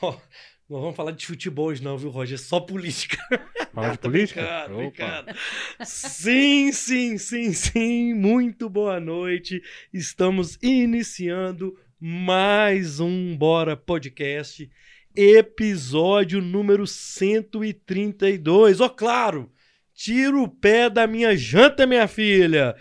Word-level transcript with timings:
Ó, 0.02 0.16
não 0.68 0.80
vamos 0.80 0.96
falar 0.96 1.10
de 1.12 1.26
futebol 1.26 1.66
hoje, 1.66 1.82
não, 1.82 1.98
viu, 1.98 2.08
Roger? 2.10 2.36
É 2.36 2.38
só 2.38 2.58
política. 2.58 3.18
Falar 3.74 3.92
de 3.92 3.98
política? 3.98 4.40
brincando, 4.42 4.76
brincando. 4.76 5.38
Sim, 5.84 6.72
sim, 6.72 7.18
sim, 7.18 7.52
sim. 7.52 8.14
Muito 8.14 8.68
boa 8.68 8.98
noite. 8.98 9.62
Estamos 9.92 10.58
iniciando 10.62 11.78
mais 12.00 12.98
um 12.98 13.36
Bora 13.36 13.76
Podcast, 13.76 14.68
episódio 15.14 16.40
número 16.40 16.86
132. 16.86 18.80
Ó, 18.80 18.88
claro, 18.88 19.52
tira 19.94 20.36
o 20.36 20.48
pé 20.48 20.88
da 20.88 21.06
minha 21.06 21.36
janta, 21.36 21.86
minha 21.86 22.08
filha. 22.08 22.74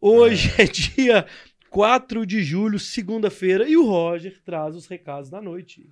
Hoje 0.00 0.52
é, 0.58 0.64
dia 0.64 1.24
4 1.70 2.26
de 2.26 2.42
julho, 2.42 2.78
segunda-feira, 2.78 3.68
e 3.68 3.76
o 3.76 3.86
Roger 3.86 4.42
traz 4.44 4.74
os 4.74 4.86
recados 4.86 5.30
da 5.30 5.40
noite. 5.40 5.88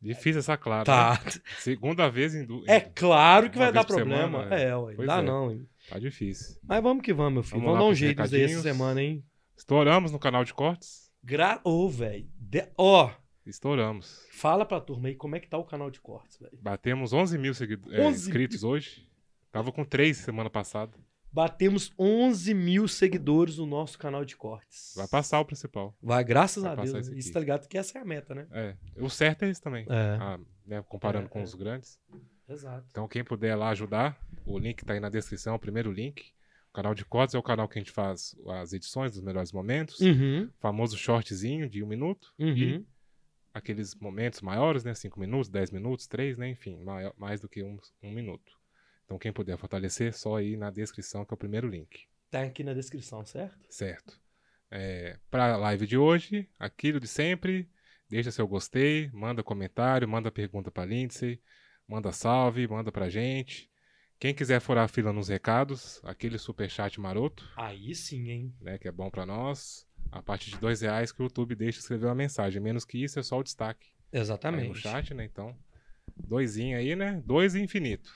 Difícil 0.00 0.38
essa 0.38 0.56
clara. 0.56 0.84
Tá. 0.84 1.20
né? 1.24 1.30
Segunda 1.58 2.08
vez 2.08 2.34
em. 2.34 2.44
du- 2.46 2.64
É 2.66 2.80
claro 2.80 3.50
que 3.50 3.58
vai 3.58 3.70
dar 3.70 3.84
problema. 3.84 4.44
semana, 4.44 4.54
é, 4.54 4.74
ué. 4.76 4.94
Dá 5.06 5.18
é. 5.18 5.22
não, 5.22 5.50
hein? 5.50 5.68
Tá 5.88 5.98
difícil. 5.98 6.56
Mas 6.62 6.82
vamos 6.82 7.02
que 7.02 7.12
vamos, 7.12 7.32
meu 7.34 7.42
filho. 7.42 7.60
Vamos 7.60 7.72
Vamos, 7.78 7.84
dar 7.86 7.90
um 7.92 7.94
jeito 7.94 8.22
aí 8.22 8.42
essa 8.42 8.62
semana, 8.62 9.02
hein? 9.02 9.24
Estouramos 9.56 10.10
no 10.10 10.18
canal 10.18 10.42
de 10.44 10.54
cortes? 10.54 11.10
Gra... 11.22 11.60
Ô, 11.64 11.88
velho. 11.88 12.26
De- 12.38 12.66
Ó, 12.78 13.10
Estouramos. 13.44 14.26
fala 14.32 14.64
pra 14.64 14.80
turma 14.80 15.08
aí 15.08 15.14
como 15.14 15.36
é 15.36 15.40
que 15.40 15.48
tá 15.48 15.58
o 15.58 15.64
canal 15.64 15.90
de 15.90 16.00
cortes, 16.00 16.38
velho. 16.38 16.56
Batemos 16.62 17.12
11 17.12 17.36
mil 17.36 17.52
é, 17.90 18.00
11 18.00 18.26
inscritos 18.26 18.64
hoje. 18.64 19.06
Tava 19.52 19.70
com 19.72 19.84
3 19.84 20.16
semana 20.16 20.48
passada. 20.48 20.96
Batemos 21.32 21.92
11 21.98 22.52
mil 22.54 22.88
seguidores 22.88 23.58
no 23.58 23.66
nosso 23.66 23.96
canal 23.98 24.24
de 24.24 24.36
cortes. 24.36 24.92
Vai 24.96 25.06
passar 25.06 25.38
o 25.40 25.44
principal. 25.44 25.96
Vai, 26.02 26.24
graças 26.24 26.62
Vai 26.62 26.72
a 26.72 26.74
Deus. 26.74 27.06
Isso 27.08 27.32
tá 27.32 27.38
ligado 27.40 27.68
que 27.68 27.78
essa 27.78 27.98
é 27.98 28.00
a 28.00 28.04
meta, 28.04 28.34
né? 28.34 28.46
É. 28.50 28.76
O 28.96 29.08
certo 29.08 29.44
é 29.44 29.48
esse 29.50 29.60
também. 29.60 29.86
É. 29.88 30.16
Ah, 30.20 30.40
né, 30.66 30.82
comparando 30.88 31.26
É, 31.26 31.28
com 31.28 31.38
é. 31.40 31.42
os 31.44 31.54
grandes. 31.54 32.00
Exato. 32.48 32.84
Então, 32.90 33.06
quem 33.06 33.22
puder 33.22 33.54
lá 33.54 33.68
ajudar, 33.68 34.18
o 34.44 34.58
link 34.58 34.84
tá 34.84 34.92
aí 34.94 34.98
na 35.00 35.08
descrição, 35.08 35.54
o 35.54 35.58
primeiro 35.58 35.92
link. 35.92 36.32
O 36.70 36.72
canal 36.72 36.94
de 36.94 37.04
cortes 37.04 37.34
é 37.34 37.38
o 37.38 37.42
canal 37.42 37.68
que 37.68 37.78
a 37.78 37.82
gente 37.82 37.92
faz 37.92 38.34
as 38.48 38.72
edições 38.72 39.12
dos 39.12 39.22
melhores 39.22 39.52
momentos. 39.52 40.00
Uhum. 40.00 40.50
Famoso 40.58 40.96
shortzinho 40.96 41.68
de 41.68 41.82
um 41.82 41.86
minuto. 41.86 42.32
Uhum. 42.38 42.56
E 42.56 42.86
aqueles 43.54 43.94
momentos 43.94 44.40
maiores, 44.40 44.82
né? 44.84 44.94
5 44.94 45.18
minutos, 45.18 45.48
10 45.48 45.70
minutos, 45.70 46.06
3, 46.08 46.36
né? 46.38 46.48
Enfim, 46.48 46.76
maior- 46.82 47.12
mais 47.16 47.40
do 47.40 47.48
que 47.48 47.62
um, 47.62 47.76
um 48.02 48.12
minuto. 48.12 48.52
Então, 49.10 49.18
quem 49.18 49.32
puder 49.32 49.58
fortalecer, 49.58 50.16
só 50.16 50.36
aí 50.36 50.56
na 50.56 50.70
descrição, 50.70 51.24
que 51.24 51.32
é 51.32 51.34
o 51.34 51.36
primeiro 51.36 51.66
link. 51.66 52.06
Tá 52.30 52.42
aqui 52.42 52.62
na 52.62 52.72
descrição, 52.72 53.26
certo? 53.26 53.58
Certo. 53.68 54.20
É, 54.70 55.18
para 55.28 55.54
a 55.54 55.56
live 55.56 55.84
de 55.84 55.98
hoje, 55.98 56.48
aquilo 56.56 57.00
de 57.00 57.08
sempre. 57.08 57.68
Deixa 58.08 58.30
seu 58.30 58.46
gostei, 58.46 59.10
manda 59.12 59.42
comentário, 59.42 60.08
manda 60.08 60.30
pergunta 60.30 60.70
para 60.70 60.84
Lindsay, 60.84 61.42
manda 61.88 62.12
salve, 62.12 62.68
manda 62.68 62.92
pra 62.92 63.08
gente. 63.08 63.68
Quem 64.16 64.32
quiser 64.32 64.60
furar 64.60 64.84
a 64.84 64.88
fila 64.88 65.12
nos 65.12 65.26
recados, 65.26 66.00
aquele 66.04 66.38
superchat 66.38 67.00
maroto, 67.00 67.50
Aí 67.56 67.92
sim, 67.96 68.30
hein? 68.30 68.54
né, 68.60 68.78
que 68.78 68.86
é 68.86 68.92
bom 68.92 69.10
pra 69.10 69.26
nós. 69.26 69.88
A 70.12 70.22
partir 70.22 70.50
de 70.52 70.58
dois 70.58 70.82
reais 70.82 71.10
que 71.10 71.20
o 71.20 71.24
YouTube 71.24 71.56
deixa 71.56 71.80
escrever 71.80 72.06
uma 72.06 72.14
mensagem. 72.14 72.62
Menos 72.62 72.84
que 72.84 73.02
isso 73.02 73.18
é 73.18 73.24
só 73.24 73.40
o 73.40 73.42
destaque 73.42 73.88
aí 74.12 74.20
Exatamente. 74.20 74.68
no 74.68 74.74
chat, 74.76 75.12
né? 75.14 75.24
Então, 75.24 75.58
doisinho 76.16 76.78
aí, 76.78 76.94
né? 76.94 77.20
Dois 77.26 77.56
e 77.56 77.60
infinito. 77.60 78.08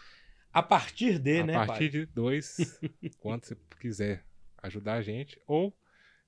A 0.55 0.63
partir 0.63 1.19
de, 1.19 1.41
a 1.41 1.47
né, 1.47 1.53
partir 1.55 1.67
pai? 1.79 1.89
de 1.89 2.07
dois, 2.07 2.79
quanto 3.19 3.47
você 3.49 3.57
quiser 3.81 4.25
ajudar 4.63 4.95
a 4.95 5.03
gente. 5.03 5.39
Ou 5.49 5.77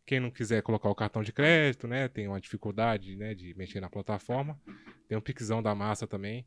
quem 0.05 0.19
não 0.21 0.31
quiser 0.31 0.63
colocar 0.63 0.91
o 0.91 0.95
cartão 0.95 1.23
de 1.23 1.33
crédito, 1.33 1.87
né? 1.87 2.09
Tem 2.09 2.27
uma 2.29 2.41
dificuldade, 2.41 3.15
né? 3.17 3.35
De 3.35 3.55
mexer 3.55 3.81
na 3.81 3.89
plataforma. 3.89 4.61
Tem 5.09 5.17
um 5.17 5.21
pixão 5.21 5.63
da 5.63 5.75
massa 5.75 6.07
também. 6.07 6.45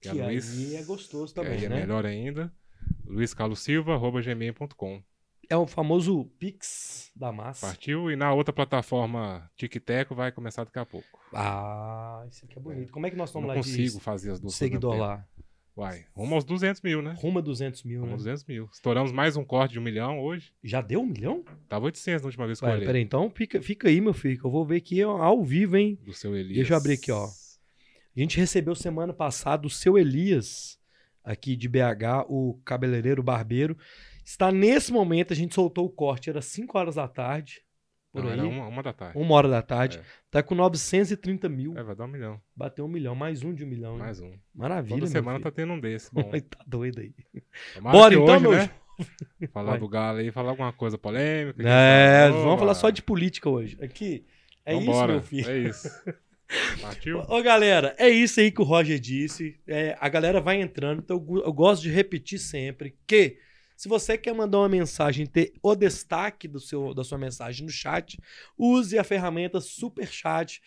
Que 0.00 0.08
é 0.08 0.12
Luiz- 0.12 0.56
aí 0.58 0.76
é 0.76 0.82
gostoso 0.84 1.34
que 1.34 1.40
também, 1.40 1.58
aí 1.58 1.64
é 1.66 1.68
né? 1.68 1.80
melhor 1.80 2.04
ainda. 2.06 2.52
luiscarlosilva.gmail.com 3.04 5.02
É 5.48 5.56
o 5.56 5.66
famoso 5.66 6.24
Pix 6.38 7.10
da 7.14 7.32
massa. 7.32 7.66
Partiu 7.66 8.10
e 8.10 8.16
na 8.16 8.32
outra 8.32 8.52
plataforma 8.52 9.50
TicTeco 9.56 10.14
vai 10.14 10.32
começar 10.32 10.64
daqui 10.64 10.78
a 10.78 10.86
pouco. 10.86 11.18
Ah, 11.34 12.24
isso 12.30 12.44
aqui 12.44 12.58
é 12.58 12.60
bonito. 12.60 12.92
Como 12.92 13.06
é 13.06 13.10
que 13.10 13.16
nós 13.16 13.28
estamos 13.30 13.46
não 13.48 13.54
lá 13.54 13.60
consigo 13.60 13.98
de 13.98 14.00
fazer 14.00 14.30
as 14.32 14.40
duas 14.40 14.54
seguidor 14.54 14.96
lá? 14.96 15.26
Vai, 15.76 16.06
rumo 16.14 16.34
aos 16.34 16.42
200 16.42 16.80
mil, 16.80 17.02
né? 17.02 17.14
Rumo 17.18 17.38
a 17.38 17.42
200 17.42 17.82
mil, 17.82 18.00
Rumo 18.00 18.06
né? 18.06 18.12
aos 18.14 18.22
200 18.22 18.44
mil. 18.46 18.66
Estouramos 18.72 19.12
mais 19.12 19.36
um 19.36 19.44
corte 19.44 19.72
de 19.72 19.78
um 19.78 19.82
milhão 19.82 20.18
hoje. 20.20 20.50
Já 20.64 20.80
deu 20.80 21.02
um 21.02 21.06
milhão? 21.06 21.44
Tava 21.68 21.84
800 21.84 22.22
na 22.22 22.26
última 22.28 22.46
vez 22.46 22.58
que 22.58 22.64
eu 22.64 22.68
Ué, 22.70 22.74
olhei. 22.76 22.86
peraí, 22.86 23.02
então 23.02 23.30
fica, 23.30 23.60
fica 23.60 23.86
aí, 23.86 24.00
meu 24.00 24.14
filho, 24.14 24.40
que 24.40 24.46
eu 24.46 24.50
vou 24.50 24.64
ver 24.64 24.76
aqui 24.76 25.02
ao 25.02 25.44
vivo, 25.44 25.76
hein? 25.76 25.98
Do 26.02 26.14
seu 26.14 26.34
Elias. 26.34 26.56
Deixa 26.56 26.72
eu 26.72 26.78
abrir 26.78 26.94
aqui, 26.94 27.12
ó. 27.12 27.26
A 27.26 28.18
gente 28.20 28.38
recebeu 28.38 28.74
semana 28.74 29.12
passada 29.12 29.66
o 29.66 29.70
seu 29.70 29.98
Elias, 29.98 30.78
aqui 31.22 31.54
de 31.54 31.68
BH, 31.68 32.24
o 32.26 32.58
cabeleireiro 32.64 33.22
barbeiro. 33.22 33.76
Está 34.24 34.50
nesse 34.50 34.90
momento, 34.90 35.34
a 35.34 35.36
gente 35.36 35.54
soltou 35.54 35.84
o 35.84 35.90
corte, 35.90 36.30
era 36.30 36.40
5 36.40 36.78
horas 36.78 36.94
da 36.94 37.06
tarde, 37.06 37.62
por 38.16 38.24
Não, 38.24 38.32
aí, 38.32 38.38
era 38.38 38.48
uma... 38.48 38.62
uma, 38.62 38.68
uma 38.68 38.82
da 38.82 38.92
tarde. 38.94 39.18
hora 39.18 39.48
da 39.48 39.60
tarde. 39.60 39.98
É. 39.98 40.02
Tá 40.30 40.42
com 40.42 40.54
930 40.54 41.48
mil. 41.50 41.76
É, 41.76 41.82
vai 41.82 41.94
dar 41.94 42.04
um 42.04 42.08
milhão. 42.08 42.40
Bateu 42.54 42.86
um 42.86 42.88
milhão, 42.88 43.14
mais 43.14 43.42
um 43.42 43.52
de 43.52 43.62
um 43.62 43.66
milhão. 43.66 43.98
Mais 43.98 44.20
um. 44.20 44.32
Maravilha, 44.54 44.96
Toda 44.96 45.06
semana 45.06 45.38
filho. 45.38 45.50
tá 45.50 45.50
tendo 45.50 45.72
um 45.74 45.80
desse. 45.80 46.12
Bom, 46.14 46.22
tá 46.22 46.64
doido 46.66 47.00
aí. 47.00 47.12
tomara 47.74 47.98
Bora 47.98 48.14
então, 48.14 48.24
hoje, 48.24 48.42
meu 48.42 48.52
né? 48.52 48.70
Falar 49.52 49.72
Vai. 49.72 49.80
do 49.80 49.88
Galo 49.88 50.18
aí, 50.18 50.32
falar 50.32 50.50
alguma 50.50 50.72
coisa 50.72 50.96
polêmica. 50.96 51.62
É, 51.62 52.30
vamos 52.30 52.46
Oba! 52.46 52.58
falar 52.60 52.74
só 52.74 52.88
de 52.88 53.02
política 53.02 53.50
hoje. 53.50 53.76
Aqui, 53.82 54.24
é 54.64 54.74
isso, 54.74 54.86
Vambora, 54.86 55.12
meu 55.12 55.22
filho. 55.22 55.50
É 55.50 55.58
isso. 55.58 55.90
Partiu? 56.80 57.18
Ô, 57.28 57.42
galera, 57.42 57.94
é 57.98 58.08
isso 58.08 58.40
aí 58.40 58.50
que 58.50 58.62
o 58.62 58.64
Roger 58.64 58.98
disse. 58.98 59.60
É, 59.66 59.94
a 60.00 60.08
galera 60.08 60.40
vai 60.40 60.62
entrando, 60.62 61.00
então 61.00 61.22
eu, 61.28 61.44
eu 61.44 61.52
gosto 61.52 61.82
de 61.82 61.90
repetir 61.90 62.38
sempre 62.38 62.96
que 63.06 63.36
se 63.76 63.88
você 63.88 64.16
quer 64.16 64.34
mandar 64.34 64.58
uma 64.58 64.68
mensagem 64.68 65.26
ter 65.26 65.52
o 65.62 65.74
destaque 65.74 66.48
do 66.48 66.58
seu, 66.58 66.94
da 66.94 67.04
sua 67.04 67.18
mensagem 67.18 67.66
no 67.66 67.70
chat, 67.70 68.18
use 68.56 68.98
a 68.98 69.04
ferramenta 69.04 69.60
Super 69.60 70.08
Chat, 70.08 70.62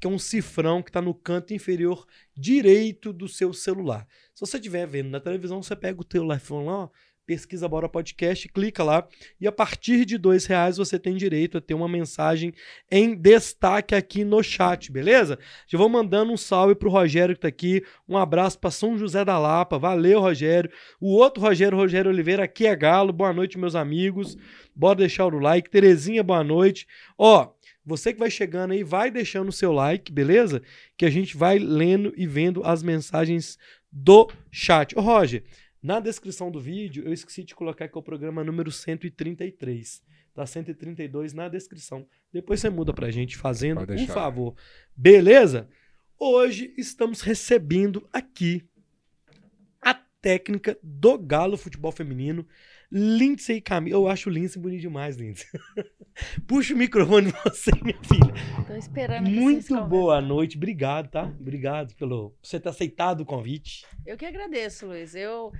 que 0.00 0.06
é 0.06 0.08
um 0.08 0.18
cifrão 0.18 0.82
que 0.82 0.88
está 0.88 1.02
no 1.02 1.12
canto 1.12 1.52
inferior 1.52 2.06
direito 2.34 3.12
do 3.12 3.28
seu 3.28 3.52
celular. 3.52 4.06
Se 4.34 4.40
você 4.40 4.56
estiver 4.56 4.86
vendo 4.86 5.10
na 5.10 5.20
televisão, 5.20 5.62
você 5.62 5.74
pega 5.74 6.00
o 6.00 6.04
teu 6.04 6.32
iPhone 6.32 6.66
lá, 6.66 6.84
ó, 6.84 6.88
pesquisa 7.26 7.68
Bora 7.68 7.88
Podcast, 7.88 8.48
clica 8.48 8.84
lá 8.84 9.06
e 9.40 9.46
a 9.46 9.52
partir 9.52 10.04
de 10.04 10.18
dois 10.18 10.46
reais 10.46 10.76
você 10.76 10.98
tem 10.98 11.16
direito 11.16 11.58
a 11.58 11.60
ter 11.60 11.74
uma 11.74 11.88
mensagem 11.88 12.52
em 12.90 13.14
destaque 13.14 13.94
aqui 13.94 14.24
no 14.24 14.42
chat, 14.42 14.92
beleza? 14.92 15.38
Já 15.66 15.78
vou 15.78 15.88
mandando 15.88 16.32
um 16.32 16.36
salve 16.36 16.74
pro 16.74 16.90
Rogério 16.90 17.34
que 17.34 17.40
tá 17.40 17.48
aqui, 17.48 17.82
um 18.08 18.16
abraço 18.16 18.58
para 18.58 18.70
São 18.70 18.98
José 18.98 19.24
da 19.24 19.38
Lapa, 19.38 19.78
valeu 19.78 20.20
Rogério. 20.20 20.70
O 21.00 21.14
outro 21.14 21.42
Rogério, 21.42 21.78
Rogério 21.78 22.10
Oliveira, 22.10 22.44
aqui 22.44 22.66
é 22.66 22.76
Galo, 22.76 23.12
boa 23.12 23.32
noite 23.32 23.58
meus 23.58 23.74
amigos, 23.74 24.36
bora 24.74 24.96
deixar 24.96 25.26
o 25.26 25.38
like. 25.38 25.70
Terezinha, 25.70 26.22
boa 26.22 26.44
noite. 26.44 26.86
Ó, 27.16 27.50
você 27.84 28.12
que 28.12 28.18
vai 28.18 28.30
chegando 28.30 28.72
aí, 28.72 28.82
vai 28.82 29.10
deixando 29.10 29.48
o 29.48 29.52
seu 29.52 29.72
like, 29.72 30.10
beleza? 30.10 30.62
Que 30.96 31.04
a 31.04 31.10
gente 31.10 31.36
vai 31.36 31.58
lendo 31.58 32.12
e 32.16 32.26
vendo 32.26 32.64
as 32.64 32.82
mensagens 32.82 33.58
do 33.92 34.28
chat. 34.50 34.98
Ô 34.98 35.00
Roger, 35.00 35.44
na 35.84 36.00
descrição 36.00 36.50
do 36.50 36.58
vídeo, 36.58 37.04
eu 37.04 37.12
esqueci 37.12 37.44
de 37.44 37.54
colocar 37.54 37.86
que 37.86 37.94
é 37.94 38.00
o 38.00 38.02
programa 38.02 38.42
número 38.42 38.72
133. 38.72 40.02
Tá 40.32 40.46
132 40.46 41.34
na 41.34 41.46
descrição. 41.46 42.06
Depois 42.32 42.58
você 42.60 42.70
muda 42.70 42.94
pra 42.94 43.10
gente 43.10 43.36
fazendo 43.36 43.82
um 43.82 43.84
deixar. 43.86 44.14
favor. 44.14 44.56
Beleza? 44.96 45.68
Hoje 46.18 46.72
estamos 46.78 47.20
recebendo 47.20 48.08
aqui 48.10 48.66
a 49.78 49.92
técnica 49.92 50.78
do 50.82 51.18
Galo 51.18 51.58
Futebol 51.58 51.92
Feminino, 51.92 52.48
Lindsay 52.90 53.60
Camila. 53.60 53.96
Eu 53.96 54.08
acho 54.08 54.28
o 54.28 54.32
Lindsay 54.32 54.60
bonito 54.60 54.80
demais, 54.80 55.16
Lindsay. 55.16 55.46
Puxa 56.46 56.74
o 56.74 56.76
microfone 56.76 57.32
você, 57.44 57.70
minha 57.82 57.98
filha. 58.04 58.64
Tô 58.66 58.74
esperando 58.74 59.28
Muito 59.28 59.84
boa 59.84 60.20
noite. 60.20 60.56
Obrigado, 60.56 61.10
tá? 61.10 61.24
Obrigado 61.24 61.94
pelo 61.96 62.34
você 62.42 62.60
ter 62.60 62.68
aceitado 62.68 63.20
o 63.20 63.26
convite. 63.26 63.84
Eu 64.06 64.16
que 64.16 64.24
agradeço, 64.24 64.86
Luiz. 64.86 65.14
Eu, 65.14 65.52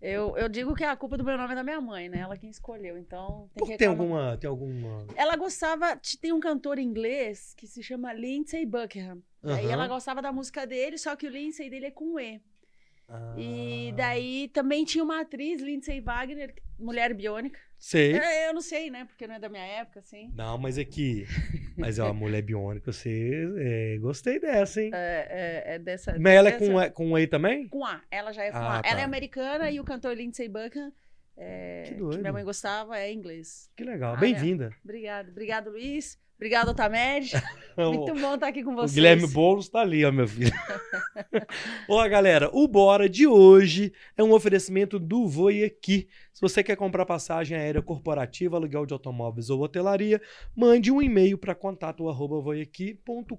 eu, 0.00 0.36
eu 0.36 0.48
digo 0.48 0.74
que 0.74 0.84
a 0.84 0.94
culpa 0.96 1.16
do 1.16 1.24
meu 1.24 1.36
nome 1.36 1.52
é 1.52 1.54
da 1.54 1.64
minha 1.64 1.80
mãe, 1.80 2.08
né? 2.08 2.18
Ela 2.18 2.36
quem 2.36 2.50
escolheu, 2.50 2.98
então 2.98 3.48
tem 3.54 3.58
Por 3.58 3.68
que 3.68 3.76
tem 3.76 3.88
alguma, 3.88 4.36
tem 4.36 4.48
alguma 4.48 5.06
Ela 5.14 5.36
gostava, 5.36 5.98
tem 6.20 6.32
um 6.32 6.40
cantor 6.40 6.78
inglês 6.78 7.54
que 7.56 7.66
se 7.66 7.82
chama 7.82 8.12
Lindsay 8.12 8.66
Buckingham. 8.66 9.22
Aí 9.42 9.64
Aham. 9.64 9.72
ela 9.72 9.88
gostava 9.88 10.20
da 10.20 10.32
música 10.32 10.66
dele, 10.66 10.98
só 10.98 11.16
que 11.16 11.26
o 11.26 11.30
Lindsay 11.30 11.70
dele 11.70 11.86
é 11.86 11.90
com 11.90 12.18
E. 12.18 12.40
E 13.36 13.90
Ah, 13.92 13.96
daí 13.96 14.48
também 14.52 14.84
tinha 14.84 15.04
uma 15.04 15.20
atriz, 15.20 15.62
Lindsay 15.62 16.00
Wagner, 16.00 16.54
mulher 16.78 17.14
biônica. 17.14 17.58
Sei. 17.78 18.14
É, 18.18 18.48
eu 18.48 18.54
não 18.54 18.60
sei, 18.60 18.90
né? 18.90 19.04
Porque 19.04 19.26
não 19.26 19.34
é 19.34 19.38
da 19.38 19.48
minha 19.48 19.62
época, 19.64 20.00
assim. 20.00 20.32
Não, 20.34 20.56
mas 20.58 20.76
é 20.78 20.84
que. 20.84 21.24
Mas 21.78 21.98
é 21.98 22.02
uma 22.02 22.14
mulher 22.14 22.40
biônica, 22.42 22.90
você. 22.90 23.46
é, 23.58 23.98
gostei 23.98 24.40
dessa, 24.40 24.80
hein? 24.82 24.90
É, 24.94 25.64
é- 25.68 25.74
é 25.74 25.78
dessa. 25.78 26.18
Mas 26.18 26.32
ela 26.34 26.48
é 26.48 26.52
dessa- 26.58 26.72
com, 26.72 26.80
E- 26.82 26.90
com 26.90 27.18
E 27.18 27.26
também? 27.26 27.68
Com 27.68 27.84
A. 27.84 28.02
Ela 28.10 28.32
já 28.32 28.44
é 28.44 28.50
com 28.50 28.56
Ah, 28.56 28.78
A. 28.78 28.82
tá. 28.82 28.88
Ela 28.88 29.00
é 29.02 29.04
americana 29.04 29.70
e 29.70 29.78
o 29.78 29.84
cantor 29.84 30.16
Lindsay 30.16 30.48
Buckingham, 30.48 30.90
é, 31.36 31.82
Que 31.84 31.90
que, 31.92 31.98
doido. 32.00 32.20
minha 32.20 32.32
mãe 32.32 32.42
gostava, 32.44 32.98
é 32.98 33.12
inglês. 33.12 33.70
Que 33.76 33.84
legal. 33.84 34.14
Ah, 34.14 34.16
Bem-vinda. 34.18 34.74
Obrigado. 34.82 35.28
Obrigado, 35.28 35.70
Luiz. 35.70 36.18
Obrigado, 36.36 36.68
Otamed. 36.68 37.32
Muito 37.76 38.14
bom 38.14 38.34
estar 38.34 38.48
aqui 38.48 38.62
com 38.62 38.72
O 38.72 38.76
vocês. 38.76 38.94
Guilherme 38.94 39.26
Boulos 39.26 39.68
tá 39.68 39.80
ali, 39.80 40.04
ó, 40.04 40.12
meu 40.12 40.28
filho. 40.28 40.52
Ó, 41.88 42.08
galera, 42.08 42.50
o 42.52 42.66
Bora 42.66 43.08
de 43.08 43.26
hoje 43.26 43.92
é 44.16 44.22
um 44.22 44.32
oferecimento 44.32 44.98
do 44.98 45.26
Voi 45.26 45.64
Aqui. 45.64 46.08
Se 46.32 46.40
você 46.40 46.62
quer 46.62 46.76
comprar 46.76 47.04
passagem 47.04 47.56
aérea 47.56 47.82
corporativa, 47.82 48.56
aluguel 48.56 48.86
de 48.86 48.92
automóveis 48.92 49.50
ou 49.50 49.60
hotelaria, 49.60 50.20
mande 50.54 50.90
um 50.90 51.02
e-mail 51.02 51.38
para 51.38 51.54
contato 51.54 52.08
arroba 52.08 52.40
voiaqui.com.br 52.40 53.36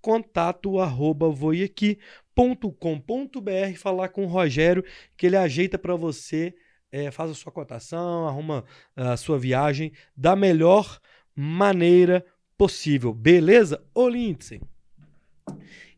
contato 0.00 0.78
arroba 0.78 1.28
voiaqui.com.br 1.28 3.76
falar 3.76 4.08
com 4.08 4.24
o 4.24 4.28
Rogério 4.28 4.84
que 5.16 5.26
ele 5.26 5.36
ajeita 5.36 5.78
para 5.78 5.96
você, 5.96 6.54
é, 6.90 7.10
faz 7.10 7.30
a 7.30 7.34
sua 7.34 7.52
cotação, 7.52 8.26
arruma 8.26 8.64
a 8.96 9.16
sua 9.16 9.38
viagem 9.38 9.92
da 10.16 10.34
melhor 10.34 10.98
maneira 11.40 12.26
possível. 12.56 13.12
Beleza? 13.14 13.80
Ô, 13.94 14.08
Lindsay. 14.08 14.60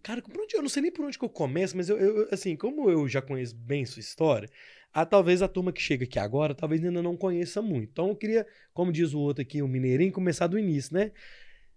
Cara, 0.03 0.21
por 0.23 0.39
onde, 0.39 0.55
eu 0.55 0.63
não 0.63 0.69
sei 0.69 0.83
nem 0.83 0.93
por 0.93 1.05
onde 1.05 1.19
que 1.19 1.25
eu 1.25 1.29
começo, 1.31 1.75
mas 1.77 1.89
eu, 1.89 1.97
eu- 1.99 2.29
assim, 2.31 2.55
como 2.57 2.91
eu 2.91 3.09
já 3.09 3.21
conheço 3.23 3.55
bem 3.57 3.85
sua 3.87 4.01
história, 4.01 4.49
a, 4.93 5.05
talvez 5.07 5.41
a 5.43 5.49
turma 5.49 5.73
que 5.73 5.81
chega 5.81 6.05
aqui 6.05 6.19
agora, 6.19 6.55
talvez 6.55 6.83
ainda 6.85 7.03
não 7.03 7.17
conheça 7.17 7.61
muito. 7.63 7.89
Então 7.93 8.09
eu 8.09 8.17
queria, 8.17 8.47
como 8.75 8.93
diz 8.93 9.13
o 9.15 9.19
outro 9.21 9.43
aqui, 9.43 9.63
o 9.63 9.69
Mineirinho, 9.69 10.13
começar 10.13 10.47
do 10.47 10.59
início, 10.59 10.95
né? 10.95 11.13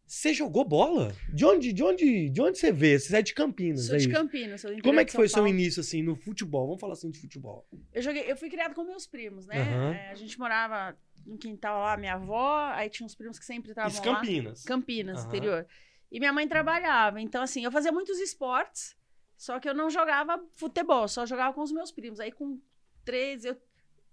Você 0.06 0.34
jogou 0.34 0.66
bola? 0.66 1.16
De 1.30 1.46
onde, 1.46 1.72
de 1.72 1.82
onde, 1.84 2.30
de 2.30 2.42
onde 2.42 2.58
você 2.58 2.72
vê? 2.72 3.00
Você 3.00 3.16
é 3.16 3.22
de 3.22 3.34
Campinas, 3.34 3.86
Sou 3.86 3.96
é 3.96 3.98
de? 4.00 4.10
Campinas, 4.10 4.60
sou 4.62 4.72
Como 4.82 5.00
é 5.00 5.06
que 5.06 5.14
foi 5.14 5.28
seu 5.30 5.38
Paulo. 5.44 5.50
início, 5.50 5.80
assim, 5.80 6.02
no 6.04 6.16
futebol? 6.16 6.66
Vamos 6.68 6.82
falar 6.82 6.94
assim 6.94 7.10
de 7.10 7.18
futebol. 7.20 7.66
Eu, 7.94 8.02
joguei, 8.02 8.24
eu 8.30 8.36
fui 8.36 8.50
criado 8.50 8.76
com 8.76 8.84
meus 8.84 9.08
primos, 9.08 9.48
né? 9.48 9.62
Aham. 9.62 9.94
É, 9.94 10.12
a 10.12 10.16
gente 10.16 10.38
morava 10.38 10.96
no 11.26 11.38
quintal 11.38 11.80
lá, 11.80 11.98
minha 11.98 12.14
avó, 12.14 12.72
aí 12.74 12.90
tinha 12.90 13.06
uns 13.06 13.16
primos 13.16 13.40
que 13.40 13.46
sempre 13.46 13.72
estavam 13.72 14.00
lá. 14.00 14.16
Campinas. 14.16 14.64
Campinas, 14.64 15.20
Aham. 15.20 15.28
interior. 15.28 15.68
E 16.12 16.20
minha 16.20 16.34
mãe 16.34 16.48
trabalhava. 16.48 17.20
Então, 17.20 17.42
assim, 17.42 17.64
eu 17.64 17.72
fazia 17.72 17.92
muitos 17.92 18.20
esportes, 18.20 18.96
só 19.38 19.60
que 19.60 19.68
eu 19.68 19.74
não 19.74 19.90
jogava 19.90 20.44
futebol, 20.56 21.08
só 21.08 21.26
jogava 21.26 21.54
com 21.54 21.62
os 21.62 21.72
meus 21.72 21.92
primos. 21.92 22.20
Aí, 22.20 22.32
com 22.32 22.62
13, 23.04 23.50
eu, 23.50 23.62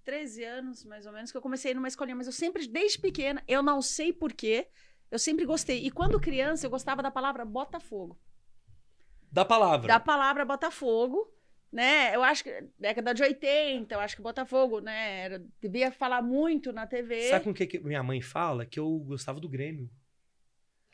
13 0.04 0.44
anos, 0.44 0.84
mais 0.84 1.06
ou 1.06 1.12
menos, 1.12 1.30
que 1.30 1.36
eu 1.36 1.42
comecei 1.42 1.74
numa 1.74 1.88
escolinha, 1.88 2.16
mas 2.16 2.26
eu 2.26 2.32
sempre, 2.32 2.66
desde 2.66 2.98
pequena, 2.98 3.42
eu 3.46 3.62
não 3.62 3.82
sei 3.82 4.12
porquê, 4.12 4.68
eu 5.10 5.18
sempre 5.18 5.44
gostei. 5.44 5.84
E 5.84 5.90
quando 5.90 6.20
criança, 6.20 6.66
eu 6.66 6.70
gostava 6.70 7.02
da 7.02 7.10
palavra 7.10 7.44
Botafogo. 7.44 8.18
Da 9.30 9.44
palavra. 9.44 9.86
Da 9.86 10.00
palavra 10.00 10.44
Botafogo, 10.44 11.32
né? 11.72 12.14
Eu 12.14 12.22
acho 12.22 12.42
que 12.44 12.64
década 12.78 13.14
de 13.14 13.22
80, 13.22 13.94
eu 13.94 14.00
acho 14.00 14.16
que 14.16 14.22
Botafogo, 14.22 14.80
né? 14.80 15.20
Era, 15.24 15.42
devia 15.60 15.90
falar 15.92 16.22
muito 16.22 16.72
na 16.72 16.86
TV. 16.86 17.20
Sabe 17.30 17.44
com 17.44 17.50
o 17.50 17.54
que, 17.54 17.66
que 17.66 17.78
minha 17.80 18.02
mãe 18.02 18.20
fala? 18.20 18.66
Que 18.66 18.80
eu 18.80 18.88
gostava 19.00 19.38
do 19.40 19.48
Grêmio. 19.48 19.88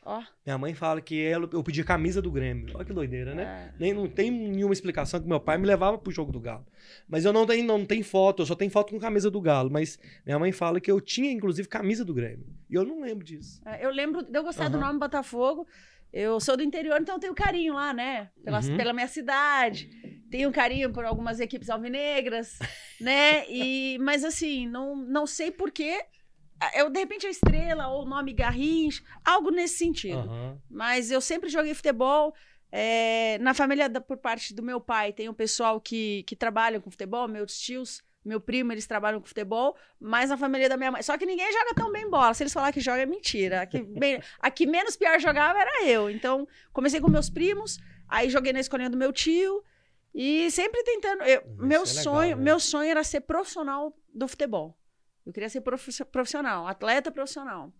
Ó, 0.09 0.23
Minha 0.45 0.57
mãe 0.57 0.73
fala 0.73 1.01
que 1.01 1.21
ela, 1.21 1.49
eu 1.51 1.61
pedia 1.61 1.83
camisa 1.83 2.21
do 2.21 2.31
Grêmio. 2.31 2.73
Olha 2.73 2.85
que 2.85 2.93
doideira, 2.93 3.35
né? 3.35 3.73
é. 3.75 3.77
Nem, 3.77 3.93
não 3.93 4.07
tem 4.07 4.31
nenhuma 4.31 4.71
explicação 4.71 5.19
que 5.19 5.27
meu 5.27 5.37
pai 5.39 5.57
me 5.57 5.65
levava 5.67 5.97
pro 5.97 6.09
jogo 6.13 6.31
do 6.31 6.39
Galo. 6.39 6.65
Mas 7.09 7.25
eu 7.25 7.33
não 7.33 7.45
tenho, 7.45 7.65
não 7.65 7.85
tem 7.85 8.01
foto, 8.01 8.41
eu 8.41 8.45
só 8.45 8.55
tenho 8.55 8.71
foto 8.71 8.91
com 8.93 8.99
camisa 8.99 9.29
do 9.29 9.41
Galo. 9.41 9.69
Mas 9.69 9.99
minha 10.25 10.39
mãe 10.39 10.53
fala 10.53 10.79
que 10.79 10.89
eu 10.89 11.01
tinha, 11.01 11.29
inclusive, 11.29 11.67
camisa 11.67 12.05
do 12.05 12.13
Grêmio. 12.13 12.45
E 12.69 12.75
eu 12.75 12.85
não 12.85 13.01
lembro 13.01 13.25
disso. 13.25 13.61
É, 13.65 13.85
Eu 13.85 13.89
lembro 13.91 14.23
de 14.23 14.37
eu 14.37 14.43
gostar 14.43 14.69
do 14.69 14.77
Aham. 14.77 14.87
nome 14.87 14.99
Botafogo. 14.99 15.67
Eu 16.19 16.39
sou 16.39 16.57
do 16.57 16.63
interior, 16.63 16.99
então 16.99 17.15
eu 17.15 17.19
tenho 17.19 17.35
carinho 17.35 17.75
lá, 17.75 17.93
né? 17.93 18.31
Pela, 18.43 18.59
Uhum. 18.59 18.75
pela 18.75 18.91
minha 18.93 19.07
cidade. 19.07 19.87
Tenho 20.31 20.51
carinho 20.51 20.91
por 20.91 21.05
algumas 21.05 21.39
equipes 21.39 21.69
alvinegras, 21.69 22.57
né? 22.99 23.45
E, 23.49 23.97
mas 23.99 24.23
assim, 24.25 24.67
não, 24.67 24.95
não 24.95 25.27
sei 25.27 25.51
porquê. 25.51 26.03
Eu, 26.73 26.89
de 26.89 26.99
repente, 26.99 27.27
a 27.27 27.29
estrela 27.29 27.87
ou 27.89 28.01
o 28.03 28.09
nome 28.09 28.33
Garrincha, 28.33 29.03
algo 29.23 29.51
nesse 29.51 29.77
sentido. 29.77 30.17
Aham. 30.27 30.57
Mas 30.67 31.11
eu 31.11 31.21
sempre 31.21 31.49
joguei 31.49 31.75
futebol. 31.75 32.33
É, 32.71 33.37
na 33.39 33.53
família, 33.53 33.87
da- 33.87 34.01
por 34.01 34.17
parte 34.17 34.53
do 34.55 34.63
meu 34.63 34.81
pai, 34.81 35.13
tem 35.13 35.29
um 35.29 35.33
pessoal 35.35 35.79
que, 35.79 36.23
que 36.23 36.35
trabalha 36.35 36.81
com 36.81 36.89
futebol, 36.91 37.27
meus 37.27 37.57
tios, 37.59 38.01
meu 38.27 38.39
primo, 38.41 38.71
eles 38.71 38.85
trabalham 38.85 39.19
com 39.21 39.25
futebol, 39.27 39.75
mas 39.99 40.29
na 40.29 40.37
família 40.37 40.67
da 40.69 40.75
minha 40.77 40.91
mãe. 40.91 41.01
Só 41.01 41.17
que 41.17 41.25
ninguém 41.25 41.51
joga 41.51 41.73
tão 41.75 41.91
bem 41.91 42.09
bola. 42.09 42.33
Se 42.33 42.43
eles 42.43 42.53
falar 42.53 42.71
que 42.71 42.79
joga, 42.81 43.01
é 43.01 43.05
mentira. 43.05 43.61
A 43.61 43.65
que, 43.65 43.81
bem- 43.81 44.21
a 44.39 44.51
que 44.51 44.67
menos 44.67 44.95
pior 44.95 45.19
jogava 45.19 45.59
era 45.59 45.85
eu. 45.85 46.09
Então, 46.09 46.47
comecei 46.73 46.99
com 46.99 47.09
meus 47.09 47.29
primos, 47.29 47.79
aí 48.07 48.29
joguei 48.29 48.51
na 48.53 48.59
escolinha 48.59 48.89
do 48.89 48.97
meu 48.97 49.11
tio. 49.13 49.63
E 50.13 50.49
sempre 50.51 50.83
tentando. 50.83 51.23
eu- 51.23 51.41
Isso 51.41 51.55
meu 51.57 51.81
é 51.81 51.85
legal, 51.85 52.03
sonho, 52.03 52.35
né? 52.37 52.43
meu 52.43 52.59
sonho 52.59 52.89
era 52.89 53.03
ser 53.03 53.21
profissional 53.21 53.95
do 54.13 54.27
futebol. 54.27 54.77
Eu 55.25 55.33
queria 55.33 55.49
ser 55.49 55.61
profi- 55.61 56.05
profissional, 56.05 56.67
atleta 56.67 57.11
profissional. 57.11 57.71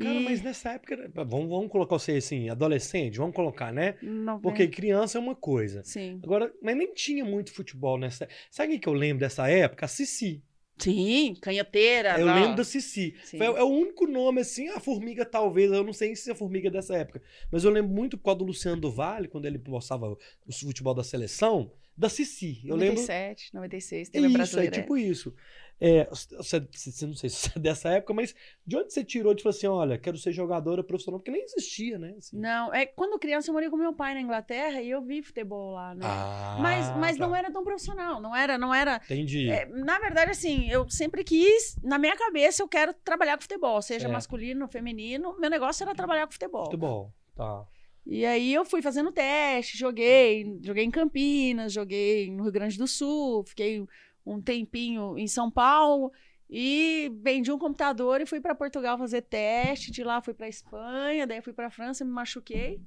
Cara, 0.00 0.18
E- 0.20 0.24
mas 0.24 0.42
nessa 0.42 0.70
época, 0.72 1.10
vamos, 1.14 1.48
vamos 1.48 1.70
colocar 1.70 1.98
você 1.98 2.12
assim, 2.12 2.48
adolescente, 2.48 3.18
vamos 3.18 3.34
colocar, 3.34 3.72
né? 3.72 3.96
Não, 4.02 4.40
Porque 4.40 4.66
criança 4.68 5.18
é 5.18 5.20
uma 5.20 5.34
coisa. 5.34 5.82
Sim. 5.84 6.20
Agora, 6.22 6.52
mas 6.62 6.76
nem 6.76 6.92
tinha 6.94 7.24
muito 7.24 7.52
futebol 7.52 7.98
nessa. 7.98 8.28
Sabe 8.50 8.74
o 8.76 8.80
que 8.80 8.88
eu 8.88 8.92
lembro 8.92 9.20
dessa 9.20 9.48
época? 9.48 9.84
A 9.84 9.88
Cici. 9.88 10.42
Sim, 10.78 11.34
canhoteira. 11.42 12.18
Eu 12.18 12.24
lá. 12.24 12.34
lembro 12.40 12.56
da 12.56 12.64
Cici. 12.64 13.14
Sim. 13.24 13.36
Foi, 13.36 13.46
é 13.46 13.62
o 13.62 13.66
único 13.68 14.06
nome 14.06 14.40
assim, 14.40 14.68
a 14.68 14.80
formiga 14.80 15.26
talvez, 15.26 15.70
eu 15.70 15.84
não 15.84 15.92
sei 15.92 16.16
se 16.16 16.30
é 16.30 16.32
a 16.32 16.36
formiga 16.36 16.70
dessa 16.70 16.96
época, 16.96 17.20
mas 17.52 17.64
eu 17.64 17.70
lembro 17.70 17.92
muito 17.92 18.16
por 18.16 18.24
causa 18.24 18.38
do 18.38 18.44
Luciano 18.46 18.80
do 18.80 18.90
Vale, 18.90 19.28
quando 19.28 19.44
ele 19.44 19.60
mostrava 19.68 20.16
o 20.46 20.52
futebol 20.52 20.94
da 20.94 21.04
seleção, 21.04 21.70
da 21.94 22.08
Cici. 22.08 22.62
Eu 22.64 22.76
lembro 22.76 22.94
97, 23.02 23.52
96, 23.54 24.08
teve 24.08 24.26
isso, 24.26 24.34
é 24.34 24.38
brasileira. 24.38 24.70
tipo 24.80 24.96
isso. 24.96 25.34
É, 25.80 26.04
você, 26.10 26.60
você- 26.60 27.06
não 27.06 27.14
sei 27.14 27.30
se 27.30 27.36
você 27.48 27.52
é 27.56 27.58
dessa 27.58 27.88
época, 27.88 28.12
mas 28.12 28.34
de 28.66 28.76
onde 28.76 28.92
você 28.92 29.02
tirou 29.02 29.32
de 29.32 29.42
falar 29.42 29.54
assim, 29.54 29.66
olha, 29.66 29.98
quero 29.98 30.18
ser 30.18 30.30
jogadora 30.32 30.84
profissional, 30.84 31.18
porque 31.18 31.30
nem 31.30 31.42
existia, 31.42 31.98
né? 31.98 32.14
assim. 32.18 32.38
Não, 32.38 32.72
é 32.74 32.84
quando 32.84 33.18
criança 33.18 33.48
eu 33.48 33.54
morei 33.54 33.70
com 33.70 33.76
meu 33.76 33.94
pai 33.94 34.12
na 34.14 34.20
Inglaterra 34.20 34.82
e 34.82 34.90
eu 34.90 35.02
vi 35.02 35.22
futebol 35.22 35.72
lá, 35.72 35.94
né? 35.94 36.04
Ah, 36.04 36.58
mas 36.60 36.94
mas 36.96 37.16
tá. 37.16 37.26
não 37.26 37.34
era 37.34 37.50
tão 37.50 37.64
profissional, 37.64 38.20
não 38.20 38.36
era, 38.36 38.58
não 38.58 38.74
era. 38.74 39.00
Entendi. 39.04 39.48
é, 39.50 39.64
na 39.66 39.98
verdade, 39.98 40.30
assim, 40.32 40.68
eu 40.70 40.88
sempre 40.90 41.24
quis, 41.24 41.76
na 41.82 41.98
minha 41.98 42.16
cabeça, 42.16 42.62
eu 42.62 42.68
quero 42.68 42.92
trabalhar 43.02 43.36
com 43.36 43.42
futebol, 43.42 43.80
seja 43.80 44.00
Certo. 44.00 44.12
masculino, 44.12 44.68
feminino. 44.68 45.34
Meu 45.40 45.48
negócio 45.48 45.82
era 45.82 45.94
trabalhar 45.94 46.26
com 46.26 46.32
futebol. 46.32 46.64
Futebol. 46.66 47.12
Tá. 47.34 47.64
E 48.06 48.24
aí 48.26 48.52
eu 48.52 48.64
fui 48.64 48.82
fazendo 48.82 49.12
teste, 49.12 49.78
joguei, 49.78 50.58
joguei 50.62 50.84
em 50.84 50.90
Campinas, 50.90 51.72
joguei 51.72 52.30
no 52.30 52.42
Rio 52.42 52.52
Grande 52.52 52.76
do 52.76 52.86
Sul, 52.88 53.44
fiquei 53.44 53.84
um 54.24 54.40
tempinho 54.40 55.18
em 55.18 55.26
São 55.26 55.50
Paulo 55.50 56.12
e 56.48 57.12
vendi 57.22 57.52
um 57.52 57.58
computador 57.58 58.20
e 58.20 58.26
fui 58.26 58.40
para 58.40 58.54
Portugal 58.54 58.98
fazer 58.98 59.22
teste, 59.22 59.90
de 59.90 60.02
lá 60.02 60.20
fui 60.20 60.34
para 60.34 60.48
Espanha, 60.48 61.26
daí 61.26 61.40
fui 61.40 61.52
para 61.52 61.70
França, 61.70 62.04
me 62.04 62.10
machuquei 62.10 62.80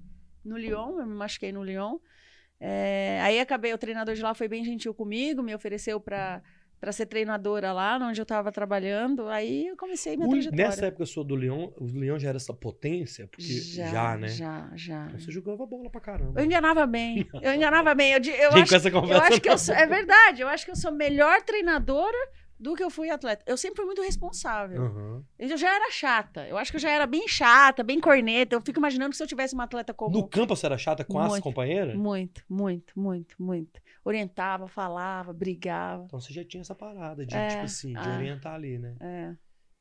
no 0.43 0.57
Lyon, 0.57 0.99
eu 0.99 1.07
me 1.07 1.15
machuquei 1.15 1.51
no 1.51 1.63
Lyon. 1.63 1.97
É, 2.59 3.19
aí 3.21 3.39
acabei, 3.39 3.73
o 3.73 3.77
treinador 3.77 4.15
de 4.15 4.21
lá 4.21 4.33
foi 4.33 4.47
bem 4.47 4.63
gentil 4.63 4.93
comigo, 4.93 5.41
me 5.41 5.55
ofereceu 5.55 5.99
para 5.99 6.41
para 6.83 6.91
ser 6.91 7.05
treinadora 7.05 7.71
lá, 7.71 7.97
onde 8.01 8.19
eu 8.19 8.23
estava 8.23 8.51
trabalhando. 8.51 9.29
Aí 9.29 9.67
eu 9.67 9.77
comecei 9.77 10.17
minha 10.17 10.27
O- 10.27 10.31
trajetória. 10.31 10.65
nessa 10.65 10.85
época 10.87 11.03
eu 11.03 11.07
sou 11.07 11.23
do 11.23 11.33
Leão, 11.33 11.71
o 11.77 11.85
Leão 11.85 12.19
já 12.19 12.27
era 12.27 12.35
essa 12.35 12.53
potência, 12.53 13.25
porque 13.25 13.41
já, 13.53 14.17
né? 14.17 14.27
Já, 14.27 14.69
já. 14.75 15.05
Então 15.05 15.17
Você 15.21 15.31
jogava 15.31 15.65
bola 15.65 15.89
pra 15.89 16.01
caramba. 16.01 16.41
Eu 16.41 16.45
enganava 16.45 16.85
bem. 16.85 17.25
Eu 17.41 17.53
enganava 17.53 17.95
bem. 17.95 18.11
Eu, 18.11 18.17
eu 18.17 18.51
Vem 18.51 18.63
acho, 18.63 18.69
com 18.71 18.75
essa 18.75 18.89
eu 18.89 19.21
acho 19.21 19.39
que 19.39 19.49
eu 19.49 19.57
sou. 19.57 19.73
É 19.73 19.87
verdade. 19.87 20.41
Eu 20.41 20.49
acho 20.49 20.65
que 20.65 20.71
eu 20.71 20.75
sou 20.75 20.91
melhor 20.91 21.41
treinadora 21.43 22.17
do 22.59 22.75
que 22.75 22.83
eu 22.83 22.89
fui 22.89 23.09
atleta. 23.09 23.43
Eu 23.47 23.55
sempre 23.55 23.77
fui 23.77 23.85
muito 23.85 24.01
responsável. 24.01 24.81
Aham. 24.83 25.23
Eu 25.39 25.55
já 25.57 25.73
era 25.73 25.89
chata. 25.89 26.45
Eu 26.49 26.57
acho 26.57 26.69
que 26.69 26.75
eu 26.75 26.81
já 26.81 26.91
era 26.91 27.07
bem 27.07 27.29
chata, 27.29 27.81
bem 27.81 27.99
corneta. 28.01 28.55
Eu 28.57 28.61
fico 28.61 28.79
imaginando 28.79 29.11
que 29.11 29.15
se 29.17 29.23
eu 29.23 29.27
tivesse 29.27 29.53
uma 29.53 29.63
atleta 29.63 29.93
como. 29.93 30.13
No 30.17 30.27
campo 30.27 30.53
você 30.53 30.65
era 30.65 30.77
chata 30.77 31.05
com 31.05 31.17
as 31.17 31.29
Muito. 31.29 31.43
companheiras? 31.43 31.95
Muito, 31.95 32.43
muito, 32.49 32.93
muito, 32.99 33.35
muito. 33.41 33.81
Orientava, 34.05 34.67
falava, 34.67 35.31
brigava. 35.33 36.03
Então 36.05 36.19
você 36.19 36.33
já 36.33 36.43
tinha 36.43 36.61
essa 36.61 36.75
parada 36.75 37.25
de, 37.25 37.35
É, 37.35 37.47
tipo 37.47 37.63
assim, 37.63 37.93
de 37.93 37.97
ah. 37.99 38.15
orientar 38.17 38.53
ali, 38.55 38.77
né? 38.77 38.95
É. 38.99 39.33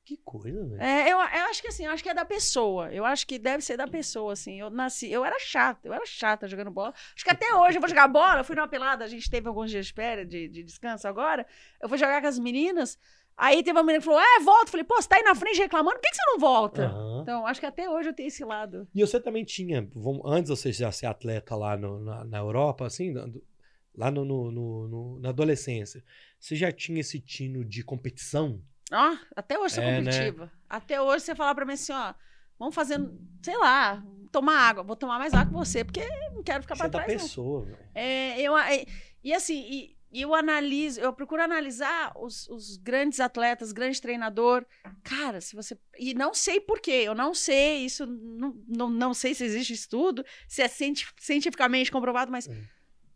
Que 0.04 0.16
coisa, 0.16 0.64
velho. 0.66 0.82
É, 0.82 1.04
eu, 1.04 1.16
eu 1.16 1.44
acho 1.50 1.62
que 1.62 1.68
assim, 1.68 1.84
eu 1.86 1.92
acho 1.92 2.02
que 2.02 2.08
é 2.08 2.14
da 2.14 2.24
pessoa. 2.24 2.92
Eu 2.92 3.04
acho 3.04 3.24
que 3.24 3.38
deve 3.38 3.62
ser 3.62 3.76
da 3.76 3.86
pessoa, 3.86 4.32
assim. 4.32 4.58
Eu 4.60 4.68
nasci, 4.68 5.08
eu 5.10 5.24
era 5.24 5.38
chata, 5.38 5.86
eu 5.86 5.92
era 5.94 6.04
chata 6.04 6.48
jogando 6.48 6.72
bola. 6.72 6.92
Acho 7.14 7.24
que 7.24 7.30
até 7.30 7.54
hoje 7.54 7.76
eu 7.76 7.80
vou 7.80 7.88
jogar 7.88 8.08
bola. 8.08 8.40
Eu 8.40 8.44
fui 8.44 8.56
numa 8.56 8.66
pelada, 8.66 9.04
a 9.04 9.08
gente 9.08 9.30
teve 9.30 9.46
alguns 9.46 9.70
dias 9.70 9.86
de 9.86 9.92
férias, 9.92 10.28
de, 10.28 10.48
de 10.48 10.64
descanso 10.64 11.06
agora. 11.06 11.46
Eu 11.80 11.88
vou 11.88 11.96
jogar 11.96 12.20
com 12.20 12.26
as 12.26 12.36
meninas. 12.38 12.98
Aí 13.36 13.62
teve 13.62 13.78
uma 13.78 13.82
menina 13.84 14.00
que 14.00 14.04
falou: 14.04 14.20
É, 14.20 14.40
volta. 14.40 14.64
Eu 14.66 14.70
falei, 14.72 14.84
pô, 14.84 15.00
você 15.00 15.08
tá 15.08 15.16
aí 15.16 15.22
na 15.22 15.36
frente 15.36 15.58
reclamando, 15.60 15.94
por 15.96 16.02
que, 16.02 16.10
que 16.10 16.16
você 16.16 16.30
não 16.32 16.38
volta? 16.40 16.86
Aham. 16.86 17.20
Então, 17.22 17.46
acho 17.46 17.60
que 17.60 17.66
até 17.66 17.88
hoje 17.88 18.08
eu 18.08 18.12
tenho 18.14 18.26
esse 18.26 18.44
lado. 18.44 18.88
E 18.92 19.00
você 19.06 19.20
também 19.20 19.44
tinha, 19.44 19.88
antes 20.24 20.50
de 20.50 20.56
você 20.60 20.72
já 20.72 20.90
ser 20.90 21.06
atleta 21.06 21.54
lá 21.54 21.76
no- 21.76 22.00
na, 22.00 22.24
na 22.24 22.38
Europa, 22.38 22.86
assim, 22.86 23.14
lá 23.94 24.10
no, 24.10 24.24
no- 24.24 24.50
no- 24.50 24.88
no- 24.88 25.18
na 25.20 25.28
adolescência, 25.30 26.02
você 26.38 26.56
já 26.56 26.70
tinha 26.72 27.00
esse 27.00 27.20
tino 27.20 27.64
de 27.64 27.82
competição? 27.82 28.60
Ó, 28.92 29.16
até 29.36 29.58
hoje 29.58 29.76
eu 29.78 29.82
sou 29.82 29.84
É, 29.84 29.86
né? 29.86 29.98
competitiva. 30.10 30.52
Até 30.68 31.00
hoje 31.00 31.24
você 31.24 31.34
falar 31.34 31.54
pra 31.54 31.64
mim 31.64 31.72
assim, 31.74 31.92
ó, 31.92 32.14
vamos 32.58 32.74
fazer, 32.74 32.98
sei 33.42 33.56
lá, 33.58 34.02
tomar 34.30 34.56
água. 34.58 34.82
Vou 34.82 34.96
tomar 34.96 35.18
mais 35.18 35.32
água 35.34 35.46
que 35.46 35.52
você, 35.70 35.84
porque 35.84 36.02
não 36.34 36.42
quero 36.42 36.62
ficar 36.62 36.74
Você 36.76 36.84
é 36.84 36.88
pra 36.88 36.98
da 37.00 37.04
trás, 37.04 37.20
não. 37.20 37.28
pessoa, 37.28 37.64
velho. 37.64 37.78
É, 37.94 38.40
eu, 38.40 38.56
é, 38.56 38.84
e 39.22 39.32
assim, 39.32 39.56
e 39.68 39.96
eu 40.14 40.34
analiso, 40.34 41.00
eu 41.00 41.10
procuro 41.12 41.40
analisar 41.42 42.12
os, 42.18 42.46
os 42.48 42.76
grandes 42.76 43.18
atletas, 43.18 43.72
grande 43.72 44.00
treinador. 44.00 44.64
Cara, 45.02 45.40
se 45.40 45.56
você. 45.56 45.78
E 45.98 46.12
não 46.12 46.34
sei 46.34 46.60
por 46.60 46.80
quê, 46.80 47.02
eu 47.06 47.14
não 47.14 47.32
sei, 47.34 47.84
isso 47.86 48.04
não, 48.06 48.54
não, 48.68 48.90
não 48.90 49.14
sei 49.14 49.34
se 49.34 49.42
existe 49.44 49.72
estudo, 49.72 50.22
se 50.46 50.60
é 50.60 50.68
cienti- 50.68 51.06
cientificamente 51.18 51.90
comprovado, 51.90 52.30
mas 52.30 52.46
Hum. 52.46 52.62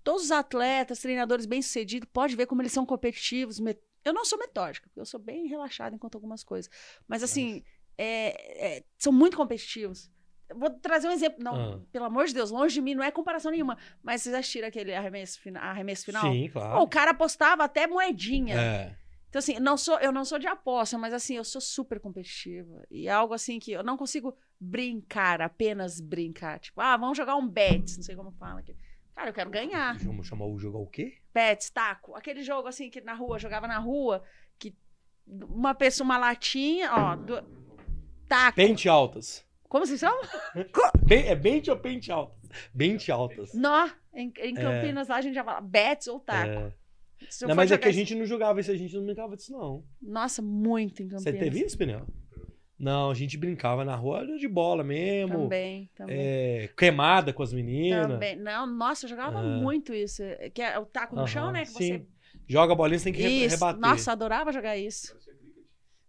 Todos 0.06 0.22
os 0.22 0.30
atletas, 0.30 1.00
treinadores 1.00 1.46
bem-sucedidos, 1.46 2.08
pode 2.12 2.36
ver 2.36 2.46
como 2.46 2.62
eles 2.62 2.72
são 2.72 2.86
competitivos. 2.86 3.58
Eu 4.04 4.12
não 4.14 4.25
sou 4.25 4.38
metódica, 4.38 4.88
porque 4.88 5.00
eu 5.00 5.04
sou 5.04 5.18
bem 5.18 5.48
relaxada 5.48 5.96
enquanto 5.96 6.14
algumas 6.14 6.44
coisas. 6.44 6.70
Mas 7.08 7.25
assim, 7.25 7.64
é- 7.98 8.76
é, 8.76 8.84
são 8.96 9.12
muito 9.12 9.36
competitivos. 9.36 10.08
Vou 10.54 10.70
trazer 10.70 11.08
um 11.08 11.10
exemplo. 11.10 11.42
Não, 11.42 11.54
Ah. 11.75 11.80
pelo 11.90 12.04
amor 12.04 12.26
de 12.26 12.34
Deus, 12.34 12.52
longe 12.52 12.75
de 12.75 12.80
mim, 12.80 12.94
não 12.94 13.02
é 13.02 13.10
comparação 13.10 13.50
nenhuma. 13.50 13.76
Mas 14.00 14.22
vocês 14.22 14.32
assistiram 14.34 14.68
aquele 14.68 14.94
arremesso, 14.94 15.40
fina- 15.40 15.58
arremesso 15.60 16.04
final? 16.04 16.22
Sim, 16.32 16.48
claro. 16.52 16.80
o 16.82 16.86
cara 16.88 17.10
apostava 17.10 17.64
até 17.64 17.88
moedinha. 17.88 18.54
É. 18.54 18.96
Então, 19.28 19.40
assim, 19.40 19.58
não 19.58 19.76
sou, 19.76 19.98
eu 19.98 20.12
não 20.12 20.25
sou 20.25 20.38
de 20.38 20.46
aposta, 20.46 20.96
mas 20.96 21.12
assim, 21.12 21.34
eu 21.36 21.42
sou 21.44 21.60
super 21.60 21.98
competitiva. 21.98 22.86
E 22.88 23.08
é 23.08 23.10
algo 23.10 23.34
assim 23.34 23.58
que 23.58 23.72
eu 23.72 23.82
não 23.82 23.96
consigo 23.96 24.36
brincar, 24.60 25.42
apenas 25.42 26.00
brincar. 26.00 26.60
Tipo, 26.60 26.80
ah, 26.80 26.96
vamos 26.96 27.18
jogar 27.18 27.34
um 27.34 27.48
bets, 27.48 27.96
não 27.96 28.04
sei 28.04 28.14
como 28.14 28.30
fala 28.30 28.60
aqui. 28.60 28.76
Cara, 29.16 29.30
eu 29.30 29.35
quero 29.35 29.49
ganhar. 29.50 29.96
Vamos 29.99 30.26
chamar 30.26 30.44
o 30.44 30.58
jogo 30.58 30.78
o 30.78 30.87
quê? 30.87 31.14
Bets, 31.32 31.70
taco. 31.70 32.14
Aquele 32.14 32.42
jogo 32.42 32.68
assim 32.68 32.90
que 32.90 33.00
na 33.00 33.14
rua, 33.14 33.38
jogava 33.38 33.66
na 33.66 33.78
rua, 33.78 34.23
que 34.58 34.75
uma 35.26 35.75
pessoa, 35.75 36.04
uma 36.04 36.18
latinha, 36.18 36.92
ó, 36.92 37.16
do- 37.16 37.42
taco. 38.28 38.56
Pente 38.56 38.88
altas. 38.90 39.42
Como 39.68 39.87
vocês 39.87 39.99
chamam? 39.99 40.20
É 41.11 41.35
bente 41.35 41.70
ou 41.70 41.76
pente 41.78 42.12
altas? 42.12 42.37
Bente 42.75 43.11
altas. 43.11 43.54
Nó. 43.54 43.88
Em, 44.12 44.32
em 44.38 44.54
Campinas 44.54 45.08
lá 45.08 45.16
a 45.16 45.20
gente 45.23 45.35
já 45.35 45.44
fala 45.44 45.61
bets 45.61 46.06
ou 46.08 46.20
taco. 46.20 46.50
É. 46.50 46.73
Não, 47.46 47.54
mas 47.54 47.70
é 47.70 47.75
jogar 47.75 47.78
que 47.82 47.88
a 47.88 47.92
gente 47.92 48.14
não 48.14 48.26
jogava 48.26 48.61
isso, 48.61 48.70
a 48.70 48.76
gente 48.76 48.94
não 48.94 49.04
brincava 49.04 49.35
disso, 49.37 49.52
não. 49.52 49.82
Nossa, 50.02 50.42
muito 50.42 51.02
em 51.02 51.08
Campinas. 51.08 51.23
Você 51.23 51.32
teve 51.32 51.64
isso, 51.64 51.76
Pinel? 51.78 52.06
Não, 52.78 53.11
a 53.11 53.14
gente 53.14 53.38
brincava 53.38 53.85
na 53.85 53.97
rua 53.97 54.26
de 54.38 54.47
bola 54.47 54.85
mesmo. 54.85 55.45
Também, 55.45 55.88
também. 55.95 56.16
É, 56.18 56.68
queimada 56.76 57.33
com 57.33 57.42
as 57.42 57.52
meninas. 57.52 58.06
Também. 58.06 58.37
Não, 58.37 58.66
nossa, 58.66 59.06
eu 59.06 59.11
jogava 59.11 59.38
Ah. 59.38 59.42
muito 59.42 59.95
isso. 59.95 60.23
Que 60.52 60.61
é 60.61 60.78
o 60.78 60.85
taco 60.85 61.16
no 61.16 61.26
chão, 61.26 61.45
Aham, 61.45 61.52
né? 61.52 61.61
Que 61.62 61.71
sim. 61.71 61.99
você. 61.99 62.06
Joga 62.47 62.75
a 62.75 62.76
bolinha, 62.76 62.99
você 62.99 63.04
tem 63.04 63.12
que 63.14 63.26
Isso. 63.26 63.54
rebater. 63.56 63.80
Nossa, 63.80 64.12
adorava 64.12 64.52
jogar 64.52 64.76
isso. 64.76 65.16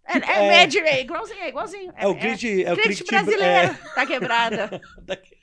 É, 0.06 0.18
é, 0.18 0.64
é- 0.64 0.64
é 0.64 0.90
é 0.90 1.02
igualzinho, 1.02 1.40
é 1.40 1.50
igualzinho. 1.50 1.94
É 1.96 2.08
o 2.08 2.16
cricket, 2.16 2.44
é, 2.66 2.74
o 2.74 2.76
cricket 2.76 2.98
cricket 3.00 3.08
brasileiro. 3.08 3.78
Tá 3.96 4.06
quebrada. 4.06 4.82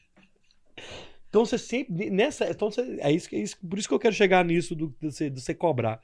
Então 1.28 1.45
você 1.45 1.59
sempre 1.59 2.11
nessa, 2.11 2.49
então 2.49 2.71
você, 2.71 2.97
é 3.00 3.11
isso 3.11 3.28
que 3.28 3.35
é 3.35 3.40
isso, 3.40 3.59
por 3.69 3.76
isso 3.76 3.88
que 3.88 3.95
eu 3.95 3.99
quero 3.99 4.14
chegar 4.14 4.45
nisso 4.45 4.73
do 4.73 4.95
de 5.00 5.11
você, 5.11 5.28
de 5.28 5.40
você 5.40 5.52
cobrar. 5.52 6.00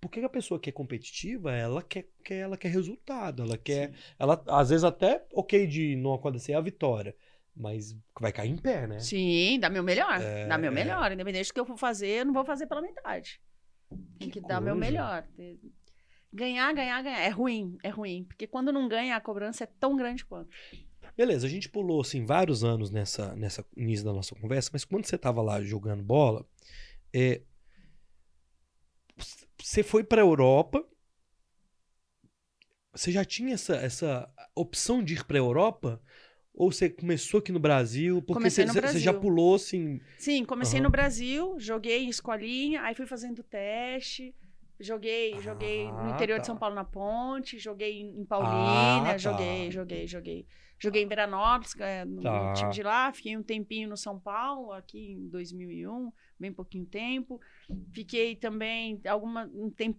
Porque 0.00 0.20
a 0.20 0.28
pessoa 0.28 0.60
que 0.60 0.70
é 0.70 0.72
competitiva, 0.72 1.52
ela 1.52 1.82
quer, 1.82 2.06
quer 2.22 2.36
ela 2.36 2.56
quer 2.56 2.68
resultado, 2.68 3.42
ela 3.42 3.56
quer, 3.56 3.92
ela 4.18 4.42
às 4.48 4.68
vezes 4.70 4.84
até 4.84 5.24
OK 5.32 5.66
de 5.66 5.96
não 5.96 6.12
acontecer 6.12 6.52
a 6.54 6.60
vitória, 6.60 7.14
mas 7.54 7.96
vai 8.20 8.32
cair 8.32 8.50
em 8.50 8.56
pé, 8.56 8.86
né? 8.86 8.98
Sim, 9.00 9.58
dá 9.58 9.70
meu 9.70 9.82
melhor. 9.82 10.20
É, 10.20 10.46
dá 10.46 10.58
meu 10.58 10.70
é. 10.70 10.74
melhor. 10.74 11.10
Independente 11.12 11.48
do 11.48 11.54
que 11.54 11.60
eu 11.60 11.66
for 11.66 11.78
fazer, 11.78 12.20
eu 12.20 12.26
não 12.26 12.34
vou 12.34 12.44
fazer 12.44 12.66
pela 12.66 12.82
metade. 12.82 13.40
Tem 14.18 14.28
Que 14.28 14.40
que, 14.40 14.46
dar 14.46 14.60
meu 14.60 14.76
melhor. 14.76 15.26
Ganhar, 16.32 16.72
ganhar, 16.74 17.02
ganhar. 17.02 17.20
É 17.20 17.30
ruim, 17.30 17.78
é 17.82 17.88
ruim. 17.88 18.24
Porque 18.24 18.46
quando 18.46 18.72
não 18.72 18.88
ganha, 18.88 19.16
a 19.16 19.20
cobrança 19.20 19.64
é 19.64 19.66
tão 19.66 19.96
grande 19.96 20.24
quanto. 20.24 20.50
Beleza, 21.16 21.46
a 21.46 21.50
gente 21.50 21.68
pulou 21.68 22.02
assim 22.02 22.26
vários 22.26 22.62
anos 22.62 22.90
nessa 22.90 23.34
nessa 23.34 23.64
início 23.74 24.04
da 24.04 24.12
nossa 24.12 24.34
conversa, 24.34 24.68
mas 24.70 24.84
quando 24.84 25.06
você 25.06 25.16
tava 25.16 25.40
lá 25.40 25.62
jogando 25.62 26.02
bola, 26.02 26.44
é, 27.14 27.40
você 29.58 29.82
foi 29.82 30.02
pra 30.04 30.20
Europa, 30.22 30.84
você 32.92 33.12
já 33.12 33.24
tinha 33.24 33.54
essa, 33.54 33.76
essa 33.76 34.28
opção 34.54 35.02
de 35.02 35.14
ir 35.14 35.24
pra 35.24 35.38
Europa? 35.38 36.00
Ou 36.54 36.72
você 36.72 36.88
começou 36.88 37.38
aqui 37.38 37.52
no 37.52 37.60
Brasil? 37.60 38.22
Porque 38.22 38.48
você, 38.50 38.64
no 38.64 38.74
você- 38.74 38.80
você 38.80 38.98
já 39.00 39.12
Brasil. 39.12 39.14
pulou 39.14 39.54
assim. 39.56 40.00
Sim, 40.16 40.44
comecei 40.44 40.80
Aham. 40.80 40.80
no 40.80 40.90
Brasil, 40.90 41.58
joguei 41.60 42.04
em 42.04 42.08
escolinha, 42.10 42.82
aí 42.82 42.94
fui 42.94 43.06
fazendo 43.06 43.42
teste. 43.42 44.34
Joguei, 44.80 45.40
joguei 45.40 45.92
no 45.92 46.08
Ah, 46.08 46.08
interior 46.08 46.38
tá. 46.38 46.42
de 46.42 46.46
São 46.46 46.56
Paulo 46.58 46.74
na 46.74 46.84
Ponte, 46.84 47.58
joguei 47.58 48.00
em 48.02 48.20
em 48.20 48.24
Paulínia, 48.26 49.16
Ah, 49.16 49.18
tá. 49.22 49.36
joguei, 49.36 49.70
joguei, 49.70 50.06
joguei. 50.06 50.46
Joguei 50.78 51.02
em 51.02 51.08
Veranópolis, 51.08 51.74
é, 51.80 52.04
no, 52.04 52.22
Tá. 52.22 52.52
time 52.52 52.70
de 52.70 52.82
lá, 52.82 53.12
fiquei 53.12 53.36
um 53.36 53.42
tempinho 53.42 53.88
no 53.88 53.96
São 53.96 54.18
Paulo, 54.20 54.72
aqui 54.72 55.12
em 55.12 55.28
2001, 55.28 56.12
bem 56.38 56.52
pouquinho 56.52 56.84
tempo. 56.84 57.40
Fiquei 57.92 58.36
também 58.36 59.00
alguma, 59.08 59.50
um 59.54 59.70
tempo 59.70 59.98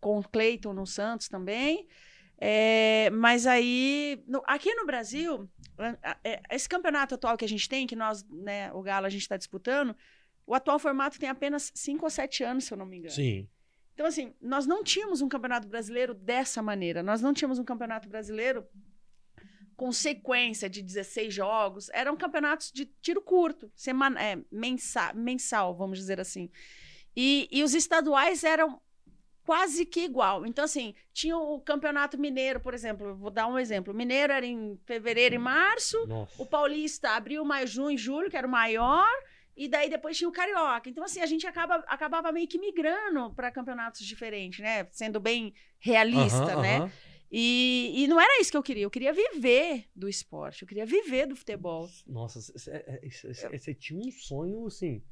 com 0.00 0.18
o 0.18 0.22
Cleiton 0.28 0.72
no 0.72 0.86
Santos 0.86 1.28
também. 1.28 1.86
É, 2.44 3.08
mas 3.10 3.46
aí, 3.46 4.20
no- 4.26 4.42
aqui 4.46 4.74
no 4.74 4.84
Brasil, 4.86 5.48
é, 6.24 6.40
esse 6.50 6.68
campeonato 6.68 7.14
atual 7.14 7.36
que 7.36 7.44
a 7.44 7.48
gente 7.48 7.68
tem, 7.68 7.86
que 7.86 7.94
nós, 7.94 8.24
né, 8.28 8.72
o 8.72 8.82
Galo, 8.82 9.06
a 9.06 9.10
gente 9.10 9.22
está 9.22 9.36
disputando, 9.36 9.94
o 10.44 10.54
atual 10.54 10.78
formato 10.78 11.18
tem 11.20 11.28
apenas 11.28 11.70
5 11.74 12.04
ou 12.04 12.10
7 12.10 12.42
anos, 12.42 12.64
se 12.64 12.72
eu 12.74 12.78
não 12.78 12.86
me 12.86 12.96
engano. 12.98 13.14
Sim. 13.14 13.48
Então, 13.94 14.06
assim, 14.06 14.34
nós 14.40 14.66
não 14.66 14.82
tínhamos 14.82 15.20
um 15.20 15.28
campeonato 15.28 15.68
brasileiro 15.68 16.14
dessa 16.14 16.60
maneira. 16.62 17.02
Nós 17.02 17.20
não 17.22 17.32
tínhamos 17.32 17.58
um 17.60 17.64
campeonato 17.64 18.08
brasileiro 18.08 18.66
com 19.82 19.90
sequência 19.90 20.70
de 20.70 20.80
16 20.80 21.34
jogos. 21.34 21.90
Eram 21.92 22.16
campeonatos 22.16 22.70
de 22.70 22.84
tiro 23.00 23.20
curto, 23.20 23.68
semana, 23.74 24.22
é, 24.22 24.38
mensa, 24.48 25.12
mensal, 25.12 25.74
vamos 25.74 25.98
dizer 25.98 26.20
assim. 26.20 26.48
E, 27.16 27.48
e 27.50 27.64
os 27.64 27.74
estaduais 27.74 28.44
eram 28.44 28.80
quase 29.44 29.84
que 29.84 30.04
igual. 30.04 30.46
Então, 30.46 30.64
assim, 30.64 30.94
tinha 31.12 31.36
o 31.36 31.60
campeonato 31.60 32.16
mineiro, 32.16 32.60
por 32.60 32.74
exemplo. 32.74 33.16
Vou 33.16 33.28
dar 33.28 33.48
um 33.48 33.58
exemplo. 33.58 33.92
O 33.92 33.96
mineiro 33.96 34.32
era 34.32 34.46
em 34.46 34.78
fevereiro 34.84 35.34
e 35.34 35.38
março. 35.38 36.06
Nossa. 36.06 36.40
O 36.40 36.46
Paulista 36.46 37.16
abriu 37.16 37.44
mais 37.44 37.68
junho 37.68 37.90
e 37.90 37.98
julho, 37.98 38.30
que 38.30 38.36
era 38.36 38.46
o 38.46 38.50
maior, 38.50 39.10
e 39.56 39.66
daí 39.66 39.90
depois 39.90 40.16
tinha 40.16 40.28
o 40.28 40.32
Carioca. 40.32 40.88
Então, 40.88 41.02
assim, 41.02 41.20
a 41.20 41.26
gente 41.26 41.44
acaba, 41.44 41.82
acabava 41.88 42.30
meio 42.30 42.46
que 42.46 42.56
migrando 42.56 43.34
para 43.34 43.50
campeonatos 43.50 44.06
diferentes, 44.06 44.60
né? 44.60 44.86
Sendo 44.92 45.18
bem 45.18 45.52
realista, 45.80 46.52
Aham, 46.52 46.62
né? 46.62 46.76
aham. 46.76 46.92
E, 47.34 48.04
e 48.04 48.06
não 48.06 48.20
era 48.20 48.40
isso 48.40 48.50
que 48.50 48.56
eu 48.58 48.62
queria. 48.62 48.84
Eu 48.84 48.90
queria 48.90 49.12
viver 49.12 49.86
do 49.96 50.06
esporte, 50.06 50.62
eu 50.62 50.68
queria 50.68 50.84
viver 50.84 51.26
do 51.26 51.34
futebol. 51.34 51.88
Nossa, 52.06 52.40
você 52.40 53.74
tinha 53.74 53.98
um 53.98 54.10
sonho 54.10 54.66
assim 54.66 55.02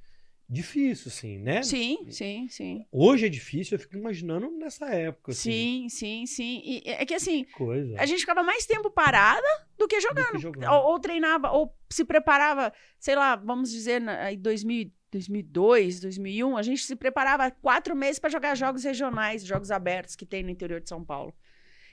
difícil, 0.50 1.08
assim, 1.08 1.38
né? 1.38 1.62
Sim, 1.62 2.10
sim, 2.10 2.48
sim. 2.48 2.84
Hoje 2.90 3.26
é 3.26 3.28
difícil, 3.28 3.76
eu 3.76 3.80
fico 3.80 3.96
imaginando 3.96 4.50
nessa 4.50 4.86
época, 4.86 5.30
assim. 5.30 5.88
Sim, 5.88 5.88
sim, 5.88 6.26
sim. 6.26 6.62
E 6.64 6.82
é 6.84 7.06
que 7.06 7.14
assim, 7.14 7.44
que 7.44 7.52
Coisa. 7.52 7.94
a 7.96 8.04
gente 8.04 8.20
ficava 8.20 8.42
mais 8.42 8.66
tempo 8.66 8.90
parada 8.90 9.46
do 9.78 9.86
que 9.86 9.96
do 9.96 10.02
jogando. 10.02 10.32
que 10.32 10.38
jogando. 10.38 10.72
Ou, 10.72 10.92
ou 10.92 11.00
treinava, 11.00 11.52
ou 11.52 11.72
se 11.88 12.04
preparava, 12.04 12.72
sei 12.98 13.14
lá, 13.14 13.36
vamos 13.36 13.70
dizer, 13.70 14.02
em 14.30 14.38
2000, 14.38 14.90
2002, 15.12 16.00
2001, 16.00 16.56
a 16.56 16.62
gente 16.62 16.82
se 16.82 16.96
preparava 16.96 17.50
quatro 17.50 17.94
meses 17.94 18.18
para 18.18 18.30
jogar 18.30 18.56
jogos 18.56 18.82
regionais, 18.84 19.44
jogos 19.44 19.70
abertos 19.70 20.16
que 20.16 20.26
tem 20.26 20.42
no 20.42 20.50
interior 20.50 20.80
de 20.80 20.88
São 20.88 21.04
Paulo. 21.04 21.32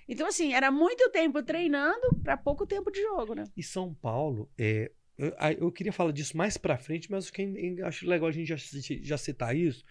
Então, 0.08 0.28
assim, 0.28 0.54
era 0.54 0.72
muito 0.72 1.10
tempo 1.12 1.44
treinando 1.44 2.16
para 2.24 2.38
pouco 2.38 2.66
tempo 2.66 2.90
de 2.92 3.02
jogo, 3.02 3.34
né? 3.34 3.44
E 3.56 3.62
São 3.64 3.94
Paulo, 3.94 4.50
é, 4.58 4.92
eu, 5.18 5.34
eu 5.60 5.72
queria 5.72 5.92
falar 5.92 6.12
disso 6.12 6.38
mais 6.38 6.58
pra 6.58 6.78
frente, 6.78 7.12
mas 7.12 7.30
eu 7.78 7.86
acho 7.86 8.08
legal 8.08 8.28
a 8.30 8.32
gente 8.32 8.48
já, 8.48 8.56
já 9.02 9.18
citar 9.18 9.56
isso, 9.56 9.84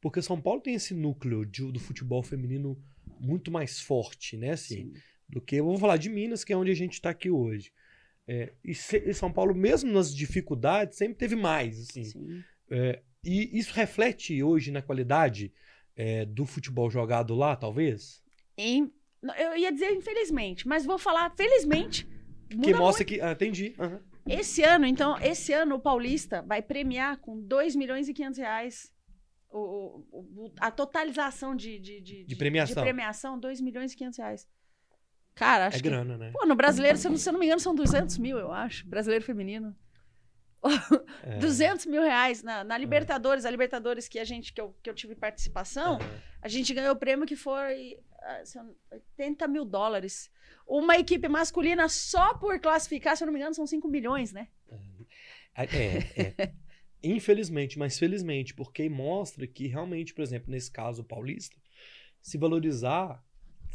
porque 0.00 0.20
São 0.20 0.40
Paulo 0.40 0.60
tem 0.60 0.74
esse 0.74 0.92
núcleo 0.94 1.46
de- 1.46 1.72
do 1.72 1.80
futebol 1.80 2.22
feminino 2.22 2.76
muito 3.18 3.50
mais 3.50 3.80
forte, 3.80 4.36
né? 4.36 4.50
Assim, 4.50 4.92
do 5.28 5.40
que. 5.40 5.62
Vamos 5.62 5.80
falar 5.80 5.96
de 5.96 6.10
Minas, 6.10 6.44
que 6.44 6.52
é 6.52 6.56
onde 6.56 6.70
a 6.70 6.74
gente 6.74 6.94
está 6.94 7.10
aqui 7.10 7.30
hoje. 7.30 7.72
É, 8.26 8.52
e, 8.62 8.74
se- 8.74 9.02
e 9.06 9.14
São 9.14 9.32
Paulo, 9.32 9.54
mesmo 9.54 9.90
nas 9.92 10.14
dificuldades, 10.14 10.98
sempre 10.98 11.16
teve 11.16 11.36
mais. 11.36 11.78
Assim. 11.88 12.04
Sim. 12.04 12.44
É, 12.70 13.02
e 13.24 13.58
isso 13.58 13.72
reflete 13.72 14.42
hoje 14.42 14.70
na 14.70 14.82
qualidade 14.82 15.52
é, 15.96 16.24
do 16.26 16.44
futebol 16.44 16.90
jogado 16.90 17.34
lá, 17.34 17.54
talvez? 17.56 18.22
E- 18.58 18.88
eu 19.38 19.56
ia 19.56 19.72
dizer 19.72 19.90
infelizmente, 19.92 20.66
mas 20.66 20.84
vou 20.84 20.98
falar 20.98 21.30
felizmente. 21.36 22.06
que 22.62 22.74
mostra 22.74 23.04
que. 23.04 23.20
Ah, 23.20 23.32
entendi. 23.32 23.74
Aham. 23.78 24.00
Esse 24.26 24.62
ano, 24.62 24.86
então, 24.86 25.18
esse 25.20 25.52
ano 25.52 25.74
o 25.74 25.80
Paulista 25.80 26.40
vai 26.42 26.62
premiar 26.62 27.18
com 27.18 27.38
2 27.40 27.76
milhões 27.76 28.08
e 28.08 28.14
500 28.14 28.38
reais 28.38 28.92
o, 29.50 29.58
o- 29.58 30.06
o- 30.46 30.52
a 30.58 30.70
totalização 30.70 31.54
de, 31.54 31.78
de, 31.78 32.00
de, 32.00 32.24
De 32.24 32.34
premiação. 32.36 32.74
De 32.82 32.88
premiação, 32.88 33.38
2 33.38 33.60
milhões 33.60 33.92
e 33.92 33.96
500 33.96 34.18
reais. 34.18 34.48
Cara, 35.34 35.66
acho 35.66 35.76
É 35.76 35.80
que... 35.82 35.88
grana, 35.88 36.16
né? 36.16 36.30
Pô, 36.32 36.46
no 36.46 36.54
brasileiro, 36.54 36.96
se 36.96 37.06
eu, 37.06 37.10
não, 37.10 37.18
se 37.18 37.28
eu 37.28 37.32
não 37.34 37.40
me 37.40 37.46
engano, 37.46 37.60
são 37.60 37.74
200 37.74 38.16
mil, 38.18 38.38
eu 38.38 38.50
acho. 38.52 38.86
Brasileiro 38.86 39.24
feminino. 39.24 39.76
É. 41.22 41.38
200 41.38 41.86
mil 41.86 42.02
reais. 42.02 42.42
Na, 42.42 42.64
na 42.64 42.78
Libertadores, 42.78 43.44
a 43.44 43.50
Libertadores 43.50 44.08
que 44.08 44.18
a 44.18 44.24
gente, 44.24 44.52
que 44.52 44.60
eu, 44.60 44.74
que 44.82 44.88
eu 44.90 44.94
tive 44.94 45.14
participação, 45.14 45.96
Aham. 45.96 46.20
a 46.42 46.48
gente 46.48 46.72
ganhou 46.72 46.94
o 46.94 46.98
prêmio 46.98 47.26
que 47.26 47.36
foi 47.36 47.98
ah, 48.22 48.44
se 48.44 48.58
eu 48.58 48.64
não- 48.64 48.74
80 48.90 49.46
mil 49.46 49.64
dólares. 49.64 50.30
Uma 50.66 50.96
equipe 50.96 51.28
masculina 51.28 51.88
só 51.88 52.34
por 52.34 52.58
classificar, 52.58 53.16
se 53.16 53.22
eu 53.22 53.26
não 53.26 53.32
me 53.32 53.38
engano, 53.38 53.54
são 53.54 53.66
5 53.66 53.86
milhões, 53.86 54.32
né? 54.32 54.48
É, 55.54 55.64
é. 55.64 56.52
Infelizmente, 57.02 57.78
mas 57.78 57.98
felizmente, 57.98 58.54
porque 58.54 58.88
mostra 58.88 59.46
que 59.46 59.66
realmente, 59.66 60.14
por 60.14 60.22
exemplo, 60.22 60.50
nesse 60.50 60.70
caso 60.70 61.04
paulista, 61.04 61.54
se 62.22 62.38
valorizar, 62.38 63.22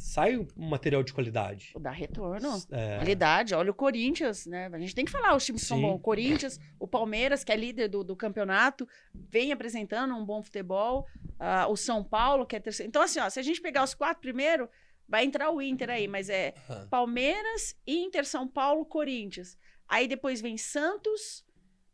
sai 0.01 0.37
um 0.37 0.47
material 0.69 1.03
de 1.03 1.13
qualidade. 1.13 1.73
Dá 1.79 1.91
retorno. 1.91 2.57
É, 2.71 2.95
Qualidade. 2.95 3.53
Olha 3.53 3.69
o 3.71 3.73
Corinthians, 3.73 4.45
né? 4.45 4.69
A 4.71 4.79
gente 4.79 4.95
tem 4.95 5.03
que 5.03 5.11
falar 5.11 5.35
os 5.35 5.45
times 5.45 5.61
que 5.61 5.67
são 5.67 5.77
Sim. 5.77 5.83
bons. 5.83 5.95
O 5.95 5.99
Corinthians, 5.99 6.57
o 6.79 6.87
Palmeiras, 6.87 7.43
que 7.43 7.51
é 7.51 7.55
líder 7.57 7.89
do, 7.89 8.01
do 8.03 8.15
campeonato, 8.15 8.87
vem 9.13 9.51
apresentando 9.51 10.15
um 10.15 10.25
bom 10.25 10.41
futebol. 10.41 11.05
Ah, 11.37 11.67
o 11.67 11.75
São 11.75 12.01
Paulo, 12.03 12.45
que 12.45 12.55
é 12.55 12.59
terceiro. 12.61 12.87
Então, 12.87 13.01
assim, 13.01 13.19
ó, 13.19 13.29
se 13.29 13.39
a 13.39 13.43
gente 13.43 13.61
pegar 13.61 13.83
os 13.83 13.93
quatro 13.93 14.21
primeiro, 14.21 14.69
vai 15.07 15.25
entrar 15.25 15.51
o 15.51 15.61
Inter 15.61 15.89
aí, 15.89 16.07
mas 16.07 16.29
é 16.29 16.53
aham. 16.69 16.87
Palmeiras, 16.87 17.75
Inter, 17.85 18.25
São 18.25 18.47
Paulo, 18.47 18.85
Corinthians. 18.85 19.57
Aí 19.87 20.07
depois 20.07 20.39
vem 20.39 20.57
Santos. 20.57 21.43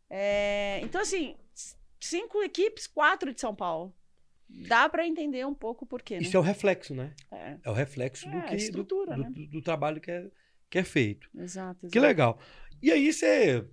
é, 0.10 0.80
Então, 0.84 1.02
assim, 1.02 1.36
cinco 2.00 2.44
equipes, 2.44 2.86
quatro 2.86 3.34
de 3.34 3.42
São 3.42 3.56
Paulo. 3.56 3.92
Dá 4.68 4.88
pra 4.88 5.06
entender 5.08 5.46
um 5.46 5.54
pouco 5.54 5.86
o 5.86 5.88
porquê, 5.88 6.16
né? 6.16 6.22
Isso 6.22 6.38
é 6.38 6.40
o 6.40 6.44
reflexo, 6.44 6.94
né? 6.96 7.12
É, 7.32 7.58
É 7.64 7.70
o 7.70 7.74
reflexo 7.74 8.30
do 8.30 8.38
É, 8.38 8.42
que 8.42 8.72
do, 8.72 8.84
do- 8.84 9.06
né? 9.08 9.30
do- 9.32 9.48
do 9.48 9.62
trabalho 9.62 10.00
que 10.00 10.12
é, 10.12 10.26
que 10.70 10.78
é 10.80 10.84
feito. 10.84 11.28
exato, 11.36 11.86
exato. 11.86 11.88
Que 11.92 12.00
legal. 12.00 12.40
E 12.82 12.92
aí 12.92 13.12
você 13.12 13.66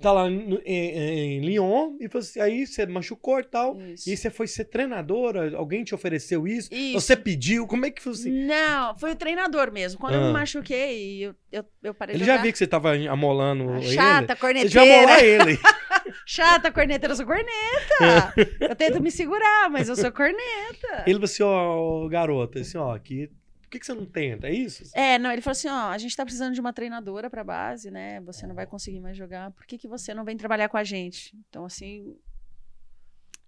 tá 0.00 0.12
lá 0.12 0.28
em, 0.28 0.54
em 0.66 1.40
Lyon 1.40 1.96
e 2.00 2.08
você, 2.08 2.38
aí 2.40 2.66
você 2.66 2.84
machucou 2.84 3.38
e 3.40 3.44
tal. 3.44 3.80
Isso. 3.80 4.10
E 4.10 4.16
você 4.16 4.28
foi 4.30 4.46
ser 4.46 4.64
treinadora? 4.64 5.56
Alguém 5.56 5.82
te 5.84 5.94
ofereceu 5.94 6.46
isso? 6.46 6.68
Isso. 6.72 7.00
Você 7.00 7.16
pediu? 7.16 7.66
Como 7.66 7.86
é 7.86 7.90
que 7.90 8.02
foi 8.02 8.12
assim? 8.12 8.30
Não, 8.46 8.96
foi 8.98 9.12
o 9.12 9.16
treinador 9.16 9.72
mesmo. 9.72 9.98
Quando 10.00 10.14
eu 10.14 10.20
Ah. 10.22 10.26
me 10.26 10.32
machuquei, 10.32 11.24
eu, 11.26 11.34
eu, 11.52 11.64
eu 11.82 11.94
parei 11.94 12.16
Ele 12.16 12.24
já 12.24 12.36
viu 12.38 12.52
que 12.52 12.58
você 12.58 12.66
tava 12.66 12.94
amolando 13.08 13.70
Ah, 13.70 13.78
ele? 13.78 13.92
Chata, 13.94 14.26
Você 14.34 14.34
já 14.34 14.36
corneteira. 14.36 14.90
amolou 14.90 15.18
ele. 15.20 15.58
Chata, 16.26 16.72
corneteira. 16.72 17.12
Eu 17.12 17.16
sou 17.16 17.26
corneta. 17.26 18.34
eu 18.60 18.74
tento 18.74 19.00
me 19.02 19.10
segurar, 19.10 19.70
mas 19.70 19.88
eu 19.88 19.96
sou 19.96 20.10
corneta. 20.12 21.04
ele 21.06 21.14
falou 21.14 21.24
assim, 21.24 21.42
ó, 21.42 22.08
garota, 22.08 22.60
assim, 22.60 22.78
ó, 22.78 22.94
aqui, 22.94 23.30
por 23.62 23.68
que, 23.70 23.78
que 23.80 23.86
você 23.86 23.94
não 23.94 24.06
tenta? 24.06 24.48
É 24.48 24.52
isso? 24.52 24.84
É, 24.94 25.18
não, 25.18 25.30
ele 25.32 25.42
falou 25.42 25.52
assim, 25.52 25.68
ó, 25.68 25.90
a 25.90 25.98
gente 25.98 26.16
tá 26.16 26.24
precisando 26.24 26.54
de 26.54 26.60
uma 26.60 26.72
treinadora 26.72 27.28
pra 27.28 27.42
base, 27.42 27.90
né? 27.90 28.20
Você 28.20 28.46
não 28.46 28.54
vai 28.54 28.66
conseguir 28.66 29.00
mais 29.00 29.16
jogar. 29.16 29.50
Por 29.50 29.66
que, 29.66 29.76
que 29.76 29.88
você 29.88 30.14
não 30.14 30.24
vem 30.24 30.36
trabalhar 30.36 30.68
com 30.68 30.76
a 30.76 30.84
gente? 30.84 31.36
Então, 31.48 31.64
assim, 31.64 32.16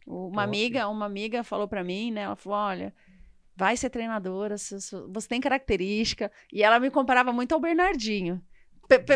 uma 0.07 0.43
amiga, 0.43 0.89
uma 0.89 1.07
amiga 1.07 1.43
falou 1.43 1.67
pra 1.67 1.83
mim, 1.83 2.13
né? 2.13 2.23
Ela 2.23 2.37
falou, 2.37 2.59
olha, 2.59 2.95
vai 3.57 3.77
ser 3.77 3.91
treinadora, 3.91 4.57
você 4.59 5.29
tem 5.29 5.41
característica. 5.41 6.31
E 6.53 6.63
ela 6.63 6.79
me 6.79 6.91
comparava 6.91 7.33
muito 7.33 7.53
ao 7.53 7.61
Bernardinho. 7.61 8.41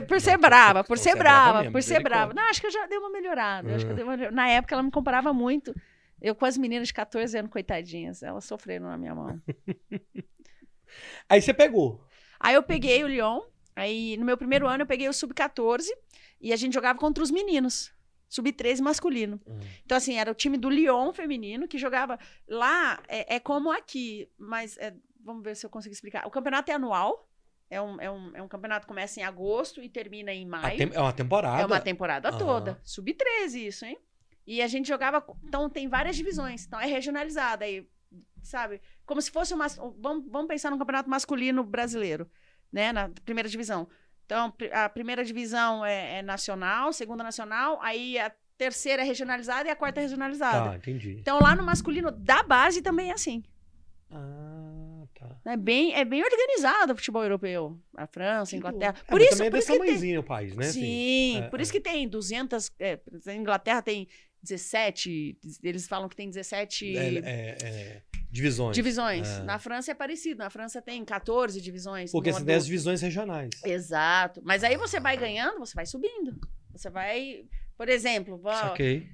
Por 0.07 0.21
ser 0.21 0.37
brava, 0.37 0.83
por 0.85 0.99
ser 0.99 1.17
brava 1.17 1.71
por 1.71 1.83
ser 1.83 2.03
brava. 2.03 2.35
Não, 2.35 2.43
acho 2.45 2.61
que 2.61 2.67
eu 2.67 2.71
já 2.71 2.87
dei 2.87 2.99
uma 2.99 3.11
melhorada. 3.11 3.77
dei 3.95 4.05
uma... 4.05 4.17
Na 4.31 4.49
época 4.49 4.75
ela 4.75 4.83
me 4.83 4.91
comparava 4.91 5.33
muito. 5.33 5.75
Eu 6.21 6.35
com 6.35 6.45
as 6.45 6.59
meninas 6.59 6.89
de 6.89 6.95
14 6.95 7.39
anos, 7.39 7.51
coitadinhas, 7.51 8.23
elas 8.23 8.45
sofreram 8.45 8.87
na 8.87 8.99
minha 8.99 9.15
mão. 9.15 9.41
Aí 11.29 11.41
você 11.41 11.55
pegou. 11.55 12.05
Aí 12.39 12.55
eu 12.55 12.63
peguei 12.63 13.05
o 13.05 13.07
Lyon, 13.07 13.43
aí 13.77 14.17
no 14.17 14.25
meu 14.25 14.37
primeiro 14.37 14.67
ano 14.67 14.83
eu 14.83 14.87
peguei 14.87 15.09
o 15.09 15.13
Sub-14 15.13 15.87
e 16.41 16.53
a 16.53 16.57
gente 16.57 16.75
jogava 16.75 16.99
contra 16.99 17.23
os 17.23 17.31
meninos. 17.31 17.93
Sub-13 18.29 18.81
masculino. 18.81 19.41
Então, 19.85 19.99
assim, 19.99 20.15
era 20.15 20.31
o 20.31 20.35
time 20.35 20.57
do 20.57 20.71
Lyon 20.71 21.13
feminino 21.13 21.67
que 21.67 21.77
jogava. 21.77 22.19
Lá 22.49 23.03
é, 23.09 23.37
é 23.37 23.41
como 23.41 23.73
aqui, 23.73 24.29
mas 24.39 24.79
é, 24.79 24.95
vamos 25.23 25.43
ver 25.43 25.57
se 25.57 25.67
eu 25.67 25.71
consigo 25.71 25.93
explicar. 25.93 26.27
O 26.27 26.31
campeonato 26.31 26.71
é 26.71 26.75
anual. 26.75 27.29
É 27.71 27.81
um, 27.81 28.01
é, 28.01 28.11
um, 28.11 28.31
é 28.35 28.43
um 28.43 28.49
campeonato 28.49 28.85
que 28.85 28.89
começa 28.89 29.21
em 29.21 29.23
agosto 29.23 29.81
e 29.81 29.89
termina 29.89 30.33
em 30.33 30.45
maio. 30.45 30.77
tem- 30.77 30.91
É 30.93 31.01
uma 31.01 31.13
temporada. 31.13 31.63
É 31.63 31.67
uma 31.67 31.81
temporada 31.81 32.29
Aham. 32.29 32.39
toda. 32.39 32.81
Sub-13 32.83 33.67
isso, 33.69 33.85
hein? 33.85 33.97
E 34.45 34.61
a 34.61 34.67
gente 34.67 34.89
jogava. 34.89 35.25
Então 35.45 35.71
tem 35.71 35.89
várias 35.89 36.17
divisões. 36.17 36.67
Então 36.67 36.81
é 36.81 36.87
regionalizada. 36.87 37.65
Aí, 37.65 37.87
sabe? 38.43 38.81
Como 39.07 39.23
se 39.23 39.31
fosse 39.31 39.55
uma. 39.55 39.69
Vamos, 39.99 40.29
vamos 40.29 40.49
pensar 40.49 40.71
no 40.71 40.79
campeonato 40.79 41.09
masculino 41.09 41.63
brasileiro, 41.63 42.29
né? 42.73 42.93
Na 42.93 43.09
primeira 43.25 43.49
divisão. 43.49 43.89
Então, 44.27 44.53
a 44.73 44.89
primeira 44.89 45.25
divisão 45.25 45.85
é, 45.85 46.19
é 46.19 46.23
nacional, 46.23 46.93
segunda 46.93 47.25
nacional, 47.25 47.81
aí 47.83 48.17
a 48.17 48.31
terceira 48.57 49.03
é 49.03 49.05
regionalizada 49.05 49.69
e 49.69 49.73
a 49.73 49.75
quarta 49.77 49.99
é 49.99 50.03
regionalizada. 50.05 50.71
Ah, 50.71 50.77
entendi. 50.77 51.17
Então, 51.21 51.41
lá 51.41 51.55
no 51.57 51.65
masculino 51.65 52.13
da 52.13 52.41
base 52.45 52.81
também 52.81 53.11
é 53.11 53.15
assim. 53.15 53.43
Ah, 54.13 55.05
tá. 55.19 55.41
É 55.53 55.57
bem, 55.57 55.95
é 55.95 56.05
bem 56.05 56.23
organizado 56.23 56.93
o 56.93 56.97
futebol 56.97 57.23
europeu. 57.23 57.79
A 57.97 58.07
França, 58.07 58.55
a 58.55 58.59
Inglaterra. 58.59 58.95
É, 59.07 59.11
Por 59.11 59.21
isso, 59.21 59.31
também 59.33 59.47
é 59.47 59.51
por 59.51 59.57
desse 59.57 59.73
isso 59.73 59.83
que 59.85 60.01
tem, 60.01 60.19
o 60.19 60.23
país, 60.23 60.57
né? 60.57 60.67
assim? 60.67 60.81
Sim, 60.81 61.39
É, 61.39 61.49
por 61.49 61.61
é. 61.61 61.63
isso 61.63 61.73
que 61.73 61.81
tem 61.81 62.09
200. 62.09 62.71
É, 62.79 62.99
a 63.27 63.33
Inglaterra 63.35 63.83
tem 63.83 64.09
17. 64.43 65.39
Eles 65.63 65.87
falam 65.87 66.09
que 66.09 66.17
tem 66.17 66.29
17 66.29 66.97
É, 66.97 67.15
é, 67.19 67.57
é, 67.63 68.03
divisões. 68.31 68.75
divisões. 68.75 69.29
É. 69.29 69.43
Na 69.45 69.59
França 69.59 69.91
é 69.93 69.95
parecido. 69.95 70.39
Na 70.43 70.51
França 70.51 70.83
tem 70.83 71.05
14 71.05 71.61
divisões. 71.61 72.11
Porque 72.11 72.31
as 72.31 72.37
adulto. 72.37 72.65
divisões 72.65 73.01
regionais. 73.03 73.51
Exato. 73.65 74.41
Mas 74.45 74.65
aí 74.65 74.77
você 74.77 74.99
vai 74.99 75.17
ganhando, 75.17 75.59
você 75.61 75.75
vai 75.75 75.87
subindo. 75.87 76.37
Você 76.73 76.91
vai. 76.91 77.45
Por 77.77 77.89
exemplo, 77.89 78.37
vou- 78.37 78.53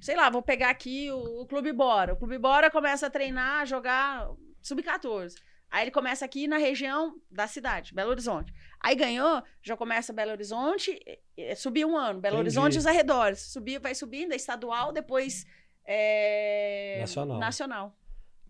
sei 0.01 0.15
lá, 0.15 0.29
vou 0.29 0.41
pegar 0.41 0.69
aqui 0.69 1.09
o, 1.11 1.41
o 1.41 1.45
Clube 1.47 1.71
Bora. 1.71 2.13
O 2.13 2.17
Clube 2.17 2.37
Bora 2.37 2.69
começa 2.69 3.07
a 3.07 3.09
treinar, 3.09 3.61
a 3.61 3.65
jogar 3.65 4.29
sub-14. 4.61 5.35
Aí 5.69 5.83
ele 5.83 5.91
começa 5.91 6.23
aqui 6.23 6.47
na 6.47 6.57
região 6.57 7.19
da 7.29 7.45
cidade, 7.45 7.93
Belo 7.93 8.11
Horizonte. 8.11 8.53
Aí 8.79 8.95
ganhou, 8.95 9.43
já 9.61 9.75
começa 9.75 10.13
Belo 10.13 10.31
Horizonte, 10.31 10.97
eh, 11.35 11.55
subiu 11.55 11.89
um 11.89 11.97
ano, 11.97 12.21
Belo 12.21 12.35
Entendi. 12.35 12.57
Horizonte 12.57 12.75
e 12.75 12.77
os 12.77 12.85
arredores. 12.87 13.39
Subiu, 13.39 13.81
vai 13.81 13.93
subindo, 13.93 14.31
é 14.31 14.35
estadual, 14.37 14.93
depois 14.93 15.45
é, 15.85 16.97
Nacional. 17.01 17.39
nacional. 17.39 17.97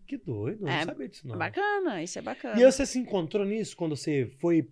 Que 0.06 0.16
doido, 0.16 0.64
não 0.64 0.72
É, 0.72 0.84
sabia 0.84 1.08
disso, 1.08 1.26
não. 1.28 1.36
Bacana, 1.36 2.02
isso 2.02 2.18
é 2.18 2.22
bacana. 2.22 2.58
E 2.60 2.64
você 2.64 2.86
se 2.86 2.98
encontrou 2.98 3.44
nisso 3.44 3.76
quando 3.76 3.94
você 3.96 4.26
foi, 4.40 4.66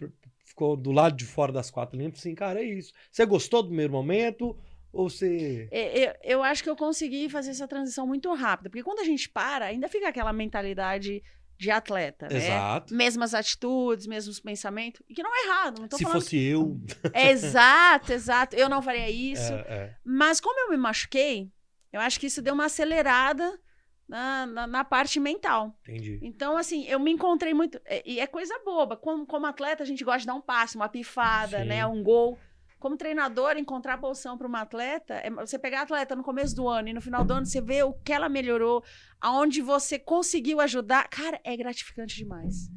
ficou 0.45 0.77
do 0.77 0.91
lado 0.93 1.17
de 1.17 1.25
fora 1.27 1.53
das 1.53 1.71
quatro 1.71 1.99
linhas? 1.99 2.15
Assim, 2.19 2.35
cara, 2.35 2.61
é 2.61 2.65
isso. 2.65 2.93
Você 3.11 3.27
gostou 3.27 3.63
do 3.63 3.69
primeiro 3.69 3.93
momento? 3.93 4.57
Ou 4.97 5.09
você. 5.11 5.69
É, 5.71 6.09
Eu, 6.09 6.15
eu 6.39 6.43
acho 6.43 6.63
que 6.63 6.71
eu 6.71 6.77
consegui 6.77 7.29
fazer 7.29 7.51
essa 7.51 7.69
transição 7.69 8.07
muito 8.07 8.33
rápida, 8.35 8.71
porque 8.71 8.83
quando 8.83 9.01
a 9.01 9.05
gente 9.05 9.29
para, 9.29 9.67
ainda 9.67 9.89
fica 9.89 10.09
aquela 10.09 10.33
mentalidade 10.33 11.23
de 11.59 11.71
atleta, 11.71 12.29
né? 12.29 12.37
Exato. 12.37 12.95
Mesmas 12.95 13.33
atitudes, 13.33 14.07
mesmos 14.07 14.39
pensamentos, 14.41 15.03
e 15.09 15.15
que 15.15 15.23
não 15.23 15.35
é 15.35 15.47
errado, 15.47 15.81
não 15.81 15.89
tô 15.89 15.97
Se 15.97 16.05
fosse 16.05 16.37
eu. 16.39 16.79
É, 17.13 17.31
exato, 17.31 18.13
exato. 18.13 18.55
Eu 18.57 18.69
não 18.69 18.83
faria 18.83 19.09
isso. 19.11 19.53
É, 19.53 19.65
é. 19.69 19.97
Mas 20.05 20.39
como 20.41 20.59
eu 20.61 20.71
me 20.71 20.77
machuquei, 20.77 21.51
eu 21.93 22.01
acho 22.01 22.21
que 22.21 22.27
isso 22.27 22.43
deu 22.43 22.53
uma 22.53 22.67
acelerada 22.67 23.59
na, 24.07 24.47
na, 24.47 24.67
na 24.67 24.85
parte 24.85 25.19
mental. 25.19 25.75
Entendi. 25.89 26.21
Então, 26.23 26.57
assim, 26.59 26.85
eu 26.87 27.01
me 27.01 27.11
encontrei 27.11 27.55
muito. 27.55 27.81
é- 27.87 28.03
E 28.05 28.21
é 28.21 28.27
coisa 28.27 28.55
boba. 28.65 28.97
Como, 28.97 29.27
como 29.27 29.47
atleta, 29.47 29.83
a 29.83 29.87
gente 29.87 30.05
gosta 30.05 30.21
de 30.21 30.27
dar 30.27 30.35
um 30.35 30.43
passe, 30.43 30.77
uma 30.77 30.89
pifada, 30.91 31.61
Sim. 31.63 31.65
né? 31.69 31.87
Um 31.87 32.03
gol. 32.03 32.39
Como 32.79 32.97
treinador, 32.97 33.57
encontrar 33.57 33.95
a 33.95 33.99
posição 33.99 34.37
para 34.37 34.47
uma 34.47 34.61
atleta, 34.61 35.15
é 35.15 35.31
você 35.31 35.59
pegar 35.59 35.81
a 35.81 35.83
atleta 35.83 36.15
no 36.15 36.23
começo 36.23 36.55
do 36.55 36.69
ano 36.69 36.89
e 36.89 36.93
no 36.93 37.01
final 37.01 37.25
do 37.25 37.33
ano 37.33 37.47
você 37.47 37.61
vê 37.61 37.83
o 37.83 37.95
que 37.95 38.13
ela 38.13 38.29
melhorou, 38.29 38.85
aonde 39.21 39.63
você 39.63 39.99
conseguiu 39.99 40.61
ajudar. 40.61 41.09
Cara, 41.09 41.41
é 41.43 41.57
gratificante 41.57 42.17
demais. 42.17 42.71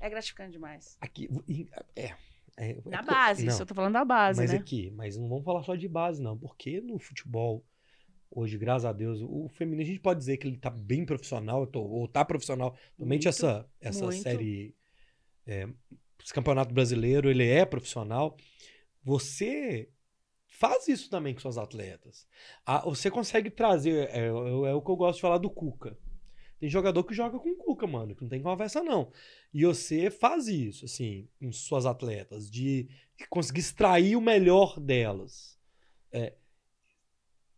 É 0.00 0.10
gratificante 0.10 0.52
demais. 0.52 0.96
Aqui. 1.00 1.28
É. 1.94 2.12
é, 2.56 2.70
é 2.70 2.74
Da 2.90 3.02
base, 3.02 3.44
não, 3.44 3.52
isso 3.52 3.62
eu 3.62 3.66
tô 3.66 3.74
falando 3.74 3.94
da 3.94 4.04
base, 4.04 4.40
mas 4.40 4.52
né? 4.52 4.58
aqui, 4.58 4.90
mas 4.90 5.16
não 5.16 5.28
vamos 5.28 5.44
falar 5.44 5.62
só 5.62 5.74
de 5.74 5.88
base, 5.88 6.20
não. 6.20 6.36
Porque 6.36 6.80
no 6.80 6.98
futebol, 6.98 7.64
hoje, 8.30 8.58
graças 8.58 8.84
a 8.84 8.92
Deus, 8.92 9.20
o 9.22 9.48
feminino, 9.54 9.82
a 9.82 9.86
gente 9.86 10.00
pode 10.00 10.18
dizer 10.18 10.36
que 10.38 10.48
ele 10.48 10.58
tá 10.58 10.70
bem 10.70 11.04
profissional, 11.06 11.66
tô- 11.66 11.82
ou 11.82 12.08
tá 12.08 12.24
profissional. 12.24 12.76
Muito, 12.98 13.28
essa, 13.28 13.64
essa 13.80 14.04
muito. 14.04 14.22
série. 14.22 14.74
é, 15.46 15.68
esse 16.22 16.34
campeonato 16.34 16.74
brasileiro, 16.74 17.30
ele 17.30 17.46
é 17.48 17.64
profissional. 17.64 18.36
Você 19.06 19.88
faz 20.48 20.88
isso 20.88 21.08
também 21.08 21.32
com 21.32 21.38
suas 21.40 21.56
atletas. 21.56 22.26
Você 22.84 23.08
consegue 23.08 23.48
trazer. 23.50 24.08
É, 24.10 24.26
é- 24.26 24.32
o 24.32 24.82
que 24.82 24.90
eu 24.90 24.96
gosto 24.96 25.16
de 25.16 25.22
falar 25.22 25.38
do 25.38 25.48
Cuca. 25.48 25.96
Tem 26.58 26.68
jogador 26.68 27.04
que 27.04 27.14
joga 27.14 27.38
com 27.38 27.50
o 27.50 27.56
Cuca, 27.56 27.86
mano, 27.86 28.16
que 28.16 28.22
não 28.22 28.28
tem 28.28 28.42
conversa, 28.42 28.82
não. 28.82 29.12
E 29.54 29.64
você 29.64 30.10
faz 30.10 30.48
isso, 30.48 30.86
assim, 30.86 31.28
com 31.38 31.52
suas 31.52 31.86
atletas, 31.86 32.50
de 32.50 32.88
conseguir 33.30 33.60
extrair 33.60 34.16
o 34.16 34.20
melhor 34.20 34.80
delas. 34.80 35.56
É, 36.10 36.32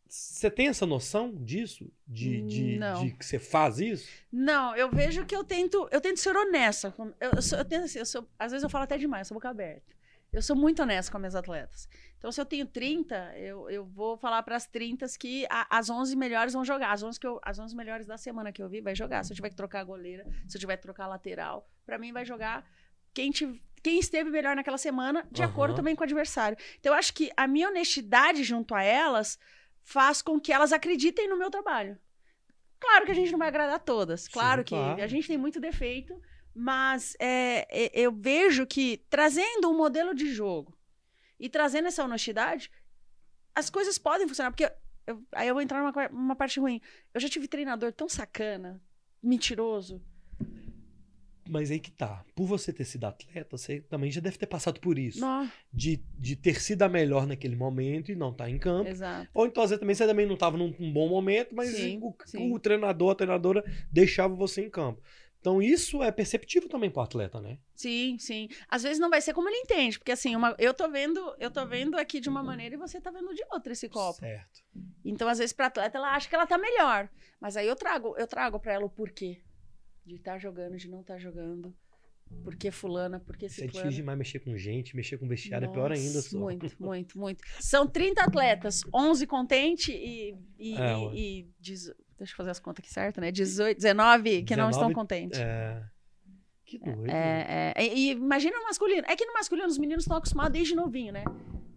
Você 0.07 0.51
tem 0.51 0.69
essa 0.69 0.85
noção 0.85 1.35
disso? 1.35 1.91
De, 2.07 2.43
de, 2.43 2.79
de 2.79 3.11
que 3.13 3.25
você 3.25 3.39
faz 3.39 3.79
isso? 3.79 4.09
Não, 4.33 4.75
eu 4.77 4.91
vejo 4.91 5.25
que 5.25 5.35
eu 5.37 5.45
tento, 5.45 5.89
eu 5.91 6.01
tento 6.01 6.19
ser 6.19 6.37
honesta. 6.37 6.93
Eu, 6.99 7.15
eu, 7.21 7.59
eu 7.59 7.65
tento, 7.65 7.85
assim, 7.85 8.01
eu 8.01 8.07
sou, 8.07 8.29
às 8.39 8.51
vezes 8.53 8.65
eu 8.65 8.71
falo 8.71 8.85
até 8.85 8.99
demais, 8.99 9.29
sou 9.29 9.35
boca 9.37 9.49
aberta. 9.49 9.98
Eu 10.33 10.43
sou 10.43 10.55
muito 10.55 10.83
honesta 10.83 11.11
com 11.11 11.17
as 11.17 11.21
minhas 11.23 11.35
atletas. 11.35 11.89
Então, 12.19 12.31
se 12.31 12.41
eu 12.41 12.45
tenho 12.45 12.67
30, 12.67 13.33
eu, 13.39 13.71
eu 13.71 13.85
vou 13.87 14.17
falar 14.19 14.43
para 14.43 14.57
as 14.57 14.67
30 14.67 15.07
que 15.19 15.47
a- 15.49 15.67
as 15.71 15.89
11 15.89 16.15
melhores 16.17 16.53
vão 16.53 16.65
jogar. 16.65 16.93
As 16.93 17.03
11, 17.03 17.19
que 17.19 17.27
eu, 17.27 17.41
as 17.43 17.59
11 17.59 17.75
melhores 17.75 18.07
da 18.07 18.19
semana 18.19 18.53
que 18.53 18.63
eu 18.63 18.69
vi 18.69 18.81
vai 18.83 18.95
jogar. 18.95 19.25
Se 19.25 19.33
eu 19.33 19.37
tiver 19.37 19.49
que 19.49 19.57
trocar 19.57 19.81
a 19.81 19.85
goleira, 19.85 20.27
se 20.47 20.57
eu 20.57 20.61
tiver 20.61 20.77
que 20.77 20.83
trocar 20.83 21.05
a 21.05 21.09
lateral, 21.09 21.67
para 21.87 21.97
mim 21.99 22.13
vai 22.13 22.25
jogar 22.27 22.69
quem, 23.15 23.31
tiv- 23.31 23.59
quem 23.83 23.99
esteve 23.99 24.29
melhor 24.29 24.55
naquela 24.55 24.77
semana, 24.77 25.27
de 25.33 25.43
Aham. 25.43 25.51
acordo 25.51 25.75
também 25.77 25.97
com 25.97 26.03
o 26.03 26.05
adversário. 26.05 26.59
Então, 26.79 26.93
eu 26.93 26.99
acho 26.99 27.15
que 27.15 27.31
a 27.37 27.47
minha 27.49 27.69
honestidade 27.69 28.45
junto 28.45 28.75
a 28.75 28.83
elas 28.83 29.39
faz 29.83 30.21
com 30.21 30.39
que 30.39 30.53
elas 30.53 30.73
acreditem 30.75 31.27
no 31.27 31.39
meu 31.39 31.51
trabalho. 31.51 31.99
Claro 32.79 33.07
que 33.07 33.13
a 33.13 33.15
gente 33.15 33.33
não 33.33 33.39
vai 33.39 33.49
agradar 33.49 33.81
todas, 33.81 34.29
claro 34.29 34.61
Sim, 34.61 34.65
que 34.67 34.75
claro. 34.75 35.03
a 35.03 35.07
gente 35.07 35.27
tem 35.27 35.39
muito 35.39 35.59
defeito, 35.59 36.21
mas 36.55 37.15
é, 37.19 37.67
é, 37.71 37.91
eu 37.95 38.13
vejo 38.13 38.67
que 38.67 39.05
trazendo 39.09 39.71
um 39.71 39.77
modelo 39.77 40.15
de 40.15 40.33
jogo 40.33 40.77
e 41.39 41.49
trazendo 41.49 41.89
essa 41.89 42.05
honestidade, 42.05 42.71
as 43.55 43.71
coisas 43.71 43.99
podem 43.99 44.27
funcionar. 44.29 44.51
Porque 44.51 44.71
eu- 45.07 45.23
aí 45.33 45.49
eu 45.49 45.55
vou 45.55 45.63
entrar 45.63 45.81
numa, 45.83 46.09
numa 46.09 46.37
parte 46.37 46.59
ruim. 46.61 46.81
Eu 47.15 47.21
já 47.21 47.29
tive 47.29 47.47
treinador 47.49 47.93
tão 47.93 48.09
sacana, 48.09 48.81
mentiroso. 49.23 50.03
Mas 51.51 51.71
aí 51.71 51.81
que 51.81 51.91
tá. 51.91 52.23
Por 52.35 52.45
você 52.47 52.73
ter 52.75 52.85
sido 52.85 53.05
atleta, 53.05 53.57
você 53.57 53.81
também 53.81 54.11
já 54.11 54.21
deve 54.21 54.37
ter 54.37 54.47
passado 54.47 54.79
por 54.81 54.99
isso. 54.99 55.19
De, 55.73 55.97
de 56.19 56.37
ter 56.37 56.61
sido 56.61 56.83
a 56.83 56.89
melhor 56.91 57.27
naquele 57.27 57.57
momento 57.57 58.13
e 58.13 58.15
não 58.15 58.31
estar 58.33 58.51
em 58.51 58.59
campo. 58.59 58.91
exato. 58.91 59.31
Ou 59.33 59.47
então, 59.47 59.63
às 59.63 59.71
vezes, 59.71 59.81
também 59.81 59.95
você 59.95 60.07
também 60.07 60.27
não 60.27 60.35
estava 60.35 60.59
num, 60.59 60.75
num 60.79 60.93
bom 60.93 61.09
momento, 61.09 61.55
mas 61.55 61.71
Sim, 61.71 62.01
o, 62.03 62.15
sim. 62.27 62.53
o 62.53 62.59
treinador, 62.59 63.13
a 63.13 63.15
treinadora 63.15 63.65
deixava 63.91 64.35
você 64.35 64.61
em 64.63 64.69
campo. 64.69 65.01
Então, 65.41 65.63
isso 65.63 66.03
é 66.03 66.11
perceptível 66.11 66.69
também 66.69 66.91
pro 66.91 67.01
atleta, 67.03 67.41
né? 67.41 67.59
Sim, 67.75 68.19
sim. 68.19 68.49
Às 68.69 68.83
vezes 68.83 68.99
não 68.99 69.09
vai 69.09 69.21
ser 69.21 69.33
como 69.33 69.49
ele 69.49 69.59
entende, 69.59 69.99
porque 69.99 70.11
assim, 70.13 70.35
uma- 70.35 70.55
eu 70.59 70.75
tô 70.75 70.91
vendo, 70.91 71.21
eu 71.39 71.51
tô 71.51 71.65
vendo 71.65 71.97
aqui 71.97 72.21
de 72.21 72.29
uma 72.29 72.43
maneira 72.43 72.75
e 72.75 72.79
você 72.79 73.01
tá 73.01 73.11
vendo 73.11 73.33
de 73.35 73.43
outra 73.53 73.73
esse 73.73 73.89
copo. 73.89 74.19
Certo. 74.19 74.61
Então, 75.05 75.29
às 75.29 75.39
vezes, 75.39 75.53
pra 75.53 75.67
atleta, 75.67 75.97
ela 75.97 76.15
acha 76.15 76.29
que 76.29 76.35
ela 76.35 76.47
tá 76.47 76.59
melhor. 76.59 77.09
Mas 77.41 77.57
aí 77.57 77.67
eu 77.69 77.77
trago, 77.77 78.15
eu 78.19 78.27
trago 78.27 78.59
pra 78.59 78.73
ela 78.73 78.85
o 78.85 78.91
porquê. 78.91 79.41
De 80.05 80.17
estar 80.17 80.39
jogando, 80.39 80.77
de 80.77 80.89
não 80.89 81.03
estar 81.03 81.19
jogando. 81.19 81.73
Por 82.45 82.57
que 82.57 82.71
fulana, 82.71 83.19
por 83.21 83.37
que 83.39 83.47
Isso 83.47 83.63
é 83.63 83.67
difícil 83.67 83.91
demais 83.91 84.19
mexer 84.19 84.41
com 84.41 84.55
gente, 84.57 84.95
mexer 84.95 85.17
com 85.17 85.27
vestiário 85.27 85.67
é 85.67 85.73
pior 85.73 85.91
ainda. 85.93 86.15
Nossa, 86.17 86.29
Só. 86.29 86.39
Muito, 86.39 86.67
muito, 86.83 87.19
muito. 87.19 87.45
São 87.61 87.87
30 87.87 88.23
atletas, 88.25 88.83
11 88.93 89.27
contentes 89.27 89.89
e, 89.95 90.35
e, 90.59 90.75
É, 90.77 90.95
e- 91.15 91.41
e 91.41 91.49
deixa 92.19 92.33
eu 92.33 92.37
fazer 92.37 92.51
as 92.51 92.59
contas 92.59 92.85
aqui 92.85 92.93
certo, 92.93 93.21
né? 93.21 93.31
18, 93.31 93.77
19 93.77 94.43
que 94.43 94.57
não 94.57 94.71
estão 94.71 94.89
19, 94.89 94.95
contentes. 94.95 95.39
É. 95.41 95.83
Que 96.67 96.79
doido. 96.79 97.01
né? 97.03 97.73
É, 97.75 97.85
é, 97.85 97.95
e, 97.95 98.11
imagina 98.11 98.59
o 98.61 98.65
masculino. 98.65 99.05
É 99.09 99.17
que 99.17 99.25
no 99.25 99.33
masculino 99.33 99.69
os 99.69 99.79
meninos 99.79 100.05
estão 100.05 100.17
acostumados 100.19 100.53
desde 100.53 100.75
novinho, 100.75 101.13
né? 101.13 101.25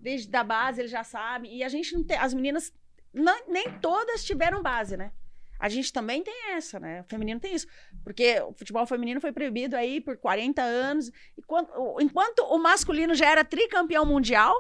Desde 0.01 0.27
da 0.30 0.43
base 0.43 0.82
eles 0.82 0.91
já 0.91 1.04
sabem. 1.04 1.56
E 1.56 1.63
a 1.63 1.69
gente 1.69 1.93
não 1.95 2.04
tem. 2.04 2.17
As 2.17 2.34
meninas 2.34 2.73
não- 3.13 3.47
nem 3.47 3.71
todas 3.80 4.23
tiveram 4.25 4.62
base, 4.62 4.97
né? 4.97 5.12
A 5.60 5.69
gente 5.69 5.93
também 5.93 6.23
tem 6.23 6.34
essa, 6.54 6.80
né? 6.80 7.01
O 7.01 7.04
feminino 7.04 7.39
tem 7.39 7.54
isso. 7.54 7.67
Porque 8.04 8.41
o 8.41 8.51
futebol 8.54 8.86
feminino 8.88 9.21
foi 9.21 9.32
proibido 9.32 9.75
aí 9.77 10.01
por 10.01 10.17
40 10.17 10.62
anos. 10.62 11.12
Enquanto, 11.38 11.71
enquanto 12.01 12.39
o 12.39 12.58
masculino 12.58 13.13
já 13.13 13.30
era 13.30 13.45
tricampeão 13.45 14.04
mundial, 14.06 14.56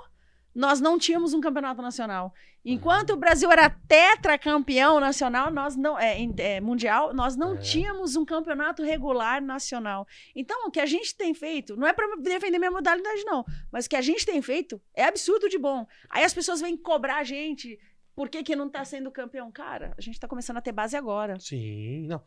nós 0.53 0.81
não 0.81 0.97
tínhamos 0.97 1.33
um 1.33 1.41
campeonato 1.41 1.81
nacional. 1.81 2.33
Enquanto 2.63 3.11
o 3.11 3.17
Brasil 3.17 3.51
era 3.51 3.69
tetracampeão 3.87 4.99
nacional, 4.99 5.49
nós 5.51 5.75
não 5.75 5.97
é, 5.97 6.17
é, 6.37 6.61
mundial, 6.61 7.13
nós 7.13 7.35
não 7.35 7.53
É. 7.55 7.57
tínhamos 7.57 8.15
um 8.15 8.23
campeonato 8.23 8.83
regular 8.83 9.41
nacional. 9.41 10.05
Então, 10.35 10.67
o 10.67 10.71
que 10.71 10.79
a 10.79 10.85
gente 10.85 11.15
tem 11.15 11.33
feito, 11.33 11.75
não 11.75 11.87
é 11.87 11.93
para 11.93 12.15
defender 12.17 12.59
minha 12.59 12.69
modalidade, 12.71 13.23
não, 13.25 13.43
mas 13.71 13.85
o 13.85 13.89
que 13.89 13.95
a 13.95 14.01
gente 14.01 14.25
tem 14.25 14.41
feito 14.41 14.79
é 14.93 15.05
absurdo 15.05 15.49
de 15.49 15.57
bom. 15.57 15.87
Aí 16.09 16.23
as 16.23 16.33
pessoas 16.33 16.61
vêm 16.61 16.77
cobrar 16.77 17.17
a 17.17 17.23
gente, 17.23 17.79
por 18.15 18.29
que, 18.29 18.43
que 18.43 18.55
não 18.55 18.69
tá 18.69 18.85
sendo 18.85 19.09
campeão? 19.09 19.51
Cara, 19.51 19.93
a 19.97 20.01
gente 20.01 20.19
tá 20.19 20.27
começando 20.27 20.57
a 20.57 20.61
ter 20.61 20.71
base 20.71 20.95
agora. 20.95 21.39
Sim, 21.39 22.05
não. 22.07 22.21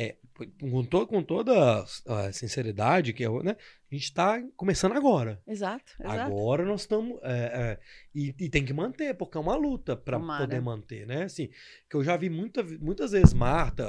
É, 0.00 0.16
com, 0.60 0.84
to- 0.84 1.06
com 1.08 1.20
toda 1.24 1.84
a 2.06 2.32
sinceridade, 2.32 3.12
que 3.12 3.24
é, 3.24 3.28
né, 3.42 3.56
a 3.90 3.94
gente 3.94 4.04
está 4.04 4.40
começando 4.56 4.92
agora. 4.92 5.42
Exato, 5.44 5.92
exato. 5.98 6.20
Agora 6.20 6.64
nós 6.64 6.82
estamos. 6.82 7.18
é, 7.24 7.30
é, 7.32 7.80
e, 8.14 8.32
e 8.38 8.48
tem 8.48 8.64
que 8.64 8.72
manter, 8.72 9.14
porque 9.14 9.36
é 9.36 9.40
uma 9.40 9.56
luta 9.56 9.96
para 9.96 10.16
poder 10.42 10.60
manter, 10.60 11.04
né? 11.06 11.24
Assim, 11.24 11.48
que 11.90 11.96
eu 11.96 12.04
já 12.04 12.16
vi 12.16 12.30
muita, 12.30 12.62
muitas 12.62 13.10
vezes 13.10 13.32
Marta, 13.34 13.84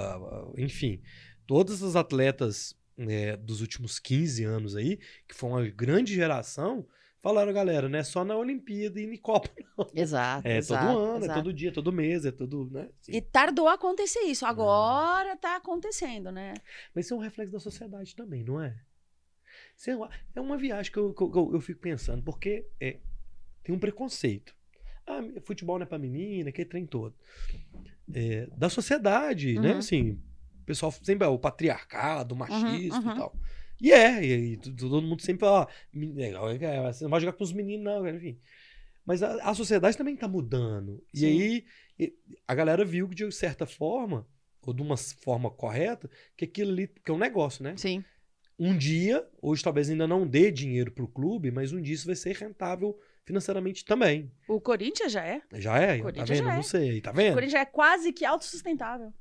enfim, 0.57 0.99
todas 1.45 1.83
as 1.83 1.95
atletas 1.95 2.75
né, 2.97 3.37
dos 3.37 3.61
últimos 3.61 3.99
15 3.99 4.43
anos 4.43 4.75
aí, 4.75 4.97
que 5.27 5.35
foi 5.35 5.49
uma 5.49 5.67
grande 5.69 6.15
geração, 6.15 6.87
falaram, 7.21 7.53
galera, 7.53 7.87
não 7.89 7.99
é 7.99 8.03
só 8.03 8.23
na 8.23 8.35
Olimpíada 8.35 8.99
e 8.99 9.03
em 9.05 9.17
Copa. 9.17 9.49
Exato, 9.93 10.47
É 10.47 10.57
exato, 10.57 10.85
todo 10.85 10.99
ano, 10.99 11.15
é 11.15 11.25
exato. 11.25 11.39
todo 11.39 11.53
dia, 11.53 11.71
todo 11.71 11.91
mês, 11.91 12.25
é 12.25 12.31
todo. 12.31 12.69
Né? 12.71 12.89
Assim. 13.01 13.11
E 13.11 13.21
tardou 13.21 13.67
a 13.67 13.73
acontecer 13.73 14.21
isso. 14.21 14.45
Agora 14.45 15.35
tá 15.37 15.55
acontecendo, 15.55 16.31
né? 16.31 16.53
Mas 16.93 17.05
isso 17.05 17.13
é 17.13 17.17
um 17.17 17.21
reflexo 17.21 17.53
da 17.53 17.59
sociedade 17.59 18.15
também, 18.15 18.43
não 18.43 18.61
é? 18.61 18.75
É 19.87 19.95
uma, 19.95 20.09
é 20.35 20.41
uma 20.41 20.57
viagem 20.57 20.91
que 20.91 20.97
eu, 20.97 21.13
que 21.13 21.21
eu, 21.23 21.51
eu- 21.53 21.61
fico 21.61 21.79
pensando, 21.79 22.21
porque 22.23 22.65
é, 22.79 22.97
tem 23.63 23.73
um 23.73 23.79
preconceito. 23.79 24.53
Ah, 25.07 25.21
futebol 25.43 25.79
não 25.79 25.83
é 25.83 25.87
pra 25.87 25.97
menina, 25.97 26.51
que 26.51 26.65
trem 26.65 26.85
todo. 26.85 27.15
É, 28.13 28.47
da 28.57 28.69
sociedade, 28.69 29.57
né? 29.59 29.71
Uhum. 29.73 29.77
Assim, 29.77 30.11
o 30.61 30.65
pessoal 30.65 30.91
sempre 30.91 31.25
é 31.25 31.29
o 31.29 31.39
patriarcado, 31.39 32.35
o 32.35 32.37
machista 32.37 32.99
uhum. 32.99 33.11
e 33.11 33.15
tal. 33.15 33.35
E 33.81 33.91
é, 33.91 34.23
e, 34.23 34.53
e 34.53 34.57
todo 34.57 35.01
mundo 35.01 35.21
sempre 35.21 35.41
fala, 35.41 35.63
ah, 35.63 36.91
você 36.91 37.03
não 37.03 37.11
vai 37.11 37.19
jogar 37.21 37.33
com 37.33 37.43
os 37.43 37.53
meninos, 37.53 37.85
não, 37.85 38.07
enfim. 38.07 38.37
Mas 39.05 39.23
a, 39.23 39.49
a 39.49 39.53
sociedade 39.55 39.97
também 39.97 40.15
tá 40.15 40.27
mudando. 40.27 41.03
E 41.13 41.19
Sim. 41.19 41.25
aí 41.25 41.65
e- 41.99 42.13
a 42.47 42.53
galera 42.53 42.85
viu 42.85 43.07
que, 43.07 43.15
de 43.15 43.31
certa 43.31 43.65
forma, 43.65 44.27
ou 44.61 44.73
de 44.73 44.81
uma 44.81 44.97
forma 44.97 45.49
correta, 45.49 46.09
que 46.37 46.45
aquilo 46.45 46.71
ali 46.71 46.87
que 46.87 47.09
é 47.09 47.13
um 47.13 47.17
negócio, 47.17 47.63
né? 47.63 47.75
Sim. 47.77 48.03
Um 48.57 48.77
dia, 48.77 49.25
hoje 49.41 49.63
talvez 49.63 49.89
ainda 49.89 50.05
não 50.05 50.27
dê 50.27 50.51
dinheiro 50.51 50.91
pro 50.91 51.07
clube, 51.07 51.49
mas 51.49 51.71
um 51.71 51.81
dia 51.81 51.93
isso 51.95 52.05
vai 52.05 52.15
ser 52.15 52.35
rentável 52.35 52.99
financeiramente 53.25 53.85
também. 53.85 54.29
O 54.47 54.59
Corinthians 54.59 55.11
já 55.13 55.25
é. 55.25 55.41
Já 55.53 55.77
é? 55.77 55.97
Tá 55.97 56.03
Corinthians 56.03 56.29
vendo? 56.29 56.43
já 56.45 56.51
é. 56.51 56.55
Não 56.55 56.63
sei, 56.63 57.01
tá 57.01 57.11
O 57.11 57.13
vendo? 57.13 57.33
Corinthians 57.33 57.53
já 57.53 57.59
é 57.61 57.65
quase 57.65 58.11
que 58.11 58.25
autossustentável. 58.25 59.13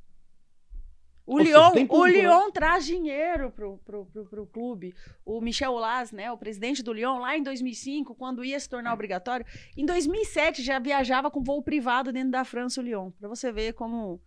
O 1.31 1.39
seja, 1.39 1.51
Lyon, 1.59 1.71
tem 1.73 1.87
o 1.91 2.05
né? 2.07 2.11
Lyon 2.13 2.51
traz 2.51 2.87
dinheiro 2.87 3.51
pro, 3.51 3.77
pro, 3.85 4.07
pro, 4.07 4.25
pro 4.25 4.47
clube. 4.47 4.95
O 5.27 5.41
Michel 5.43 5.73
Aulas, 5.73 6.11
né, 6.11 6.33
o 6.33 6.39
presidente 6.39 6.83
do 6.83 6.93
Lyon, 6.93 7.19
lá 7.19 7.37
em 7.37 7.43
2005, 7.43 8.15
quando 8.15 8.43
ia 8.45 8.59
se 8.59 8.69
tornar 8.69 8.95
obrigatório, 8.95 9.45
em 9.77 9.85
2007 9.85 10.63
já 10.63 10.79
viajava 10.79 11.31
com 11.31 11.43
voo 11.43 11.63
privado 11.63 12.11
dentro 12.13 12.31
da 12.31 12.45
França, 12.45 12.81
o 12.81 12.85
Lyon. 12.85 13.11
Pra 13.11 13.29
você 13.29 13.53
ver 13.53 13.75
como... 13.75 14.21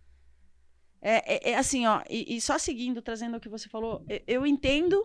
É, 1.00 1.48
é- 1.48 1.50
é 1.52 1.56
assim, 1.56 1.84
ó, 1.86 2.00
e, 2.08 2.36
e 2.36 2.40
só 2.40 2.56
seguindo, 2.58 3.02
trazendo 3.02 3.36
o 3.36 3.40
que 3.40 3.48
você 3.48 3.68
falou, 3.68 4.04
eu, 4.08 4.20
eu 4.28 4.46
entendo, 4.46 5.04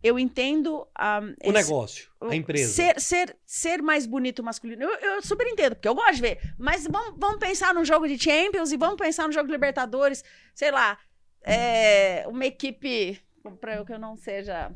eu 0.00 0.20
entendo... 0.20 0.86
ah, 0.96 1.20
O 1.44 1.50
esse- 1.50 1.52
negócio, 1.52 2.08
o- 2.20 2.26
a 2.26 2.36
empresa. 2.36 2.72
Ser, 2.72 3.00
ser, 3.00 3.36
ser 3.44 3.82
mais 3.82 4.06
bonito 4.06 4.44
masculino. 4.44 4.84
Eu, 4.84 4.90
eu 5.00 5.22
super 5.22 5.48
entendo, 5.48 5.74
porque 5.74 5.88
eu 5.88 5.94
gosto 5.96 6.14
de 6.14 6.20
ver. 6.22 6.54
Mas 6.56 6.86
vamos, 6.88 7.18
vamos 7.18 7.38
pensar 7.40 7.74
num 7.74 7.84
jogo 7.84 8.06
de 8.06 8.16
Champions 8.16 8.70
e 8.70 8.76
vamos 8.76 8.96
pensar 8.96 9.26
no 9.26 9.32
jogo 9.32 9.46
de 9.48 9.52
Libertadores. 9.52 10.22
Sei 10.54 10.70
lá, 10.70 10.96
é, 11.42 12.24
uma 12.28 12.46
equipe, 12.46 13.20
para 13.60 13.84
que 13.84 13.92
eu 13.92 13.98
não 13.98 14.16
seja. 14.16 14.72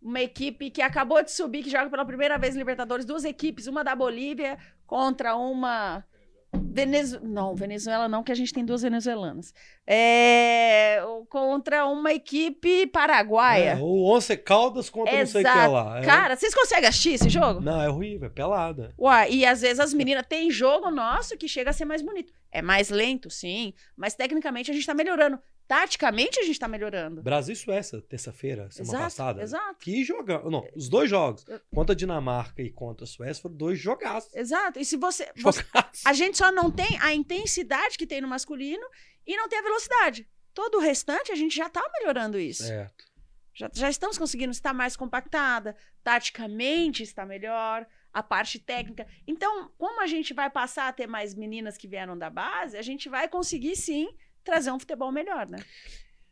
Uma 0.00 0.20
equipe 0.20 0.70
que 0.70 0.80
acabou 0.80 1.22
de 1.22 1.32
subir, 1.32 1.64
que 1.64 1.70
joga 1.70 1.90
pela 1.90 2.04
primeira 2.04 2.38
vez 2.38 2.54
em 2.54 2.58
Libertadores, 2.58 3.04
duas 3.04 3.24
equipes, 3.24 3.66
uma 3.66 3.82
da 3.82 3.96
Bolívia 3.96 4.56
contra 4.86 5.36
uma. 5.36 6.04
Venezuela. 6.52 7.26
Não, 7.26 7.54
Venezuela 7.54 8.08
não, 8.08 8.22
que 8.22 8.32
a 8.32 8.34
gente 8.34 8.52
tem 8.52 8.64
duas 8.64 8.82
venezuelanas. 8.82 9.52
É, 9.86 11.00
contra 11.28 11.86
uma 11.86 12.12
equipe 12.12 12.86
paraguaia. 12.86 13.72
É, 13.72 13.76
o 13.76 14.04
Once 14.04 14.34
Caldas 14.36 14.88
contra 14.88 15.18
não 15.18 15.26
sei 15.26 15.42
o 15.42 15.44
que 15.44 15.50
Exato. 15.50 15.72
lá. 15.72 15.98
É. 15.98 16.02
Cara, 16.02 16.36
vocês 16.36 16.54
conseguem 16.54 16.88
assistir 16.88 17.14
esse 17.14 17.28
jogo? 17.28 17.60
Não, 17.60 17.82
é 17.82 17.88
horrível, 17.88 18.28
é 18.28 18.30
pelada. 18.30 18.94
Uai, 18.98 19.30
e 19.30 19.44
às 19.44 19.60
vezes 19.60 19.80
as 19.80 19.92
meninas. 19.92 20.24
Tem 20.26 20.50
jogo 20.50 20.90
nosso 20.90 21.36
que 21.36 21.48
chega 21.48 21.70
a 21.70 21.72
ser 21.72 21.84
mais 21.84 22.00
bonito. 22.00 22.32
É 22.50 22.62
mais 22.62 22.88
lento, 22.88 23.28
sim, 23.28 23.74
mas 23.96 24.14
tecnicamente 24.14 24.70
a 24.70 24.74
gente 24.74 24.86
tá 24.86 24.94
melhorando. 24.94 25.38
Taticamente 25.68 26.40
a 26.40 26.44
gente 26.44 26.58
tá 26.58 26.66
melhorando. 26.66 27.22
Brasil 27.22 27.52
e 27.52 27.56
Suécia, 27.56 28.00
terça-feira, 28.00 28.70
semana 28.70 28.88
Exato, 28.90 29.04
passada. 29.04 29.42
exato. 29.42 29.76
Que 29.78 30.02
joga. 30.02 30.38
Não, 30.48 30.66
os 30.74 30.88
dois 30.88 31.10
jogos. 31.10 31.44
Contra 31.74 31.92
a 31.92 31.96
Dinamarca 31.96 32.62
e 32.62 32.70
contra 32.70 33.04
a 33.04 33.06
Suécia 33.06 33.42
foram 33.42 33.54
dois 33.54 33.78
jogaços. 33.78 34.34
Exato. 34.34 34.80
E 34.80 34.84
se 34.84 34.96
você, 34.96 35.30
você-. 35.36 35.62
A 36.06 36.14
gente 36.14 36.38
só 36.38 36.50
não 36.50 36.70
tem 36.70 36.98
a 37.02 37.12
intensidade 37.12 37.98
que 37.98 38.06
tem 38.06 38.22
no 38.22 38.26
masculino 38.26 38.84
e 39.26 39.36
não 39.36 39.46
tem 39.46 39.58
a 39.58 39.62
velocidade. 39.62 40.26
Todo 40.54 40.78
o 40.78 40.80
restante 40.80 41.30
a 41.30 41.36
gente 41.36 41.54
já 41.54 41.68
tá 41.68 41.86
melhorando 42.00 42.38
isso. 42.40 42.62
Certo. 42.62 43.04
Já, 43.52 43.70
já 43.74 43.90
estamos 43.90 44.16
conseguindo 44.16 44.52
estar 44.52 44.72
mais 44.72 44.96
compactada, 44.96 45.76
taticamente 46.02 47.02
está 47.02 47.26
melhor, 47.26 47.86
a 48.10 48.22
parte 48.22 48.58
técnica. 48.58 49.06
Então, 49.26 49.70
como 49.76 50.00
a 50.00 50.06
gente 50.06 50.32
vai 50.32 50.48
passar 50.48 50.88
a 50.88 50.92
ter 50.92 51.06
mais 51.06 51.34
meninas 51.34 51.76
que 51.76 51.86
vieram 51.86 52.16
da 52.16 52.30
base, 52.30 52.78
a 52.78 52.82
gente 52.82 53.08
vai 53.08 53.28
conseguir 53.28 53.76
sim 53.76 54.08
trazer 54.50 54.70
um 54.72 54.78
futebol 54.78 55.12
melhor, 55.12 55.46
né? 55.48 55.58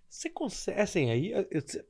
Você 0.09 0.31
consegue. 0.31 0.81
Assim, 0.81 1.11
aí. 1.11 1.31
eu- 1.33 1.47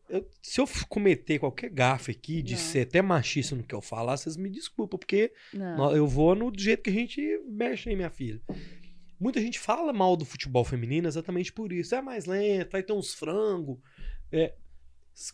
eu- 0.08 0.28
se 0.42 0.60
eu 0.60 0.66
cometer 0.88 1.38
qualquer 1.38 1.70
gafe 1.70 2.10
aqui 2.10 2.42
de 2.42 2.54
Não. 2.54 2.60
ser 2.60 2.80
até 2.86 3.00
machista 3.00 3.54
no 3.54 3.62
que 3.62 3.74
eu 3.74 3.80
falar, 3.80 4.16
vocês 4.16 4.36
me 4.36 4.50
desculpam, 4.50 4.98
porque 4.98 5.32
Não. 5.52 5.94
eu 5.94 6.06
vou 6.08 6.34
no 6.34 6.50
jeito 6.56 6.82
que 6.82 6.90
a 6.90 6.92
gente 6.92 7.20
mexe 7.46 7.88
aí, 7.88 7.94
minha 7.94 8.10
filha. 8.10 8.40
Muita 9.20 9.40
gente 9.40 9.60
fala 9.60 9.92
mal 9.92 10.16
do 10.16 10.24
futebol 10.24 10.64
feminino 10.64 11.06
exatamente 11.06 11.52
por 11.52 11.72
isso. 11.72 11.94
É 11.94 12.02
mais 12.02 12.26
lento, 12.26 12.72
vai 12.72 12.82
ter 12.82 12.92
uns 12.92 13.14
frangos. 13.14 13.78
É. 14.32 14.52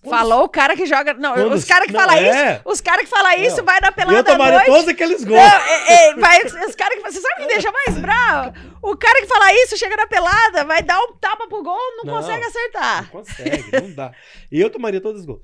Falou 0.09 0.45
o 0.45 0.49
cara 0.49 0.77
que 0.77 0.87
joga. 0.87 1.13
Não, 1.15 1.35
quando- 1.35 1.55
os 1.55 1.65
caras 1.65 1.87
que 1.89 1.93
não, 1.93 2.01
falam 2.01 2.15
é. 2.17 2.53
isso. 2.55 2.63
Os 2.67 2.81
caras 2.81 3.03
que 3.03 3.09
falam 3.11 3.33
isso 3.43 3.57
Não. 3.57 3.65
vai 3.65 3.81
na 3.81 3.91
pelada 3.91 4.19
eu 4.19 4.25
tomaria 4.25 4.53
noite. 4.59 4.67
todos 4.71 4.89
aqueles 4.89 5.25
gols. 5.25 5.41
Não, 5.41 5.59
é- 5.61 5.93
é, 6.11 6.15
vai, 6.15 6.45
os 6.45 6.75
caras 6.77 6.99
que 6.99 7.03
Você 7.11 7.21
sabe 7.21 7.35
que 7.35 7.41
me 7.43 7.49
deixa 7.49 7.73
mais 7.73 7.99
bravo? 7.99 8.53
O 8.81 8.97
cara 8.97 9.21
que 9.21 9.27
fala 9.27 9.53
isso 9.55 9.77
chega 9.77 9.97
na 9.97 10.07
pelada, 10.07 10.65
vai 10.65 10.83
dar 10.85 11.01
um 11.01 11.15
tapa 11.15 11.49
pro 11.49 11.63
gol, 11.65 11.77
não, 11.97 12.05
Não. 12.05 12.15
consegue 12.21 12.41
Não 12.43 12.49
acertar. 12.49 13.11
consegue, 13.11 13.73
não 13.83 13.93
dá. 13.93 14.13
E 14.53 14.61
eu 14.61 14.71
tomaria 14.71 15.01
todos 15.01 15.21
os 15.23 15.27
gols. 15.27 15.43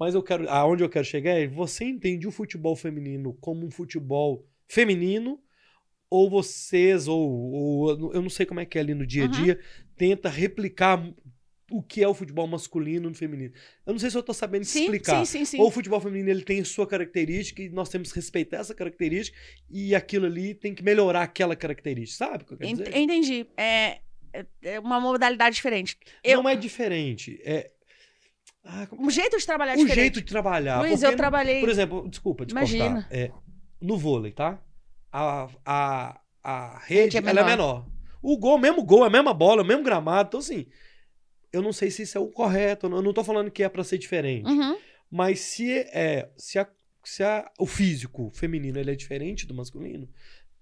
Mas 0.00 0.14
eu 0.14 0.22
quero, 0.22 0.48
aonde 0.48 0.82
eu 0.82 0.88
quero 0.88 1.04
chegar 1.04 1.32
é, 1.32 1.46
você 1.46 1.84
entende 1.84 2.26
o 2.26 2.30
futebol 2.32 2.74
feminino 2.74 3.34
como 3.40 3.66
um 3.66 3.70
futebol 3.70 4.44
feminino 4.66 5.38
ou 6.10 6.28
vocês 6.30 7.06
ou, 7.06 7.20
ou 7.20 8.12
eu 8.14 8.22
não 8.22 8.30
sei 8.30 8.46
como 8.46 8.60
é 8.60 8.64
que 8.64 8.78
é 8.78 8.80
ali 8.80 8.94
no 8.94 9.06
dia 9.06 9.24
a 9.24 9.26
Uhum. 9.26 9.30
dia 9.32 9.60
tenta 9.96 10.28
replicar 10.28 11.00
o 11.70 11.82
que 11.82 12.02
é 12.02 12.08
o 12.08 12.14
futebol 12.14 12.46
masculino 12.46 13.08
no 13.08 13.14
feminino. 13.14 13.52
Eu 13.86 13.92
não 13.94 13.98
sei 13.98 14.10
se 14.10 14.16
eu 14.18 14.22
tô 14.22 14.34
sabendo 14.34 14.64
Sim, 14.64 14.82
explicar. 14.82 15.24
sim, 15.24 15.38
sim, 15.38 15.44
sim. 15.44 15.60
Ou 15.60 15.68
o 15.68 15.70
futebol 15.70 16.00
feminino 16.00 16.28
ele 16.30 16.42
tem 16.42 16.62
sua 16.64 16.86
característica 16.86 17.62
e 17.62 17.68
nós 17.70 17.88
temos 17.88 18.10
que 18.12 18.16
respeitar 18.18 18.58
essa 18.58 18.74
característica 18.74 19.36
e 19.70 19.94
aquilo 19.94 20.26
ali 20.26 20.54
tem 20.54 20.74
que 20.74 20.82
melhorar 20.82 21.22
aquela 21.22 21.56
característica, 21.56 22.24
sabe 22.26 22.44
o 22.44 22.46
que 22.46 22.52
eu 22.54 22.58
quero 22.58 22.70
Ent- 22.70 22.78
dizer? 22.78 22.96
Entendi. 22.96 23.46
É, 23.56 24.00
é- 24.32 24.46
é 24.62 24.80
uma 24.80 25.00
modalidade 25.00 25.56
diferente. 25.56 25.96
Eu, 26.22 26.42
Não 26.42 26.48
é 26.50 26.54
diferente, 26.56 27.40
é 27.44 27.70
ah, 28.64 28.86
como- 28.86 29.06
um 29.06 29.10
jeito 29.10 29.38
de 29.38 29.46
trabalhar 29.46 29.74
o 29.74 29.76
diferente. 29.76 29.94
jeito 30.00 30.20
de 30.20 30.26
trabalhar. 30.26 30.80
Luiz, 30.80 31.02
eu 31.02 31.16
trabalhei. 31.16 31.60
Por 31.60 31.68
exemplo, 31.68 32.08
desculpa, 32.08 32.44
te 32.46 32.50
Imagina. 32.50 33.06
É, 33.10 33.30
no 33.80 33.96
vôlei, 33.98 34.32
tá? 34.32 34.60
A, 35.12 35.48
a, 35.64 36.20
a 36.42 36.78
rede, 36.78 37.16
é 37.16 37.20
ela 37.20 37.30
é 37.30 37.32
menor. 37.34 37.46
menor. 37.46 37.86
O 38.20 38.38
gol, 38.38 38.56
o 38.56 38.58
mesmo 38.58 38.82
gol, 38.82 39.04
a 39.04 39.10
mesma 39.10 39.32
bola, 39.34 39.62
o 39.62 39.64
mesmo 39.66 39.82
gramado. 39.84 40.28
Então, 40.28 40.40
assim, 40.40 40.66
eu 41.54 41.62
não 41.62 41.72
sei 41.72 41.90
se 41.90 42.02
isso 42.02 42.18
é 42.18 42.20
o 42.20 42.28
correto. 42.28 42.86
Eu 42.86 43.02
não 43.02 43.12
tô 43.12 43.22
falando 43.24 43.50
que 43.50 43.62
é 43.62 43.68
pra 43.68 43.84
ser 43.84 43.98
diferente. 43.98 44.46
Uhum. 44.48 44.76
Mas 45.10 45.40
se, 45.40 45.70
é, 45.72 46.28
se, 46.36 46.58
a, 46.58 46.68
se 47.04 47.22
a, 47.22 47.50
o 47.58 47.66
físico 47.66 48.30
feminino 48.34 48.78
ele 48.78 48.90
é 48.90 48.94
diferente 48.96 49.46
do 49.46 49.54
masculino, 49.54 50.08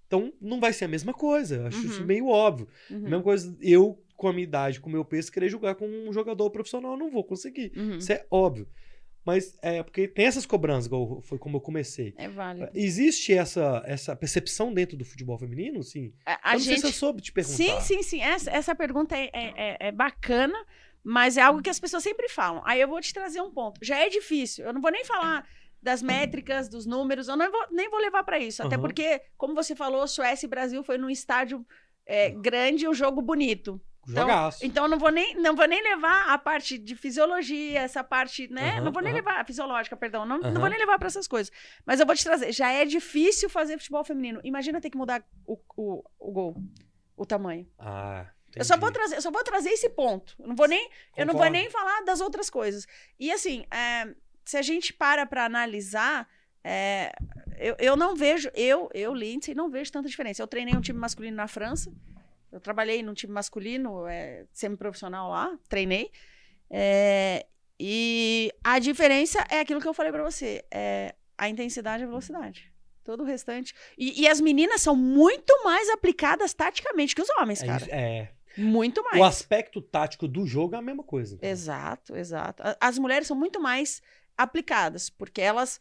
então 0.06 0.32
não 0.40 0.60
vai 0.60 0.72
ser 0.72 0.84
a 0.84 0.88
mesma 0.88 1.12
coisa. 1.14 1.56
Eu 1.56 1.66
acho 1.66 1.78
Uhum. 1.78 1.84
isso 1.86 2.04
meio 2.04 2.26
óbvio. 2.28 2.68
Uhum. 2.90 3.00
Mesma 3.00 3.22
coisa, 3.22 3.56
eu, 3.60 4.02
com 4.16 4.28
a 4.28 4.32
minha 4.32 4.44
idade, 4.44 4.80
com 4.80 4.88
o 4.88 4.92
meu 4.92 5.04
peso, 5.04 5.32
querer 5.32 5.48
jogar 5.48 5.74
com 5.74 5.86
um 5.86 6.12
jogador 6.12 6.50
profissional, 6.50 6.92
eu 6.92 6.98
não 6.98 7.10
vou 7.10 7.24
conseguir. 7.24 7.72
Uhum. 7.76 7.96
Isso 7.96 8.12
é 8.12 8.26
óbvio. 8.30 8.68
Mas 9.24 9.56
é 9.62 9.82
porque 9.82 10.08
tem 10.08 10.26
essas 10.26 10.44
cobranças, 10.44 10.86
igual 10.86 11.20
foi 11.22 11.38
como 11.38 11.56
eu 11.56 11.60
comecei. 11.60 12.12
É 12.16 12.28
válido. 12.28 12.70
Existe 12.74 13.32
essa, 13.32 13.82
essa 13.86 14.16
percepção 14.16 14.74
dentro 14.74 14.96
do 14.96 15.04
futebol 15.04 15.38
feminino? 15.38 15.82
Sim. 15.82 16.12
A, 16.26 16.50
a 16.50 16.54
eu 16.54 16.58
não 16.58 16.60
sei 16.64 16.72
gente. 16.74 16.80
se 16.80 16.86
eu 16.88 16.92
soube 16.92 17.22
te 17.22 17.30
perguntar. 17.32 17.56
Sim, 17.56 17.80
sim, 17.80 18.02
sim. 18.02 18.20
Essa, 18.20 18.50
essa 18.50 18.74
pergunta 18.74 19.16
é, 19.16 19.30
é, 19.32 19.52
é- 19.56 19.76
é 19.88 19.92
bacana, 19.92 20.58
mas 21.04 21.36
é 21.36 21.40
algo 21.42 21.62
que 21.62 21.70
as 21.70 21.78
pessoas 21.78 22.02
sempre 22.02 22.28
falam. 22.28 22.62
Aí 22.64 22.80
eu 22.80 22.88
vou 22.88 23.00
te 23.00 23.14
trazer 23.14 23.40
um 23.40 23.50
ponto. 23.50 23.78
Já 23.84 23.96
é 23.98 24.08
difícil. 24.08 24.64
Eu 24.64 24.72
não 24.72 24.80
vou 24.80 24.90
nem 24.90 25.04
falar 25.04 25.46
das 25.80 26.00
métricas, 26.02 26.68
dos 26.68 26.86
números, 26.86 27.26
eu 27.26 27.36
não 27.36 27.50
vou, 27.50 27.66
nem 27.72 27.90
vou 27.90 28.00
levar 28.00 28.22
para 28.22 28.38
isso. 28.38 28.62
Até 28.62 28.76
Aham. 28.76 28.82
porque, 28.82 29.20
como 29.36 29.54
você 29.54 29.74
falou, 29.74 30.06
Suécia 30.06 30.46
e 30.46 30.48
Brasil 30.48 30.82
foi 30.84 30.96
num 30.96 31.10
estádio 31.10 31.66
é, 32.06 32.30
grande 32.30 32.84
e 32.84 32.88
um 32.88 32.94
jogo 32.94 33.20
bonito. 33.20 33.80
Então, 34.08 34.22
Jogaço. 34.22 34.64
Então 34.64 34.84
eu 34.84 34.90
não 34.90 34.98
vou 34.98 35.10
nem 35.10 35.34
não 35.36 35.54
vou 35.54 35.66
nem 35.66 35.82
levar 35.82 36.28
a 36.28 36.36
parte 36.38 36.76
de 36.76 36.96
fisiologia, 36.96 37.80
essa 37.80 38.02
parte, 38.02 38.48
né? 38.48 38.72
Aham, 38.72 38.84
não 38.84 38.92
vou 38.92 39.00
nem 39.02 39.12
aham. 39.12 39.20
levar 39.20 39.46
fisiológica, 39.46 39.96
perdão, 39.96 40.26
não, 40.26 40.38
não 40.38 40.50
Aham. 40.50 40.60
vou 40.60 40.68
nem 40.68 40.78
levar 40.78 40.98
para 40.98 41.06
essas 41.08 41.28
coisas. 41.28 41.52
Mas 41.86 42.00
eu 42.00 42.06
vou 42.06 42.14
te 42.16 42.24
trazer, 42.24 42.52
já 42.52 42.70
é 42.70 42.84
difícil 42.84 43.48
fazer 43.48 43.78
futebol 43.78 44.04
feminino. 44.04 44.40
Imagina 44.42 44.80
ter 44.80 44.90
que 44.90 44.96
mudar 44.98 45.24
o, 45.46 45.56
o, 45.76 46.04
o 46.18 46.32
gol, 46.32 46.56
o 47.16 47.24
tamanho. 47.24 47.68
Ah, 47.78 48.26
Eu 48.54 48.64
só 48.64 48.74
entendi. 48.74 48.80
vou 48.80 48.92
trazer, 48.92 49.16
eu 49.16 49.22
só 49.22 49.30
vou 49.30 49.44
trazer 49.44 49.70
esse 49.70 49.88
ponto. 49.90 50.34
Eu 50.38 50.48
não 50.48 50.56
vou 50.56 50.66
nem 50.66 50.90
eu 51.16 51.24
não 51.24 51.34
vou 51.34 51.44
Concordo. 51.44 51.52
nem 51.52 51.70
falar 51.70 52.02
das 52.04 52.20
outras 52.20 52.50
coisas. 52.50 52.86
E 53.18 53.30
assim, 53.30 53.64
é, 53.70 54.14
se 54.44 54.56
a 54.56 54.62
gente 54.62 54.92
para 54.92 55.24
para 55.26 55.44
analisar, 55.44 56.28
é, 56.64 57.12
eu, 57.56 57.76
eu 57.78 57.96
não 57.96 58.14
vejo, 58.16 58.50
eu, 58.54 58.90
eu, 58.92 59.14
Lindsay, 59.14 59.54
não 59.54 59.70
vejo 59.70 59.92
tanta 59.92 60.08
diferença. 60.08 60.42
Eu 60.42 60.46
treinei 60.48 60.76
um 60.76 60.80
time 60.80 60.98
masculino 60.98 61.36
na 61.36 61.46
França, 61.48 61.92
eu 62.52 62.60
trabalhei 62.60 63.02
num 63.02 63.14
time 63.14 63.32
masculino, 63.32 64.06
é, 64.06 64.44
semiprofissional 64.52 65.30
lá, 65.30 65.58
treinei. 65.68 66.10
é, 66.70 67.46
e 67.80 68.52
a 68.62 68.78
diferença 68.78 69.44
é 69.50 69.58
aquilo 69.60 69.80
que 69.80 69.88
eu 69.88 69.94
falei 69.94 70.12
para 70.12 70.22
você: 70.22 70.64
é 70.70 71.14
a 71.36 71.48
intensidade 71.48 72.02
e 72.02 72.04
a 72.04 72.08
velocidade. 72.08 72.70
Todo 73.02 73.22
o 73.22 73.26
restante. 73.26 73.74
E, 73.98 74.22
e 74.22 74.28
as 74.28 74.40
meninas 74.40 74.80
são 74.80 74.94
muito 74.94 75.52
mais 75.64 75.88
aplicadas 75.90 76.54
taticamente 76.54 77.14
que 77.16 77.22
os 77.22 77.28
homens, 77.30 77.60
É, 77.62 77.66
cara. 77.66 77.86
é. 77.90 78.28
Muito 78.56 79.02
mais. 79.02 79.18
O 79.18 79.24
aspecto 79.24 79.80
tático 79.80 80.28
do 80.28 80.46
jogo 80.46 80.74
é 80.74 80.78
a 80.78 80.82
mesma 80.82 81.02
coisa. 81.02 81.34
então. 81.36 81.48
Exato, 81.48 82.14
exato. 82.14 82.62
As 82.78 82.98
mulheres 82.98 83.26
são 83.26 83.36
muito 83.36 83.58
mais 83.60 84.00
aplicadas, 84.36 85.08
porque 85.10 85.40
elas. 85.40 85.80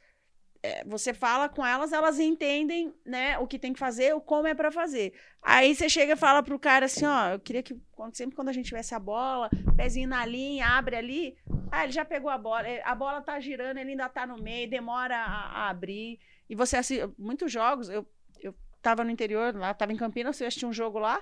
É, 0.63 0.84
você 0.86 1.13
fala 1.13 1.50
com 1.50 1.65
elas, 1.65 1.91
elas 1.91 2.19
entendem, 2.19 2.93
né, 3.04 3.38
o 3.39 3.47
que 3.47 3.58
tem 3.58 3.74
que 3.74 3.80
fazer, 3.80 4.13
o 4.13 4.21
como 4.21 4.47
é 4.47 4.54
pra 4.54 4.71
fazer. 4.71 5.13
Aí 5.41 5.74
você 5.74 5.89
chega 5.89 6.13
e 6.13 6.17
fala 6.17 6.43
pro 6.43 6.60
cara 6.60 6.86
assim, 6.86 7.06
ó, 7.06 7.30
eu 7.30 7.39
queria 7.39 7.63
que 7.63 7.76
sempre 8.13 8.36
quando 8.36 8.50
a 8.50 8.54
gente 8.54 8.67
tivesse 8.67 8.93
a 8.93 9.00
bola, 9.00 9.50
pezinho 9.76 10.08
na 10.08 10.24
linha, 10.26 10.67
abre 10.67 10.95
ali, 10.95 11.38
ah, 11.71 11.84
ele 11.84 11.91
já 11.91 12.06
pegou 12.06 12.30
a 12.30 12.38
bola, 12.38 12.67
eh, 12.67 12.82
a 12.86 12.93
bola 12.93 13.21
tá 13.21 13.39
girando, 13.39 13.78
ele 13.78 13.91
ainda 13.91 14.08
tá 14.08 14.28
no 14.28 14.41
meio, 14.41 14.69
demora 14.69 15.17
a, 15.17 15.63
a 15.63 15.69
abrir. 15.69 16.19
E 16.47 16.56
você 16.56 16.78
assiste 16.78 17.10
muitos 17.17 17.52
jogos, 17.52 17.89
eu 17.89 18.08
eu 18.39 18.56
tava 18.82 19.04
no 19.04 19.12
interior, 19.12 19.56
lá, 19.56 19.74
tava 19.74 19.93
em 19.93 19.97
Campinas, 19.97 20.39
eu 20.41 20.47
assisti 20.47 20.65
um 20.65 20.74
jogo 20.74 20.97
lá, 21.00 21.21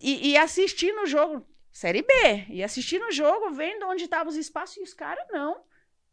e, 0.00 0.30
e 0.30 0.36
assistindo 0.36 1.02
o 1.02 1.06
jogo, 1.06 1.46
Série 1.72 2.02
B. 2.02 2.46
E 2.48 2.62
assistindo 2.62 3.06
o 3.06 3.12
jogo, 3.12 3.50
vendo 3.50 3.86
onde 3.86 4.04
estavam 4.04 4.28
os 4.28 4.36
espaços, 4.36 4.76
e 4.76 4.82
os 4.82 4.92
caras 4.92 5.24
não 5.30 5.62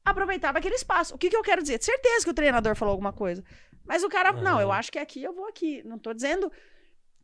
aproveitavam 0.04 0.60
aquele 0.60 0.76
espaço. 0.76 1.16
O 1.16 1.18
que, 1.18 1.30
que 1.30 1.36
eu 1.36 1.42
quero 1.44 1.62
dizer? 1.62 1.82
Certeza 1.82 2.24
que 2.26 2.32
o 2.32 2.34
treinador 2.34 2.76
falou 2.76 2.92
alguma 2.92 3.14
coisa. 3.14 3.44
Mas 3.86 4.04
o 4.04 4.10
cara, 4.10 4.32
não, 4.32 4.60
eu 4.62 4.72
acho 4.72 4.92
que 4.92 5.00
aqui 5.00 5.24
eu 5.24 5.34
vou 5.34 5.48
aqui. 5.48 5.82
Não 5.84 5.98
tô 5.98 6.14
dizendo 6.14 6.52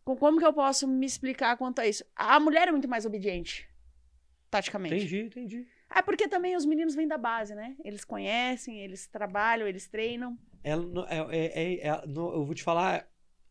com- 0.03 0.15
como 0.15 0.39
que 0.39 0.45
eu 0.45 0.53
posso 0.53 0.87
me 0.87 1.05
explicar 1.05 1.55
quanto 1.57 1.79
a 1.79 1.87
isso. 1.87 2.03
A 2.15 2.39
mulher 2.39 2.67
é 2.67 2.71
muito 2.71 2.87
mais 2.87 3.05
obediente, 3.05 3.67
taticamente. 4.49 4.95
Entendi, 4.95 5.19
entendi. 5.19 5.67
É 5.93 6.01
porque 6.01 6.27
também 6.27 6.55
os 6.55 6.65
meninos 6.65 6.95
vêm 6.95 7.07
da 7.07 7.17
base, 7.17 7.55
né? 7.55 7.75
Eles 7.83 8.03
conhecem, 8.03 8.79
eles 8.79 9.07
trabalham, 9.07 9.67
eles 9.67 9.87
treinam. 9.87 10.37
Ela, 10.63 10.83
não- 10.85 11.07
é, 11.07 11.19
é- 11.37 11.63
é- 11.63 11.87
é- 11.87 12.03
não, 12.07 12.33
eu 12.33 12.43
vou 12.43 12.53
te 12.53 12.63
falar 12.63 13.07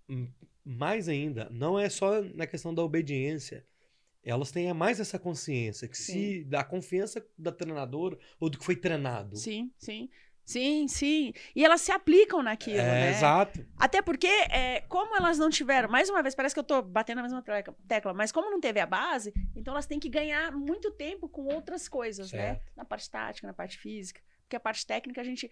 hum, 0.09 0.29
mais 0.65 1.09
ainda. 1.09 1.49
Não 1.51 1.79
é 1.79 1.89
só 1.89 2.21
na 2.35 2.47
questão 2.47 2.75
da 2.75 2.83
obediência. 2.83 3.65
Elas 4.27 4.51
têm 4.51 4.73
mais 4.75 4.99
essa 4.99 5.21
consciência 5.21 5.87
que 5.87 5.97
se 5.97 6.43
da 6.43 6.65
confiança 6.65 7.25
da 7.39 7.53
treinadora 7.53 8.19
ou 8.41 8.51
do 8.51 8.59
que 8.59 8.65
foi 8.65 8.75
treinado. 8.75 9.37
Sim, 9.37 9.71
sim. 9.79 10.11
Sim, 10.45 10.87
sim. 10.87 11.33
E 11.57 11.65
elas 11.65 11.81
se 11.81 11.91
aplicam 11.91 12.41
naquilo, 12.41 12.79
é, 12.79 13.01
né? 13.01 13.11
exato. 13.11 13.67
Até 13.77 14.01
porque, 14.01 14.29
é, 14.29 14.81
como 14.83 15.17
elas 15.17 15.39
não 15.39 15.51
tiveram, 15.51 15.89
mais 15.89 16.09
uma 16.09 16.23
vez, 16.23 16.37
parece 16.37 16.55
que 16.55 16.59
eu 16.61 16.65
tô 16.65 16.83
batendo 16.83 17.17
na 17.17 17.23
mesma 17.23 17.43
tecla, 17.87 18.15
mas 18.15 18.31
como 18.31 18.49
não 18.49 18.61
teve 18.61 18.79
a 18.79 18.87
base, 18.87 19.33
então 19.57 19.75
elas 19.75 19.87
têm 19.87 19.99
que 19.99 20.09
ganhar 20.09 20.53
muito 20.53 20.93
tempo 20.93 21.29
com 21.29 21.47
outras 21.47 21.89
coisas, 21.89 22.33
né? 22.33 22.55
Certo. 22.55 22.73
Na 22.77 22.85
parte 22.85 23.11
tática, 23.11 23.47
na 23.47 23.55
parte 23.55 23.77
física. 23.77 24.21
Porque 24.47 24.57
a 24.57 24.61
parte 24.61 24.87
técnica 24.87 25.21
a 25.21 25.25
gente. 25.25 25.51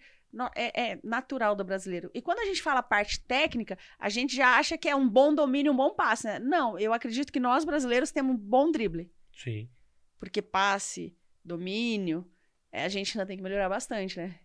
é, 0.55 0.91
é 0.91 0.99
natural 1.03 1.53
do 1.53 1.65
brasileiro. 1.65 2.09
E 2.13 2.21
quando 2.21 2.39
a 2.39 2.45
gente 2.45 2.61
fala 2.61 2.81
parte 2.81 3.19
técnica, 3.19 3.77
a 3.99 4.07
gente 4.07 4.33
já 4.33 4.57
acha 4.57 4.77
que 4.77 4.87
é 4.87 4.95
um 4.95 5.07
bom 5.07 5.35
domínio, 5.35 5.73
um 5.73 5.75
bom 5.75 5.93
passe, 5.93 6.25
né? 6.25 6.39
Não, 6.39 6.79
eu 6.79 6.93
acredito 6.93 7.31
que 7.31 7.39
nós 7.39 7.65
brasileiros 7.65 8.11
temos 8.11 8.33
um 8.33 8.37
bom 8.37 8.71
drible. 8.71 9.11
Sim. 9.33 9.69
Porque 10.17 10.41
passe, 10.41 11.13
domínio, 11.43 12.25
é, 12.71 12.85
a 12.85 12.89
gente 12.89 13.17
ainda 13.17 13.27
tem 13.27 13.35
que 13.35 13.43
melhorar 13.43 13.67
bastante, 13.67 14.17
né? 14.17 14.39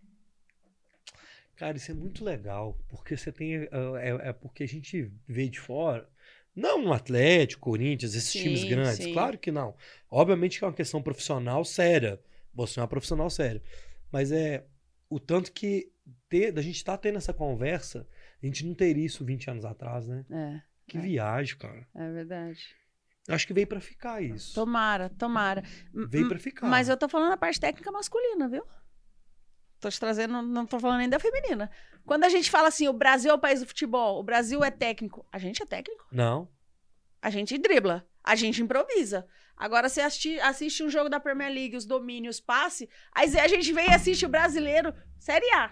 Cara, 1.55 1.77
isso 1.77 1.91
é 1.91 1.93
muito 1.93 2.25
legal, 2.25 2.77
porque 2.89 3.15
você 3.15 3.31
tem. 3.31 3.69
ah, 3.71 3.99
É, 4.01 4.29
é 4.29 4.33
porque 4.33 4.63
a 4.63 4.67
gente 4.67 5.09
vê 5.25 5.47
de 5.47 5.61
fora. 5.61 6.09
Não 6.53 6.81
no 6.81 6.91
Atlético, 6.91 7.61
Corinthians, 7.69 8.15
esses 8.15 8.31
Sim, 8.31 8.41
times 8.41 8.65
grandes. 8.65 8.97
sim. 9.05 9.13
Claro 9.13 9.37
que 9.37 9.49
não. 9.49 9.73
Obviamente 10.09 10.59
que 10.59 10.65
é 10.65 10.67
uma 10.67 10.73
questão 10.73 11.01
profissional 11.01 11.63
séria. 11.63 12.19
Você 12.53 12.81
é 12.81 12.81
uma 12.81 12.89
profissional 12.89 13.29
séria. 13.29 13.63
Mas 14.11 14.31
é 14.31 14.65
o 15.09 15.19
tanto 15.19 15.51
que 15.51 15.91
ter, 16.27 16.51
da 16.51 16.61
gente 16.61 16.75
estar 16.75 16.97
tendo 16.97 17.17
essa 17.17 17.33
conversa, 17.33 18.07
a 18.41 18.45
gente 18.45 18.65
não 18.65 18.73
teria 18.73 19.05
isso 19.05 19.23
20 19.25 19.49
anos 19.49 19.65
atrás, 19.65 20.07
né? 20.07 20.25
É, 20.29 20.61
Que 20.87 20.97
É. 20.97 21.01
viagem, 21.01 21.57
cara. 21.57 21.87
é 21.95 22.11
verdade. 22.11 22.75
Acho 23.29 23.45
que 23.47 23.53
veio 23.53 23.67
pra 23.67 23.79
ficar 23.79 24.21
isso. 24.21 24.53
Tomara, 24.55 25.09
tomara. 25.09 25.63
Veio 25.93 26.27
pra 26.27 26.39
ficar. 26.39 26.67
Mas 26.67 26.89
eu 26.89 26.97
tô 26.97 27.07
falando 27.07 27.29
da 27.29 27.37
parte 27.37 27.59
técnica 27.59 27.91
masculina, 27.91 28.49
viu? 28.49 28.65
Tô 29.79 29.89
te 29.89 29.99
trazendo, 29.99 30.41
não 30.41 30.65
tô 30.65 30.79
falando 30.79 30.99
nem 30.99 31.09
da 31.09 31.19
feminina. 31.19 31.69
Quando 32.05 32.23
a 32.23 32.29
gente 32.29 32.49
fala 32.49 32.67
assim, 32.67 32.87
o 32.87 32.93
Brasil 32.93 33.31
é 33.31 33.33
o 33.33 33.39
país 33.39 33.59
do 33.61 33.67
futebol, 33.67 34.19
o 34.19 34.23
Brasil 34.23 34.63
é 34.63 34.71
técnico, 34.71 35.25
a 35.31 35.37
gente 35.37 35.61
é 35.61 35.65
técnico. 35.65 36.05
Não. 36.11 36.49
A 37.21 37.29
gente 37.29 37.57
dribla, 37.57 38.05
a 38.23 38.35
gente 38.35 38.61
improvisa. 38.61 39.25
Agora 39.55 39.87
você 39.89 40.01
assisti- 40.01 40.39
assiste 40.39 40.83
um 40.83 40.89
jogo 40.89 41.09
da 41.09 41.19
Premier 41.19 41.51
League, 41.53 41.75
os 41.75 41.85
domínios, 41.85 42.39
passe, 42.39 42.89
aí 43.13 43.37
a 43.39 43.47
gente 43.47 43.71
vem 43.73 43.87
e 43.89 43.93
assiste 43.93 44.25
o 44.25 44.29
brasileiro, 44.29 44.93
Série 45.19 45.49
A. 45.53 45.71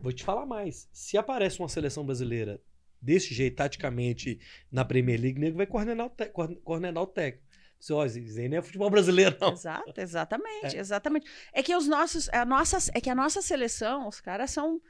Vou 0.00 0.12
te 0.12 0.24
falar 0.24 0.46
mais. 0.46 0.88
Se 0.92 1.16
aparece 1.16 1.58
uma 1.58 1.68
seleção 1.68 2.04
brasileira 2.04 2.60
desse 3.00 3.34
jeito, 3.34 3.56
taticamente, 3.56 4.38
na 4.70 4.84
Premier 4.84 5.20
League, 5.20 5.38
nego 5.38 5.56
vai 5.58 5.66
coordenar 5.66 6.06
o, 6.06 6.10
te- 6.10 6.30
coordenar 6.64 7.02
o 7.02 7.06
técnico. 7.06 7.44
Você, 7.78 7.92
ó, 7.92 8.04
não 8.48 8.56
é 8.58 8.62
futebol 8.62 8.88
brasileiro, 8.88 9.36
não. 9.38 9.52
Exato, 9.52 9.92
exatamente, 10.00 10.74
exatamente. 10.76 11.26
É 11.52 11.62
que 11.62 11.76
os 11.76 11.86
nossos, 11.86 12.30
a 12.30 12.44
nossa, 12.46 12.78
é 12.94 13.00
que 13.00 13.10
a 13.10 13.14
nossa 13.14 13.42
seleção, 13.42 14.08
os 14.08 14.20
caras 14.22 14.50
são 14.50 14.80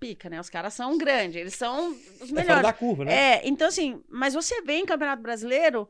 pica, 0.00 0.30
né? 0.30 0.40
Os 0.40 0.48
caras 0.50 0.74
são 0.74 0.96
grandes, 0.98 1.36
eles 1.36 1.54
são 1.54 1.90
os 1.90 2.22
É 2.22 2.24
fora 2.26 2.34
melhores. 2.34 2.62
da 2.62 2.72
curva, 2.72 3.04
né? 3.04 3.12
É, 3.12 3.48
então 3.48 3.68
assim, 3.68 4.02
mas 4.08 4.34
você 4.34 4.62
vê 4.62 4.74
em 4.78 4.86
Campeonato 4.86 5.22
Brasileiro 5.22 5.88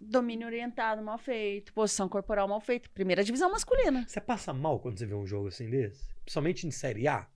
domínio 0.00 0.46
orientado 0.46 1.02
mal 1.02 1.18
feito, 1.18 1.72
posição 1.72 2.08
corporal 2.08 2.48
mal 2.48 2.60
feita, 2.60 2.88
primeira 2.92 3.22
divisão 3.22 3.50
masculina. 3.50 4.04
Você 4.06 4.20
passa 4.20 4.52
mal 4.52 4.78
quando 4.80 4.98
você 4.98 5.06
vê 5.06 5.14
um 5.14 5.26
jogo 5.26 5.48
assim 5.48 5.68
desse? 5.68 6.04
Principalmente 6.24 6.66
em 6.66 6.70
Série 6.70 7.06
A? 7.08 7.26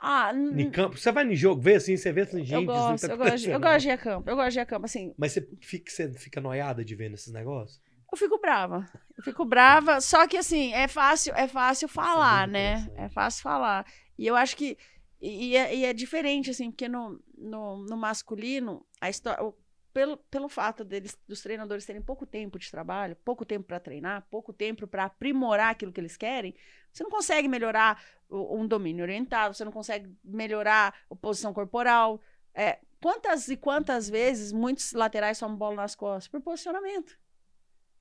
Ah, 0.00 0.32
Em 0.34 0.68
campo. 0.70 0.98
Você 0.98 1.12
vai 1.12 1.22
no 1.24 1.34
jogo, 1.34 1.60
vê 1.62 1.76
assim, 1.76 1.96
você 1.96 2.12
vê 2.12 2.22
assim, 2.22 2.44
gente. 2.44 2.52
eu 2.52 2.60
isso 2.60 2.68
não 2.70 2.74
gosto, 2.74 3.06
tá 3.06 3.12
eu 3.12 3.18
gosto, 3.18 3.38
de- 3.38 3.50
eu 3.50 3.60
gosto 3.60 3.80
de 3.80 3.88
ir 3.88 3.92
a 3.92 3.98
campo, 3.98 4.30
eu 4.30 4.36
gosto 4.36 4.50
de 4.52 4.58
ir 4.58 4.62
a 4.62 4.66
campo, 4.66 4.84
assim, 4.84 5.14
Mas 5.16 5.32
você 5.32 5.48
fica, 5.60 5.90
você 5.90 6.12
fica 6.14 6.40
noiada 6.40 6.84
de 6.84 6.94
ver 6.94 7.08
nesses 7.08 7.32
negócios? 7.32 7.80
eu 8.12 8.18
fico 8.18 8.38
brava. 8.38 8.86
Eu 9.16 9.22
fico 9.24 9.44
brava, 9.44 10.00
só 10.00 10.26
que 10.26 10.36
assim, 10.36 10.72
é 10.74 10.86
fácil, 10.88 11.32
é 11.34 11.46
fácil 11.48 11.88
falar, 11.88 12.46
muito 12.46 12.52
né? 12.52 12.90
É 12.96 13.08
fácil 13.08 13.42
falar. 13.42 13.86
E 14.18 14.26
eu 14.26 14.36
acho 14.36 14.56
que 14.56 14.76
e, 15.22 15.56
é, 15.56 15.74
e 15.74 15.84
é 15.84 15.92
diferente 15.92 16.50
assim, 16.50 16.70
porque 16.70 16.88
no, 16.88 17.22
no, 17.36 17.78
no 17.84 17.96
masculino, 17.96 18.84
a 19.00 19.08
história 19.08 19.52
pelo, 19.92 20.16
pelo 20.16 20.48
fato 20.48 20.84
deles 20.84 21.18
dos 21.28 21.42
treinadores 21.42 21.84
terem 21.86 22.02
pouco 22.02 22.26
tempo 22.26 22.58
de 22.58 22.70
trabalho, 22.70 23.16
pouco 23.24 23.44
tempo 23.44 23.66
para 23.66 23.78
treinar, 23.78 24.26
pouco 24.30 24.52
tempo 24.52 24.86
para 24.86 25.04
aprimorar 25.04 25.70
aquilo 25.70 25.92
que 25.92 26.00
eles 26.00 26.16
querem, 26.16 26.54
você 26.92 27.02
não 27.04 27.10
consegue 27.10 27.46
melhorar 27.46 28.02
o- 28.28 28.56
um 28.58 28.66
domínio 28.66 29.02
orientado, 29.04 29.54
você 29.54 29.64
não 29.64 29.72
consegue 29.72 30.10
melhorar 30.24 30.94
a 31.10 31.14
posição 31.14 31.52
corporal. 31.52 32.20
É, 32.54 32.80
quantas 33.00 33.48
e 33.48 33.56
quantas 33.56 34.08
vezes 34.08 34.52
muitos 34.52 34.92
laterais 34.92 35.38
tomam 35.38 35.56
bola 35.56 35.76
nas 35.76 35.94
costas? 35.94 36.28
Por 36.28 36.40
posicionamento. 36.40 37.18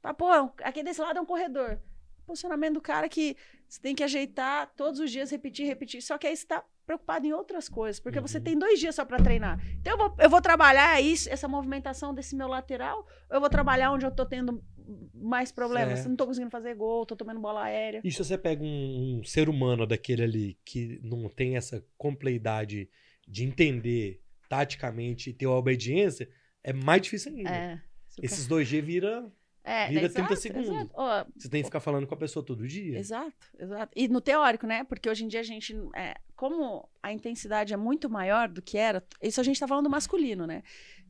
Tá, 0.01 0.13
pô, 0.13 0.27
aqui 0.63 0.81
desse 0.84 1.01
lado 1.01 1.19
é 1.19 1.21
um 1.21 1.25
corredor. 1.25 1.79
Posicionamento 2.25 2.75
do 2.75 2.81
cara 2.81 3.07
que 3.10 3.36
você 3.67 3.81
tem 3.81 3.95
que 3.95 4.03
ajeitar 4.03 4.71
todos 4.75 4.99
os 4.99 5.12
dias, 5.12 5.29
repetir, 5.29 5.67
repetir. 5.67 6.01
Só 6.01 6.17
que 6.17 6.27
aí 6.27 6.36
você 6.36 6.47
tá 6.47 6.63
preocupado 6.91 7.25
em 7.25 7.32
outras 7.34 7.69
coisas, 7.69 7.99
porque 7.99 8.19
você 8.19 8.38
Uhum. 8.38 8.43
tem 8.43 8.58
dois 8.60 8.80
dias 8.80 8.95
só 8.95 9.06
para 9.06 9.17
treinar. 9.21 9.60
Então 9.80 9.93
eu 9.93 9.97
vou, 9.97 10.15
eu 10.19 10.30
vou 10.30 10.41
trabalhar 10.41 10.99
isso, 11.01 11.30
essa 11.30 11.47
movimentação 11.47 12.13
desse 12.13 12.36
meu 12.36 12.47
lateral, 12.47 13.08
ou 13.30 13.36
eu 13.36 13.39
vou 13.39 13.49
trabalhar 13.49 13.91
onde 13.91 14.06
eu 14.06 14.12
tô 14.12 14.25
tendo 14.25 14.63
mais 15.13 15.51
problemas. 15.51 15.99
Certo. 15.99 16.10
Não 16.10 16.15
tô 16.17 16.25
conseguindo 16.27 16.51
fazer 16.51 16.75
gol, 16.75 17.06
tô 17.06 17.15
tomando 17.15 17.39
bola 17.39 17.63
aérea. 17.63 18.01
E 18.04 18.12
se 18.12 18.17
você 18.23 18.38
pega 18.38 18.62
um, 18.63 19.19
um 19.19 19.23
ser 19.23 19.47
humano 19.47 19.86
daquele 19.88 20.23
ali 20.23 20.58
que 20.65 20.99
não 21.04 21.30
tem 21.30 21.56
essa 21.56 21.86
compleidade 21.97 22.89
de 23.27 23.43
entender 23.45 24.21
taticamente 24.49 25.30
e 25.30 25.34
ter 25.34 25.45
a 25.45 25.51
obediência, 25.51 26.27
é 26.63 26.73
mais 26.73 27.01
difícil 27.04 27.32
ainda. 27.32 27.49
É. 27.49 27.82
Esses 28.21 28.45
2G 28.47 28.82
vira. 28.82 29.32
É, 29.63 29.88
Vira 29.88 30.06
exato, 30.06 30.28
30 30.28 30.36
segundos. 30.41 30.89
Ó, 30.93 31.26
Você 31.38 31.47
tem 31.47 31.62
que 31.62 31.65
ficar 31.65 31.80
falando 31.80 32.08
com 32.08 32.13
a 32.13 32.17
pessoa 32.17 32.43
todo 32.43 32.67
dia. 32.67 32.97
Exato, 32.97 33.47
exato. 33.60 33.91
E 33.95 34.08
no 34.08 34.19
teórico, 34.19 34.65
né? 34.65 34.84
Porque 34.84 35.10
hoje 35.10 35.24
em 35.24 35.28
dia 35.28 35.39
a 35.39 35.43
gente. 35.43 35.76
É, 35.95 36.15
como 36.36 36.89
a 37.02 37.13
intensidade 37.13 37.74
é 37.74 37.78
muito 37.78 38.10
maior 38.10 38.50
do 38.50 38.62
que 38.62 38.78
era, 38.78 39.04
isso 39.21 39.39
a 39.39 39.43
gente 39.43 39.60
tá 39.60 39.67
falando 39.67 39.84
do 39.86 39.89
masculino, 39.89 40.47
né? 40.47 40.63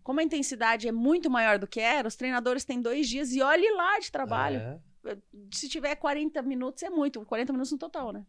Como 0.03 0.19
a 0.19 0.23
intensidade 0.23 0.87
é 0.87 0.91
muito 0.91 1.29
maior 1.29 1.57
do 1.57 1.67
que 1.67 1.79
era, 1.79 2.07
os 2.07 2.15
treinadores 2.15 2.65
têm 2.65 2.81
dois 2.81 3.07
dias 3.07 3.31
e 3.33 3.41
olhe 3.41 3.69
lá 3.71 3.99
de 3.99 4.11
trabalho. 4.11 4.57
É. 4.57 5.17
Se 5.51 5.69
tiver 5.69 5.95
40 5.95 6.41
minutos, 6.41 6.83
é 6.83 6.89
muito. 6.89 7.23
40 7.25 7.53
minutos 7.53 7.71
no 7.71 7.77
total, 7.77 8.11
né? 8.11 8.25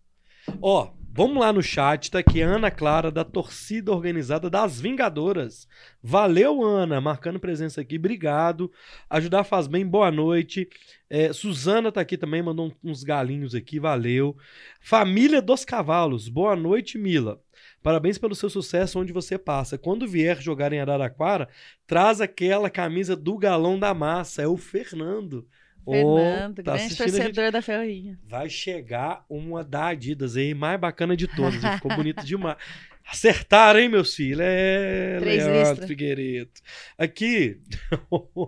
Ó, 0.60 0.90
vamos 1.12 1.38
lá 1.38 1.52
no 1.52 1.62
chat, 1.62 2.10
tá 2.10 2.18
aqui 2.18 2.40
Ana 2.40 2.70
Clara, 2.70 3.10
da 3.10 3.24
torcida 3.24 3.92
organizada 3.92 4.50
das 4.50 4.80
Vingadoras. 4.80 5.68
Valeu, 6.02 6.62
Ana, 6.62 7.00
marcando 7.00 7.38
presença 7.38 7.80
aqui, 7.80 7.96
obrigado. 7.96 8.70
Ajudar 9.08 9.44
faz 9.44 9.66
bem, 9.66 9.86
boa 9.86 10.10
noite. 10.10 10.68
É, 11.08 11.32
Suzana 11.32 11.92
tá 11.92 12.00
aqui 12.00 12.16
também, 12.16 12.42
mandou 12.42 12.72
uns 12.82 13.04
galinhos 13.04 13.54
aqui, 13.54 13.78
valeu. 13.78 14.36
Família 14.80 15.40
dos 15.40 15.64
Cavalos, 15.64 16.28
boa 16.28 16.56
noite, 16.56 16.98
Mila. 16.98 17.40
Parabéns 17.82 18.18
pelo 18.18 18.34
seu 18.34 18.48
sucesso 18.48 18.98
onde 18.98 19.12
você 19.12 19.38
passa. 19.38 19.78
Quando 19.78 20.08
vier 20.08 20.40
jogar 20.40 20.72
em 20.72 20.80
Araraquara, 20.80 21.48
traz 21.86 22.20
aquela 22.20 22.70
camisa 22.70 23.14
do 23.14 23.36
galão 23.36 23.78
da 23.78 23.92
massa, 23.92 24.42
é 24.42 24.46
o 24.46 24.56
Fernando. 24.56 25.46
Fernando, 25.84 26.62
tá 26.62 26.76
grande 26.76 26.96
torcedor 26.96 27.50
da 27.50 27.62
Ferroinha. 27.62 28.18
Vai 28.24 28.48
chegar 28.48 29.24
uma 29.28 29.64
da 29.64 29.88
Adidas 29.88 30.36
aí, 30.36 30.54
mais 30.54 30.80
bacana 30.80 31.16
de 31.16 31.26
todas. 31.26 31.60
ficou 31.74 31.94
bonito 31.96 32.24
demais. 32.24 32.56
Acertaram, 33.04 33.80
hein, 33.80 33.88
meus 33.88 34.14
filhos? 34.14 34.40
É, 34.40 35.18
Três 35.18 35.44
Leandro 35.44 35.60
listras. 35.60 35.88
Figueiredo. 35.88 36.52
Aqui, 36.96 37.60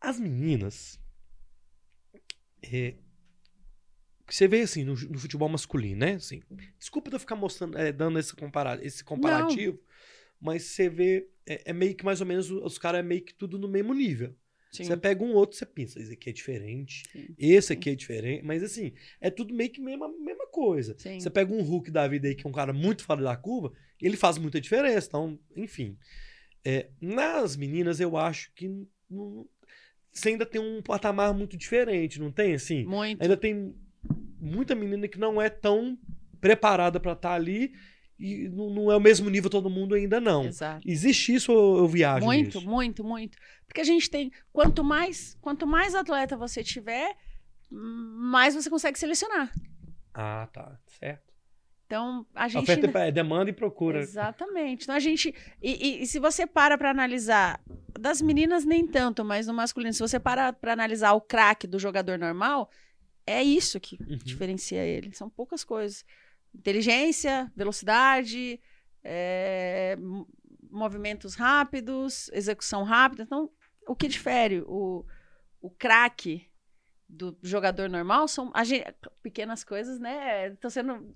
as 0.00 0.20
meninas. 0.20 1.00
é, 2.62 2.94
você 4.28 4.48
vê 4.48 4.62
assim, 4.62 4.84
no, 4.84 4.94
no 4.94 5.18
futebol 5.18 5.48
masculino, 5.48 6.00
né? 6.00 6.14
Assim, 6.14 6.42
desculpa 6.78 7.10
eu 7.12 7.20
ficar 7.20 7.36
mostrando, 7.36 7.76
é, 7.76 7.92
dando 7.92 8.18
esse, 8.18 8.34
compara 8.34 8.78
esse 8.82 9.04
comparativo, 9.04 9.78
mas 10.40 10.62
você 10.62 10.88
vê, 10.88 11.28
é, 11.46 11.70
é 11.70 11.72
meio 11.72 11.94
que 11.94 12.04
mais 12.04 12.20
ou 12.20 12.26
menos, 12.26 12.50
os 12.50 12.78
caras 12.78 13.00
é 13.00 13.02
meio 13.02 13.22
que 13.22 13.34
tudo 13.34 13.58
no 13.58 13.68
mesmo 13.68 13.92
nível. 13.92 14.34
Sim. 14.72 14.84
Você 14.84 14.96
pega 14.96 15.22
um 15.22 15.34
outro, 15.34 15.56
você 15.56 15.66
pensa, 15.66 16.00
esse 16.00 16.14
aqui 16.14 16.30
é 16.30 16.32
diferente, 16.32 17.02
Sim. 17.12 17.28
esse 17.38 17.72
aqui 17.74 17.90
é 17.90 17.94
diferente, 17.94 18.42
mas 18.42 18.62
assim, 18.62 18.92
é 19.20 19.30
tudo 19.30 19.52
meio 19.52 19.68
que 19.70 19.82
mesma, 19.82 20.08
mesma 20.08 20.46
coisa. 20.48 20.96
Sim. 20.98 21.20
Você 21.20 21.28
pega 21.28 21.52
um 21.52 21.60
Hulk 21.62 21.90
da 21.90 22.08
vida 22.08 22.26
aí, 22.26 22.34
que 22.34 22.46
é 22.46 22.48
um 22.48 22.52
cara 22.54 22.72
muito 22.72 23.04
fora 23.04 23.22
da 23.22 23.36
curva, 23.36 23.70
ele 24.00 24.16
faz 24.16 24.38
muita 24.38 24.58
diferença. 24.60 25.06
Então, 25.08 25.38
enfim. 25.54 25.96
É, 26.64 26.88
nas 27.00 27.54
meninas, 27.54 28.00
eu 28.00 28.16
acho 28.16 28.50
que 28.54 28.66
não- 29.10 29.46
você 30.10 30.30
ainda 30.30 30.46
tem 30.46 30.60
um 30.60 30.80
patamar 30.80 31.34
muito 31.34 31.56
diferente, 31.56 32.18
não 32.18 32.32
tem? 32.32 32.54
Assim, 32.54 32.84
Muito. 32.84 33.20
ainda 33.20 33.36
tem 33.36 33.74
muita 34.40 34.74
menina 34.74 35.06
que 35.06 35.18
não 35.18 35.40
é 35.40 35.50
tão 35.50 35.98
preparada 36.40 36.98
pra 36.98 37.12
estar 37.12 37.34
ali 37.34 37.72
e 38.22 38.48
não, 38.48 38.90
é 38.92 38.96
o 38.96 39.00
mesmo 39.00 39.28
nível 39.28 39.50
todo 39.50 39.68
mundo 39.68 39.94
ainda 39.94 40.20
não. 40.20 40.44
Exato. 40.46 40.86
Existe 40.88 41.34
isso 41.34 41.52
ou 41.52 41.78
eu 41.78 41.88
viajo 41.88 42.24
Muito, 42.24 42.58
nisso? 42.58 42.68
muito, 42.70 43.04
muito. 43.04 43.36
Porque 43.66 43.80
a 43.80 43.84
gente 43.84 44.08
tem. 44.08 44.30
Quanto 44.52 44.84
mais, 44.84 45.36
quanto 45.40 45.66
mais 45.66 45.94
atleta 45.94 46.36
você 46.36 46.62
tiver, 46.62 47.16
mais 47.70 48.54
você 48.54 48.68
consegue 48.70 48.98
selecionar. 48.98 49.52
Ah, 50.14 50.48
tá. 50.52 50.78
Certo. 50.98 51.32
Então, 51.86 52.26
a 52.34 52.48
gente. 52.48 52.62
Oferta 52.62 52.98
é 53.00 53.10
demanda 53.10 53.50
e 53.50 53.52
procura. 53.52 54.00
Exatamente. 54.00 54.84
Então 54.84 54.94
a 54.94 55.00
gente. 55.00 55.34
E, 55.62 55.70
e- 56.00 56.02
e 56.02 56.06
se 56.06 56.18
você 56.18 56.46
para 56.46 56.78
para 56.78 56.90
analisar, 56.90 57.60
das 57.98 58.22
meninas 58.22 58.64
nem 58.64 58.86
tanto, 58.86 59.24
mas 59.24 59.46
no 59.46 59.52
masculino, 59.52 59.92
se 59.92 60.00
você 60.00 60.18
para 60.18 60.52
para 60.52 60.72
analisar 60.72 61.12
o 61.12 61.20
craque 61.20 61.66
do 61.66 61.78
jogador 61.78 62.18
normal, 62.18 62.70
é 63.26 63.42
isso 63.42 63.78
que 63.78 63.98
Uhum. 64.00 64.18
diferencia 64.24 64.82
ele. 64.84 65.12
São 65.14 65.28
poucas 65.28 65.64
coisas. 65.64 66.04
Inteligência, 66.54 67.50
velocidade, 67.56 68.60
é, 69.02 69.96
mo- 69.98 70.28
movimentos 70.70 71.34
rápidos, 71.34 72.28
execução 72.32 72.82
rápida. 72.84 73.22
Então, 73.24 73.50
o 73.86 73.94
que 73.96 74.08
difere 74.08 74.62
o, 74.66 75.04
o 75.60 75.70
craque 75.70 76.46
do 77.08 77.36
jogador 77.42 77.88
normal 77.90 78.26
são 78.28 78.50
a 78.54 78.64
gen- 78.64 78.84
pequenas 79.22 79.64
coisas, 79.64 79.98
né? 79.98 80.48
Estão 80.48 80.70
sendo 80.70 81.14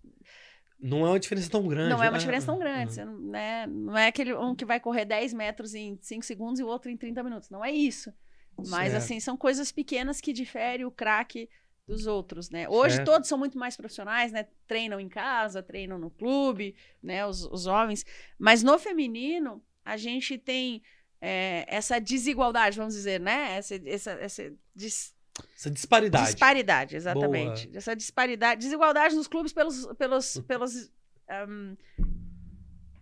Não 0.78 1.06
é 1.06 1.10
uma 1.10 1.20
diferença 1.20 1.50
tão 1.50 1.66
grande. 1.66 1.90
não 1.90 2.02
é 2.02 2.08
uma 2.08 2.16
Ah, 2.16 2.18
diferença 2.18 2.46
tão 2.46 2.58
grande. 2.58 2.92
você 2.92 3.04
não, 3.04 3.18
né? 3.18 3.66
não 3.66 3.96
é 3.96 4.08
aquele 4.08 4.34
um 4.34 4.54
que 4.54 4.64
vai 4.64 4.78
correr 4.78 5.04
10 5.06 5.32
metros 5.32 5.74
em 5.74 5.98
5 6.02 6.24
segundos 6.24 6.60
e 6.60 6.62
o 6.62 6.66
outro 6.66 6.90
em 6.90 6.96
30 6.96 7.22
minutos. 7.22 7.48
Não 7.50 7.64
é 7.64 7.70
isso. 7.70 8.12
Mas, 8.58 8.92
Certo. 8.92 8.96
assim, 9.04 9.20
são 9.20 9.36
coisas 9.36 9.70
pequenas 9.72 10.20
que 10.20 10.32
diferem 10.32 10.84
o 10.84 10.90
craque 10.90 11.48
dos 11.86 12.06
outros, 12.06 12.50
né? 12.50 12.68
Hoje 12.68 12.96
Certo. 12.96 13.06
todos 13.06 13.28
são 13.28 13.38
muito 13.38 13.56
mais 13.56 13.76
profissionais, 13.76 14.32
né? 14.32 14.46
Treinam 14.66 14.98
em 14.98 15.08
casa, 15.08 15.62
treinam 15.62 15.98
no 15.98 16.10
clube, 16.10 16.74
né? 17.02 17.24
Os, 17.24 17.44
os 17.44 17.66
homens. 17.66 18.04
Mas 18.38 18.62
no 18.62 18.78
feminino, 18.78 19.62
a 19.84 19.96
gente 19.96 20.36
tem 20.36 20.82
é, 21.20 21.64
essa 21.68 22.00
desigualdade, 22.00 22.76
vamos 22.76 22.94
dizer, 22.94 23.20
né? 23.20 23.56
Essa, 23.56 23.80
essa, 23.86 24.10
essa 24.12 24.52
dis- 24.74 25.14
Essa 25.54 25.70
disparidade. 25.70 26.24
Disparidade, 26.26 26.96
exatamente. 26.96 27.70
Essa 27.72 27.94
disparidade, 27.94 28.60
desigualdade 28.60 29.14
nos 29.14 29.28
clubes 29.28 29.52
pelos, 29.52 29.86
pelos, 29.96 30.38
pelos 30.48 30.90
ahm, 31.28 31.76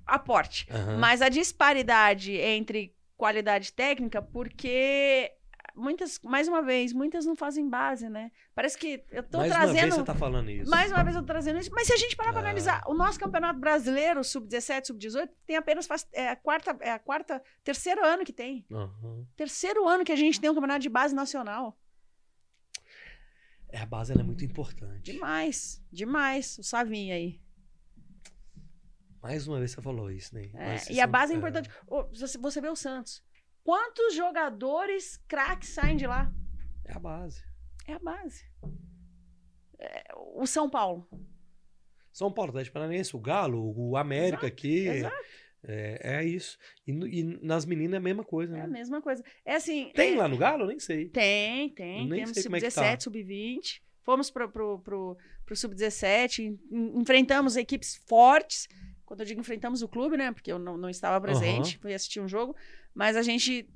aporte. 0.06 0.66
Aham. 0.70 0.98
Mas 0.98 1.22
a 1.22 1.30
disparidade 1.30 2.32
entre 2.32 2.94
qualidade 3.16 3.72
técnica, 3.72 4.20
porque 4.20 5.32
muitas, 5.74 6.18
mais 6.22 6.46
uma 6.48 6.62
vez, 6.62 6.92
muitas 6.92 7.26
não 7.26 7.34
fazem 7.34 7.68
base, 7.68 8.08
né? 8.08 8.30
Parece 8.54 8.78
que 8.78 9.02
eu 9.10 9.22
tô 9.22 9.38
Mais 9.38 9.50
uma 9.50 9.58
trazendo. 9.58 9.80
vez 9.80 9.94
você 9.94 10.04
tá 10.04 10.14
falando 10.14 10.50
isso. 10.50 10.70
Mais 10.70 10.92
uma 10.92 11.02
vez 11.02 11.16
eu 11.16 11.22
tô 11.22 11.26
trazendo 11.26 11.58
isso. 11.58 11.70
Mas 11.72 11.86
se 11.86 11.92
a 11.92 11.96
gente 11.96 12.16
parar 12.16 12.32
pra 12.32 12.40
Ah. 12.40 12.44
analisar, 12.44 12.82
o 12.86 12.94
nosso 12.94 13.18
campeonato 13.18 13.58
brasileiro, 13.58 14.22
sub-17, 14.22 14.86
sub-18, 14.86 15.28
tem 15.46 15.56
apenas 15.56 15.86
faz, 15.86 16.06
é, 16.12 16.28
a 16.30 16.36
quarta, 16.36 16.76
é 16.80 16.92
a 16.92 16.98
quarta, 16.98 17.42
terceiro 17.62 18.04
ano 18.04 18.24
que 18.24 18.32
tem. 18.32 18.64
Aham. 18.70 19.26
Terceiro 19.36 19.86
ano 19.88 20.04
que 20.04 20.12
a 20.12 20.16
gente 20.16 20.40
tem 20.40 20.48
um 20.48 20.54
campeonato 20.54 20.80
de 20.80 20.88
base 20.88 21.14
nacional. 21.14 21.78
É, 23.68 23.78
a 23.80 23.86
base 23.86 24.12
ela 24.12 24.20
é 24.20 24.24
muito 24.24 24.44
importante. 24.44 25.12
Demais, 25.12 25.82
demais. 25.90 26.56
O 26.58 26.62
Savinho 26.62 27.12
aí. 27.12 27.40
Mais 29.20 29.48
uma 29.48 29.58
vez 29.58 29.70
você 29.72 29.80
falou 29.82 30.10
isso, 30.10 30.34
né? 30.34 30.50
É, 30.54 30.92
e 30.92 31.00
a 31.00 31.04
é 31.04 31.06
base 31.06 31.32
é 31.32 31.34
é. 31.34 31.38
importante. 31.38 31.70
Você 32.12 32.38
você 32.38 32.60
vê 32.60 32.68
o 32.68 32.76
Santos. 32.76 33.22
Quantos 33.64 34.14
jogadores 34.14 35.16
craques 35.26 35.70
saem 35.70 35.96
de 35.96 36.06
lá? 36.06 36.30
É 36.84 36.92
a 36.94 36.98
base. 36.98 37.42
É 37.86 37.94
a 37.94 37.98
base. 37.98 38.44
É, 39.78 40.04
o 40.36 40.46
São 40.46 40.68
Paulo. 40.68 41.08
São 42.12 42.30
Paulo, 42.32 42.50
Atlético 42.50 42.74
Paranaense, 42.74 43.16
o 43.16 43.18
Galo, 43.18 43.74
o 43.76 43.96
América 43.96 44.44
Exato, 44.44 44.46
aqui. 44.46 44.86
Exato. 44.86 45.16
É, 45.66 46.18
é 46.18 46.24
isso. 46.24 46.58
E, 46.86 46.92
e 46.92 47.24
nas 47.42 47.64
meninas 47.64 47.94
é 47.94 47.96
a 47.96 48.00
mesma 48.00 48.22
coisa, 48.22 48.56
É 48.56 48.60
a 48.60 48.66
né? 48.66 48.72
mesma 48.74 49.00
coisa. 49.00 49.24
É 49.44 49.54
assim. 49.54 49.90
Tem 49.94 50.14
é- 50.14 50.16
lá 50.18 50.28
no 50.28 50.36
Galo? 50.36 50.64
Eu 50.64 50.66
nem 50.68 50.78
sei. 50.78 51.08
Tem, 51.08 51.70
tem. 51.70 52.06
Nem 52.06 52.20
Temos 52.20 52.34
sei 52.34 52.42
como 52.44 52.56
é 52.56 52.60
que 52.60 52.70
sub-17, 52.70 52.94
tá. 52.94 53.00
sub-20. 53.00 53.80
Fomos 54.02 54.30
pro, 54.30 54.48
pro, 54.50 54.78
pro, 54.80 55.16
pro 55.46 55.56
sub-17, 55.56 56.40
en- 56.70 57.00
enfrentamos 57.00 57.56
equipes 57.56 57.96
fortes. 58.06 58.68
Quando 59.06 59.20
eu 59.20 59.26
digo 59.26 59.40
enfrentamos 59.40 59.82
o 59.82 59.88
clube, 59.88 60.16
né? 60.16 60.32
Porque 60.32 60.50
eu 60.50 60.58
não, 60.58 60.76
não 60.76 60.88
estava 60.88 61.20
presente, 61.20 61.78
fui 61.78 61.92
assistir 61.94 62.20
um 62.20 62.28
jogo. 62.28 62.56
Mas 62.94 63.16
a 63.16 63.22
gente. 63.22 63.68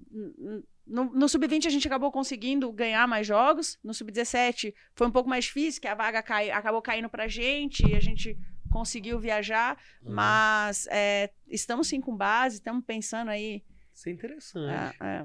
No, 0.86 1.04
no 1.12 1.28
sub-20 1.28 1.66
a 1.66 1.70
gente 1.70 1.86
acabou 1.86 2.10
conseguindo 2.10 2.72
ganhar 2.72 3.06
mais 3.06 3.26
jogos. 3.26 3.78
No 3.84 3.92
sub-17 3.92 4.72
foi 4.94 5.06
um 5.06 5.10
pouco 5.10 5.28
mais 5.28 5.44
difícil, 5.44 5.82
que 5.82 5.88
a 5.88 5.94
vaga 5.94 6.22
cai, 6.22 6.50
acabou 6.50 6.80
caindo 6.80 7.10
pra 7.10 7.28
gente 7.28 7.86
e 7.86 7.94
a 7.94 8.00
gente 8.00 8.38
conseguiu 8.70 9.18
viajar. 9.20 9.76
Uhum. 10.02 10.14
Mas 10.14 10.86
é, 10.90 11.30
estamos 11.46 11.88
sim 11.88 12.00
com 12.00 12.16
base, 12.16 12.56
estamos 12.56 12.82
pensando 12.86 13.30
aí. 13.30 13.62
Isso 13.92 14.08
é 14.08 14.12
interessante. 14.12 14.96
é, 15.00 15.06
é, 15.06 15.24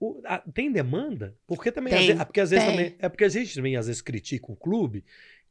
O- 0.00 0.20
a- 0.24 0.38
tem 0.52 0.72
demanda? 0.72 1.36
Porque 1.46 1.70
também, 1.70 1.92
Tem, 1.92 2.00
às 2.00 2.06
vezes, 2.06 2.20
é 2.20 2.24
porque 2.24 2.40
às 2.40 2.50
vezes 2.50 2.64
tem. 2.64 2.74
também, 2.76 2.96
é 2.98 3.08
porque 3.08 3.24
a 3.24 3.28
gente 3.28 3.54
também 3.54 3.76
às 3.76 3.86
vezes 3.86 4.00
critica 4.02 4.50
o 4.50 4.56
clube 4.56 5.04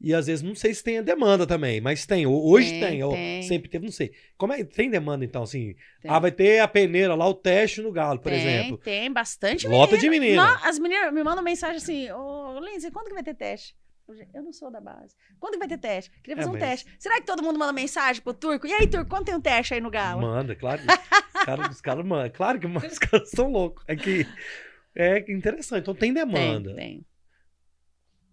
e 0.03 0.13
às 0.13 0.27
vezes 0.27 0.43
não 0.43 0.53
sei 0.53 0.73
se 0.73 0.83
tem 0.83 0.97
a 0.97 1.01
demanda 1.01 1.47
também, 1.47 1.79
mas 1.79 2.05
tem. 2.05 2.27
Ho- 2.27 2.45
Hoje 2.45 2.69
Tem, 2.71 2.99
tem, 2.99 3.09
tem. 3.09 3.41
sempre 3.43 3.69
teve, 3.69 3.85
não 3.85 3.91
sei. 3.91 4.11
Como 4.37 4.51
é 4.51 4.63
tem 4.63 4.89
demanda 4.89 5.23
então 5.23 5.43
assim? 5.43 5.75
tem. 6.01 6.11
Ah, 6.11 6.19
vai 6.19 6.31
ter 6.31 6.59
a 6.59 6.67
peneira 6.67 7.15
lá 7.15 7.25
o 7.27 7.33
teste 7.33 7.81
no 7.81 7.91
Galo, 7.91 8.19
por 8.19 8.31
exemplo. 8.33 8.77
Tem 8.79 9.09
bastante 9.11 9.67
Lota 9.67 9.97
de 9.97 10.09
menina. 10.09 10.45
Nó- 10.45 10.59
as 10.67 10.77
meninas 10.77 11.13
me 11.13 11.23
mandam 11.23 11.41
mensagem 11.43 11.77
assim: 11.77 12.11
Ô, 12.11 12.59
Lindsay, 12.59 12.91
quando 12.91 13.07
que 13.07 13.13
vai 13.13 13.23
ter 13.23 13.33
teste? 13.33 13.75
Eu, 14.05 14.15
"Gente, 14.17 14.29
Eu 14.35 14.43
não 14.43 14.51
sou 14.51 14.69
da 14.69 14.81
base. 14.81 15.15
Quando 15.39 15.53
que 15.53 15.59
vai 15.59 15.67
ter 15.69 15.77
teste? 15.77 16.11
Queria 16.21 16.35
fazer 16.35 16.47
É, 16.47 16.49
um 16.49 16.59
mas- 16.59 16.69
teste. 16.83 16.95
Será 16.99 17.15
que 17.21 17.25
todo 17.25 17.41
mundo 17.41 17.57
manda 17.57 17.71
mensagem 17.71 18.21
pro 18.21 18.33
Turco? 18.33 18.67
E 18.67 18.73
aí, 18.73 18.85
Turco, 18.85 19.09
quando 19.09 19.23
tem 19.25 19.33
um 19.35 19.39
teste 19.39 19.73
aí 19.73 19.79
no 19.79 19.89
Galo? 19.89 20.21
Manda, 20.21 20.53
claro. 20.55 20.81
Os 21.33 21.45
caras 21.45 21.69
os 21.75 21.81
caras 21.81 22.05
mandam. 22.05 22.29
Claro 22.29 22.59
que 22.59 22.67
os 22.67 22.99
caras 22.99 23.29
são 23.29 23.49
loucos. 23.49 23.83
É 23.87 23.95
que 23.95 24.25
é 24.95 25.19
interessante. 25.31 25.81
Então 25.83 25.95
tem 25.95 26.13
demanda. 26.13 26.73
Tem, 26.75 26.75
tem. 26.75 27.05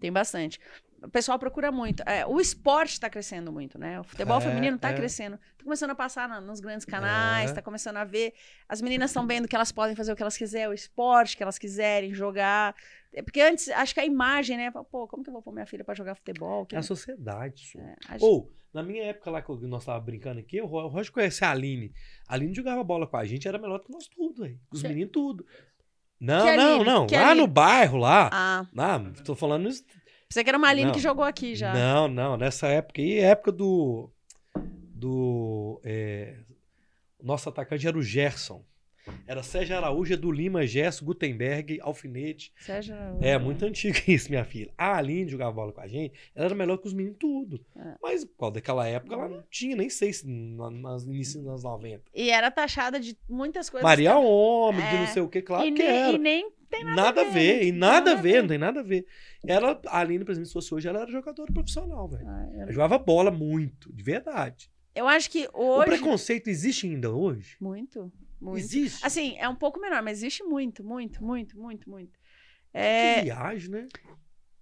Tem 0.00 0.12
bastante. 0.12 0.58
O 1.02 1.08
pessoal 1.08 1.38
procura 1.38 1.72
muito. 1.72 2.02
É, 2.06 2.26
o 2.26 2.38
esporte 2.40 2.92
está 2.92 3.08
crescendo 3.08 3.50
muito, 3.50 3.78
né? 3.78 3.98
O 4.00 4.04
futebol 4.04 4.36
É, 4.38 4.40
feminino 4.42 4.76
está 4.76 4.90
é. 4.90 4.94
crescendo. 4.94 5.38
Tá 5.56 5.64
começando 5.64 5.90
a 5.90 5.94
passar 5.94 6.28
na- 6.28 6.40
nos 6.40 6.60
grandes 6.60 6.84
canais, 6.84 7.50
É. 7.50 7.54
tá 7.54 7.62
começando 7.62 7.96
a 7.96 8.04
ver. 8.04 8.34
As 8.68 8.82
meninas 8.82 9.10
estão 9.10 9.26
vendo 9.26 9.48
que 9.48 9.56
elas 9.56 9.72
podem 9.72 9.96
fazer 9.96 10.12
o 10.12 10.16
que 10.16 10.22
elas 10.22 10.36
quiserem, 10.36 10.68
o 10.68 10.72
esporte 10.74 11.36
que 11.36 11.42
elas 11.42 11.58
quiserem, 11.58 12.12
jogar. 12.12 12.74
É, 13.14 13.22
Porque 13.22 13.40
antes, 13.40 13.68
acho 13.70 13.94
que 13.94 14.00
a 14.00 14.04
imagem, 14.04 14.56
né? 14.58 14.70
Pô, 14.70 15.08
como 15.08 15.22
que 15.24 15.30
eu 15.30 15.32
vou 15.32 15.42
pôr 15.42 15.52
minha 15.52 15.66
filha 15.66 15.82
para 15.84 15.94
jogar 15.94 16.14
futebol? 16.14 16.66
Que- 16.66 16.76
É 16.76 16.78
a 16.78 16.82
sociedade, 16.82 17.62
isso. 17.62 17.78
é, 17.78 17.96
acho- 18.08 18.24
Ou, 18.24 18.52
na 18.72 18.82
minha 18.82 19.04
época 19.04 19.30
lá 19.30 19.40
que 19.40 19.50
nós 19.66 19.84
tava 19.84 19.98
brincando 20.00 20.38
aqui, 20.38 20.60
o 20.60 20.66
Ro- 20.66 20.84
o 20.84 20.88
Roger 20.88 21.10
conhece 21.12 21.42
a 21.44 21.50
Aline. 21.50 21.92
A 22.28 22.34
Aline 22.34 22.54
jogava 22.54 22.84
bola 22.84 23.06
com 23.06 23.16
a 23.16 23.24
gente, 23.24 23.48
era 23.48 23.58
melhor 23.58 23.78
que 23.80 23.90
nós 23.90 24.06
tudo, 24.06 24.44
aí. 24.44 24.58
Os 24.70 24.82
meninos 24.82 25.10
tudo. 25.12 25.46
Não, 26.20 26.44
Que 26.44 26.56
não, 26.56 26.74
Aline? 26.74 26.84
não. 26.84 27.06
Que 27.06 27.16
lá 27.16 27.30
Aline? 27.30 27.40
no 27.40 27.46
bairro, 27.46 27.96
lá. 27.96 28.28
Ah, 28.30 28.66
Ah, 28.76 29.00
tô 29.24 29.34
falando 29.34 29.66
isso. 29.68 29.82
Pensei 30.30 30.44
que 30.44 30.48
era 30.48 30.56
uma 30.56 30.68
Aline 30.68 30.86
Não. 30.86 30.92
que 30.94 31.00
jogou 31.00 31.24
aqui 31.24 31.54
já. 31.54 31.74
Não, 31.74 32.08
não. 32.08 32.36
Nessa 32.36 32.68
época 32.68 33.02
aí, 33.02 33.18
época 33.18 33.52
do. 33.52 34.08
Do. 34.94 35.80
é, 35.84 36.36
nosso 37.22 37.48
atacante 37.48 37.86
era 37.86 37.98
o 37.98 38.02
Gerson. 38.02 38.64
Era 39.26 39.42
Sérgio 39.42 39.74
Araújo, 39.76 40.12
Edu 40.12 40.30
Lima, 40.30 40.64
Gerson, 40.66 41.04
Gutenberg, 41.06 41.80
Alfinete. 41.80 42.52
Sérgio. 42.60 42.94
É, 43.20 43.36
muito 43.38 43.64
antigo 43.64 43.96
isso, 44.06 44.28
minha 44.30 44.44
filha. 44.44 44.70
A 44.76 44.96
Aline 44.98 45.28
jogava 45.28 45.52
bola 45.52 45.72
com 45.72 45.80
a 45.80 45.88
gente, 45.88 46.14
ela 46.34 46.44
era 46.46 46.54
melhor 46.54 46.76
que 46.78 46.86
os 46.86 46.92
meninos 46.92 47.16
tudo. 47.18 47.64
É. 47.76 47.94
Mas 48.00 48.24
causa 48.38 48.54
daquela 48.54 48.86
época 48.86 49.14
ela 49.14 49.28
não 49.28 49.42
tinha, 49.50 49.74
nem 49.74 49.88
sei 49.90 50.12
se 50.12 50.28
na- 50.28 50.70
nas 50.70 51.04
inícios 51.04 51.42
dos 51.42 51.48
anos 51.48 51.64
90. 51.64 52.04
E 52.14 52.30
era 52.30 52.50
taxada 52.50 53.00
de 53.00 53.16
muitas 53.28 53.68
coisas. 53.70 53.82
Maria 53.84 54.10
que- 54.12 54.16
Homem, 54.18 54.80
de 54.86 54.94
É. 54.96 54.98
não 55.00 55.06
sei 55.06 55.22
o 55.22 55.28
que, 55.28 55.42
claro 55.42 55.66
e, 55.66 55.72
que 55.72 55.82
nem, 55.82 55.90
era. 55.90 56.12
e 56.12 56.18
nem 56.18 56.52
tem 56.70 56.84
nada, 56.84 56.96
Nada 57.02 57.20
a 57.22 57.24
ver, 57.30 57.62
e 57.64 57.72
nada 57.72 58.12
a 58.12 58.14
ver, 58.14 58.22
ver. 58.34 58.40
não 58.42 58.48
tem 58.48 58.58
nada 58.58 58.80
a 58.80 58.82
ver. 58.82 59.04
Ela, 59.46 59.80
a 59.86 59.98
Aline, 59.98 60.24
por 60.24 60.30
exemplo, 60.30 60.46
se 60.46 60.52
fosse 60.52 60.74
hoje, 60.74 60.88
ela 60.88 61.00
era 61.00 61.10
jogadora 61.10 61.52
profissional, 61.52 62.08
velho. 62.08 62.26
Ah, 62.26 62.48
eu- 62.54 62.60
Ela 62.62 62.72
jogava 62.72 62.98
bola 62.98 63.30
muito, 63.30 63.92
de 63.92 64.02
verdade. 64.02 64.70
Eu 64.94 65.06
acho 65.08 65.30
que 65.30 65.48
O 65.52 65.76
hoje. 65.78 65.86
preconceito 65.90 66.48
existe 66.48 66.86
ainda 66.86 67.10
hoje? 67.10 67.56
Muito, 67.60 68.12
muito. 68.40 68.58
Existe. 68.58 69.04
Assim, 69.04 69.36
é 69.38 69.48
um 69.48 69.54
pouco 69.54 69.80
menor, 69.80 70.02
mas 70.02 70.18
existe 70.18 70.42
muito, 70.42 70.82
muito, 70.84 71.22
muito, 71.24 71.58
muito, 71.58 71.88
muito. 71.90 72.12
Que 72.72 72.78
É, 72.78 73.22
viagem, 73.22 73.70
né? 73.70 73.88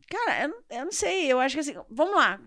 cara, 0.08 0.42
eu, 0.44 0.48
não- 0.48 0.62
eu 0.70 0.84
não 0.86 0.92
sei, 0.92 1.26
eu 1.30 1.38
acho 1.40 1.54
que 1.56 1.60
assim, 1.60 1.74
vamos 1.90 2.14
lá. 2.14 2.40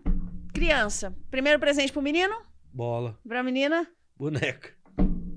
Criança, 0.53 1.15
primeiro 1.29 1.59
presente 1.59 1.91
pro 1.93 2.01
menino, 2.01 2.35
Bola, 2.73 3.17
pra 3.27 3.41
menina, 3.43 3.87
boneca. 4.17 4.73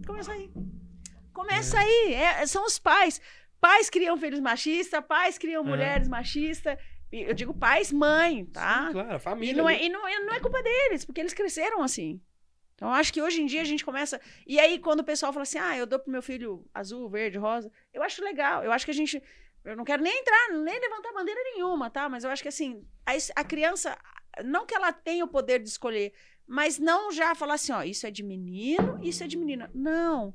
começa 0.06 0.32
aí. 0.32 0.50
Começa 1.32 1.78
aí, 1.78 2.14
é, 2.14 2.46
são 2.46 2.64
os 2.64 2.78
pais. 2.78 3.20
Pais 3.66 3.88
criam 3.88 4.16
filhos 4.18 4.40
machistas, 4.40 5.02
pais 5.06 5.38
criam 5.38 5.62
É. 5.64 5.66
mulheres 5.66 6.06
machistas. 6.06 6.76
Eu 7.10 7.32
digo 7.32 7.54
pais, 7.54 7.90
mãe, 7.92 8.44
tá? 8.46 8.86
Sim, 8.88 8.92
claro, 8.92 9.12
a 9.12 9.16
E 9.16 9.20
família. 9.20 9.56
não, 9.62 9.68
é, 9.70 9.82
e 9.84 9.88
não, 9.88 10.06
é- 10.06 10.20
não 10.26 10.34
é 10.34 10.40
culpa 10.40 10.62
deles, 10.62 11.04
porque 11.04 11.20
eles 11.20 11.32
cresceram 11.32 11.82
assim. 11.82 12.20
Então, 12.74 12.92
acho 12.92 13.10
que 13.12 13.22
hoje 13.22 13.40
em 13.40 13.46
dia 13.46 13.62
a 13.62 13.64
gente 13.72 13.84
começa. 13.84 14.20
E 14.46 14.58
aí, 14.60 14.78
quando 14.80 15.00
o 15.00 15.04
pessoal 15.04 15.32
fala 15.32 15.44
assim, 15.44 15.58
ah, 15.58 15.76
eu 15.78 15.86
dou 15.86 15.98
pro 15.98 16.10
meu 16.10 16.20
filho 16.20 16.66
azul, 16.74 17.08
verde, 17.08 17.38
rosa, 17.38 17.70
eu 17.92 18.02
acho 18.02 18.22
legal. 18.22 18.62
Eu 18.64 18.70
acho 18.72 18.84
que 18.84 18.90
a 18.90 18.94
gente. 18.94 19.22
Eu 19.64 19.76
não 19.76 19.84
quero 19.84 20.02
nem 20.02 20.12
entrar, 20.20 20.48
nem 20.58 20.78
levantar 20.78 21.12
bandeira 21.14 21.40
nenhuma, 21.54 21.88
tá? 21.88 22.06
Mas 22.08 22.22
eu 22.24 22.30
acho 22.30 22.42
que 22.42 22.48
assim, 22.48 22.84
a, 23.06 23.12
a 23.40 23.44
criança, 23.44 23.96
não 24.44 24.66
que 24.66 24.74
ela 24.74 24.92
tenha 24.92 25.24
o 25.24 25.28
poder 25.28 25.58
de 25.60 25.68
escolher, 25.70 26.12
mas 26.46 26.78
não 26.78 27.10
já 27.10 27.34
falar 27.34 27.54
assim, 27.54 27.72
ó, 27.72 27.82
isso 27.82 28.06
é 28.06 28.10
de 28.10 28.22
menino, 28.22 28.98
isso 29.02 29.24
é 29.24 29.26
de 29.26 29.38
menina. 29.38 29.70
Não. 29.72 30.34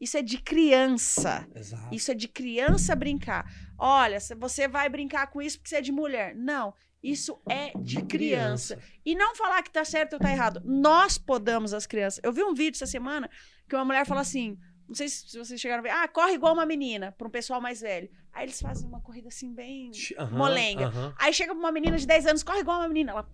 Isso 0.00 0.16
é 0.16 0.22
de 0.22 0.38
criança. 0.38 1.46
Exato. 1.54 1.94
Isso 1.94 2.10
é 2.10 2.14
de 2.14 2.28
criança 2.28 2.94
brincar. 2.94 3.50
Olha, 3.78 4.18
você 4.20 4.68
vai 4.68 4.88
brincar 4.88 5.28
com 5.28 5.40
isso 5.40 5.58
porque 5.58 5.68
você 5.68 5.76
é 5.76 5.80
de 5.80 5.92
mulher. 5.92 6.34
Não. 6.34 6.74
Isso 7.02 7.38
é 7.46 7.70
de, 7.78 8.02
criança. 8.02 8.78
E 9.04 9.14
não 9.14 9.36
falar 9.36 9.62
que 9.62 9.70
tá 9.70 9.84
certo 9.84 10.14
ou 10.14 10.18
tá 10.18 10.30
errado. 10.30 10.62
Nós 10.64 11.18
podamos 11.18 11.74
as 11.74 11.86
crianças. 11.86 12.18
Eu 12.24 12.32
vi 12.32 12.42
um 12.42 12.54
vídeo 12.54 12.76
essa 12.78 12.86
semana 12.86 13.28
que 13.68 13.76
uma 13.76 13.84
mulher 13.84 14.06
falou 14.06 14.22
assim: 14.22 14.58
não 14.88 14.94
sei 14.94 15.08
se 15.08 15.36
vocês 15.36 15.60
chegaram 15.60 15.80
a 15.80 15.82
ver, 15.82 15.90
ah, 15.90 16.08
corre 16.08 16.32
igual 16.32 16.54
uma 16.54 16.64
menina, 16.64 17.12
para 17.12 17.26
um 17.28 17.30
pessoal 17.30 17.60
mais 17.60 17.82
velho. 17.82 18.08
Aí 18.32 18.46
eles 18.46 18.60
fazem 18.60 18.88
uma 18.88 19.00
corrida 19.00 19.28
assim, 19.28 19.52
bem. 19.52 19.90
Aham, 20.18 20.36
molenga. 20.36 20.86
aham. 20.86 21.14
Aí 21.18 21.32
chega 21.32 21.52
uma 21.52 21.70
menina 21.70 21.96
de 21.96 22.06
10 22.06 22.26
anos, 22.26 22.42
corre 22.42 22.60
igual 22.60 22.80
uma 22.80 22.88
menina. 22.88 23.12
Ela. 23.12 23.28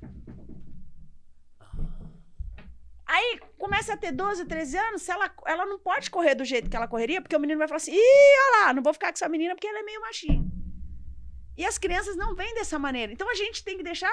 Aí 3.11 3.41
começa 3.59 3.95
a 3.95 3.97
ter 3.97 4.13
12, 4.13 4.45
13 4.45 4.79
anos, 4.79 5.09
ela, 5.09 5.29
ela 5.45 5.67
não 5.67 5.81
pode 5.81 6.09
correr 6.09 6.37
do 6.37 6.45
jeito 6.45 6.71
que 6.71 6.77
ela 6.77 6.87
correria, 6.87 7.21
porque 7.21 7.35
o 7.35 7.41
menino 7.41 7.59
vai 7.59 7.67
falar 7.67 7.79
assim: 7.79 7.91
ih, 7.93 7.97
olha 7.99 8.67
lá, 8.67 8.73
não 8.73 8.85
vou 8.85 8.93
ficar 8.93 9.09
com 9.09 9.15
essa 9.15 9.29
menina 9.29 9.53
porque 9.53 9.67
ela 9.67 9.81
é 9.81 9.83
meio 9.83 10.01
machinho. 10.01 10.49
E 11.57 11.67
as 11.67 11.77
crianças 11.77 12.17
não 12.17 12.37
vêm 12.37 12.55
dessa 12.55 12.79
maneira. 12.79 13.13
Então 13.13 13.29
a 13.29 13.35
gente 13.35 13.65
tem 13.65 13.77
que 13.77 13.83
deixar. 13.83 14.13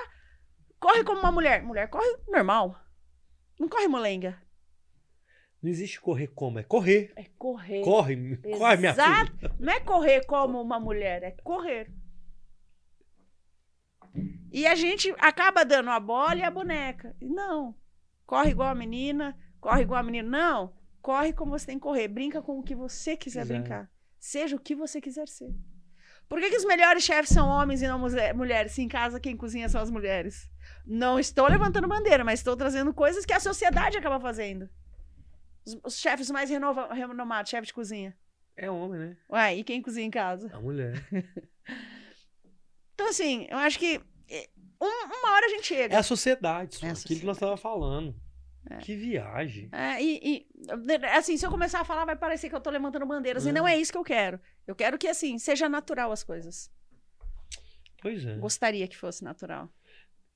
Corre 0.80 1.04
como 1.04 1.20
uma 1.20 1.32
mulher. 1.32 1.62
Mulher 1.62 1.88
corre 1.89 2.08
normal. 2.28 2.76
Não 3.60 3.70
corre 3.70 3.88
molenga. 3.88 4.41
Não 5.62 5.70
existe 5.70 6.02
correr 6.02 6.28
como, 6.28 6.58
é 6.58 6.64
correr. 6.64 7.14
É 7.16 7.26
correr. 7.38 7.84
Corre, 7.84 8.38
corre, 8.38 8.78
minha 8.78 8.91
Exato. 8.91 9.32
filha. 9.38 9.56
Não 9.60 9.74
é 9.74 9.80
correr 9.80 10.26
como 10.26 10.60
uma 10.60 10.80
mulher, 10.80 11.22
é 11.22 11.32
correr. 11.43 11.91
E 14.52 14.66
a 14.66 14.74
gente 14.74 15.14
acaba 15.20 15.64
dando 15.64 15.91
a 15.91 16.00
bola 16.00 16.38
e 16.38 16.43
a 16.43 16.50
boneca. 16.50 17.16
Não. 17.22 17.76
Corre 18.28 18.51
igual 18.51 18.69
a 18.69 18.75
menina, 18.75 19.36
corre 19.59 19.82
igual 19.82 19.99
a 19.99 20.03
menina. 20.03 20.30
Não. 20.30 20.73
Corre 21.01 21.34
como 21.34 21.51
você 21.57 21.65
tem 21.65 21.78
que 21.80 21.84
correr. 21.84 22.07
Brinca 22.09 22.41
com 22.41 22.59
o 22.59 22.63
que 22.63 22.75
você 22.75 23.17
quiser 23.17 23.45
brincar. 23.45 23.89
Seja 24.19 24.55
o 24.55 24.59
que 24.59 24.75
você 24.75 25.01
quiser 25.01 25.28
ser. 25.28 25.49
Por 26.28 26.39
que, 26.41 26.49
que 26.49 26.57
os 26.57 26.65
melhores 26.65 27.03
chefes 27.03 27.30
são 27.30 27.47
homens 27.47 27.82
e 27.82 27.88
não 27.88 27.97
mulheres? 28.36 28.73
Se 28.73 28.82
em 28.82 28.88
casa 28.89 29.17
quem 29.19 29.38
cozinha 29.38 29.69
são 29.69 29.80
as 29.82 29.89
mulheres. 29.89 30.49
Não 30.86 31.17
estou 31.17 31.47
levantando 31.47 31.88
bandeira, 31.88 32.23
mas 32.25 32.41
estou 32.41 32.57
trazendo 32.57 32.93
coisas 32.93 33.25
que 33.25 33.32
a 33.34 33.39
sociedade 33.39 33.97
acaba 33.97 34.19
fazendo. 34.19 34.69
Os, 35.65 35.80
os 35.86 35.97
chefes 35.97 36.30
mais 36.30 36.49
renova- 36.49 36.93
renomados, 36.93 37.49
chefe 37.49 37.67
de 37.67 37.73
cozinha. 37.73 38.13
É 38.57 38.69
homem, 38.69 38.99
né? 38.99 39.17
Ué, 39.30 39.55
e 39.55 39.63
quem 39.63 39.82
cozinha 39.82 40.05
em 40.05 40.11
casa? 40.11 40.49
A 40.53 40.59
mulher. 40.59 41.01
Então, 42.93 43.09
assim, 43.09 43.45
eu 43.49 43.57
acho 43.59 43.78
que 43.78 44.01
um- 44.82 45.05
uma 45.19 45.32
hora 45.34 45.45
a 45.45 45.49
gente 45.49 45.73
É 45.73 45.78
chega. 45.78 45.99
a 45.99 46.03
sociedade, 46.03 46.80
É 46.84 46.89
a 46.89 46.91
aquilo 46.93 47.19
que 47.19 47.25
nós 47.25 47.38
estávamos 47.38 47.61
falando. 47.61 48.15
É. 48.69 48.78
Que 48.80 48.95
viagem. 48.95 49.69
É, 49.71 50.01
e, 50.03 50.19
e, 50.23 50.47
assim, 51.13 51.38
se 51.38 51.45
eu 51.45 51.49
começar 51.49 51.80
a 51.80 51.86
falar, 51.86 52.03
vai 52.03 52.17
parecer 52.17 52.49
que 52.49 52.55
eu 52.55 52.59
tô 52.59 52.69
levantando 52.69 53.05
bandeiras. 53.05 53.45
E 53.45 53.49
É. 53.49 53.51
não 53.53 53.65
é 53.67 53.78
isso 53.78 53.91
que 53.93 53.97
eu 53.97 54.03
quero. 54.03 54.39
Eu 54.67 54.75
quero 54.75 54.97
que, 54.97 55.07
assim, 55.07 55.39
seja 55.39 55.69
natural 55.69 56.11
as 56.11 56.21
coisas. 56.23 56.69
Pois 58.01 58.25
é. 58.25 58.36
Gostaria 58.38 58.88
que 58.88 58.97
fosse 58.97 59.23
natural. 59.23 59.69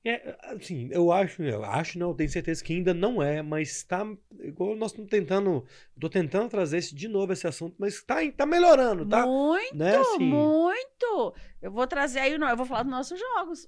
É, 0.04 0.36
assim, 0.46 0.90
eu 0.92 1.12
acho, 1.12 1.44
eu 1.44 1.64
acho, 1.64 2.00
não, 2.00 2.10
eu 2.10 2.16
tenho 2.16 2.30
certeza 2.30 2.64
que 2.64 2.74
ainda 2.74 2.92
não 2.92 3.22
é, 3.22 3.44
mas 3.44 3.84
tá. 3.84 4.04
Igual 4.40 4.76
nós 4.76 4.92
estamos 4.92 5.12
tentando. 5.12 5.64
Tô 6.00 6.10
tentando 6.10 6.50
trazer 6.50 6.78
esse, 6.78 6.96
de 6.96 7.08
novo 7.08 7.34
esse 7.34 7.46
assunto, 7.46 7.76
mas 7.78 8.02
tá, 8.02 8.16
tá 8.36 8.46
melhorando, 8.46 9.06
tá? 9.08 9.28
Muito, 9.28 9.76
né, 9.78 9.98
assim? 9.98 10.24
muito. 10.24 11.36
Eu 11.62 11.72
vou 11.72 11.86
trazer 11.86 12.20
aí, 12.20 12.34
eu 12.34 12.58
vou 12.58 12.66
falar 12.66 12.82
dos 12.84 12.92
nossos 12.92 13.20
jogos. 13.20 13.68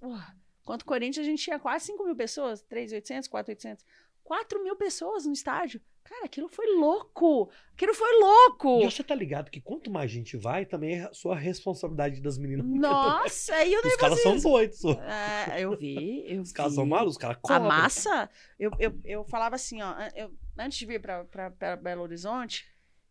Contra 0.64 0.86
o 0.86 0.88
Corinthians, 0.88 1.26
a 1.26 1.30
gente 1.30 1.44
tinha 1.44 1.60
quase 1.60 1.86
5 1.88 2.06
mil 2.06 2.16
pessoas, 2.16 2.64
3.800, 2.64 3.30
4.800. 3.30 3.80
4 4.24 4.64
mil 4.64 4.76
pessoas 4.76 5.26
no 5.26 5.34
estádio. 5.34 5.82
Cara, 6.04 6.26
aquilo 6.26 6.50
foi 6.50 6.66
louco. 6.76 7.50
Aquilo 7.74 7.94
foi 7.94 8.20
louco. 8.20 8.82
E 8.82 8.86
você 8.86 9.04
tá 9.04 9.16
ligado 9.16 9.50
que 9.50 9.62
quanto 9.62 9.90
mais 9.90 10.12
gente 10.12 10.36
vai, 10.36 10.66
também 10.66 11.00
é 11.00 11.04
a 11.04 11.14
sua 11.14 11.36
responsabilidade 11.36 12.22
das 12.22 12.38
meninas. 12.38 12.66
Nossa, 12.68 13.56
aí 13.56 13.76
o 13.76 13.86
Os 13.86 13.96
caras 13.96 14.22
são 14.22 14.38
doidos. 14.38 14.84
É, 14.84 15.62
eu 15.62 15.78
vi, 15.78 16.26
eu 16.28 16.42
Os 16.42 16.52
caras 16.52 16.74
vi. 16.74 16.76
são 16.76 16.86
malucos, 16.86 17.16
os 17.16 17.18
caras 17.18 17.38
A 17.50 17.60
massa, 17.60 18.30
eu, 18.60 18.72
eu, 18.80 19.00
eu 19.04 19.24
falava 19.26 19.56
assim, 19.56 19.82
ó, 19.82 19.94
eu, 20.16 20.34
antes 20.58 20.78
de 20.78 20.86
vir 20.86 21.02
para 21.02 21.76
Belo 21.78 22.04
Horizonte, 22.04 22.66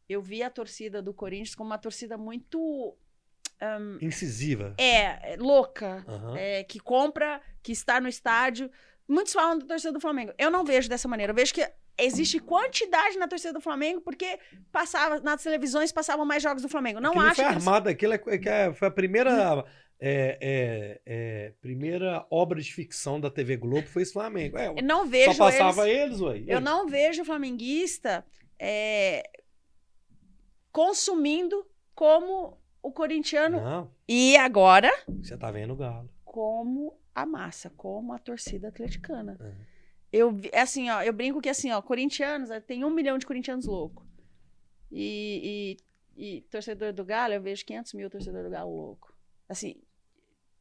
eu 0.08 0.20
vi 0.20 0.42
a 0.42 0.50
torcida 0.50 1.00
do 1.00 1.14
Corinthians 1.14 1.54
como 1.54 1.70
uma 1.70 1.78
torcida 1.78 2.18
muito 2.18 2.96
Incisiva. 4.00 4.74
é, 4.78 5.32
é, 5.34 5.36
louca, 5.38 6.04
Aham. 6.08 6.36
é, 6.36 6.64
que 6.64 6.78
compra, 6.80 7.40
que 7.62 7.72
está 7.72 8.00
no 8.00 8.08
estádio. 8.08 8.70
Muitos 9.08 9.32
falam 9.32 9.58
da 9.58 9.66
torcida 9.66 9.92
do 9.92 10.00
Flamengo. 10.00 10.32
Eu 10.38 10.50
não 10.50 10.64
vejo 10.64 10.88
dessa 10.88 11.06
maneira. 11.08 11.32
Eu 11.32 11.36
vejo 11.36 11.52
que 11.54 11.66
existe 11.98 12.38
quantidade 12.38 13.18
na 13.18 13.28
torcida 13.28 13.52
do 13.52 13.60
Flamengo 13.60 14.00
porque 14.00 14.38
passava 14.70 15.20
nas 15.20 15.42
televisões 15.42 15.92
passavam 15.92 16.24
mais 16.24 16.42
jogos 16.42 16.62
do 16.62 16.68
Flamengo. 16.68 17.00
Não 17.00 17.10
Aquilo 17.10 17.26
acho 17.26 17.34
foi 17.36 17.44
que 17.44 17.50
eles- 17.52 17.66
armado, 17.66 17.88
aquilo 17.90 18.12
é, 18.14 18.20
é 18.28 18.38
que 18.38 18.48
é- 18.48 18.72
foi 18.72 18.88
a 18.88 18.90
primeira. 18.90 19.64
é, 20.04 20.38
é, 20.40 21.00
é, 21.06 21.52
primeira 21.60 22.26
obra 22.30 22.60
de 22.60 22.72
ficção 22.72 23.20
da 23.20 23.30
TV 23.30 23.56
Globo 23.56 23.86
foi 23.86 24.02
esse 24.02 24.12
Flamengo. 24.12 24.58
Eu 24.58 24.82
não 24.82 25.06
vejo 25.06 25.34
só 25.34 25.44
passava 25.50 25.88
eles, 25.88 26.18
eles, 26.18 26.20
ué. 26.20 26.42
eu 26.48 26.60
não 26.60 26.88
vejo 26.88 27.24
flamenguista 27.24 28.24
é, 28.58 29.22
consumindo 30.70 31.66
como 31.94 32.58
o 32.82 32.90
corintiano 32.92 33.60
Não, 33.60 33.90
e 34.08 34.36
agora 34.36 34.90
você 35.08 35.36
tá 35.36 35.50
vendo 35.50 35.72
o 35.72 35.76
Galo. 35.76 36.10
como 36.24 36.98
a 37.14 37.24
massa, 37.24 37.70
como 37.70 38.12
a 38.12 38.18
torcida 38.18 38.68
atleticana. 38.68 39.38
É. 39.40 39.72
Eu, 40.12 40.38
assim, 40.54 40.90
ó, 40.90 41.02
eu 41.02 41.12
brinco 41.12 41.40
que 41.40 41.48
assim, 41.48 41.70
ó, 41.72 41.80
corintianos, 41.80 42.50
eh, 42.50 42.60
tem 42.60 42.84
um 42.84 42.90
milhão 42.90 43.16
de 43.18 43.26
corintianos 43.26 43.64
loucos. 43.66 44.06
E, 44.90 45.76
e, 46.16 46.36
e 46.36 46.40
torcedor 46.42 46.92
do 46.92 47.04
Galo, 47.04 47.32
eu 47.34 47.40
vejo 47.40 47.64
500 47.64 47.94
mil 47.94 48.10
torcedor 48.10 48.42
do 48.44 48.50
Galo 48.50 48.74
louco. 48.74 49.14
Assim, 49.48 49.76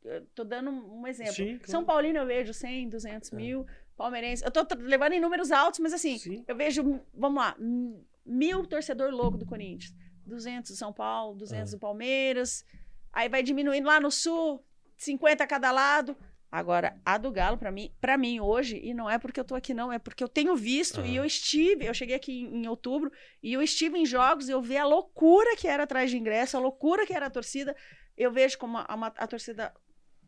eu 0.04 0.26
tô 0.28 0.44
dando 0.44 0.70
um 0.72 1.06
exemplo. 1.06 1.34
Sim, 1.34 1.58
claro. 1.58 1.72
São 1.72 1.84
Paulino 1.84 2.20
eu 2.20 2.26
vejo 2.26 2.54
100, 2.54 2.90
200 2.90 3.32
É. 3.32 3.36
mil. 3.36 3.66
Palmeirense, 3.98 4.44
eu 4.44 4.52
tô 4.52 4.66
levando 4.80 5.14
em 5.14 5.20
números 5.20 5.52
altos, 5.52 5.80
mas 5.80 5.94
assim, 5.94 6.18
Sim. 6.18 6.44
eu 6.48 6.56
vejo, 6.56 7.02
vamos 7.14 7.42
lá, 7.44 7.56
m- 7.60 8.00
mil 8.26 8.66
torcedor 8.66 9.12
louco 9.12 9.38
do 9.38 9.46
Corinthians. 9.46 9.94
200 10.26 10.72
do 10.72 10.78
São 10.78 10.92
Paulo, 10.94 11.36
200 11.38 11.74
Ah. 11.74 11.78
do 11.78 11.80
Palmeiras. 11.80 12.66
Aí 13.14 13.28
vai 13.30 13.44
diminuindo 13.44 13.88
lá 13.88 14.00
no 14.00 14.10
Sul, 14.12 14.64
50 14.98 15.44
a 15.44 15.48
cada 15.48 15.72
lado. 15.72 16.16
Agora, 16.52 17.00
a 17.06 17.18
do 17.18 17.32
Galo, 17.32 17.58
pra 17.58 17.72
mim, 17.72 17.94
para 18.02 18.18
mim 18.18 18.42
hoje, 18.42 18.78
e 18.84 18.94
não 18.94 19.10
é 19.10 19.18
porque 19.18 19.40
eu 19.40 19.46
tô 19.46 19.56
aqui 19.56 19.74
não, 19.74 19.92
é 19.92 19.98
porque 19.98 20.22
eu 20.24 20.28
tenho 20.28 20.54
visto 20.56 21.00
e 21.02 21.12
Ah. 21.12 21.22
eu 21.22 21.26
estive, 21.26 21.86
eu 21.86 21.94
cheguei 21.94 22.16
aqui 22.16 22.42
em, 22.42 22.64
em 22.64 22.68
outubro 22.68 23.10
e 23.42 23.54
eu 23.54 23.62
estive 23.62 23.98
em 23.98 24.06
jogos 24.06 24.50
e 24.50 24.52
eu 24.52 24.62
vi 24.62 24.76
a 24.78 24.86
loucura 24.86 25.56
que 25.56 25.68
era 25.68 25.84
atrás 25.84 26.10
de 26.12 26.18
ingresso, 26.18 26.58
a 26.58 26.60
loucura 26.60 27.06
que 27.06 27.14
era 27.14 27.28
a 27.28 27.30
torcida. 27.30 27.74
Eu 28.18 28.32
vejo 28.34 28.58
como 28.58 28.78
a, 28.78 28.94
uma- 28.94 29.08
a 29.18 29.28
torcida 29.28 29.74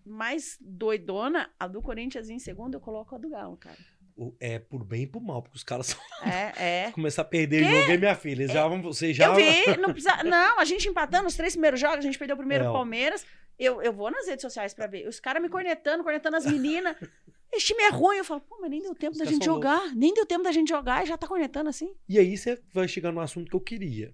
mais 0.05 0.57
doidona, 0.61 1.49
a 1.59 1.67
do 1.67 1.81
Corinthians 1.81 2.29
em 2.29 2.39
segundo, 2.39 2.73
eu 2.75 2.81
coloco 2.81 3.15
a 3.15 3.17
do 3.17 3.29
Galo, 3.29 3.57
cara. 3.57 3.77
O- 4.15 4.35
É 4.39 4.59
por 4.59 4.83
bem 4.83 5.03
e 5.03 5.07
por 5.07 5.21
mal, 5.21 5.41
porque 5.41 5.57
os 5.57 5.63
caras 5.63 5.87
só 5.97 5.97
É, 6.23 6.85
é. 6.87 6.91
começar 6.91 7.23
a 7.23 7.25
perder 7.25 7.63
jogo, 7.63 7.91
hein, 7.91 7.97
minha 7.97 8.15
filha? 8.15 8.43
Eles 8.43 8.53
já 8.53 8.67
vão, 8.67 8.81
você 8.81 9.13
já. 9.13 9.25
Eu 9.27 9.35
vi, 9.35 9.77
não 9.79 9.91
precisa. 9.91 10.21
Não, 10.23 10.59
a 10.59 10.65
gente 10.65 10.87
empatando 10.87 11.27
os 11.27 11.35
três 11.35 11.53
primeiros 11.53 11.79
jogos, 11.79 11.97
a 11.99 12.01
gente 12.01 12.17
perdeu 12.19 12.35
o 12.35 12.37
primeiro 12.39 12.65
É. 12.65 12.67
Palmeiras. 12.71 13.25
Eu, 13.57 13.81
eu 13.81 13.93
vou 13.93 14.09
nas 14.11 14.27
redes 14.27 14.41
sociais 14.41 14.73
pra 14.73 14.87
ver. 14.87 15.07
Os 15.07 15.19
caras 15.19 15.41
me 15.41 15.49
cornetando, 15.49 16.03
cornetando 16.03 16.35
as 16.37 16.45
meninas. 16.45 16.95
Esse 17.53 17.67
time 17.67 17.83
é 17.83 17.89
ruim. 17.89 18.17
Eu 18.17 18.25
falo, 18.25 18.41
pô, 18.41 18.57
mas 18.59 18.69
nem 18.71 18.81
deu 18.81 18.95
tempo 18.95 19.11
Os 19.13 19.17
da 19.19 19.25
gente 19.25 19.45
jogar. 19.45 19.93
Nem 19.95 20.11
deu 20.13 20.25
tempo 20.25 20.43
da 20.43 20.51
gente 20.51 20.69
jogar 20.69 21.03
e 21.03 21.07
já 21.07 21.15
tá 21.17 21.27
cornetando 21.27 21.69
assim. 21.69 21.93
E 22.09 22.17
aí 22.17 22.35
você 22.35 22.59
vai 22.73 22.87
chegar 22.87 23.11
no 23.11 23.19
assunto 23.21 23.49
que 23.49 23.55
eu 23.55 23.61
queria. 23.61 24.13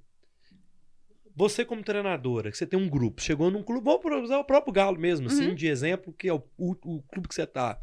Você, 1.35 1.63
como 1.63 1.81
treinadora, 1.83 2.51
que 2.51 2.57
você 2.57 2.65
tem 2.65 2.77
um 2.77 2.89
grupo, 2.89 3.21
chegou 3.21 3.49
num 3.49 3.63
clube, 3.63 3.83
vou 3.85 4.01
usar 4.21 4.39
o 4.39 4.43
próprio 4.43 4.73
Galo 4.73 4.99
mesmo, 4.99 5.27
assim, 5.27 5.49
Uhum. 5.49 5.55
de 5.55 5.67
exemplo, 5.67 6.11
que 6.11 6.27
é 6.27 6.33
o, 6.33 6.43
o, 6.57 6.71
o 6.97 7.01
clube 7.03 7.29
que 7.29 7.35
você 7.35 7.47
tá. 7.47 7.79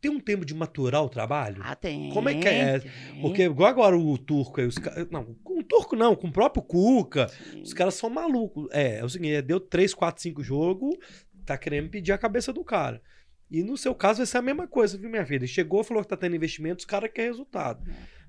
Tem 0.00 0.10
um 0.10 0.18
tempo 0.20 0.44
de 0.44 0.54
maturar 0.54 1.02
o 1.04 1.08
trabalho? 1.08 1.60
Ah, 1.64 1.74
tem. 1.76 2.10
Como 2.10 2.28
é 2.28 2.34
que 2.34 2.48
é? 2.48 2.78
tem. 2.80 2.90
Porque 3.20 3.42
igual 3.42 3.68
agora 3.68 3.96
o 3.98 4.16
turco 4.18 4.60
aí, 4.60 4.66
os 4.66 4.76
caras. 4.78 5.08
Não, 5.10 5.34
com 5.42 5.60
o 5.60 5.62
turco 5.62 5.94
não, 5.96 6.14
com 6.16 6.28
o 6.28 6.32
próprio 6.32 6.62
Cuca. 6.62 7.28
Sim. 7.28 7.62
Os 7.62 7.72
caras 7.72 7.94
são 7.94 8.10
malucos. 8.10 8.68
É, 8.72 8.98
é 8.98 9.04
o 9.04 9.08
seguinte, 9.08 9.40
deu 9.42 9.60
3, 9.60 9.94
4, 9.94 10.22
5 10.22 10.42
jogos, 10.42 10.96
tá 11.44 11.56
querendo 11.56 11.88
pedir 11.90 12.12
a 12.12 12.18
cabeça 12.18 12.52
do 12.52 12.64
cara. 12.64 13.02
E 13.50 13.62
no 13.62 13.76
seu 13.76 13.94
caso 13.94 14.18
vai 14.18 14.26
ser 14.26 14.38
a 14.38 14.42
mesma 14.42 14.66
coisa, 14.66 14.98
viu, 14.98 15.08
minha 15.08 15.24
filha? 15.24 15.46
Chegou, 15.46 15.82
falou 15.82 16.02
que 16.02 16.08
tá 16.08 16.16
tendo 16.16 16.36
investimento, 16.36 16.80
os 16.80 16.84
caras 16.84 17.10
querem 17.12 17.30
resultado. 17.30 17.82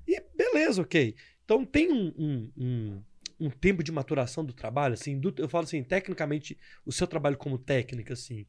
E 0.08 0.22
beleza, 0.36 0.82
ok. 0.82 1.16
Então 1.43 1.66
tem 1.66 1.91
um, 1.91 2.14
um, 2.18 2.52
um, 2.58 3.02
um 3.39 3.50
tempo 3.50 3.84
de 3.84 3.91
maturação 3.91 4.45
do 4.45 4.54
trabalho, 4.54 4.93
assim, 4.93 5.20
do- 5.20 5.34
eu 5.38 5.50
falo 5.50 5.66
assim, 5.66 5.84
tecnicamente, 5.84 6.58
o 6.86 6.91
seu 6.91 7.06
trabalho 7.06 7.38
como 7.38 7.58
técnica, 7.58 8.14
assim, 8.14 8.45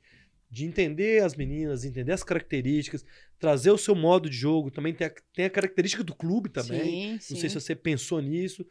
de 0.51 0.65
entender 0.65 1.23
as 1.23 1.37
meninas, 1.37 1.85
entender 1.85 2.13
as 2.13 2.25
características, 2.25 3.05
trazer 3.39 3.71
o 3.71 3.79
seu 3.79 3.95
modo 3.95 4.29
de 4.29 4.37
jogo, 4.37 4.71
também 4.71 4.93
tem 4.93 5.07
a, 5.07 5.13
tem 5.33 5.45
a 5.45 5.51
característica 5.51 6.03
do 6.03 6.15
clube 6.15 6.49
também. 6.49 7.13
Sim, 7.13 7.19
sim. 7.21 7.35
Não 7.35 7.41
sei 7.41 7.49
se 7.51 7.61
você 7.61 7.75
pensou 7.77 8.21
nisso. 8.21 8.67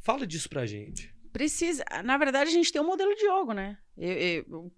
Fala 0.00 0.26
disso 0.26 0.48
pra 0.48 0.64
gente. 0.64 1.14
Precisa. 1.32 1.84
Na 2.02 2.16
verdade, 2.16 2.48
a 2.48 2.52
gente 2.52 2.72
tem 2.72 2.80
um 2.80 2.86
modelo 2.86 3.14
de 3.14 3.20
jogo, 3.20 3.52
né? 3.52 3.76
Eu, 3.96 4.12
eu, 4.12 4.72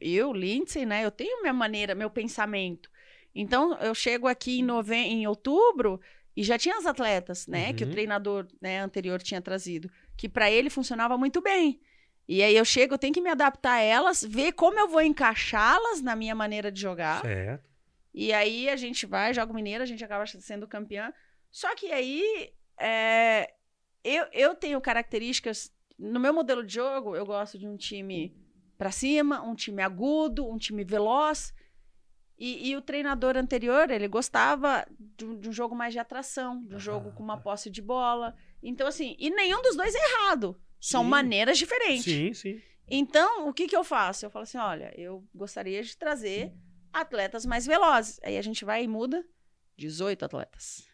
eu, 0.00 0.32
Lindsay, 0.32 0.86
né? 0.86 1.04
Eu 1.04 1.10
tenho 1.10 1.40
minha 1.42 1.52
maneira, 1.52 1.94
meu 1.94 2.08
pensamento. 2.08 2.88
Então, 3.34 3.76
eu 3.80 3.94
chego 3.94 4.28
aqui 4.28 4.60
em, 4.60 4.62
nove... 4.62 4.94
em 4.94 5.26
outubro 5.26 6.00
e 6.36 6.42
já 6.44 6.56
tinha 6.56 6.78
as 6.78 6.86
atletas, 6.86 7.46
né? 7.48 7.72
Que 7.72 7.82
o 7.82 7.86
Uhum. 7.86 7.92
treinador 7.92 8.46
né, 8.62 8.80
anterior 8.80 9.20
tinha 9.20 9.42
trazido. 9.42 9.90
Que 10.16 10.28
para 10.28 10.50
ele 10.50 10.70
funcionava 10.70 11.18
muito 11.18 11.42
bem. 11.42 11.80
E 12.28 12.42
aí 12.42 12.56
eu 12.56 12.64
chego, 12.64 12.94
eu 12.94 12.98
tenho 12.98 13.14
que 13.14 13.20
me 13.20 13.30
adaptar 13.30 13.74
a 13.74 13.80
elas, 13.80 14.22
ver 14.22 14.52
como 14.52 14.78
eu 14.78 14.88
vou 14.88 15.00
encaixá-las 15.00 16.02
na 16.02 16.16
minha 16.16 16.34
maneira 16.34 16.72
de 16.72 16.80
jogar. 16.80 17.22
Certo. 17.22 17.64
E 18.12 18.32
aí 18.32 18.68
a 18.68 18.76
gente 18.76 19.06
vai, 19.06 19.32
joga 19.32 19.52
o 19.52 19.54
Mineiro, 19.54 19.82
a 19.82 19.86
gente 19.86 20.04
acaba 20.04 20.26
sendo 20.26 20.66
campeã. 20.66 21.12
Só 21.50 21.74
que 21.74 21.92
aí 21.92 22.52
é, 22.80 23.52
eu, 24.02 24.26
eu 24.32 24.54
tenho 24.54 24.80
características. 24.80 25.70
No 25.98 26.18
meu 26.18 26.32
modelo 26.32 26.64
de 26.64 26.74
jogo, 26.74 27.14
eu 27.14 27.24
gosto 27.24 27.58
de 27.58 27.68
um 27.68 27.76
time 27.76 28.34
pra 28.76 28.90
cima, 28.90 29.42
um 29.42 29.54
time 29.54 29.82
agudo, 29.82 30.48
um 30.48 30.58
time 30.58 30.82
veloz. 30.82 31.54
E, 32.38 32.70
e 32.70 32.76
o 32.76 32.82
treinador 32.82 33.36
anterior, 33.36 33.90
ele 33.90 34.08
gostava 34.08 34.86
de 34.90 35.24
um, 35.24 35.38
de 35.38 35.48
um 35.48 35.52
jogo 35.52 35.74
mais 35.74 35.92
de 35.92 35.98
atração, 35.98 36.62
de 36.64 36.74
um 36.74 36.78
jogo 36.78 37.12
com 37.12 37.22
uma 37.22 37.40
posse 37.40 37.70
de 37.70 37.80
bola. 37.80 38.34
Então, 38.62 38.86
assim, 38.86 39.16
e 39.18 39.30
nenhum 39.30 39.62
dos 39.62 39.76
dois 39.76 39.94
é 39.94 39.98
errado. 39.98 40.60
São 40.80 41.02
Sim. 41.02 41.08
maneiras 41.10 41.58
diferentes. 41.58 42.04
Sim, 42.04 42.32
sim. 42.34 42.62
Então, 42.88 43.48
o 43.48 43.52
que, 43.52 43.66
que 43.66 43.76
eu 43.76 43.82
faço? 43.82 44.24
Eu 44.26 44.30
falo 44.30 44.44
assim: 44.44 44.58
olha, 44.58 44.92
eu 44.96 45.26
gostaria 45.34 45.82
de 45.82 45.96
trazer 45.96 46.52
atletas 46.92 47.44
mais 47.44 47.66
velozes. 47.66 48.20
Aí 48.22 48.38
a 48.38 48.42
gente 48.42 48.64
vai 48.64 48.84
e 48.84 48.88
muda 48.88 49.24
18 49.76 50.24
atletas. 50.24 50.86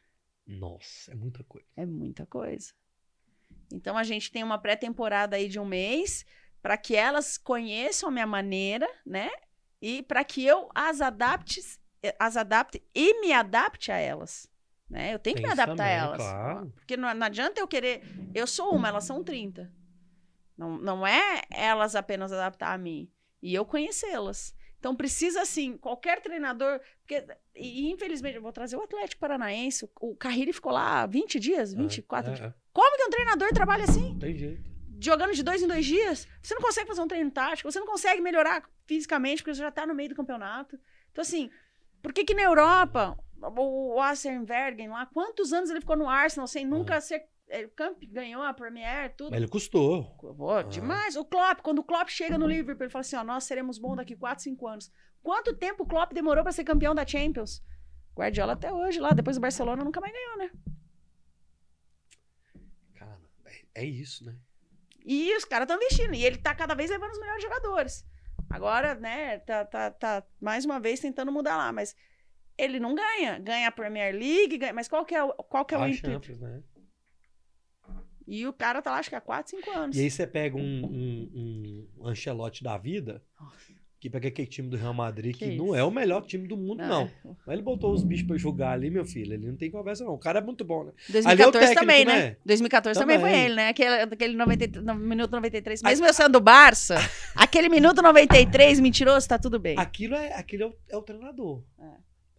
Nossa, 0.47 1.13
é 1.13 1.15
muita 1.15 1.45
coisa. 1.45 1.67
É 1.77 1.87
muita 1.87 2.27
coisa. 2.27 2.73
Então 3.73 3.97
a 3.97 4.03
gente 4.03 4.31
tem 4.31 4.43
uma 4.43 4.59
pré-temporada 4.59 5.37
aí 5.37 5.49
de 5.49 5.59
um 5.59 5.65
mês 5.65 6.25
para 6.61 6.77
que 6.77 6.95
elas 6.95 7.39
conheçam 7.39 8.09
a 8.09 8.13
minha 8.13 8.27
maneira, 8.27 8.89
né? 9.05 9.31
E 9.81 10.03
para 10.03 10.25
que 10.25 10.45
eu 10.45 10.69
as 10.75 11.01
adapte, 11.01 11.61
as 12.19 12.37
adapte 12.37 12.83
e 12.95 13.21
me 13.21 13.33
adapte 13.33 13.91
a 13.91 13.97
elas. 13.97 14.49
Né? 14.93 15.15
Eu 15.15 15.19
tenho 15.19 15.37
que 15.37 15.43
Tem 15.43 15.49
me 15.49 15.61
adaptar 15.61 15.85
a 15.87 15.89
elas. 15.89 16.19
claro. 16.19 16.71
Porque 16.77 16.97
não, 16.99 17.13
não 17.15 17.27
adianta 17.27 17.59
eu 17.59 17.67
querer. 17.67 18.03
Eu 18.35 18.47
sou 18.47 18.75
uma, 18.75 18.89
elas 18.89 19.05
são 19.05 19.25
30. 19.25 19.73
Não, 20.57 20.77
não 20.77 21.07
é 21.07 21.41
elas 21.51 21.97
apenas 21.97 22.31
adaptar 22.31 22.73
a 22.75 22.79
mim. 22.79 23.11
E 23.41 23.55
eu 23.55 23.65
conhecê-las. 23.65 24.55
Então 24.79 24.95
precisa, 24.95 25.41
assim, 25.41 25.79
qualquer 25.79 26.21
treinador. 26.21 26.79
Porque, 27.01 27.25
e, 27.55 27.91
infelizmente, 27.91 28.37
eu 28.37 28.43
vou 28.43 28.53
trazer 28.53 28.77
o 28.77 28.83
Atlético 28.83 29.21
Paranaense. 29.21 29.85
O, 29.87 30.11
o 30.11 30.15
Carrilli 30.17 30.53
ficou 30.53 30.73
lá 30.73 31.07
20 31.07 31.41
dias, 31.41 31.73
24 31.73 32.31
É, 32.31 32.35
dias. 32.35 32.49
é, 32.51 32.55
Como 32.73 32.97
que 32.97 33.05
um 33.05 33.11
treinador 33.11 33.49
trabalha 33.55 33.85
assim? 33.85 34.19
Tem 34.19 34.37
jeito. 34.37 34.71
Jogando 35.01 35.33
de 35.33 35.43
dois 35.43 35.63
em 35.63 35.67
dois 35.67 35.87
dias? 35.87 36.29
Você 36.43 36.55
não 36.55 36.61
consegue 36.63 36.87
fazer 36.87 37.01
um 37.01 37.09
treino 37.09 37.31
tático, 37.31 37.71
você 37.73 37.81
não 37.81 37.87
consegue 37.87 38.21
melhorar 38.21 38.63
fisicamente, 38.87 39.43
porque 39.43 39.55
você 39.55 39.63
já 39.63 39.71
tá 39.71 39.87
no 39.87 39.95
meio 39.95 40.11
do 40.11 40.15
campeonato. 40.15 40.79
Então, 41.11 41.23
assim, 41.23 41.51
por 42.03 42.13
que 42.13 42.25
que 42.25 42.35
na 42.35 42.43
Europa, 42.43 43.17
o, 43.41 43.95
o 43.95 44.01
Arsene 44.01 44.39
Wenger 44.49 44.91
lá, 44.91 45.07
quantos 45.07 45.53
anos 45.53 45.71
ele 45.71 45.81
ficou 45.81 45.97
no 45.97 46.09
Arsenal 46.09 46.47
sem 46.47 46.67
nunca 46.67 47.01
ser 47.01 47.25
ele 47.49 47.69
camp- 47.69 48.03
ganhou 48.09 48.43
a 48.43 48.55
Premier, 48.55 49.15
tudo. 49.15 49.31
Mas 49.31 49.39
ele 49.43 49.49
custou. 49.51 50.05
Pô, 50.17 50.63
demais. 50.63 51.17
O 51.17 51.25
Klopp, 51.25 51.61
quando 51.61 51.81
o 51.81 51.85
Klopp 51.85 52.09
chega 52.09 52.39
no 52.39 52.47
Liverpool, 52.47 52.85
ele 52.85 52.91
fala 52.91 53.01
assim, 53.03 53.17
ó, 53.17 53.23
nós 53.23 53.45
seremos 53.45 53.77
bons 53.79 53.97
daqui 53.97 54.17
4, 54.17 54.43
5 54.43 54.67
anos. 54.67 54.91
Quanto 55.23 55.55
tempo 55.55 55.83
o 55.83 55.87
Klopp 55.87 56.13
demorou 56.15 56.43
pra 56.43 56.51
ser 56.53 56.65
campeão 56.65 56.95
da 56.95 57.07
Champions? 57.07 57.63
Guardiola 58.17 58.55
até 58.55 58.73
hoje 58.73 58.99
lá, 58.99 59.11
depois 59.11 59.37
do 59.37 59.41
Barcelona 59.43 59.85
nunca 59.85 60.01
mais 60.01 60.13
ganhou, 60.15 60.39
né? 60.39 60.51
Cara, 62.95 63.21
é, 63.47 63.83
é 63.83 63.85
isso, 63.85 64.25
né? 64.25 64.35
E 65.05 65.37
os 65.37 65.45
caras 65.45 65.65
estão 65.65 65.77
investindo. 65.77 66.15
E 66.15 66.25
ele 66.25 66.39
tá 66.39 66.55
cada 66.55 66.75
vez 66.75 66.91
levando 66.91 67.11
os 67.13 67.19
melhores 67.21 67.43
jogadores. 67.43 68.07
Agora, 68.53 68.95
né, 68.95 69.39
tá, 69.41 69.65
tá, 69.65 69.91
tá 69.91 70.23
mais 70.41 70.65
uma 70.65 70.79
vez 70.79 71.01
tentando 71.01 71.33
mudar 71.33 71.57
lá, 71.57 71.73
mas 71.73 71.97
ele 72.57 72.79
não 72.79 72.95
ganha. 72.95 73.39
Ganha 73.39 73.69
a 73.69 73.73
Premier 73.73 74.15
League, 74.15 74.59
ganha, 74.59 74.73
mas 74.73 74.89
qual 74.89 75.05
que 75.05 75.15
é 75.15 75.23
o, 75.23 75.33
qual 75.33 75.65
que 75.65 75.75
é 75.75 75.79
o 75.79 75.87
intuito? 75.87 76.07
Champions, 76.07 76.41
né? 76.41 76.63
E 78.27 78.47
o 78.47 78.53
cara 78.53 78.81
tá 78.81 78.93
lá, 78.93 78.99
acho 78.99 79.09
que 79.09 79.17
há 79.17 79.21
4, 79.21 79.51
5 79.51 79.71
anos. 79.71 79.97
E 79.97 80.01
aí 80.01 80.11
você 80.11 80.27
pega 80.27 80.57
um, 80.57 80.61
um, 80.63 81.89
um 81.99 82.07
Ancelotti 82.07 82.63
da 82.63 82.79
vida, 82.79 83.23
que 84.03 84.11
pega 84.11 84.27
aquele 84.27 84.49
time 84.49 84.69
do 84.69 84.77
Real 84.77 84.93
Madrid, 84.93 85.37
que, 85.37 85.51
Que 85.51 85.57
não 85.57 85.77
é 85.77 85.85
o 85.85 85.91
melhor 85.91 86.27
time 86.27 86.49
do 86.49 86.57
mundo, 86.57 86.83
não. 86.83 87.03
é. 87.03 87.11
Mas 87.47 87.55
ele 87.55 87.63
botou 87.63 87.93
os 87.93 88.03
bichos 88.03 88.27
pra 88.27 88.37
jogar 88.37 88.73
ali, 88.73 88.91
meu 88.91 89.05
filho. 89.05 89.33
Ele 89.33 89.47
não 89.47 89.57
tem 89.57 89.71
conversa, 89.71 90.03
não. 90.05 90.15
O 90.15 90.19
cara 90.19 90.41
é 90.41 90.43
muito 90.43 90.65
bom, 90.65 90.83
né? 90.83 90.93
2014 91.09 91.53
técnico, 91.53 91.81
também, 91.81 92.05
né? 92.05 92.31
né? 92.31 92.37
2014 92.45 92.99
também. 92.99 93.21
foi 93.21 93.31
Também. 93.31 93.45
ele, 93.45 93.55
né? 93.55 93.69
Aquele, 93.69 93.95
aquele 93.95 94.37
90, 94.37 94.83
no 94.83 94.97
minuto 94.97 95.31
93. 95.31 95.83
Mesmo 95.85 96.05
eu 96.05 96.13
sendo 96.13 96.33
do 96.33 96.41
Barça, 96.41 96.97
aquele 97.37 97.69
minuto 97.69 98.03
93 98.03 98.81
mentiroso, 98.81 99.29
tá 99.29 99.39
tudo 99.39 99.61
bem. 99.61 99.79
Aquilo 99.79 100.17
é, 100.17 100.33
aquilo 100.33 100.65
é, 100.65 100.67
o, 100.67 100.75
é 100.89 100.97
o 100.97 101.03
treinador. 101.03 101.63
É. 101.79 101.85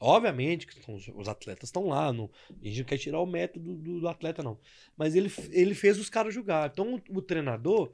Obviamente 0.02 0.68
que 0.68 0.92
os, 0.92 1.08
os 1.16 1.30
atletas 1.30 1.70
estão 1.70 1.88
lá. 1.88 2.12
Não, 2.12 2.30
a 2.62 2.68
gente 2.68 2.80
não 2.80 2.86
quer 2.86 2.98
tirar 2.98 3.22
o 3.22 3.26
método 3.26 3.74
do, 3.74 4.02
do 4.02 4.08
atleta, 4.10 4.44
não. 4.44 4.60
Mas 4.98 5.16
ele, 5.16 5.32
ele 5.50 5.74
fez 5.74 5.98
os 5.98 6.10
caras 6.10 6.34
jogar. 6.34 6.70
Então, 6.70 6.96
o, 6.96 7.20
o 7.20 7.22
treinador, 7.22 7.94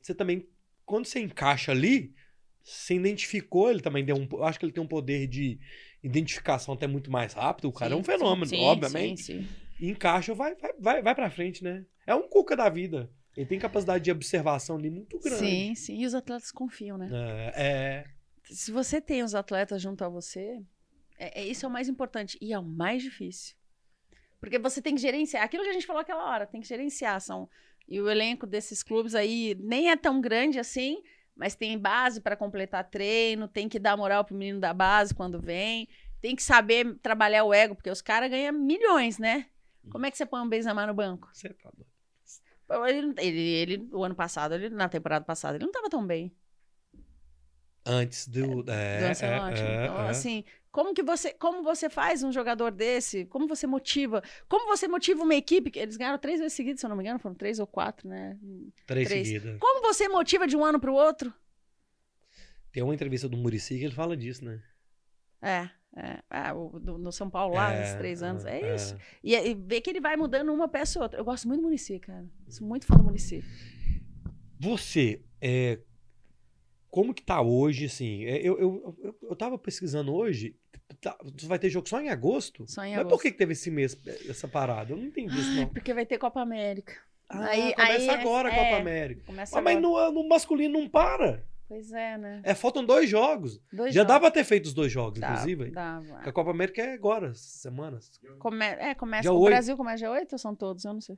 você 0.00 0.14
também, 0.14 0.48
quando 0.86 1.04
você 1.04 1.20
encaixa 1.20 1.70
ali, 1.70 2.14
você 2.62 2.94
identificou, 2.94 3.70
ele 3.70 3.80
também 3.80 4.04
deu 4.04 4.16
um. 4.16 4.28
eu 4.32 4.44
Acho 4.44 4.58
que 4.58 4.64
ele 4.64 4.72
tem 4.72 4.82
um 4.82 4.86
poder 4.88 5.26
de 5.26 5.58
identificação 6.02 6.74
até 6.74 6.86
muito 6.86 7.10
mais 7.10 7.32
rápido. 7.32 7.68
O 7.68 7.72
cara 7.72 7.94
é 7.94 7.96
um 7.96 8.00
Sim, 8.02 8.12
fenômeno, 8.12 8.46
sim, 8.46 8.60
obviamente. 8.60 9.22
Sim, 9.22 9.44
sim. 9.78 9.88
Encaixa, 9.88 10.34
vai, 10.34 10.54
vai, 10.54 10.72
vai, 10.78 11.02
vai 11.02 11.14
pra 11.14 11.30
frente, 11.30 11.64
né? 11.64 11.84
É 12.06 12.14
um 12.14 12.28
cuca 12.28 12.56
da 12.56 12.68
vida. 12.68 13.10
Ele 13.36 13.46
tem 13.46 13.58
capacidade 13.58 14.04
de 14.04 14.10
observação 14.10 14.76
ali 14.76 14.90
muito 14.90 15.18
grande. 15.18 15.38
Sim, 15.38 15.74
sim. 15.74 15.96
E 16.02 16.06
os 16.06 16.14
atletas 16.14 16.50
confiam, 16.50 16.98
né? 16.98 17.08
É, 17.12 17.52
é, 17.56 18.04
Se 18.44 18.70
você 18.72 19.00
tem 19.00 19.22
os 19.22 19.34
atletas 19.34 19.80
junto 19.80 20.04
a 20.04 20.08
você, 20.08 20.60
é, 21.18 21.40
é- 21.40 21.46
isso 21.46 21.64
é 21.64 21.68
o 21.68 21.72
mais 21.72 21.88
importante. 21.88 22.36
E 22.40 22.52
é 22.52 22.58
o 22.58 22.62
mais 22.64 23.02
difícil. 23.02 23.56
Porque 24.40 24.58
você 24.58 24.80
tem 24.82 24.94
que 24.94 25.00
gerenciar. 25.00 25.44
Aquilo 25.44 25.62
que 25.62 25.70
a 25.70 25.72
gente 25.72 25.86
falou 25.86 26.00
aquela 26.00 26.24
hora, 26.30 26.46
tem 26.46 26.60
que 26.60 26.68
gerenciar. 26.68 27.20
São, 27.20 27.48
e 27.88 28.00
o 28.00 28.08
elenco 28.10 28.46
desses 28.46 28.82
clubes 28.82 29.14
aí 29.14 29.56
nem 29.60 29.90
é 29.90 29.96
tão 29.96 30.20
grande 30.20 30.58
assim, 30.58 31.02
mas 31.40 31.54
tem 31.54 31.78
base 31.78 32.20
para 32.20 32.36
completar 32.36 32.84
treino, 32.84 33.48
tem 33.48 33.66
que 33.66 33.78
dar 33.78 33.96
moral 33.96 34.22
pro 34.26 34.36
menino 34.36 34.60
da 34.60 34.74
base 34.74 35.14
quando 35.14 35.40
vem, 35.40 35.88
tem 36.20 36.36
que 36.36 36.42
saber 36.42 36.98
trabalhar 36.98 37.44
o 37.44 37.54
ego, 37.54 37.74
porque 37.74 37.90
os 37.90 38.02
caras 38.02 38.28
ganham 38.28 38.52
milhões, 38.52 39.18
né? 39.18 39.46
Como 39.90 40.04
é 40.04 40.10
que 40.10 40.18
você 40.18 40.26
põe 40.26 40.42
um 40.42 40.48
Benzema 40.48 40.86
no 40.86 40.92
banco? 40.92 41.30
você 41.32 41.48
tá 41.48 41.70
doido. 41.74 41.88
Ele, 42.86 43.14
ele, 43.16 43.40
ele- 43.40 43.88
o 43.90 44.04
ano 44.04 44.14
passado, 44.14 44.54
ele, 44.54 44.68
na 44.68 44.86
temporada 44.86 45.24
passada, 45.24 45.56
ele 45.56 45.64
não 45.64 45.72
tava 45.72 45.88
tão 45.88 46.06
bem. 46.06 46.30
Antes 47.86 48.28
do. 48.28 48.70
É, 48.70 49.00
do 49.00 49.06
Ancelotti. 49.06 49.62
é, 49.62 49.84
então, 49.84 50.00
é. 50.04 50.10
assim, 50.10 50.44
como 50.72 50.94
que 50.94 51.02
você, 51.02 51.32
como 51.34 51.62
você 51.62 51.90
faz 51.90 52.22
um 52.22 52.30
jogador 52.32 52.70
desse? 52.70 53.24
Como 53.26 53.48
você 53.48 53.66
motiva? 53.66 54.22
Como 54.48 54.66
você 54.68 54.86
motiva 54.86 55.22
uma 55.22 55.34
equipe? 55.34 55.70
Eles 55.78 55.96
ganharam 55.96 56.18
três 56.18 56.38
vezes 56.38 56.52
seguidas, 56.54 56.80
se 56.80 56.86
eu 56.86 56.90
não 56.90 56.96
me 56.96 57.02
engano, 57.02 57.18
foram 57.18 57.34
três 57.34 57.58
ou 57.58 57.66
quatro, 57.66 58.08
né? 58.08 58.38
Três, 58.86 59.08
três. 59.08 59.26
seguidas. 59.28 59.58
Como 59.58 59.82
você 59.82 60.08
motiva 60.08 60.46
de 60.46 60.56
um 60.56 60.64
ano 60.64 60.78
para 60.80 60.90
o 60.90 60.94
outro? 60.94 61.32
Tem 62.72 62.82
uma 62.82 62.94
entrevista 62.94 63.28
do 63.28 63.36
Murici 63.36 63.76
que 63.78 63.84
ele 63.84 63.94
fala 63.94 64.16
disso, 64.16 64.44
né? 64.44 64.62
É, 65.42 65.68
é, 65.96 66.22
é, 66.30 66.52
o, 66.52 66.78
do- 66.78 66.98
no 66.98 67.10
São 67.10 67.28
Paulo 67.28 67.54
lá, 67.56 67.74
É, 67.74 67.82
esses 67.82 67.94
três 67.96 68.22
anos, 68.22 68.44
é, 68.44 68.60
é. 68.60 68.74
isso. 68.76 68.96
E, 69.24 69.34
e 69.34 69.54
ver 69.54 69.80
que 69.80 69.90
ele 69.90 70.00
vai 70.00 70.16
mudando 70.16 70.52
uma 70.52 70.68
peça 70.68 70.98
ou 70.98 71.02
outra. 71.02 71.18
Eu 71.18 71.24
gosto 71.24 71.48
muito 71.48 71.60
do 71.60 71.64
Murici, 71.64 71.98
cara. 71.98 72.24
Sou 72.48 72.64
muito 72.66 72.86
fã 72.86 72.94
do 72.94 73.02
Murici. 73.02 73.42
Você, 74.60 75.24
é, 75.40 75.80
como 76.90 77.14
que 77.14 77.22
tá 77.22 77.40
hoje, 77.40 77.86
assim? 77.86 78.24
é, 78.24 78.36
Eu, 78.46 78.58
eu, 78.60 78.96
eu, 79.02 79.18
eu 79.30 79.36
tava 79.36 79.58
pesquisando 79.58 80.12
hoje, 80.14 80.56
tá- 81.00 81.16
vai 81.44 81.58
ter 81.58 81.68
jogo 81.70 81.88
só 81.88 82.00
em 82.00 82.08
agosto? 82.08 82.64
Só 82.68 82.82
em 82.84 82.90
Mas 82.90 83.00
agosto. 83.00 83.14
por 83.16 83.22
que, 83.22 83.30
que 83.32 83.38
teve 83.38 83.52
esse 83.52 83.70
mês, 83.70 83.96
essa 84.28 84.46
parada? 84.48 84.92
Eu 84.92 84.96
não 84.96 85.04
entendi 85.06 85.38
isso, 85.38 85.54
não. 85.54 85.66
porque 85.68 85.92
vai 85.94 86.06
ter 86.06 86.18
Copa 86.18 86.40
América. 86.40 86.94
Ah, 87.28 87.46
aí- 87.46 87.74
começa 87.74 87.92
aí 87.92 88.06
é- 88.08 88.20
agora 88.20 88.48
a 88.48 88.52
é. 88.52 88.64
Copa 88.64 88.76
América. 88.80 89.22
Começa 89.26 89.58
Ah, 89.58 89.62
mas 89.62 89.76
agora. 89.76 90.10
no, 90.10 90.22
no 90.22 90.28
masculino 90.28 90.80
não 90.80 90.88
para. 90.88 91.44
Pois 91.68 91.92
é, 91.92 92.18
né? 92.18 92.40
É, 92.42 92.52
faltam 92.52 92.84
dois 92.84 93.08
jogos. 93.08 93.60
Dois 93.72 93.94
Já 93.94 94.02
jogos. 94.02 94.18
pra 94.18 94.30
ter 94.32 94.42
feito 94.42 94.66
os 94.66 94.74
dois 94.74 94.90
jogos, 94.90 95.20
Dava, 95.20 95.34
inclusive. 95.34 95.70
dava. 95.70 96.14
Porque 96.14 96.28
A 96.28 96.32
Copa 96.32 96.50
América 96.50 96.82
é 96.82 96.94
agora, 96.94 97.32
semanas. 97.34 98.10
Come... 98.40 98.64
É, 98.64 98.92
começa. 98.96 99.22
Dia 99.22 99.32
O 99.32 99.38
oito. 99.38 99.50
Brasil 99.50 99.76
começa 99.76 99.98
dia 99.98 100.10
8 100.10 100.32
ou 100.32 100.38
são 100.38 100.52
todos? 100.56 100.84
Eu 100.84 100.92
não 100.94 101.00
sei. 101.00 101.16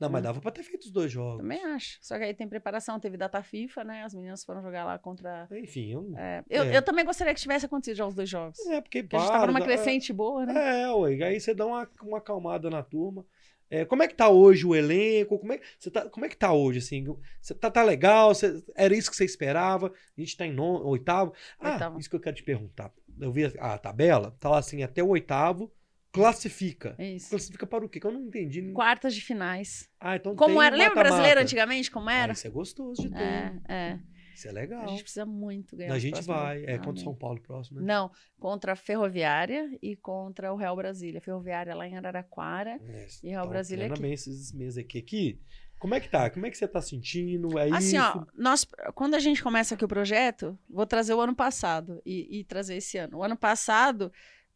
Não, 0.00 0.08
mas 0.08 0.20
Hum. 0.20 0.24
dava 0.24 0.40
pra 0.40 0.50
ter 0.50 0.62
feito 0.62 0.84
os 0.84 0.90
dois 0.90 1.12
jogos. 1.12 1.38
Também 1.42 1.62
acho. 1.66 1.98
Só 2.00 2.16
que 2.16 2.24
aí 2.24 2.32
tem 2.34 2.48
preparação, 2.48 2.98
teve 2.98 3.16
data 3.16 3.42
FIFA, 3.42 3.84
né? 3.84 4.02
As 4.04 4.14
meninas 4.14 4.42
foram 4.42 4.62
jogar 4.62 4.84
lá 4.84 4.98
contra. 4.98 5.46
Enfim, 5.52 5.92
eu 5.92 6.14
é, 6.16 6.42
eu, 6.48 6.62
É. 6.64 6.76
eu 6.78 6.82
também 6.82 7.04
gostaria 7.04 7.34
que 7.34 7.40
tivesse 7.40 7.66
acontecido 7.66 7.96
já 7.96 8.06
os 8.06 8.14
dois 8.14 8.28
jogos. 8.28 8.58
É, 8.66 8.80
porque 8.80 9.02
Porque 9.02 9.16
a 9.16 9.18
gente 9.20 9.28
tava 9.30 9.46
numa 9.46 9.58
dá- 9.60 9.66
crescente 9.66 10.12
boa, 10.12 10.46
né? 10.46 10.82
É, 10.84 10.90
ué, 10.92 11.22
aí 11.24 11.38
você 11.40 11.52
dá 11.54 11.66
uma, 11.66 11.88
uma 12.02 12.18
acalmada 12.18 12.70
na 12.70 12.82
turma. 12.82 13.24
É, 13.72 13.84
como 13.84 14.02
é 14.02 14.08
que 14.08 14.14
tá 14.16 14.28
hoje 14.28 14.66
o 14.66 14.74
elenco? 14.74 15.38
Como 15.38 15.52
é, 15.52 15.60
você 15.78 15.90
tá, 15.92 16.08
como 16.08 16.26
é 16.26 16.28
que 16.28 16.36
tá 16.36 16.52
hoje, 16.52 16.78
assim? 16.80 17.04
Você 17.40 17.54
tá, 17.54 17.70
tá 17.70 17.82
legal? 17.84 18.34
Você- 18.34 18.64
era 18.74 18.92
isso 18.96 19.08
que 19.10 19.16
você 19.16 19.24
esperava? 19.24 19.92
A 20.16 20.20
gente 20.20 20.36
tá 20.36 20.44
em 20.44 20.52
nono, 20.52 20.84
oitavo. 20.88 21.32
Ah, 21.60 21.72
Oitavo. 21.74 22.00
isso 22.00 22.10
que 22.10 22.16
eu 22.16 22.20
quero 22.20 22.34
te 22.34 22.42
perguntar. 22.42 22.92
Eu 23.20 23.30
vi 23.30 23.44
a, 23.44 23.74
a 23.74 23.78
tabela, 23.78 24.34
tá 24.40 24.48
lá 24.48 24.58
assim, 24.58 24.82
até 24.82 25.02
o 25.04 25.08
oitavo, 25.08 25.70
classifica. 26.12 26.94
É 26.98 27.12
isso. 27.14 27.30
Classifica 27.30 27.66
para 27.66 27.84
o 27.84 27.88
quê? 27.88 28.00
Que 28.00 28.06
eu 28.06 28.12
não 28.12 28.22
entendi. 28.22 28.72
Quartas 28.72 29.14
de 29.14 29.20
finais. 29.20 29.88
Ah, 30.00 30.16
então 30.16 30.34
Como 30.34 30.60
era? 30.60 30.74
Lembra 30.76 30.86
o 30.92 30.96
mata-mata. 30.96 31.08
brasileiro 31.10 31.40
antigamente? 31.40 31.90
Como 31.90 32.08
Ah, 32.08 32.14
era? 32.14 32.32
isso 32.32 32.46
é 32.46 32.50
gostoso 32.50 33.02
de 33.02 33.10
ter. 33.10 33.18
É, 33.22 33.60
é. 33.68 33.98
Isso 34.34 34.46
é 34.46 34.50
A 34.50 34.54
legal. 34.54 34.88
gente 34.88 35.02
precisa 35.02 35.26
muito 35.26 35.76
ganhar. 35.76 35.92
A 35.92 35.98
gente 35.98 36.22
vai. 36.22 36.64
É 36.64 36.78
contra 36.78 36.92
o. 36.92 37.04
São 37.04 37.14
Paulo 37.14 37.40
próximo, 37.42 37.80
né? 37.80 37.86
Não, 37.86 38.10
contra 38.38 38.72
a 38.72 38.76
Ferroviária 38.76 39.68
e 39.82 39.94
contra 39.96 40.52
o 40.52 40.56
Real 40.56 40.74
Brasília. 40.74 41.20
Ferroviária 41.20 41.74
lá 41.74 41.86
em 41.86 41.96
Araraquara. 41.96 42.80
É, 42.88 43.06
E 43.22 43.28
Real 43.28 43.42
então, 43.42 43.50
Brasília 43.50 43.86
aqui. 43.86 44.00
bem 44.00 44.12
esses 44.14 44.52
meses 44.52 44.78
aqui. 44.78 44.98
aqui. 44.98 45.40
Como 45.78 45.94
é 45.94 46.00
que 46.00 46.08
tá? 46.10 46.28
Como 46.30 46.44
é 46.46 46.50
que 46.50 46.56
você 46.58 46.68
tá 46.68 46.80
sentindo? 46.82 47.58
É 47.58 47.70
Assim, 47.70 47.96
isso? 47.96 48.18
ó, 48.18 48.26
nós, 48.36 48.66
quando 48.94 49.14
a 49.14 49.18
gente 49.18 49.42
começa 49.42 49.74
aqui 49.74 49.84
o 49.84 49.88
projeto, 49.88 50.58
vou 50.68 50.84
trazer 50.86 51.14
o 51.14 51.20
ano 51.20 51.34
passado 51.34 52.00
e, 52.04 52.40
e 52.40 52.44
trazer 52.44 52.76
esse 52.76 52.98
ano. 52.98 53.18
O 53.18 53.22
ano 53.24 53.36
passado, 53.36 54.12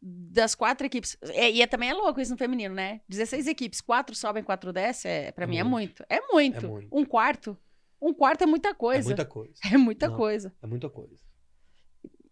das 0.07 0.53
quatro 0.53 0.85
equipes. 0.85 1.17
É, 1.23 1.49
e 1.49 1.61
é, 1.61 1.67
também 1.67 1.89
é 1.89 1.93
louco 1.93 2.21
isso 2.21 2.31
no 2.31 2.37
feminino, 2.37 2.75
né? 2.75 3.01
16 3.09 3.47
equipes, 3.47 3.81
quatro 3.81 4.15
sobem, 4.15 4.43
quatro 4.43 4.71
descem. 4.71 5.09
É, 5.11 5.31
pra 5.31 5.45
É 5.45 5.47
mim 5.47 5.57
é 5.57 5.63
muito. 5.63 6.05
É 6.07 6.21
muito. 6.31 6.65
É 6.65 6.69
muito. 6.69 6.87
Um 6.95 7.03
quarto. 7.03 7.57
Um 7.99 8.13
quarto 8.13 8.43
é 8.43 8.45
muita 8.45 8.69
É 8.69 8.73
coisa. 8.73 9.07
muita 9.09 9.25
coisa. 9.25 9.53
É 9.73 9.77
muita 9.77 10.07
Não. 10.07 10.15
coisa. 10.15 10.53
É 10.61 10.67
muita 10.67 10.89
coisa. 10.89 11.15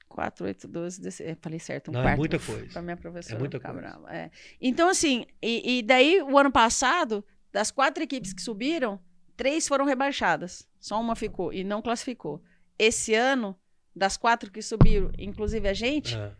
4, 0.08 0.46
8, 0.46 0.68
12, 0.68 1.02
16. 1.02 1.30
é, 1.32 1.36
Falei 1.42 1.60
certo, 1.60 1.90
um 1.90 1.94
Não, 1.94 2.02
é 2.02 2.04
quarto. 2.04 2.18
muita 2.20 2.40
coisa. 2.40 2.68
Pra 2.72 2.82
minha 2.84 2.98
professora 2.98 3.36
É 3.36 3.40
muita 3.40 3.60
coisa. 3.60 3.76
brava. 3.76 4.16
É. 4.16 4.30
Então, 4.62 4.88
assim, 4.90 5.26
e, 5.42 5.80
e 5.80 5.82
daí 5.82 6.22
o 6.22 6.38
ano 6.38 6.52
passado, 6.52 7.26
das 7.52 7.72
quatro 7.72 8.04
equipes 8.04 8.32
que 8.34 8.42
subiram, 8.42 9.00
três 9.36 9.68
foram 9.68 9.86
rebaixadas. 9.86 10.68
Só 10.80 11.02
uma 11.02 11.16
ficou 11.16 11.52
e 11.52 11.64
não 11.64 11.82
classificou. 11.82 12.44
Esse 12.78 13.16
ano, 13.16 13.58
das 13.96 14.16
quatro 14.16 14.52
que 14.52 14.62
subiram, 14.62 15.12
inclusive 15.18 15.68
a 15.68 15.74
gente, 15.74 16.16
É. 16.16 16.32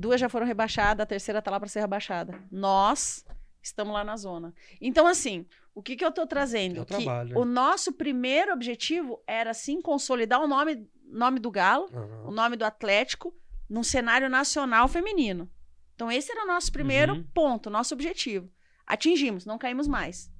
duas 0.00 0.20
já 0.20 0.28
foram 0.28 0.46
rebaixadas, 0.46 1.02
a 1.02 1.06
terceira 1.06 1.40
tá 1.42 1.50
lá 1.50 1.60
para 1.60 1.68
ser 1.68 1.80
rebaixada. 1.80 2.42
Nós 2.50 3.24
estamos 3.62 3.92
lá 3.92 4.02
na 4.02 4.16
zona. 4.16 4.54
Então, 4.80 5.06
assim, 5.06 5.46
o 5.74 5.82
que, 5.82 5.94
que 5.96 6.04
eu 6.04 6.10
tô 6.10 6.26
trazendo? 6.26 6.78
É 6.80 7.36
o 7.36 7.42
o 7.42 7.44
nosso 7.44 7.92
primeiro 7.92 8.52
objetivo 8.52 9.22
era, 9.26 9.52
sim, 9.52 9.80
consolidar 9.82 10.40
o 10.40 10.48
nome, 10.48 10.88
nome 11.06 11.38
do 11.38 11.50
Galo, 11.50 11.88
Aham. 11.94 12.28
o 12.28 12.30
nome 12.30 12.56
do 12.56 12.64
Atlético 12.64 13.34
num 13.68 13.82
cenário 13.82 14.28
nacional 14.28 14.88
feminino. 14.88 15.48
Então, 15.94 16.10
esse 16.10 16.32
era 16.32 16.44
o 16.44 16.46
nosso 16.46 16.72
primeiro 16.72 17.12
Uhum. 17.14 17.24
ponto, 17.34 17.68
nosso 17.68 17.92
objetivo. 17.94 18.50
Atingimos, 18.86 19.44
não 19.44 19.58
caímos 19.58 19.86
mais. 19.86 20.30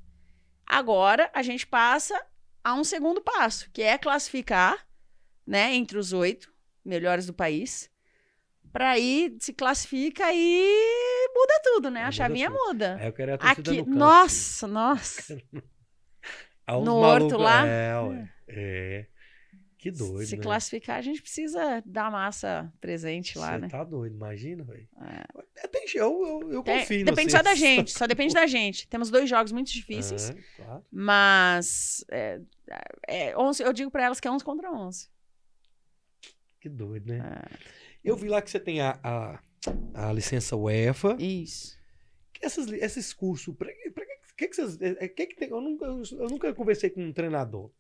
Agora, 0.66 1.30
a 1.34 1.42
gente 1.42 1.66
passa 1.66 2.18
a 2.64 2.74
um 2.74 2.82
segundo 2.84 3.20
passo, 3.20 3.70
que 3.72 3.82
é 3.82 3.98
classificar 3.98 4.86
né, 5.46 5.74
entre 5.74 5.98
os 5.98 6.12
oito 6.12 6.52
melhores 6.84 7.26
do 7.26 7.34
país. 7.34 7.89
Para 8.72 8.90
aí 8.90 9.36
se 9.40 9.52
classifica 9.52 10.24
e 10.32 11.28
muda 11.34 11.60
tudo, 11.64 11.90
né? 11.90 12.00
É, 12.00 12.04
A 12.04 12.12
chavinha 12.12 12.50
tudo. 12.50 12.58
muda. 12.66 12.96
Aí 13.00 13.06
eu 13.08 13.12
quero 13.12 13.34
a 13.34 13.38
torcida 13.38 13.70
Aqui, 13.72 13.82
no 13.82 13.96
nossa, 13.96 14.66
nossa. 14.66 15.42
No 16.84 16.94
Horto 16.98 17.36
lá? 17.36 17.66
É, 17.66 17.98
ué. 18.00 18.32
É. 18.46 19.06
Que 19.76 19.90
doido, 19.90 20.24
Se 20.26 20.36
né? 20.36 20.42
classificar, 20.42 20.98
a 20.98 21.02
gente 21.02 21.20
precisa 21.22 21.82
dar 21.86 22.12
massa 22.12 22.70
presente 22.80 23.36
lá, 23.38 23.52
Você 23.54 23.58
né? 23.58 23.68
tá 23.68 23.82
doido, 23.82 24.14
imagina, 24.14 24.62
velho. 24.62 24.86
É. 25.00 25.64
É, 25.64 25.66
tem- 25.66 25.84
Eu, 25.94 26.22
eu, 26.42 26.52
eu 26.52 26.62
Tem- 26.62 26.78
confio 26.80 27.04
depende 27.04 27.32
só 27.32 27.42
da 27.42 27.54
gente, 27.56 27.90
só 27.98 28.06
depende 28.06 28.34
da 28.34 28.46
gente. 28.46 28.86
Temos 28.86 29.10
dois 29.10 29.28
jogos 29.28 29.50
muito 29.52 29.72
difíceis, 29.72 30.30
É, 30.30 30.36
claro. 30.62 30.84
mas 30.92 32.04
é, 32.10 32.40
é 33.08 33.36
11, 33.38 33.62
eu 33.64 33.72
digo 33.72 33.90
pra 33.90 34.04
elas 34.04 34.20
que 34.20 34.28
é 34.28 34.30
11 34.30 34.44
contra 34.44 34.70
11. 34.70 35.08
Que 36.60 36.68
doido, 36.68 37.06
né? 37.08 37.18
É, 37.18 37.56
Eu 38.04 38.16
vi 38.16 38.28
lá 38.28 38.40
que 38.40 38.50
você 38.50 38.58
tem 38.60 38.80
a, 38.80 38.98
a, 39.02 39.40
a 39.94 40.12
licença 40.12 40.56
UEFA. 40.56 41.16
isso. 41.18 41.78
Essas, 42.42 42.72
esses 42.72 43.12
cursos, 43.12 43.54
pra, 43.54 43.68
pra 43.94 44.04
que, 44.36 44.48
que, 44.48 44.56
vocês. 44.56 44.80
é, 44.80 45.04
é, 45.04 45.08
que 45.08 45.26
que 45.26 45.36
tem, 45.36 45.50
eu, 45.50 45.60
nunca, 45.60 45.84
eu, 45.84 46.28
nunca 46.30 46.54
conversei 46.54 46.88
com 46.88 47.02
um 47.02 47.12
treinador. 47.12 47.70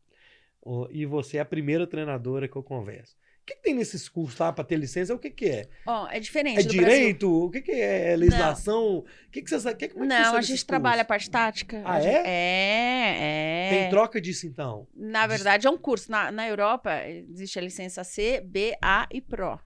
E 0.90 1.06
você 1.06 1.38
é 1.38 1.40
a 1.40 1.44
primeira 1.46 1.86
treinadora 1.86 2.46
que 2.46 2.54
eu 2.56 2.62
converso. 2.62 3.16
O 3.42 3.46
que, 3.46 3.56
que 3.56 3.62
tem 3.62 3.74
nesses 3.74 4.06
cursos 4.06 4.38
lá 4.38 4.52
pra 4.52 4.62
ter 4.62 4.76
licença? 4.76 5.14
O 5.14 5.18
que, 5.18 5.30
que 5.30 5.46
é? 5.46 5.68
Ó, 5.86 6.06
é 6.08 6.20
diferente 6.20 6.60
É 6.60 6.62
do 6.62 6.68
Brasil. 6.76 6.84
direito? 6.84 7.44
O 7.46 7.50
que, 7.50 7.62
que 7.62 7.72
é? 7.72 8.14
legislação? 8.14 8.98
O 8.98 9.04
que, 9.32 9.40
que 9.40 9.48
vocês. 9.48 9.74
Que, 9.74 9.88
como 9.88 10.04
é 10.04 10.08
que 10.08 10.14
Não, 10.22 10.36
a 10.36 10.42
gente 10.42 10.66
trabalha 10.66 11.00
a 11.00 11.04
parte 11.06 11.30
tática. 11.30 11.82
Ah, 11.82 11.98
gente- 11.98 12.14
é? 12.14 12.22
É, 12.26 13.16
é. 13.16 13.68
Tem 13.70 13.90
troca 13.90 14.20
disso 14.20 14.46
então? 14.46 14.86
Na 14.94 15.26
verdade, 15.26 15.66
é 15.66 15.70
um 15.70 15.78
curso. 15.78 16.10
Na, 16.10 16.30
na 16.30 16.46
Europa, 16.46 16.92
existe 17.08 17.58
a 17.58 17.62
licença 17.62 18.04
C, 18.04 18.42
B, 18.42 18.76
A 18.82 19.08
e 19.10 19.22
Pro. 19.22 19.58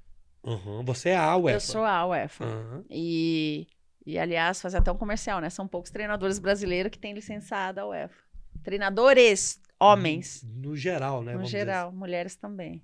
Aham, 0.44 0.84
Você 0.84 1.10
é 1.10 1.16
a 1.16 1.36
UEFA. 1.36 1.56
Eu 1.56 1.60
sou 1.60 1.84
a 1.84 2.06
UEFA. 2.06 2.44
Aham. 2.44 2.84
E, 2.90 3.66
e, 4.04 4.18
aliás, 4.18 4.60
fazer 4.60 4.78
até 4.78 4.92
um 4.92 4.96
comercial, 4.98 5.40
né? 5.40 5.48
São 5.50 5.66
poucos 5.66 5.90
treinadores 5.90 6.38
brasileiros 6.38 6.90
que 6.90 6.98
têm 6.98 7.14
licenciada 7.14 7.82
a 7.82 7.86
UEFA. 7.86 8.22
Treinadores, 8.62 9.60
homens, 9.80 10.42
No 10.42 10.76
geral, 10.76 11.22
né? 11.22 11.32
no 11.32 11.38
vamos 11.38 11.50
dizer 11.50 11.58
geral. 11.66 11.92
Mulheres 11.92 12.36
também. 12.36 12.82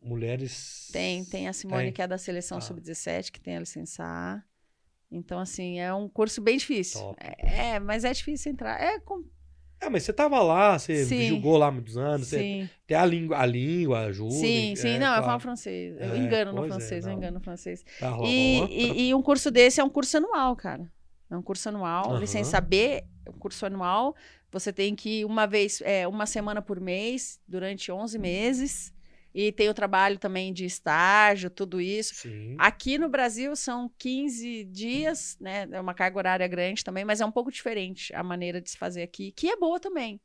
assim. 0.00 0.08
Mulheres. 0.08 0.88
Tem, 0.92 1.24
tem 1.24 1.48
a 1.48 1.52
Simone, 1.52 1.84
Tem. 1.84 1.92
que 1.92 2.02
é 2.02 2.06
da 2.06 2.18
seleção 2.18 2.58
Ah. 2.58 2.60
sub-17, 2.60 3.30
que 3.32 3.40
tem 3.40 3.56
a 3.56 3.60
licença 3.60 4.04
A. 4.04 4.42
Então, 5.10 5.38
assim, 5.40 5.80
é 5.80 5.92
um 5.92 6.08
curso 6.08 6.40
bem 6.40 6.56
difícil. 6.56 7.14
É, 7.18 7.74
é, 7.74 7.80
mas 7.80 8.04
é 8.04 8.12
difícil 8.12 8.52
entrar. 8.52 8.80
É, 8.80 9.00
com... 9.00 9.24
É, 9.80 9.88
mas 9.88 10.02
você 10.02 10.12
tava 10.12 10.40
lá, 10.42 10.78
você 10.78 11.04
Sim. 11.04 11.28
jogou 11.28 11.56
lá 11.56 11.70
muitos 11.70 11.96
anos, 11.96 12.26
você 12.28 12.40
sim, 12.40 12.68
tem 12.86 12.96
a 12.96 13.06
língua, 13.06 13.38
a 13.38 13.46
língua 13.46 14.00
ajuda. 14.06 14.34
sim, 14.34 14.74
sim. 14.76 14.88
é, 14.88 14.98
não, 14.98 15.06
eu 15.06 15.12
claro. 15.12 15.24
falo 15.24 15.40
francês. 15.40 15.96
Eu 15.98 16.14
É, 16.14 16.18
engano 16.18 16.52
no 16.52 16.64
é, 16.64 16.68
francês, 16.68 17.04
eu 17.04 17.10
não. 17.10 17.18
engano 17.18 17.38
no 17.38 17.44
francês. 17.44 17.84
Tá 17.98 18.10
rolando. 18.10 18.28
E, 18.28 18.58
e, 18.70 19.08
e 19.08 19.14
um 19.14 19.22
curso 19.22 19.50
desse 19.50 19.80
é 19.80 19.84
um 19.84 19.88
curso 19.90 20.16
anual, 20.16 20.56
cara. 20.56 20.90
É 21.30 21.36
um 21.36 21.42
curso 21.42 21.68
anual. 21.68 22.10
Aham. 22.10 22.18
Licença 22.20 22.60
B, 22.60 23.04
é 23.24 23.30
um 23.30 23.38
curso 23.38 23.66
anual. 23.66 24.16
Você 24.50 24.72
tem 24.72 24.96
que 24.96 25.20
ir 25.20 25.24
uma 25.24 25.46
vez, 25.46 25.80
é, 25.82 26.08
uma 26.08 26.26
semana 26.26 26.60
por 26.62 26.80
mês, 26.80 27.38
durante 27.46 27.92
11 27.92 28.18
meses. 28.18 28.92
E 29.34 29.52
tem 29.52 29.68
o 29.68 29.74
trabalho 29.74 30.18
também 30.18 30.52
de 30.52 30.64
estágio, 30.64 31.50
tudo 31.50 31.80
isso. 31.80 32.14
Sim. 32.14 32.56
Aqui 32.58 32.98
no 32.98 33.08
Brasil 33.08 33.54
são 33.54 33.90
15 33.98 34.64
dias, 34.64 35.36
né? 35.40 35.68
É 35.70 35.80
uma 35.80 35.94
carga 35.94 36.18
horária 36.18 36.48
grande 36.48 36.82
também, 36.82 37.04
mas 37.04 37.20
é 37.20 37.26
um 37.26 37.30
pouco 37.32 37.52
diferente 37.52 38.14
a 38.14 38.22
maneira 38.22 38.60
de 38.60 38.70
se 38.70 38.78
fazer 38.78 39.02
aqui, 39.02 39.30
que 39.32 39.48
é 39.50 39.56
boa 39.56 39.78
também. 39.78 40.20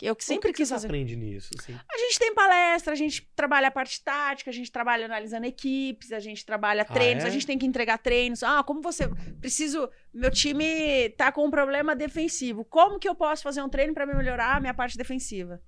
Eu 0.00 0.14
que 0.14 0.22
sempre 0.24 0.52
que 0.52 0.58
quis 0.58 0.68
você 0.68 0.74
fazer. 0.74 0.86
aprende 0.86 1.16
nisso? 1.16 1.50
assim? 1.58 1.74
A 1.92 1.98
gente 1.98 2.18
tem 2.20 2.32
palestra, 2.32 2.92
a 2.92 2.96
gente 2.96 3.28
trabalha 3.34 3.66
a 3.66 3.70
parte 3.70 4.00
tática, 4.00 4.48
a 4.48 4.54
gente 4.54 4.70
trabalha 4.70 5.04
analisando 5.06 5.44
equipes, 5.44 6.12
a 6.12 6.20
gente 6.20 6.46
trabalha 6.46 6.82
Ah, 6.82 6.92
treinos, 6.92 7.24
é? 7.24 7.26
a 7.26 7.30
gente 7.30 7.44
tem 7.44 7.58
que 7.58 7.66
entregar 7.66 7.98
treinos. 7.98 8.44
Ah, 8.44 8.62
como 8.62 8.80
você. 8.80 9.08
Preciso. 9.40 9.90
Meu 10.14 10.30
time 10.30 11.08
tá 11.16 11.32
com 11.32 11.44
um 11.44 11.50
problema 11.50 11.96
defensivo. 11.96 12.64
Como 12.64 13.00
que 13.00 13.08
eu 13.08 13.14
posso 13.16 13.42
fazer 13.42 13.60
um 13.60 13.68
treino 13.68 13.92
para 13.92 14.06
melhorar 14.06 14.56
a 14.58 14.60
minha 14.60 14.72
parte 14.72 14.96
defensiva? 14.96 15.60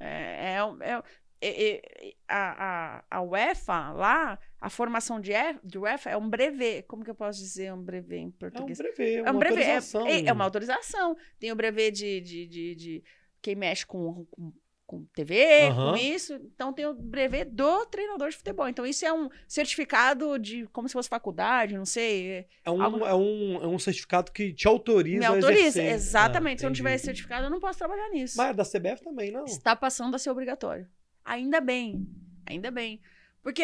Tá. 0.00 0.06
É, 0.06 0.56
é, 0.56 0.92
é- 0.92 1.02
é- 1.42 2.08
é- 2.08 2.14
a, 2.28 2.98
a, 2.98 3.04
a 3.18 3.22
UEFA 3.22 3.92
lá, 3.92 4.38
a 4.60 4.68
formação 4.68 5.18
de, 5.20 5.32
de 5.64 5.78
UEFA 5.78 6.10
é 6.10 6.16
um 6.16 6.28
brevet. 6.28 6.82
Como 6.86 7.02
que 7.04 7.10
eu 7.10 7.14
posso 7.14 7.38
dizer 7.38 7.72
um 7.72 7.82
brevet 7.82 8.18
em 8.20 8.24
É 8.24 8.26
um 8.28 8.30
português? 8.32 8.78
brevet, 8.78 9.16
É 9.16 9.22
uma 9.22 9.30
um 9.32 9.38
brevet, 9.38 9.58
é- 9.62 9.66
autorização. 9.76 10.06
É, 10.06 10.24
é 10.26 10.32
uma 10.32 10.44
autorização. 10.44 11.16
Tem 11.38 11.50
o 11.52 11.56
brevet 11.56 11.92
de, 11.92 12.20
de, 12.20 12.46
de, 12.46 12.74
de 12.74 13.04
quem 13.40 13.54
mexe 13.54 13.86
com, 13.86 14.26
com, 14.30 14.52
com 14.90 15.04
TV, 15.14 15.68
Aham. 15.68 15.90
com 15.92 15.96
isso. 15.96 16.34
Então 16.34 16.72
tem 16.72 16.84
o 16.84 16.92
brevet 16.92 17.44
do 17.48 17.86
treinador 17.86 18.28
de 18.28 18.36
futebol. 18.36 18.66
Então 18.68 18.84
isso 18.84 19.06
é 19.06 19.12
um 19.12 19.28
certificado 19.46 20.36
de 20.36 20.66
como 20.72 20.88
se 20.88 20.94
fosse 20.94 21.08
faculdade, 21.08 21.76
não 21.76 21.84
sei. 21.84 22.44
É 22.64 22.70
um, 22.72 22.82
algo- 22.82 23.06
é, 23.06 23.14
um, 23.14 23.62
é 23.62 23.66
um 23.68 23.78
certificado 23.78 24.32
que 24.32 24.52
te 24.52 24.66
autoriza 24.66 25.20
Me 25.20 25.24
autoriza. 25.26 25.60
exercer. 25.62 25.92
Exatamente. 25.92 26.56
Ah, 26.56 26.58
Se 26.58 26.66
eu 26.66 26.70
não 26.70 26.74
tiver 26.74 26.94
esse 26.94 27.04
certificado, 27.04 27.44
eu 27.46 27.50
não 27.50 27.60
posso 27.60 27.78
trabalhar 27.78 28.08
nisso. 28.10 28.36
Mas 28.36 28.50
é 28.50 28.54
da 28.54 28.64
CBF 28.64 29.04
também, 29.04 29.30
não? 29.30 29.44
Está 29.44 29.76
passando 29.76 30.14
a 30.16 30.18
ser 30.18 30.30
obrigatório. 30.30 30.88
Ainda 31.24 31.60
bem. 31.60 32.04
Ainda 32.46 32.72
bem. 32.72 33.00
Porque 33.44 33.62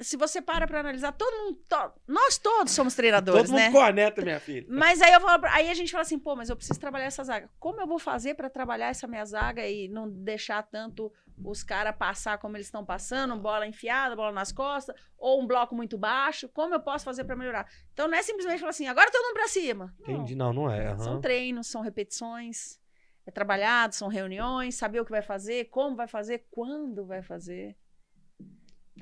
se 0.00 0.16
você 0.16 0.40
para 0.42 0.66
pra 0.66 0.80
analisar, 0.80 1.12
todo 1.12 1.34
mundo. 1.44 1.58
to- 1.68 1.92
nós 2.06 2.38
todos 2.38 2.72
somos 2.72 2.94
treinadores, 2.94 3.42
Todo 3.42 3.50
mundo 3.52 3.60
né? 3.60 3.72
corneta, 3.72 4.22
minha 4.22 4.40
filha. 4.40 4.66
Mas 4.68 5.00
aí 5.02 5.12
eu 5.12 5.20
falo, 5.20 5.44
aí 5.46 5.70
a 5.70 5.74
gente 5.74 5.90
fala 5.92 6.02
assim, 6.02 6.18
pô, 6.18 6.34
mas 6.36 6.48
eu 6.50 6.56
preciso 6.56 6.78
trabalhar 6.80 7.06
essa 7.06 7.22
zaga. 7.24 7.48
Como 7.58 7.80
eu 7.80 7.86
vou 7.86 7.98
fazer 7.98 8.34
pra 8.34 8.48
trabalhar 8.50 8.88
essa 8.88 9.06
minha 9.06 9.24
zaga 9.24 9.66
e 9.66 9.88
não 9.88 10.08
deixar 10.08 10.62
tanto 10.62 11.12
os 11.44 11.62
caras 11.62 11.94
passar 11.96 12.38
como 12.38 12.56
eles 12.56 12.66
estão 12.66 12.84
passando, 12.84 13.36
bola 13.36 13.66
enfiada, 13.66 14.16
bola 14.16 14.32
nas 14.32 14.50
costas, 14.52 14.94
ou 15.18 15.42
um 15.42 15.46
bloco 15.46 15.74
muito 15.74 15.98
baixo? 15.98 16.48
Como 16.48 16.74
eu 16.74 16.80
posso 16.80 17.04
fazer 17.04 17.24
pra 17.24 17.36
melhorar? 17.36 17.66
Então 17.92 18.08
não 18.08 18.16
é 18.16 18.22
simplesmente 18.22 18.58
falar 18.60 18.70
assim, 18.70 18.86
agora 18.88 19.10
todo 19.10 19.22
mundo 19.24 19.34
pra 19.34 19.48
cima. 19.48 19.94
Não. 20.00 20.14
Entendi. 20.14 20.34
Não, 20.34 20.52
não 20.52 20.70
é. 20.70 20.88
aham. 20.88 20.98
São 20.98 21.20
treinos, 21.20 21.66
são 21.66 21.82
repetições, 21.82 22.78
é 23.26 23.30
trabalhado, 23.30 23.94
são 23.94 24.08
reuniões, 24.08 24.76
saber 24.76 25.00
o 25.00 25.04
que 25.04 25.10
vai 25.10 25.22
fazer, 25.22 25.64
como 25.66 25.94
vai 25.96 26.08
fazer, 26.08 26.46
quando 26.50 27.04
vai 27.04 27.22
fazer. 27.22 27.76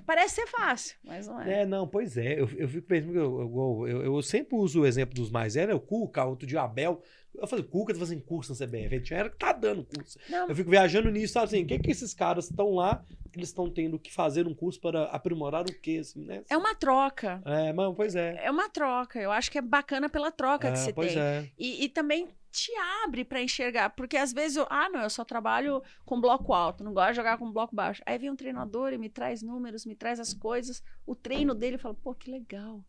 Parece 0.07 0.35
ser 0.37 0.47
fácil, 0.47 0.97
mas 1.05 1.27
não 1.27 1.41
é. 1.41 1.63
É, 1.63 1.67
não, 1.67 1.87
pois 1.87 2.17
é. 2.17 2.35
Eu, 2.35 2.49
eu 2.57 2.69
fico 2.69 2.87
pensando 2.87 3.17
eu, 3.17 3.87
eu, 3.87 4.03
eu, 4.05 4.23
sempre 4.23 4.57
uso 4.57 4.83
o 4.83 4.87
exemplo 4.87 5.15
dos 5.15 5.31
mais 5.31 5.55
velhos, 5.55 5.69
né? 5.69 5.75
O 5.75 5.81
Cuca, 5.81 6.25
outro 6.25 6.47
o 6.47 6.59
Abel. 6.59 7.01
Eu 7.35 7.47
falei, 7.47 7.65
Cuca 7.65 7.93
tá 7.93 7.99
fazendo 7.99 8.23
curso 8.23 8.53
na 8.53 8.67
CBF. 8.67 9.01
Tinha 9.01 9.21
era 9.21 9.31
que 9.31 9.37
tá 9.37 9.53
dando 9.53 9.85
curso. 9.85 10.19
Não, 10.29 10.49
Eu 10.49 10.55
fico 10.55 10.71
viajando 10.71 11.11
nisso, 11.11 11.33
sabe 11.35 11.47
assim, 11.47 11.63
o 11.63 11.67
que 11.67 11.79
que 11.79 11.91
esses 11.91 12.15
caras 12.15 12.49
estão 12.49 12.75
lá, 12.75 13.05
que 13.33 13.39
eles 13.39 13.49
estão 13.49 13.69
tendo 13.71 13.99
que 13.99 14.13
fazer 14.13 14.47
um 14.47 14.55
curso 14.55 14.81
para 14.81 15.05
aprimorar 15.07 15.63
o 15.63 15.75
quê, 15.81 15.99
assim, 16.01 16.25
né? 16.25 16.45
é 16.49 16.57
uma 16.57 16.75
troca. 16.75 17.43
É, 17.45 17.73
mas, 17.73 17.95
pois 17.97 18.15
é. 18.15 18.45
É 18.45 18.51
uma 18.51 18.69
troca. 18.69 19.21
Eu 19.21 19.33
acho 19.33 19.51
que 19.51 19.59
é 19.59 19.63
bacana 19.63 20.09
pela 20.09 20.31
troca 20.31 20.69
que 20.71 20.79
É, 20.79 20.81
se 20.81 20.93
pois 20.93 21.13
tem. 21.13 21.21
é. 21.23 21.51
E, 21.59 21.85
e 21.85 21.89
também 21.89 22.29
te 22.53 22.71
abre 23.05 23.25
pra 23.25 23.43
enxergar. 23.43 23.91
Porque 23.91 24.17
às 24.17 24.33
vezes 24.33 24.57
eu, 24.57 24.67
ah, 24.71 24.89
não, 24.89 25.01
eu 25.03 25.11
só 25.11 25.25
trabalho 25.25 25.83
com 26.05 26.21
bloco 26.21 26.53
alto, 26.53 26.85
não 26.85 26.95
gosto 26.95 27.11
de 27.11 27.17
jogar 27.17 27.37
com 27.37 27.51
bloco 27.51 27.75
baixo. 27.75 28.01
Aí 28.07 28.17
vem 28.17 28.31
um 28.31 28.37
treinador 28.37 28.93
e 28.93 28.99
me 28.99 29.09
traz 29.09 29.43
números, 29.43 29.85
me 29.85 29.97
traz 29.97 30.21
as 30.21 30.33
coisas. 30.33 30.81
O 31.05 31.17
treino 31.17 31.53
dele 31.53 31.79
fala, 31.79 31.95
pô, 31.95 32.15
que 32.15 32.31
legal. 32.31 32.81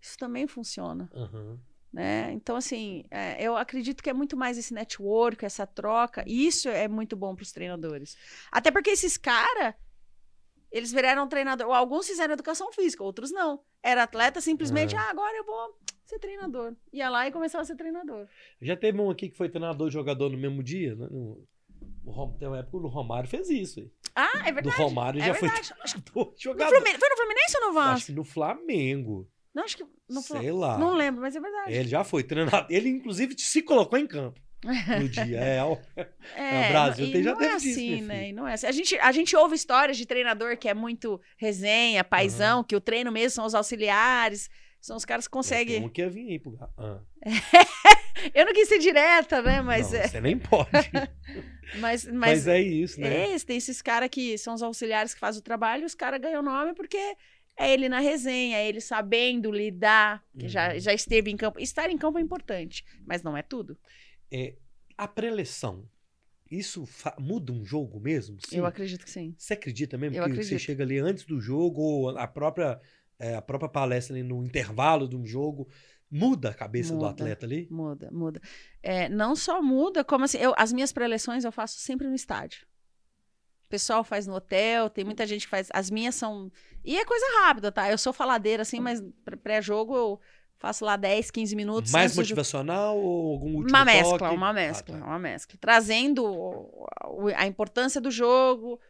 Isso 0.00 0.18
também 0.18 0.48
funciona. 0.48 1.08
Aham. 1.14 1.58
Né? 1.92 2.30
Então, 2.32 2.56
assim, 2.56 3.04
é, 3.10 3.42
eu 3.42 3.56
acredito 3.56 4.02
que 4.02 4.10
é 4.10 4.12
muito 4.12 4.36
mais 4.36 4.58
esse 4.58 4.74
network, 4.74 5.44
essa 5.44 5.66
troca. 5.66 6.22
E 6.26 6.46
isso 6.46 6.68
é 6.68 6.86
muito 6.88 7.16
bom 7.16 7.34
para 7.34 7.42
os 7.42 7.52
treinadores. 7.52 8.16
Até 8.52 8.70
porque 8.70 8.90
esses 8.90 9.16
caras, 9.16 9.74
eles 10.70 10.92
viraram 10.92 11.26
treinador. 11.28 11.70
Alguns 11.74 12.06
fizeram 12.06 12.34
educação 12.34 12.70
física, 12.72 13.02
outros 13.02 13.30
não. 13.30 13.60
Era 13.82 14.02
atleta, 14.02 14.40
simplesmente, 14.40 14.94
É. 14.94 14.98
ah, 14.98 15.10
agora 15.10 15.36
eu 15.36 15.44
vou 15.44 15.78
ser 16.04 16.18
treinador. 16.18 16.74
Ia 16.92 17.08
lá 17.08 17.26
e 17.26 17.32
começava 17.32 17.62
a 17.62 17.64
ser 17.64 17.76
treinador. 17.76 18.26
Já 18.60 18.76
teve 18.76 19.00
um 19.00 19.10
aqui 19.10 19.28
que 19.30 19.36
foi 19.36 19.48
treinador 19.48 19.88
e 19.88 19.90
jogador 19.90 20.28
no 20.30 20.36
mesmo 20.38 20.62
dia, 20.62 20.94
né? 20.94 21.06
No, 21.10 21.46
o 22.04 22.26
tem 22.38 22.48
uma 22.48 22.58
época 22.58 22.76
o 22.76 22.86
Romário 22.88 23.28
fez 23.28 23.48
isso. 23.50 23.80
hein? 23.80 23.90
Ah, 24.14 24.42
é 24.46 24.50
Do 24.50 24.54
verdade. 24.56 24.76
Romário 24.82 25.22
é 25.22 25.26
já 25.26 25.32
verdade. 25.32 25.68
foi 26.12 26.22
No 26.24 26.34
jogador. 26.38 26.70
Fluminense, 26.70 26.98
foi 26.98 27.08
no 27.08 27.16
Fluminense 27.16 27.56
ou 27.56 27.60
no 27.60 27.78
Acho 27.78 27.88
Vasco? 27.90 28.06
que 28.06 28.12
no 28.12 28.24
Flamengo. 28.24 29.30
Não, 29.54 29.64
acho 29.64 29.76
que 29.76 29.84
Flu- 29.84 30.22
Sei 30.40 30.52
lá. 30.52 30.78
Não 30.78 30.94
lembro, 30.94 31.20
mas 31.22 31.34
é 31.36 31.40
verdade. 31.40 31.72
Ele 31.72 31.88
já 31.88 32.04
foi 32.04 32.22
treinador. 32.22 32.66
Ele, 32.70 32.88
inclusive, 32.88 33.34
se 33.38 33.60
colocou 33.62 33.98
em 33.98 34.06
campo 34.06 34.40
no 34.64 35.08
dia. 35.08 35.38
É, 35.38 35.62
ó. 35.62 35.76
É, 36.36 36.66
o 36.66 36.72
Brasil 36.72 37.12
tem- 37.12 37.22
já 37.22 37.30
não 37.32 37.38
teve 37.38 37.52
é 37.52 37.56
assim, 37.56 38.00
né? 38.02 38.28
E 38.28 38.32
não 38.32 38.46
é 38.48 38.54
assim. 38.54 38.66
A 38.66 38.72
gente, 38.72 38.98
a 38.98 39.12
gente 39.12 39.36
ouve 39.36 39.54
histórias 39.56 39.96
de 39.96 40.06
treinador 40.06 40.56
que 40.56 40.68
é 40.68 40.74
muito 40.74 41.20
resenha, 41.36 42.02
paizão, 42.04 42.62
que 42.64 42.76
o 42.76 42.80
treino 42.80 43.10
mesmo 43.12 43.30
são 43.36 43.44
os 43.46 43.54
auxiliares, 43.54 44.48
são 44.80 44.96
os 44.96 45.04
caras 45.04 45.26
que 45.26 45.32
conseguem. 45.32 45.82
um 45.84 45.88
que 45.88 46.00
ia 46.02 46.08
vir 46.10 46.30
aí 46.30 46.38
pro 46.38 46.56
ah. 46.78 47.00
Eu 48.34 48.46
não 48.46 48.52
quis 48.52 48.68
ser 48.68 48.78
direta, 48.78 49.40
né? 49.42 49.60
Mas, 49.62 49.92
Não, 49.92 49.98
é, 50.00 50.08
Você 50.08 50.20
nem 50.20 50.36
pode. 50.38 50.68
mas, 51.78 52.04
mas, 52.04 52.12
Mas, 52.12 52.48
é 52.48 52.60
isso, 52.60 53.00
né? 53.00 53.14
é 53.28 53.34
esse, 53.34 53.46
tem 53.46 53.56
esses 53.56 53.80
caras 53.80 54.08
que 54.08 54.36
são 54.38 54.54
os 54.54 54.62
auxiliares 54.62 55.14
que 55.14 55.20
fazem 55.20 55.38
o 55.40 55.42
trabalho, 55.44 55.82
e 55.82 55.86
os 55.86 55.94
caras 55.94 56.20
ganham 56.20 56.42
nome 56.42 56.74
porque 56.74 56.98
é 57.58 57.72
ele 57.72 57.88
na 57.88 57.98
resenha, 58.00 58.56
é 58.58 58.68
ele 58.68 58.80
sabendo 58.80 59.50
lidar, 59.50 60.24
que 60.38 60.48
já, 60.48 60.72
Uhum. 60.74 60.80
já 60.80 60.94
esteve 60.94 61.30
em 61.30 61.36
campo. 61.36 61.58
Estar 61.60 61.90
em 61.90 61.98
campo 61.98 62.18
é 62.18 62.22
importante, 62.22 62.84
mas 63.06 63.22
não 63.22 63.36
é 63.36 63.42
tudo. 63.42 63.76
É, 64.30 64.54
a 64.96 65.08
preleção, 65.08 65.88
isso 66.50 66.88
muda 67.18 67.52
um 67.52 67.64
jogo 67.64 68.00
mesmo? 68.00 68.38
Sim? 68.46 68.58
Eu 68.58 68.66
acredito 68.66 69.04
que 69.04 69.10
sim. 69.10 69.34
Você 69.36 69.54
acredita 69.54 69.98
mesmo 69.98 70.16
Eu 70.16 70.24
que 70.24 70.30
você 70.30 70.40
acredito. 70.40 70.58
chega 70.60 70.84
ali 70.84 70.98
antes 70.98 71.24
do 71.24 71.40
jogo, 71.40 71.80
ou 71.82 72.08
a 72.16 72.26
própria, 72.26 72.80
é, 73.18 73.34
a 73.34 73.42
própria 73.42 73.68
palestra 73.68 74.14
ali 74.16 74.22
no 74.22 74.42
intervalo 74.44 75.08
de 75.08 75.16
um 75.16 75.26
jogo, 75.26 75.68
Muda 76.10 76.48
a 76.48 76.54
cabeça 76.54 76.92
do 76.94 77.00
Muda. 77.00 77.10
atleta 77.10 77.44
ali? 77.44 77.68
Muda, 77.70 78.08
muda. 78.10 78.40
É, 78.82 79.10
não 79.10 79.36
só 79.36 79.60
muda, 79.60 80.02
como 80.02 80.24
assim, 80.24 80.38
eu, 80.38 80.54
as 80.56 80.72
minhas 80.72 80.90
preleções 80.90 81.44
eu 81.44 81.52
faço 81.52 81.78
sempre 81.80 82.08
no 82.08 82.14
estádio. 82.14 82.66
O 83.68 83.70
pessoal 83.70 84.02
faz 84.02 84.26
no 84.26 84.34
hotel, 84.34 84.88
tem 84.88 85.04
muita 85.04 85.26
gente 85.26 85.42
que 85.42 85.50
faz. 85.50 85.68
As 85.74 85.90
minhas 85.90 86.14
são. 86.14 86.50
E 86.82 86.96
é 86.96 87.04
coisa 87.04 87.24
rápida, 87.42 87.70
tá? 87.70 87.90
Eu 87.90 87.98
sou 87.98 88.14
faladeira, 88.14 88.62
assim, 88.62 88.80
mas 88.80 89.02
pré- 89.22 89.36
pré-jogo 89.36 89.94
eu 89.94 90.20
faço 90.56 90.86
lá 90.86 90.96
10, 90.96 91.30
15 91.30 91.54
minutos. 91.54 91.92
Mais 91.92 92.14
do 92.14 92.20
motivacional 92.22 92.96
ou 92.98 93.32
algum 93.32 93.56
último 93.56 93.68
Uma 93.68 93.84
mescla, 93.84 94.18
toque? 94.18 94.34
uma 94.34 94.48
Ah, 94.48 94.52
mescla, 94.54 94.98
tá. 94.98 95.04
uma 95.04 95.18
mescla. 95.18 95.58
Trazendo 95.60 96.88
a 97.36 97.46
importância 97.46 98.00
do 98.00 98.10
jogo, 98.10 98.80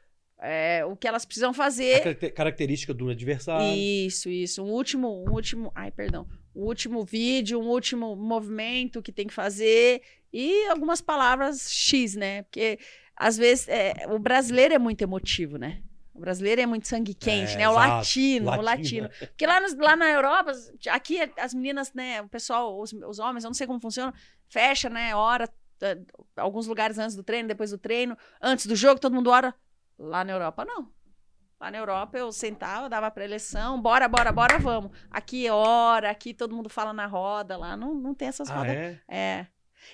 é, 0.41 0.85
o 0.85 0.95
que 0.95 1.09
elas 1.09 1.25
precisam 1.25 1.51
A 1.51 1.55
fazer. 1.55 1.99
caracter- 2.05 2.33
característica 2.33 2.95
do 2.95 3.09
adversário. 3.11 3.77
Isso, 3.77 4.31
isso. 4.31 4.63
Um 4.63 4.71
último, 4.71 5.09
um 5.27 5.33
último, 5.33 5.73
ai, 5.75 5.91
perdão. 5.91 6.25
Um 6.55 6.63
último 6.63 7.05
vídeo, 7.05 7.59
um 7.61 7.67
último 7.69 8.15
movimento 8.15 9.03
que 9.03 9.11
tem 9.11 9.27
que 9.27 9.35
fazer 9.35 10.03
e 10.33 10.67
algumas 10.69 11.01
palavras 11.01 11.69
X, 11.69 12.15
né? 12.15 12.43
Porque 12.43 12.79
às 13.19 13.37
vezes 13.37 13.67
é, 13.69 14.07
o 14.09 14.19
brasileiro 14.19 14.73
é 14.75 14.79
muito 14.79 15.03
emotivo, 15.03 15.59
né? 15.59 15.83
O 16.15 16.21
brasileiro 16.21 16.61
é 16.61 16.67
muito 16.67 16.89
sangue 16.89 17.15
quente, 17.15 17.55
É, 17.55 17.59
né? 17.59 17.69
O 17.69 17.73
exato. 17.73 17.89
latino, 17.89 18.47
o 18.47 18.61
Latino. 18.61 18.65
latino. 19.09 19.09
Porque 19.29 19.47
lá, 19.47 19.61
nos- 19.61 19.77
lá 19.77 19.95
na 19.97 20.09
Europa, 20.11 20.53
aqui 20.91 21.19
as 21.37 21.55
meninas, 21.55 21.93
né? 21.93 22.21
O 22.23 22.29
pessoal, 22.29 22.81
os, 22.81 22.93
os 22.93 23.19
homens, 23.21 23.45
eu 23.45 23.49
não 23.49 23.55
sei 23.55 23.67
como 23.67 23.81
funciona, 23.81 24.13
fecha, 24.49 24.89
né? 24.91 25.15
Hora, 25.15 25.49
eh, 25.81 25.99
alguns 26.37 26.67
lugares 26.67 26.99
antes 26.99 27.15
do 27.15 27.23
treino, 27.23 27.47
depois 27.49 27.71
do 27.71 27.79
treino, 27.79 28.17
antes 28.43 28.67
do 28.67 28.75
jogo, 28.75 28.99
todo 29.01 29.15
mundo 29.15 29.31
ora. 29.31 29.55
Lá 29.99 30.25
na 30.25 30.33
Europa, 30.33 30.65
não. 30.65 30.89
Lá 31.61 31.71
na 31.71 31.79
Europa 31.79 32.17
eu 32.19 32.31
sentava, 32.33 32.89
dava 32.89 33.11
pré-eleção, 33.11 33.81
bora, 33.81 34.07
bora, 34.09 34.31
bora, 34.33 34.59
vamos. 34.59 34.91
Aqui 35.11 35.47
é 35.47 35.53
hora, 35.53 36.11
aqui 36.11 36.33
todo 36.35 36.55
mundo 36.55 36.69
fala 36.69 36.93
na 36.93 37.07
roda, 37.07 37.57
lá 37.57 37.77
não, 37.77 37.95
não 37.95 38.15
tem 38.15 38.29
essas 38.29 38.49
Ah, 38.51 38.55
rodas. 38.59 38.73
é? 38.77 39.01
É. 39.09 39.47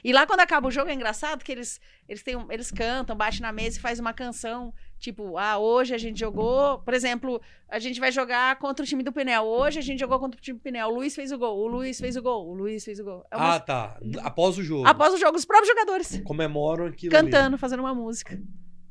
E 0.03 0.13
lá 0.13 0.27
quando 0.27 0.41
acaba 0.41 0.69
o 0.69 0.71
jogo 0.71 0.91
é 0.91 0.95
engraçado 0.95 1.45
que 1.45 1.53
eles 1.53 1.81
eles 2.09 2.23
têm 2.23 2.37
um- 2.37 2.51
eles 2.53 2.71
cantam, 2.71 3.17
batem 3.17 3.41
na 3.41 3.51
mesa 3.53 3.79
e 3.79 3.81
faz 3.81 3.99
uma 3.99 4.13
canção, 4.13 4.75
tipo, 4.99 5.39
ah, 5.39 5.57
hoje 5.59 5.95
a 5.95 5.99
gente 5.99 6.21
jogou, 6.21 6.79
por 6.81 6.93
exemplo, 6.93 7.41
a 7.69 7.79
gente 7.79 7.99
vai 7.99 8.13
jogar 8.13 8.57
contra 8.59 8.83
o 8.85 8.87
time 8.87 9.03
do 9.03 9.11
Pinel. 9.13 9.45
Hoje 9.45 9.79
a 9.79 9.83
gente 9.83 9.99
jogou 10.01 10.19
contra 10.19 10.39
o 10.39 10.43
time 10.43 10.59
do 10.59 10.63
Pinel. 10.63 10.89
O 10.89 10.95
Luiz 10.97 11.15
fez 11.15 11.33
o 11.33 11.39
gol, 11.39 11.57
o 11.59 11.67
Luiz 11.67 11.99
fez 11.99 12.17
o 12.17 12.23
gol, 12.23 12.47
o 12.49 12.55
Luiz 12.55 12.85
fez 12.85 12.99
o 13.01 13.05
gol. 13.05 13.25
É 13.31 13.37
uma- 13.37 13.55
Ah, 13.55 13.61
tá. 13.61 13.99
Após 14.23 14.59
o 14.59 14.63
jogo. 14.63 14.87
Após 14.87 15.15
o 15.15 15.17
jogo, 15.19 15.37
os 15.39 15.45
próprios 15.47 15.69
jogadores 15.69 16.21
Comemoram 16.25 16.87
aquilo 16.87 17.17
ali. 17.17 17.25
cantando, 17.31 17.57
fazendo 17.57 17.81
uma 17.81 17.95
música. 17.95 18.39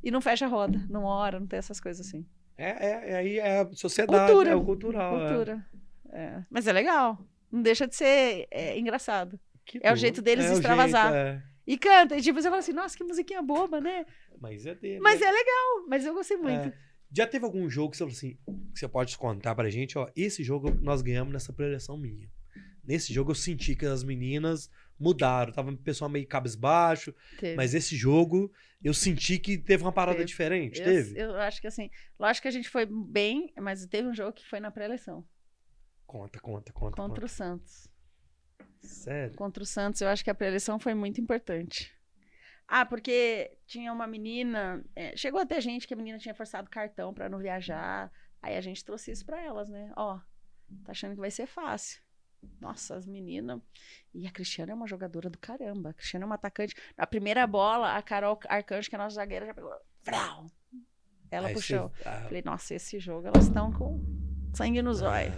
E 0.04 0.10
não 0.10 0.20
fecha 0.22 0.46
a 0.46 0.50
roda, 0.50 0.82
não 0.90 1.04
ora, 1.06 1.40
não 1.40 1.48
tem 1.48 1.60
essas 1.60 1.80
coisas 1.80 2.06
assim. 2.06 2.26
É, 2.58 2.70
é, 2.88 3.12
é, 3.12 3.16
aí 3.16 3.40
é 3.40 3.60
a 3.62 3.70
sociedade, 3.74 4.26
Cultura. 4.32 4.50
é 4.52 4.56
o 4.56 4.64
cultural. 4.64 5.18
é. 5.22 5.28
Cultura. 5.30 5.66
É. 6.12 6.44
Mas 6.50 6.68
é 6.68 6.74
legal. 6.74 7.18
Não 7.52 7.62
deixa 7.62 7.88
de 7.88 7.96
ser 7.96 8.48
é, 8.52 8.78
engraçado. 8.78 9.40
Que 9.66 9.80
É 9.82 9.92
o 9.92 9.96
jeito 9.96 10.22
deles 10.22 10.46
É 10.46 10.54
extravasar. 10.54 11.12
jeito, 11.12 11.16
é. 11.16 11.44
E 11.66 11.78
canta. 11.78 12.18
E 12.18 12.22
tipo, 12.22 12.42
você 12.42 12.50
fala 12.50 12.60
assim, 12.60 12.74
nossa, 12.74 12.98
que 12.98 13.04
musiquinha 13.04 13.42
boba, 13.42 13.80
né? 13.80 14.06
Mas 14.40 14.66
é 14.66 14.76
dele. 14.76 15.00
Mas 15.00 15.22
né? 15.22 15.28
é 15.28 15.32
legal. 15.32 15.88
Mas 15.88 16.06
eu 16.06 16.14
gostei 16.14 16.38
muito. 16.38 16.68
É. 16.70 16.74
Já 17.16 17.28
teve 17.28 17.46
algum 17.46 17.70
jogo 17.70 17.92
que 17.92 17.98
você 17.98 18.04
falou 18.04 18.16
assim, 18.18 18.38
que 18.74 18.80
você 18.80 18.88
pode 18.88 19.18
contar 19.18 19.54
pra 19.56 19.70
gente, 19.70 19.98
ó, 19.98 20.10
esse 20.16 20.44
jogo 20.44 20.72
nós 20.82 21.02
ganhamos 21.02 21.32
nessa 21.32 21.54
preleção 21.54 21.96
minha. 21.98 22.30
Nesse 22.84 23.14
jogo 23.14 23.32
eu 23.32 23.36
senti 23.36 23.76
que 23.76 23.86
as 23.86 24.04
meninas 24.04 24.70
mudaram, 25.00 25.54
tava 25.54 25.72
o 25.72 25.78
pessoal 25.78 26.10
meio 26.10 26.28
cabisbaixo, 26.28 27.14
Teve. 27.40 27.56
mas 27.56 27.74
esse 27.74 27.96
jogo 27.96 28.52
eu 28.84 28.94
senti 28.94 29.38
que 29.38 29.58
teve 29.58 29.84
uma 29.84 29.92
parada 29.92 30.18
Teve. 30.18 30.28
diferente, 30.28 30.80
eu, 30.80 30.86
teve? 30.86 31.20
eu 31.20 31.36
acho 31.36 31.62
que 31.62 31.68
assim, 31.68 31.90
lógico 32.20 32.42
que 32.44 32.48
a 32.48 32.52
gente 32.52 32.68
foi 32.68 32.86
bem, 32.86 33.54
mas 33.62 33.86
teve 33.86 34.08
um 34.08 34.14
jogo 34.14 34.34
que 34.34 34.46
foi 34.46 34.60
na 34.60 34.72
pré-eleição. 34.72 35.26
Conta, 36.06 36.40
conta, 36.40 36.74
conta. 36.74 36.96
Contra 36.96 37.22
conta. 37.22 37.26
o 37.26 37.30
Santos. 37.30 37.88
Sério? 38.82 39.36
Contra 39.36 39.64
o 39.64 39.66
Santos, 39.66 40.02
eu 40.02 40.08
acho 40.08 40.24
que 40.24 40.30
a 40.30 40.36
pré-eleição 40.36 40.80
foi 40.80 40.94
muito 40.94 41.20
importante. 41.22 41.94
Ah, 42.68 42.86
porque 42.86 43.58
tinha 43.68 43.92
uma 43.92 44.08
menina. 44.08 44.84
é, 44.96 45.16
chegou 45.16 45.40
até 45.40 45.60
gente 45.62 45.88
que 45.88 45.94
a 45.94 45.98
menina 45.98 46.18
tinha 46.18 46.34
forçado 46.34 46.70
cartão 46.70 47.14
pra 47.14 47.30
não 47.30 47.38
viajar. 47.40 48.12
Aí 48.42 48.56
a 48.58 48.62
gente 48.62 48.84
trouxe 48.84 49.12
isso 49.12 49.26
pra 49.26 49.42
elas, 49.42 49.70
né? 49.70 49.92
Ó, 49.96 50.18
tá 50.84 50.92
achando 50.92 51.14
que 51.14 51.20
vai 51.20 51.32
ser 51.32 51.46
fácil. 51.46 52.02
Nossa, 52.60 52.96
as 52.96 53.06
meninas. 53.08 53.62
E 54.14 54.28
a 54.28 54.32
Cristiana 54.32 54.72
é 54.72 54.76
uma 54.76 54.88
jogadora 54.88 55.30
do 55.30 55.38
caramba. 55.38 55.92
A 55.92 55.94
Cristiana 55.94 56.26
é 56.26 56.28
uma 56.28 56.36
atacante. 56.36 56.76
Na 56.98 57.06
primeira 57.08 57.46
bola, 57.48 57.96
a 57.96 58.02
Carol 58.02 58.38
Arcanjo, 58.50 58.90
que 58.90 58.96
é 58.96 59.00
a 59.00 59.04
nossa 59.04 59.16
zagueira, 59.16 59.46
já 59.46 59.54
pegou. 59.54 59.72
Vrau! 60.04 60.48
Ela 61.32 61.48
Aí 61.50 61.54
puxou. 61.54 61.90
você- 61.90 62.08
ah, 62.10 62.22
Falei, 62.26 62.42
nossa, 62.44 62.76
esse 62.76 63.00
jogo 63.00 63.28
elas 63.28 63.46
estão 63.46 63.72
com 63.72 64.02
sangue 64.54 64.82
nos 64.82 65.02
olhos. 65.02 65.34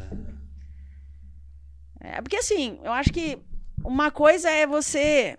É, 2.14 2.22
porque 2.22 2.38
assim, 2.38 2.80
eu 2.84 2.92
acho 2.92 3.12
que 3.12 3.38
uma 3.84 4.12
coisa 4.12 4.50
é 4.50 4.68
você. 4.68 5.38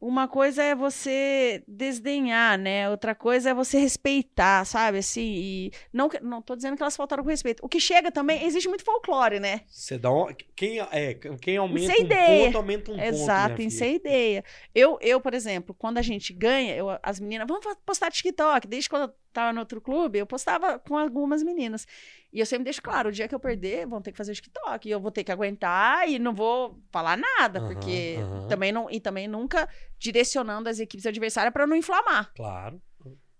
Uma 0.00 0.26
coisa 0.26 0.62
é 0.62 0.74
você 0.74 1.62
desdenhar, 1.68 2.58
né? 2.58 2.88
Outra 2.88 3.14
coisa 3.14 3.50
é 3.50 3.54
você 3.54 3.78
respeitar, 3.78 4.64
sabe? 4.64 4.96
Assim, 4.96 5.20
e 5.20 5.72
não, 5.92 6.08
não 6.22 6.40
tô 6.40 6.56
dizendo 6.56 6.74
que 6.74 6.82
elas 6.82 6.96
faltaram 6.96 7.22
com 7.22 7.28
respeito. 7.28 7.62
O 7.62 7.68
que 7.68 7.78
chega 7.78 8.10
também, 8.10 8.42
existe 8.46 8.66
muito 8.66 8.82
folclore, 8.82 9.38
né? 9.38 9.60
Você 9.68 9.98
dá 9.98 10.10
um, 10.10 10.28
quem, 10.56 10.80
é, 10.80 11.12
quem 11.42 11.58
aumenta 11.58 11.92
um 11.92 11.96
ideia. 11.96 12.44
ponto, 12.46 12.56
aumenta 12.56 12.92
um 12.92 12.98
Exato, 12.98 13.50
ponto. 13.50 13.62
em 13.62 13.68
ser 13.68 13.84
filha? 13.84 13.96
ideia. 13.96 14.44
Eu, 14.74 14.96
eu, 15.02 15.20
por 15.20 15.34
exemplo, 15.34 15.74
quando 15.78 15.98
a 15.98 16.02
gente 16.02 16.32
ganha, 16.32 16.74
eu, 16.74 16.86
as 17.02 17.20
meninas, 17.20 17.46
vamos 17.46 17.62
postar 17.84 18.10
TikTok. 18.10 18.66
Desde 18.66 18.88
quando 18.88 19.12
tava 19.32 19.52
no 19.52 19.60
outro 19.60 19.80
clube, 19.80 20.18
eu 20.18 20.26
postava 20.26 20.78
com 20.78 20.96
algumas 20.96 21.42
meninas. 21.42 21.86
E 22.32 22.40
eu 22.40 22.46
sempre 22.46 22.64
deixo 22.64 22.82
claro, 22.82 23.08
o 23.08 23.12
dia 23.12 23.26
que 23.26 23.34
eu 23.34 23.40
perder, 23.40 23.86
vão 23.86 24.00
ter 24.00 24.12
que 24.12 24.18
fazer 24.18 24.32
o 24.32 24.34
TikTok. 24.34 24.88
E 24.88 24.90
eu 24.92 25.00
vou 25.00 25.10
ter 25.10 25.24
que 25.24 25.32
aguentar 25.32 26.08
e 26.08 26.18
não 26.18 26.34
vou 26.34 26.80
falar 26.90 27.16
nada, 27.16 27.58
Aham, 27.58 27.68
porque 27.68 28.16
aham. 28.20 28.46
também 28.48 28.72
não. 28.72 28.90
E 28.90 29.00
também 29.00 29.26
nunca 29.26 29.68
direcionando 29.98 30.68
as 30.68 30.78
equipes 30.78 31.06
adversárias 31.06 31.52
para 31.52 31.66
não 31.66 31.76
inflamar. 31.76 32.32
Claro. 32.34 32.80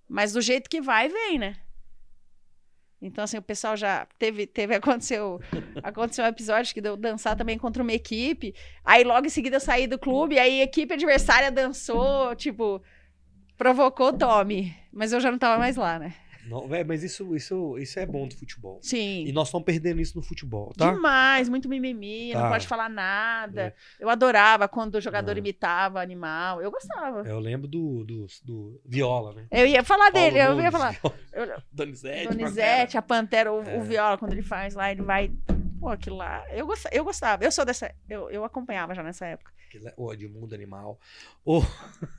Mas 0.08 0.32
do 0.32 0.40
jeito 0.40 0.68
que 0.68 0.80
vai, 0.80 1.08
vem, 1.08 1.38
né? 1.38 1.56
Então, 3.02 3.24
assim, 3.24 3.38
o 3.38 3.42
pessoal 3.42 3.76
já 3.76 4.06
teve, 4.18 4.46
teve 4.46 4.74
aconteceu, 4.76 5.40
aconteceu 5.82 6.24
um 6.24 6.28
episódio 6.28 6.74
que 6.74 6.80
deu 6.80 6.96
dançar 6.96 7.36
também 7.36 7.56
contra 7.56 7.82
uma 7.82 7.92
equipe. 7.92 8.54
Aí 8.84 9.04
logo 9.04 9.26
em 9.26 9.30
seguida 9.30 9.56
eu 9.56 9.60
saí 9.60 9.86
do 9.86 9.98
clube, 9.98 10.38
aí 10.38 10.60
a 10.60 10.64
equipe 10.64 10.92
adversária 10.92 11.50
dançou, 11.50 12.34
tipo, 12.36 12.82
provocou 13.60 14.10
Tommy. 14.14 14.74
Mas 14.90 15.12
eu 15.12 15.20
já 15.20 15.30
não 15.30 15.38
tava 15.38 15.58
mais 15.58 15.76
lá, 15.76 15.98
né? 15.98 16.14
Não, 16.46 16.66
véi, 16.66 16.82
mas 16.82 17.02
isso, 17.04 17.36
isso, 17.36 17.76
isso 17.78 18.00
é 18.00 18.06
bom 18.06 18.26
do 18.26 18.34
futebol. 18.34 18.80
Sim. 18.82 19.24
E 19.26 19.30
nós 19.32 19.48
estamos 19.48 19.64
perdendo 19.66 20.00
isso 20.00 20.16
no 20.16 20.22
futebol, 20.22 20.72
tá? 20.76 20.90
Demais, 20.90 21.48
muito 21.50 21.68
mimimi, 21.68 22.32
não 22.32 22.40
Tá. 22.40 22.48
pode 22.48 22.66
falar 22.66 22.88
nada. 22.88 23.62
É. 23.66 23.74
Eu 24.02 24.08
adorava 24.08 24.66
quando 24.66 24.94
o 24.94 25.00
jogador 25.00 25.36
Ah. 25.36 25.38
imitava 25.38 26.00
animal. 26.00 26.60
Eu 26.62 26.70
gostava. 26.70 27.28
Eu 27.28 27.38
lembro 27.38 27.68
do, 27.68 28.02
do, 28.04 28.26
do 28.42 28.80
Viola, 28.86 29.34
né? 29.34 29.46
Eu 29.50 29.66
ia 29.66 29.84
falar 29.84 30.10
Paulo 30.10 30.30
dele, 30.30 30.38
eu 30.42 30.60
ia 30.60 30.72
falar. 30.72 30.96
Eu, 31.32 31.62
Donizete. 31.70 32.28
Donizete, 32.28 32.96
a 32.98 33.02
Pantera, 33.02 33.52
o, 33.52 33.62
É. 33.62 33.76
o 33.78 33.82
Viola, 33.82 34.16
quando 34.18 34.32
ele 34.32 34.42
faz 34.42 34.74
lá, 34.74 34.90
ele 34.90 35.02
vai. 35.02 35.30
Pô, 35.78 35.88
aquilo 35.90 36.16
lá. 36.16 36.42
Eu 36.50 36.66
gostava, 36.66 36.94
eu 36.94 37.04
gostava. 37.04 37.44
Eu 37.44 37.52
sou 37.52 37.64
dessa. 37.64 37.94
Eu, 38.08 38.28
eu 38.30 38.44
acompanhava 38.44 38.94
já 38.94 39.02
nessa 39.02 39.26
época. 39.26 39.52
O 39.96 40.12
Edmundo 40.12 40.54
Animal. 40.54 40.98
O, 41.44 41.60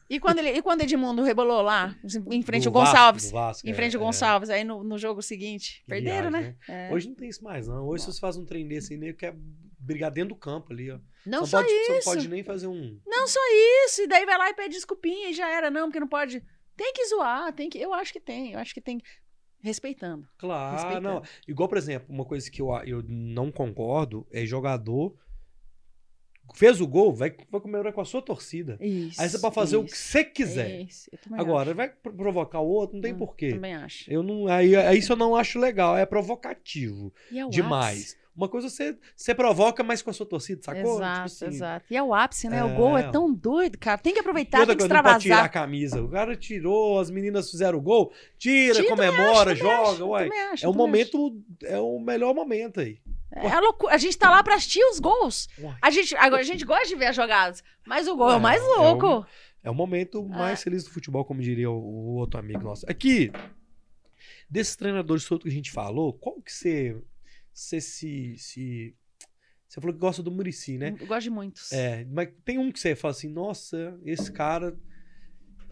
E 0.09 0.19
quando, 0.19 0.39
ele, 0.39 0.49
e 0.51 0.61
quando 0.61 0.81
Edmundo 0.81 1.23
rebolou 1.23 1.61
lá, 1.61 1.95
em 2.31 2.41
frente 2.41 2.63
do 2.63 2.77
ao 2.77 2.85
Gonçalves. 2.85 3.31
Vasco, 3.31 3.67
em 3.67 3.73
frente 3.73 3.95
é, 3.95 3.99
ao 3.99 4.05
Gonçalves, 4.05 4.49
aí 4.49 4.63
no, 4.63 4.83
no 4.83 4.97
jogo 4.97 5.21
seguinte. 5.21 5.81
Que 5.85 5.89
Perderam, 5.91 6.29
viagem, 6.31 6.55
né? 6.67 6.89
É. 6.89 6.93
Hoje 6.93 7.07
não 7.07 7.15
tem 7.15 7.29
isso 7.29 7.43
mais, 7.43 7.67
não. 7.67 7.85
Hoje 7.87 8.03
se 8.05 8.13
você 8.13 8.19
faz 8.19 8.37
um 8.37 8.45
trem 8.45 8.67
desse 8.67 8.93
aí, 8.93 8.99
nego 8.99 9.17
quer 9.17 9.35
brigar 9.79 10.11
dentro 10.11 10.29
do 10.29 10.39
campo 10.39 10.71
ali, 10.71 10.91
ó. 10.91 10.99
Não 11.25 11.41
Você 11.45 11.51
só 11.51 11.61
pode, 11.61 11.69
Você 11.73 11.91
não 11.91 11.97
isso. 11.99 12.09
pode 12.09 12.27
nem 12.27 12.43
fazer 12.43 12.67
um. 12.67 12.99
Não 13.05 13.27
só 13.27 13.39
isso. 13.85 14.01
E 14.01 14.07
daí 14.07 14.25
vai 14.25 14.37
lá 14.37 14.49
e 14.49 14.53
pede 14.53 14.75
desculpinha 14.75 15.29
e 15.29 15.33
já 15.33 15.49
era, 15.49 15.69
não, 15.69 15.87
porque 15.87 15.99
não 15.99 16.07
pode. 16.07 16.43
Tem 16.75 16.93
que 16.93 17.05
zoar, 17.07 17.53
tem 17.53 17.69
que. 17.69 17.77
Eu 17.77 17.93
acho 17.93 18.11
que 18.11 18.19
tem, 18.19 18.53
eu 18.53 18.59
acho 18.59 18.73
que 18.73 18.81
tem. 18.81 19.01
Respeitando. 19.63 20.27
Claro, 20.39 20.75
Respeitando. 20.75 21.07
não. 21.07 21.23
Igual, 21.47 21.69
por 21.69 21.77
exemplo, 21.77 22.07
uma 22.09 22.25
coisa 22.25 22.49
que 22.49 22.59
eu, 22.61 22.69
eu 22.83 23.03
não 23.07 23.51
concordo 23.51 24.25
é 24.31 24.43
jogador. 24.45 25.15
Fez 26.53 26.81
o 26.81 26.87
gol, 26.87 27.13
vai, 27.13 27.33
vai 27.49 27.61
comemorar 27.61 27.93
com 27.93 28.01
a 28.01 28.05
sua 28.05 28.21
torcida. 28.21 28.77
Isso. 28.81 29.21
Aí 29.21 29.29
você 29.29 29.39
pode 29.39 29.55
fazer 29.55 29.77
o 29.77 29.83
que 29.83 29.91
isso, 29.91 30.03
você 30.03 30.23
quiser. 30.23 30.81
Isso, 30.81 31.09
Agora, 31.33 31.69
acho. 31.69 31.75
vai 31.77 31.89
pro- 31.89 32.13
provocar 32.13 32.59
o 32.59 32.67
outro, 32.67 32.95
não 32.95 33.01
tem 33.01 33.13
Hum, 33.13 33.17
porquê. 33.17 33.49
Também 33.51 33.73
acho. 33.75 34.11
Eu 34.11 34.21
não, 34.23 34.47
aí, 34.47 34.75
aí 34.75 34.97
isso 34.99 35.13
eu 35.13 35.17
não 35.17 35.35
acho 35.35 35.59
legal, 35.59 35.97
é 35.97 36.05
provocativo. 36.05 37.13
É 37.33 37.47
demais. 37.47 37.99
ápice. 37.99 38.21
Uma 38.33 38.47
coisa 38.47 38.69
você, 38.69 38.97
você 39.13 39.35
provoca, 39.35 39.83
mas 39.83 40.01
com 40.01 40.09
a 40.09 40.13
sua 40.13 40.25
torcida, 40.25 40.61
sacou? 40.63 40.95
Exato, 40.95 41.29
Tipo 41.29 41.45
assim, 41.45 41.55
exato. 41.55 41.85
E 41.91 41.97
é 41.97 42.01
o 42.01 42.13
ápice, 42.13 42.47
né? 42.47 42.59
É. 42.59 42.63
O 42.63 42.75
gol 42.75 42.97
é 42.97 43.03
tão 43.11 43.31
doido, 43.31 43.77
cara. 43.77 43.97
Tem 43.97 44.13
que 44.13 44.19
aproveitar, 44.21 44.59
tem 44.65 44.67
que 44.67 44.75
coisa, 44.77 44.93
não 44.93 45.03
pode 45.03 45.19
tirar 45.23 45.35
a 45.35 45.37
extravasar. 45.39 45.51
camisa. 45.51 46.01
O 46.01 46.07
cara 46.07 46.33
tirou, 46.35 46.97
as 46.99 47.11
meninas 47.11 47.51
fizeram 47.51 47.77
o 47.77 47.81
gol, 47.81 48.13
tira, 48.37 48.75
Tira, 48.75 48.87
comemora, 48.87 49.51
Acho, 49.51 49.61
joga, 49.61 49.89
acho, 49.91 50.05
uai. 50.07 50.29
acho, 50.53 50.65
É 50.65 50.69
o 50.69 50.73
momento, 50.73 51.41
é 51.63 51.77
o 51.77 51.99
melhor 51.99 52.33
momento 52.33 52.79
aí. 52.79 52.99
É 53.33 53.47
a 53.47 53.59
loucura. 53.59 53.93
A 53.93 53.97
gente 53.97 54.17
tá 54.17 54.29
lá 54.29 54.43
pra 54.43 54.55
assistir 54.55 54.83
os 54.85 54.99
gols. 54.99 55.47
A 55.81 55.89
gente, 55.89 56.15
agora, 56.15 56.41
a 56.41 56.45
gente 56.45 56.65
gosta 56.65 56.87
de 56.87 56.95
ver 56.95 57.07
as 57.07 57.15
jogadas, 57.15 57.63
mas 57.85 58.07
o 58.07 58.15
gol 58.15 58.29
é, 58.31 58.33
É, 58.33 58.37
o 58.37 58.41
mais 58.41 58.61
é 58.61 58.65
o- 58.65 58.77
louco. 58.77 59.25
É 59.63 59.69
o 59.69 59.75
momento 59.75 60.23
mais 60.27 60.63
feliz 60.63 60.83
do 60.83 60.89
futebol, 60.89 61.23
como 61.23 61.41
diria 61.41 61.69
o, 61.69 61.75
o 61.75 62.15
outro 62.15 62.39
amigo 62.39 62.61
nosso. 62.63 62.83
Aqui, 62.89 63.31
desses 64.49 64.75
treinadores 64.75 65.23
todos 65.25 65.43
que 65.43 65.49
a 65.49 65.53
gente 65.53 65.71
falou, 65.71 66.13
qual 66.13 66.41
que 66.41 66.51
você, 66.51 66.99
você 67.53 67.79
se, 67.79 68.35
se, 68.37 68.95
Você 69.67 69.79
falou 69.79 69.93
que 69.93 69.99
gosta 69.99 70.21
do 70.23 70.31
Murici, 70.31 70.77
né? 70.77 70.95
Eu 70.99 71.05
gosto 71.07 71.23
de 71.23 71.29
muitos. 71.29 71.71
É, 71.71 72.05
mas 72.11 72.29
tem 72.43 72.57
um 72.57 72.71
que 72.71 72.79
você 72.79 72.95
fala 72.95 73.11
assim, 73.11 73.29
nossa, 73.29 73.97
esse 74.03 74.31
cara, 74.31 74.75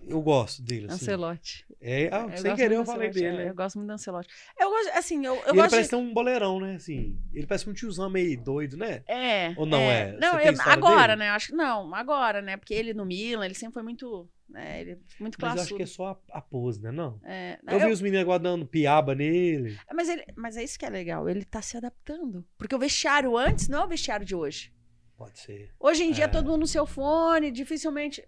eu 0.08 0.22
gosto 0.22 0.62
dele, 0.62 0.86
assim. 0.88 0.96
Ancelotti. 1.06 1.66
É, 1.82 2.10
ah, 2.12 2.28
Eu 2.32 2.38
sem 2.38 2.56
querer 2.56 2.76
eu 2.76 2.86
falei 2.86 3.10
dele, 3.10 3.28
é, 3.28 3.34
né? 3.46 3.50
Eu 3.50 3.56
gosto 3.56 3.78
muito 3.78 3.88
do 3.88 3.94
Ancelotti. 3.94 4.28
Eu 4.60 4.70
gosto, 4.70 4.90
assim, 4.98 5.26
eu, 5.26 5.36
eu 5.36 5.42
ele 5.48 5.56
gosto 5.58 5.70
parece 5.70 5.84
de... 5.84 5.90
ter 5.90 5.96
um 5.96 6.14
boleirão, 6.14 6.60
né? 6.60 6.76
Assim, 6.76 7.18
ele 7.34 7.48
parece 7.48 7.70
um 7.70 7.74
tiozão 7.74 8.10
meio 8.10 8.38
doido, 8.42 8.76
né? 8.78 9.02
É. 9.08 9.54
Ou 9.56 9.66
não 9.66 9.80
é? 9.80 10.12
Não, 10.20 10.34
Você 10.34 10.52
tem 10.52 10.54
eu- 10.56 10.72
agora, 10.72 11.08
dele? 11.16 11.20
né? 11.20 11.30
Acho 11.30 11.48
que 11.48 11.54
não, 11.56 11.94
agora, 11.96 12.42
né? 12.42 12.58
Porque 12.58 12.74
ele 12.74 12.94
no 12.94 13.06
Milan, 13.06 13.46
ele 13.46 13.54
sempre 13.54 13.76
foi 13.76 13.84
muito, 13.84 14.30
né? 14.50 14.82
Ele 14.82 14.92
é 14.92 14.98
muito 15.20 15.38
Mas 15.40 15.56
eu 15.56 15.62
acho 15.62 15.76
que 15.76 15.84
é 15.84 15.86
só 15.86 16.08
a, 16.32 16.38
a 16.38 16.42
pose, 16.42 16.82
né? 16.82 16.92
Não. 16.92 17.20
É, 17.24 17.58
Eu, 17.68 17.80
eu- 17.80 17.86
vi 17.88 17.92
os 17.94 18.02
meninos 18.02 18.24
agora 18.24 18.40
dando 18.40 18.66
piaba 18.66 19.16
nele. 19.16 19.78
mas, 19.94 20.10
ele, 20.10 20.26
mas 20.36 20.58
é 20.58 20.64
isso 20.64 20.78
que 20.78 20.86
é 20.86 20.90
legal, 20.90 21.30
ele 21.30 21.46
tá 21.46 21.62
se 21.62 21.78
adaptando. 21.78 22.46
Porque 22.58 22.76
o 22.76 22.80
vestiário 22.80 23.38
antes 23.38 23.70
não 23.70 23.82
é 23.82 23.86
o 23.86 23.88
vestiário 23.88 24.26
de 24.26 24.36
hoje. 24.36 24.74
Pode 25.16 25.40
ser. 25.40 25.72
Hoje 25.80 26.04
em 26.04 26.12
dia 26.12 26.26
É. 26.26 26.28
todo 26.28 26.46
mundo 26.50 26.62
no 26.62 26.68
seu 26.68 26.86
fone, 26.86 27.52
dificilmente. 27.52 28.22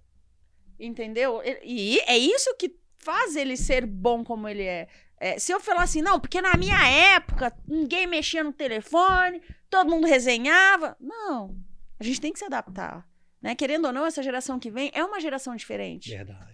Entendeu? 0.86 1.42
E 1.64 2.00
é 2.08 2.18
isso 2.18 2.56
que 2.56 2.76
faz 2.98 3.36
ele 3.36 3.56
ser 3.56 3.86
bom 3.86 4.24
como 4.24 4.48
ele 4.48 4.64
é. 4.64 4.88
É, 5.20 5.38
se 5.38 5.52
eu 5.52 5.60
falar 5.60 5.84
assim, 5.84 6.02
não, 6.02 6.20
porque 6.20 6.42
na 6.42 6.56
minha 6.58 6.84
época 6.88 7.54
ninguém 7.68 8.08
mexia 8.08 8.44
no 8.44 8.52
telefone, 8.52 9.40
todo 9.70 9.90
mundo 9.92 10.08
resenhava. 10.08 10.98
Não. 11.00 11.56
A 12.00 12.04
gente 12.04 12.20
tem 12.20 12.34
que 12.34 12.40
se 12.40 12.46
adaptar. 12.46 13.08
Né? 13.40 13.54
Querendo 13.54 13.86
ou 13.86 13.94
não, 13.94 14.06
essa 14.06 14.24
geração 14.24 14.60
que 14.60 14.72
vem 14.72 14.90
é 14.94 15.04
uma 15.06 15.20
geração 15.20 15.56
diferente. 15.56 16.10
Verdade. 16.10 16.52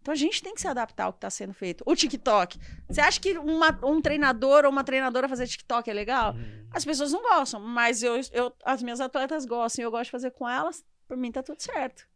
Então 0.00 0.12
a 0.12 0.16
gente 0.16 0.42
tem 0.42 0.54
que 0.54 0.60
se 0.60 0.68
adaptar 0.68 1.04
ao 1.04 1.12
que 1.12 1.18
está 1.18 1.28
sendo 1.30 1.52
feito. 1.52 1.82
O 1.86 1.94
TikTok. 1.94 2.58
Você 2.88 3.00
acha 3.00 3.20
que 3.20 3.36
uma- 3.36 3.78
um 3.84 4.00
treinador 4.00 4.64
ou 4.64 4.70
uma 4.70 4.82
treinadora 4.84 5.28
fazer 5.28 5.46
TikTok 5.46 5.90
é 5.90 5.92
legal? 5.92 6.32
Hum. 6.34 6.66
As 6.72 6.84
pessoas 6.84 7.12
não 7.12 7.20
gostam, 7.22 7.60
mas 7.60 8.02
eu, 8.02 8.14
eu, 8.32 8.52
as 8.64 8.82
minhas 8.82 9.00
atletas 9.00 9.44
gostam 9.44 9.82
e 9.82 9.84
eu 9.84 9.90
gosto 9.90 10.04
de 10.06 10.10
fazer 10.12 10.30
com 10.30 10.48
elas. 10.48 10.84
Por 11.06 11.16
mim 11.16 11.30
tá 11.30 11.42
tudo 11.42 11.60
certo. 11.60 12.08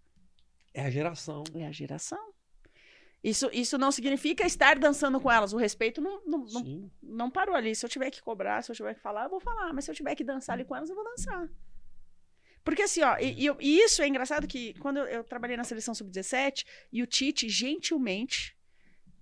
É 0.74 0.82
a 0.82 0.90
geração. 0.90 1.44
É 1.54 1.66
a 1.66 1.72
geração. 1.72 2.34
Isso, 3.22 3.48
isso 3.54 3.78
não 3.78 3.90
significa 3.90 4.44
estar 4.44 4.78
dançando 4.78 5.18
com 5.18 5.32
elas. 5.32 5.54
O 5.54 5.56
respeito 5.56 6.02
não, 6.02 6.20
não, 6.26 6.44
não, 6.44 6.90
não 7.02 7.30
parou 7.30 7.54
ali. 7.56 7.74
Se 7.74 7.86
eu 7.86 7.88
tiver 7.88 8.10
que 8.10 8.20
cobrar, 8.20 8.62
se 8.62 8.70
eu 8.70 8.76
tiver 8.76 8.94
que 8.94 9.00
falar, 9.00 9.24
eu 9.24 9.30
vou 9.30 9.40
falar. 9.40 9.72
Mas 9.72 9.86
se 9.86 9.90
eu 9.90 9.94
tiver 9.94 10.14
que 10.14 10.22
dançar 10.22 10.54
ali 10.54 10.64
com 10.64 10.76
elas, 10.76 10.90
eu 10.90 10.94
vou 10.94 11.04
dançar. 11.04 11.48
Porque 12.62 12.82
assim, 12.82 13.02
ó, 13.02 13.16
e, 13.18 13.46
e 13.60 13.80
isso 13.80 14.02
é 14.02 14.08
engraçado 14.08 14.46
que 14.46 14.74
quando 14.74 14.98
eu, 14.98 15.06
eu 15.06 15.24
trabalhei 15.24 15.56
na 15.56 15.64
seleção 15.64 15.94
sub-17 15.94 16.66
e 16.92 17.02
o 17.02 17.06
Tite, 17.06 17.48
gentilmente, 17.48 18.56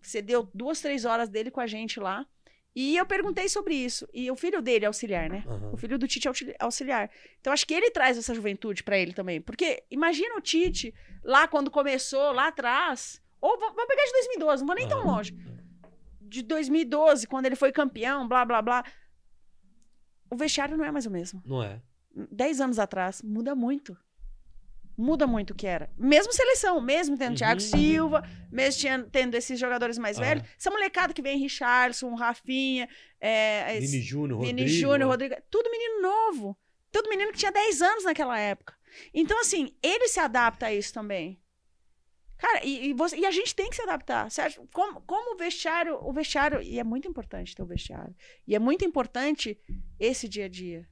cedeu 0.01 0.49
duas, 0.55 0.81
três 0.81 1.05
horas 1.05 1.29
dele 1.29 1.51
com 1.51 1.61
a 1.61 1.67
gente 1.67 2.01
lá. 2.01 2.27
E 2.75 2.97
eu 2.97 3.05
perguntei 3.05 3.49
sobre 3.49 3.75
isso. 3.75 4.09
E 4.15 4.31
o 4.31 4.37
filho 4.37 4.63
dele 4.63 4.85
é 4.85 4.89
auxiliar, 4.89 5.29
né? 5.29 5.45
Aham. 5.47 5.73
O 5.73 5.77
filho 5.77 5.99
do 5.99 6.09
Tite 6.09 6.27
é 6.27 6.31
auxili- 6.31 6.55
auxiliar. 6.59 7.11
Então, 7.41 7.53
acho 7.53 7.67
que 7.67 7.75
ele 7.75 7.91
traz 7.91 8.17
essa 8.17 8.35
juventude 8.35 8.83
pra 8.83 8.97
ele 8.99 9.13
também. 9.13 9.41
Porque 9.43 9.85
imagina 9.91 10.37
o 10.37 10.41
Tite 10.41 10.95
lá 11.23 11.47
quando 11.47 11.71
começou, 11.71 12.33
lá 12.33 12.49
atrás. 12.49 13.21
Ou 13.41 13.59
vamos 13.59 13.87
pegar 13.87 14.05
de 14.05 14.13
2012, 14.13 14.63
não 14.63 14.67
vou 14.69 14.77
nem 14.77 14.89
tão 14.89 15.05
longe. 15.05 15.35
De 16.21 16.43
2012, 16.43 17.27
quando 17.27 17.45
ele 17.47 17.57
foi 17.57 17.73
campeão, 17.73 18.27
blá, 18.27 18.45
blá, 18.45 18.63
blá. 18.63 18.85
O 20.31 20.37
vestiário 20.37 20.77
não 20.79 20.85
é 20.85 20.91
mais 20.91 21.05
o 21.05 21.11
mesmo. 21.11 21.43
Não 21.45 21.63
é? 21.63 21.83
Dez 22.31 22.61
anos 22.61 22.79
atrás, 22.79 23.21
muda 23.21 23.55
muito. 23.55 23.95
Muda 25.03 25.27
muito 25.27 25.51
o 25.51 25.55
que 25.55 25.67
era. 25.67 25.91
Mesmo 25.99 26.33
seleção, 26.33 26.81
mesmo 26.81 27.19
tendo 27.19 27.31
Uhum. 27.31 27.35
Thiago 27.37 27.61
Silva, 27.61 28.23
mesmo 28.53 28.81
tinha- 28.81 29.03
tendo 29.11 29.35
esses 29.35 29.59
jogadores 29.59 29.99
mais 29.99 30.17
Ah. 30.17 30.21
velhos. 30.23 30.45
Essa 30.57 30.71
molecada 30.71 31.13
que 31.13 31.21
vem, 31.21 31.39
Richarlison, 31.39 32.15
Rafinha, 32.15 32.89
é, 33.21 33.81
Vini 33.81 34.01
Júnior, 34.01 34.39
Rodrigo. 34.39 34.57
Vini 34.59 34.69
Júnior, 34.69 35.11
Rodrigo, 35.11 35.35
tudo 35.51 35.69
menino 35.71 36.03
novo. 36.03 36.57
Tudo 36.93 37.09
menino 37.09 37.33
que 37.33 37.39
tinha 37.39 37.51
10 37.51 37.83
anos 37.83 38.05
naquela 38.05 38.39
época. 38.39 38.75
Então, 39.13 39.41
assim, 39.41 39.75
ele 39.83 40.07
se 40.07 40.21
adapta 40.21 40.67
a 40.67 40.73
isso 40.75 40.93
também. 40.95 41.41
Cara, 42.39 42.61
e, 42.65 42.89
e 42.91 42.93
você- 42.93 43.17
e 43.17 43.25
a 43.27 43.31
gente 43.31 43.55
tem 43.55 43.71
que 43.71 43.77
se 43.77 43.83
adaptar. 43.83 44.27
Acha- 44.27 44.61
como, 44.73 45.01
como 45.03 45.35
o 45.35 45.39
vestiário, 45.39 45.99
o 46.01 46.13
vestiário, 46.13 46.61
e 46.63 46.79
é 46.79 46.85
muito 46.85 47.09
importante 47.09 47.55
ter 47.57 47.63
o 47.63 47.67
vestiário. 47.67 48.15
E 48.47 48.55
é 48.55 48.59
muito 48.59 48.85
importante 48.85 49.59
esse 49.99 50.29
dia 50.29 50.45
a 50.45 50.49
dia. 50.49 50.89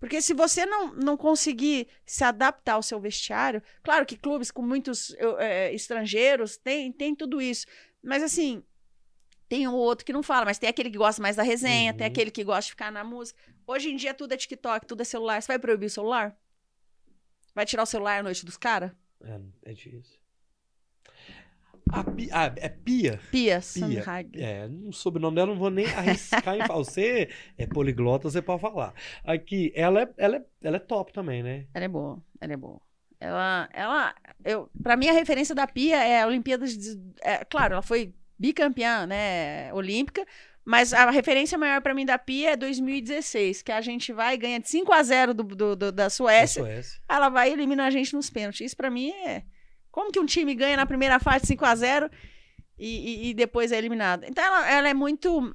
Porque 0.00 0.22
se 0.22 0.32
você 0.32 0.64
não, 0.64 0.94
não 0.94 1.16
conseguir 1.16 1.88
se 2.06 2.22
adaptar 2.22 2.74
ao 2.74 2.82
seu 2.82 3.00
vestiário, 3.00 3.62
claro 3.82 4.06
que 4.06 4.16
clubes 4.16 4.50
com 4.50 4.62
muitos 4.62 5.14
é, 5.38 5.72
estrangeiros 5.74 6.56
tem, 6.56 6.92
tem 6.92 7.14
tudo 7.16 7.40
isso. 7.42 7.66
Mas 8.02 8.22
assim, 8.22 8.62
tem 9.48 9.66
um 9.66 9.74
outro 9.74 10.04
que 10.04 10.12
não 10.12 10.22
fala, 10.22 10.44
mas 10.44 10.58
tem 10.58 10.68
aquele 10.68 10.90
que 10.90 10.98
gosta 10.98 11.20
mais 11.20 11.34
da 11.36 11.42
resenha, 11.42 11.92
tem 11.92 12.06
Uhum. 12.06 12.12
aquele 12.12 12.30
que 12.30 12.44
gosta 12.44 12.62
de 12.66 12.70
ficar 12.70 12.92
na 12.92 13.02
música. 13.02 13.40
Hoje 13.66 13.90
em 13.90 13.96
dia 13.96 14.14
tudo 14.14 14.32
é 14.32 14.36
TikTok, 14.36 14.86
tudo 14.86 15.00
é 15.00 15.04
celular. 15.04 15.42
Você 15.42 15.48
vai 15.48 15.58
proibir 15.58 15.86
o 15.86 15.90
celular? 15.90 16.36
Vai 17.54 17.66
tirar 17.66 17.82
o 17.82 17.86
celular 17.86 18.20
à 18.20 18.22
noite 18.22 18.44
dos 18.44 18.56
caras? 18.56 18.92
É, 19.20 19.40
é 19.64 19.72
difícil. 19.72 20.18
A 21.92 22.04
Pi- 22.04 22.28
ah, 22.32 22.52
é 22.56 22.68
Pia? 22.68 23.20
Pia, 23.30 23.60
Pia. 23.88 24.02
É, 24.34 24.68
o 24.86 24.92
sobrenome 24.92 25.34
dela 25.36 25.48
não 25.52 25.58
vou 25.58 25.70
nem 25.70 25.86
arriscar 25.86 26.54
em 26.56 26.66
falar. 26.66 26.78
Você 26.78 27.28
é 27.56 27.66
poliglota, 27.66 28.28
você 28.30 28.42
pode 28.42 28.60
falar. 28.60 28.92
Aqui, 29.24 29.72
ela 29.74 30.02
é, 30.02 30.08
ela 30.16 30.36
é, 30.36 30.42
ela 30.62 30.76
é 30.76 30.80
top 30.80 31.12
também, 31.12 31.42
né? 31.42 31.66
Ela 31.72 31.84
é 31.86 31.88
boa, 31.88 32.22
ela 32.40 32.52
é 32.52 32.56
boa. 32.56 32.80
Ela, 33.20 33.68
ela, 33.72 34.14
eu, 34.44 34.70
pra 34.82 34.96
mim 34.96 35.08
a 35.08 35.12
referência 35.12 35.54
da 35.54 35.66
Pia 35.66 35.96
é 36.04 36.22
a 36.22 36.26
Olimpíadas, 36.26 36.76
de, 36.76 37.00
é, 37.20 37.44
claro, 37.44 37.72
ela 37.74 37.82
foi 37.82 38.14
bicampeã, 38.38 39.06
né, 39.06 39.72
olímpica, 39.74 40.24
mas 40.64 40.92
a 40.92 41.10
referência 41.10 41.58
maior 41.58 41.80
pra 41.82 41.94
mim 41.94 42.06
da 42.06 42.16
Pia 42.16 42.50
é 42.52 42.56
2016, 42.56 43.62
que 43.62 43.72
a 43.72 43.80
gente 43.80 44.12
vai 44.12 44.34
e 44.34 44.38
ganha 44.38 44.60
de 44.60 44.68
5 44.68 44.92
a 44.92 45.02
0 45.02 45.34
do, 45.34 45.42
do- 45.42 45.74
do- 45.74 45.90
da 45.92 46.08
Suécia, 46.08 46.62
Da 46.62 46.68
Suécia. 46.68 47.00
ela 47.08 47.28
vai 47.28 47.50
e 47.50 47.52
elimina 47.54 47.86
a 47.86 47.90
gente 47.90 48.14
nos 48.14 48.30
pênaltis. 48.30 48.60
Isso 48.66 48.76
pra 48.76 48.90
mim 48.90 49.10
é 49.10 49.42
como 49.98 50.12
que 50.12 50.20
um 50.20 50.26
time 50.26 50.54
ganha 50.54 50.76
na 50.76 50.86
primeira 50.86 51.18
fase 51.18 51.44
5 51.46 51.64
a 51.64 51.74
0 51.74 52.08
e, 52.78 52.86
e- 52.86 53.30
e 53.30 53.34
depois 53.34 53.72
é 53.72 53.78
eliminado. 53.78 54.22
Então 54.24 54.44
ela, 54.44 54.70
ela 54.70 54.88
é 54.88 54.94
muito 54.94 55.52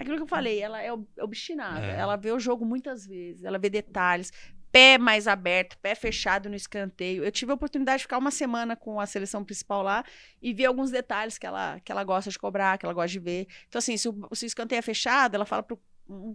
aquilo 0.00 0.16
que 0.16 0.22
eu 0.24 0.26
falei, 0.26 0.60
ela 0.60 0.82
é 0.82 0.92
ob- 0.92 1.06
obstinada. 1.20 1.86
É. 1.86 2.00
Ela 2.00 2.16
vê 2.16 2.32
o 2.32 2.40
jogo 2.40 2.64
muitas 2.64 3.06
vezes, 3.06 3.44
ela 3.44 3.58
vê 3.60 3.70
detalhes, 3.70 4.32
pé 4.72 4.98
mais 4.98 5.28
aberto, 5.28 5.78
pé 5.78 5.94
fechado 5.94 6.48
no 6.48 6.56
escanteio. 6.56 7.22
Eu 7.22 7.30
tive 7.30 7.52
a 7.52 7.54
oportunidade 7.54 7.98
de 7.98 8.02
ficar 8.02 8.18
uma 8.18 8.32
semana 8.32 8.74
com 8.74 8.98
a 8.98 9.06
seleção 9.06 9.44
principal 9.44 9.80
lá 9.82 10.02
e 10.40 10.52
ver 10.52 10.64
alguns 10.64 10.90
detalhes 10.90 11.38
que 11.38 11.46
ela, 11.46 11.78
que 11.84 11.92
ela 11.92 12.02
gosta 12.02 12.30
de 12.30 12.38
cobrar, 12.40 12.76
que 12.78 12.84
ela 12.84 12.92
gosta 12.94 13.12
de 13.12 13.20
ver. 13.20 13.46
Então, 13.68 13.78
assim, 13.78 13.96
se 13.96 14.08
o, 14.08 14.28
se 14.34 14.44
o 14.44 14.48
escanteio 14.48 14.80
é 14.80 14.82
fechado, 14.82 15.36
ela 15.36 15.44
fala 15.46 15.62
pro. 15.62 15.78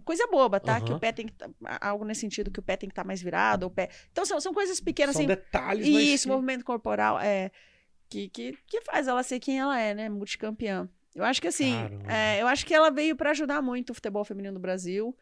Coisa 0.04 0.26
boba, 0.28 0.58
tá? 0.60 0.80
Que 0.80 0.88
Aham. 0.90 0.96
o 0.96 1.00
pé 1.00 1.12
tem 1.12 1.26
que. 1.26 1.32
tá- 1.32 1.48
Algo 1.80 2.04
nesse 2.04 2.20
sentido, 2.22 2.50
que 2.50 2.60
o 2.60 2.62
pé 2.62 2.76
tem 2.76 2.88
que 2.88 2.92
estar 2.92 3.04
mais 3.04 3.20
virado. 3.22 3.66
O 3.66 3.70
pé... 3.70 3.88
Então, 4.10 4.24
são, 4.24 4.40
são 4.40 4.52
coisas 4.54 4.80
pequenas, 4.80 5.14
São 5.14 5.20
assim. 5.22 5.28
detalhes, 5.28 5.86
Isso, 5.86 6.24
que- 6.24 6.30
movimento 6.30 6.64
corporal 6.64 7.18
é 7.20 7.50
que, 8.08 8.28
que, 8.28 8.56
que 8.66 8.80
faz 8.82 9.06
ela 9.08 9.22
ser 9.22 9.38
quem 9.40 9.58
ela 9.58 9.78
é, 9.78 9.94
né? 9.94 10.08
Multicampeã. 10.08 10.88
Eu 11.14 11.24
acho 11.24 11.40
que 11.42 11.48
assim, 11.48 11.72
Caramba. 11.72 12.12
é, 12.12 12.40
eu 12.42 12.46
acho 12.46 12.64
que 12.64 12.72
ela 12.74 12.90
veio 12.90 13.16
para 13.16 13.30
ajudar 13.30 13.60
muito 13.60 13.90
o 13.90 13.94
futebol 13.94 14.24
feminino 14.24 14.54
do 14.54 14.60
Brasil. 14.60 15.16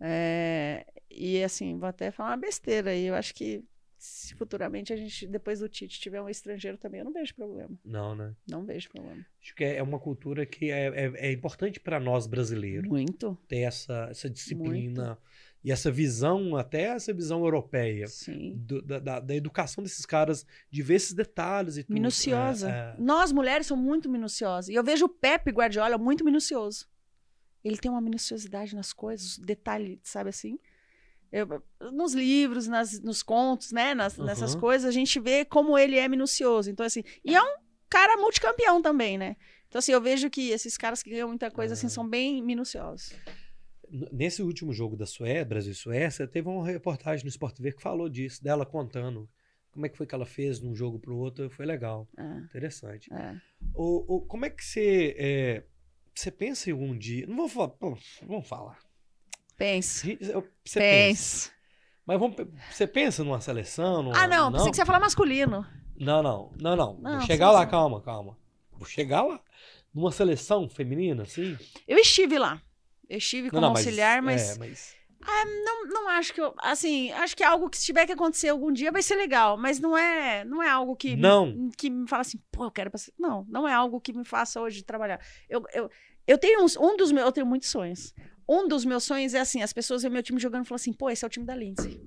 É, 0.00 0.86
e 1.10 1.42
assim, 1.42 1.78
vou 1.78 1.88
até 1.88 2.10
falar 2.10 2.30
uma 2.30 2.36
besteira 2.36 2.90
aí. 2.90 3.06
Eu 3.06 3.14
acho 3.14 3.34
que 3.34 3.64
se 3.98 4.34
futuramente 4.34 4.92
a 4.92 4.96
gente, 4.96 5.26
depois 5.26 5.58
do 5.60 5.68
Tite, 5.68 6.00
tiver 6.00 6.20
um 6.22 6.28
estrangeiro 6.28 6.78
também, 6.78 7.00
eu 7.00 7.04
não 7.04 7.12
vejo 7.12 7.34
problema. 7.34 7.76
Não, 7.84 8.14
né? 8.14 8.34
Não 8.48 8.64
vejo 8.64 8.88
problema. 8.90 9.24
Acho 9.42 9.54
que 9.54 9.64
é 9.64 9.76
é 9.76 9.82
uma 9.82 9.98
cultura 9.98 10.46
que 10.46 10.70
é, 10.70 10.86
é, 10.88 11.12
é 11.28 11.32
importante 11.32 11.80
para 11.80 11.98
nós 11.98 12.26
brasileiros 12.26 12.88
Muito. 12.88 13.36
ter 13.48 13.58
essa, 13.60 14.06
essa 14.10 14.30
disciplina 14.30 15.18
e 15.64 15.72
essa 15.72 15.90
visão, 15.90 16.56
até 16.56 16.82
essa 16.82 17.12
visão 17.12 17.42
europeia. 17.44 18.06
Sim. 18.06 18.54
do- 18.56 18.80
da, 18.80 18.98
da- 19.00 19.20
da 19.20 19.34
educação 19.34 19.82
desses 19.82 20.06
caras, 20.06 20.46
de 20.70 20.82
ver 20.82 20.94
esses 20.94 21.12
detalhes 21.12 21.76
e 21.76 21.82
tudo. 21.82 21.94
Minuciosa. 21.94 22.70
É, 22.70 22.72
é. 22.72 22.96
Nós, 22.98 23.32
mulheres, 23.32 23.66
somos 23.66 23.84
muito 23.84 24.08
minuciosas. 24.08 24.68
E 24.68 24.74
eu 24.74 24.84
vejo 24.84 25.06
o 25.06 25.08
Pepe 25.08 25.50
Guardiola 25.50 25.98
muito 25.98 26.24
minucioso. 26.24 26.86
Ele 27.64 27.76
tem 27.76 27.90
uma 27.90 28.00
minuciosidade 28.00 28.74
nas 28.76 28.92
coisas, 28.92 29.36
detalhe, 29.38 30.00
sabe 30.04 30.30
assim? 30.30 30.58
Eu- 31.30 31.62
nos 31.92 32.14
livros, 32.14 32.66
nas, 32.66 33.00
nos 33.00 33.22
contos, 33.22 33.70
né? 33.72 33.94
Nas, 33.94 34.16
Nessas 34.16 34.54
Uhum. 34.54 34.60
coisas, 34.60 34.88
a 34.88 34.92
gente 34.92 35.20
vê 35.20 35.44
como 35.44 35.76
ele 35.76 35.96
é 35.98 36.08
minucioso. 36.08 36.70
Então, 36.70 36.84
assim, 36.86 37.02
e 37.24 37.34
é 37.34 37.42
um 37.42 37.56
cara 37.88 38.16
multicampeão 38.16 38.80
também, 38.80 39.18
né? 39.18 39.36
Então, 39.68 39.78
assim, 39.78 39.92
eu 39.92 40.00
vejo 40.00 40.30
que 40.30 40.48
esses 40.50 40.76
caras 40.78 41.02
que 41.02 41.10
ganham 41.10 41.28
muita 41.28 41.50
coisa, 41.50 41.74
assim, 41.74 41.88
são 41.90 42.08
bem 42.08 42.42
minuciosos. 42.42 43.12
Nesse 44.12 44.42
último 44.42 44.72
jogo 44.72 44.96
da 44.96 45.06
Suécia, 45.06 45.44
Brasil 45.44 45.72
e 45.72 45.74
Suécia, 45.74 46.26
teve 46.26 46.48
uma 46.48 46.66
reportagem 46.66 47.24
no 47.24 47.28
Sport 47.30 47.56
TV 47.56 47.72
que 47.72 47.82
falou 47.82 48.08
disso, 48.08 48.42
dela 48.42 48.64
contando 48.66 49.28
como 49.70 49.86
é 49.86 49.88
que 49.88 49.96
foi 49.96 50.06
que 50.06 50.14
ela 50.14 50.26
fez 50.26 50.60
de 50.60 50.66
um 50.66 50.74
jogo 50.74 50.98
pro 50.98 51.16
outro. 51.16 51.48
Foi 51.50 51.64
legal, 51.66 52.08
É, 52.16 52.22
interessante. 52.38 53.12
é. 53.12 53.36
O, 53.74 54.16
o- 54.16 54.20
como 54.22 54.44
é 54.46 54.50
que 54.50 54.64
você. 54.64 55.14
é, 55.18 55.64
você 56.14 56.30
pensa 56.30 56.68
em 56.70 56.72
um 56.72 56.96
dia. 56.96 57.26
Não 57.26 57.36
vou 57.36 57.48
falar. 57.48 57.74
Vamos 58.26 58.48
falar. 58.48 58.78
Pensa. 59.58 60.06
Você 60.06 60.16
pensa. 60.22 60.80
Pensa. 60.80 61.50
Mas 62.06 62.18
vamos, 62.18 62.36
você 62.70 62.86
pensa 62.86 63.22
numa 63.22 63.40
seleção? 63.40 64.02
Numa, 64.02 64.16
Ah, 64.16 64.26
não, 64.26 64.50
pensei 64.50 64.70
que 64.70 64.76
você 64.76 64.80
ia 64.82 64.86
falar 64.86 65.00
masculino. 65.00 65.66
Não, 65.98 66.22
não, 66.22 66.52
não, 66.58 66.76
não. 66.76 66.98
Não, 66.98 67.18
Vou 67.18 67.26
chegar 67.26 67.50
lá, 67.50 67.58
seleção. 67.58 67.70
calma, 67.70 68.00
calma. 68.00 68.38
Vou 68.72 68.86
chegar 68.86 69.22
lá. 69.22 69.40
Numa 69.92 70.12
seleção 70.12 70.68
feminina, 70.68 71.24
assim? 71.24 71.58
Eu 71.86 71.98
estive 71.98 72.38
lá. 72.38 72.62
Eu 73.08 73.18
estive 73.18 73.50
como 73.50 73.60
não, 73.60 73.70
não, 73.70 73.76
auxiliar, 73.76 74.22
mas 74.22 74.56
É, 74.56 74.58
mas 74.58 74.94
Não, 75.64 75.86
não 75.86 76.08
acho 76.08 76.32
que 76.32 76.40
eu. 76.40 76.54
Assim, 76.58 77.10
acho 77.12 77.36
que 77.36 77.42
é 77.42 77.46
algo 77.46 77.68
que 77.68 77.76
se 77.76 77.84
tiver 77.86 78.06
que 78.06 78.12
acontecer 78.12 78.48
algum 78.48 78.72
dia 78.72 78.92
vai 78.92 79.02
ser 79.02 79.16
legal, 79.16 79.56
mas 79.56 79.80
não 79.80 79.98
é, 79.98 80.44
não 80.44 80.62
é 80.62 80.70
algo 80.70 80.94
que. 80.94 81.16
Não. 81.16 81.46
Me, 81.46 81.70
que 81.76 81.90
me 81.90 82.08
fala 82.08 82.20
assim, 82.20 82.38
pô, 82.52 82.64
eu 82.64 82.70
quero. 82.70 82.90
Não, 83.18 83.44
não 83.48 83.66
é 83.66 83.72
algo 83.74 84.00
que 84.00 84.12
me 84.12 84.24
faça 84.24 84.60
hoje 84.60 84.84
trabalhar. 84.84 85.20
Eu, 85.48 85.64
eu, 85.72 85.90
eu 86.28 86.38
tenho 86.38 86.62
uns, 86.62 86.76
um 86.76 86.96
dos 86.96 87.10
meus. 87.10 87.26
Eu 87.26 87.32
tenho 87.32 87.46
muitos 87.46 87.68
sonhos. 87.70 88.14
Um 88.48 88.68
dos 88.68 88.84
meus 88.84 89.02
sonhos 89.04 89.34
é 89.34 89.40
assim: 89.40 89.62
as 89.62 89.72
pessoas 89.72 90.02
veem 90.02 90.12
meu 90.12 90.22
time 90.22 90.38
jogando 90.38 90.64
e 90.64 90.68
falam 90.68 90.76
assim, 90.76 90.92
pô, 90.92 91.10
esse 91.10 91.24
é 91.24 91.26
o 91.26 91.30
time 91.30 91.44
da 91.44 91.56
Lindsay. 91.56 92.00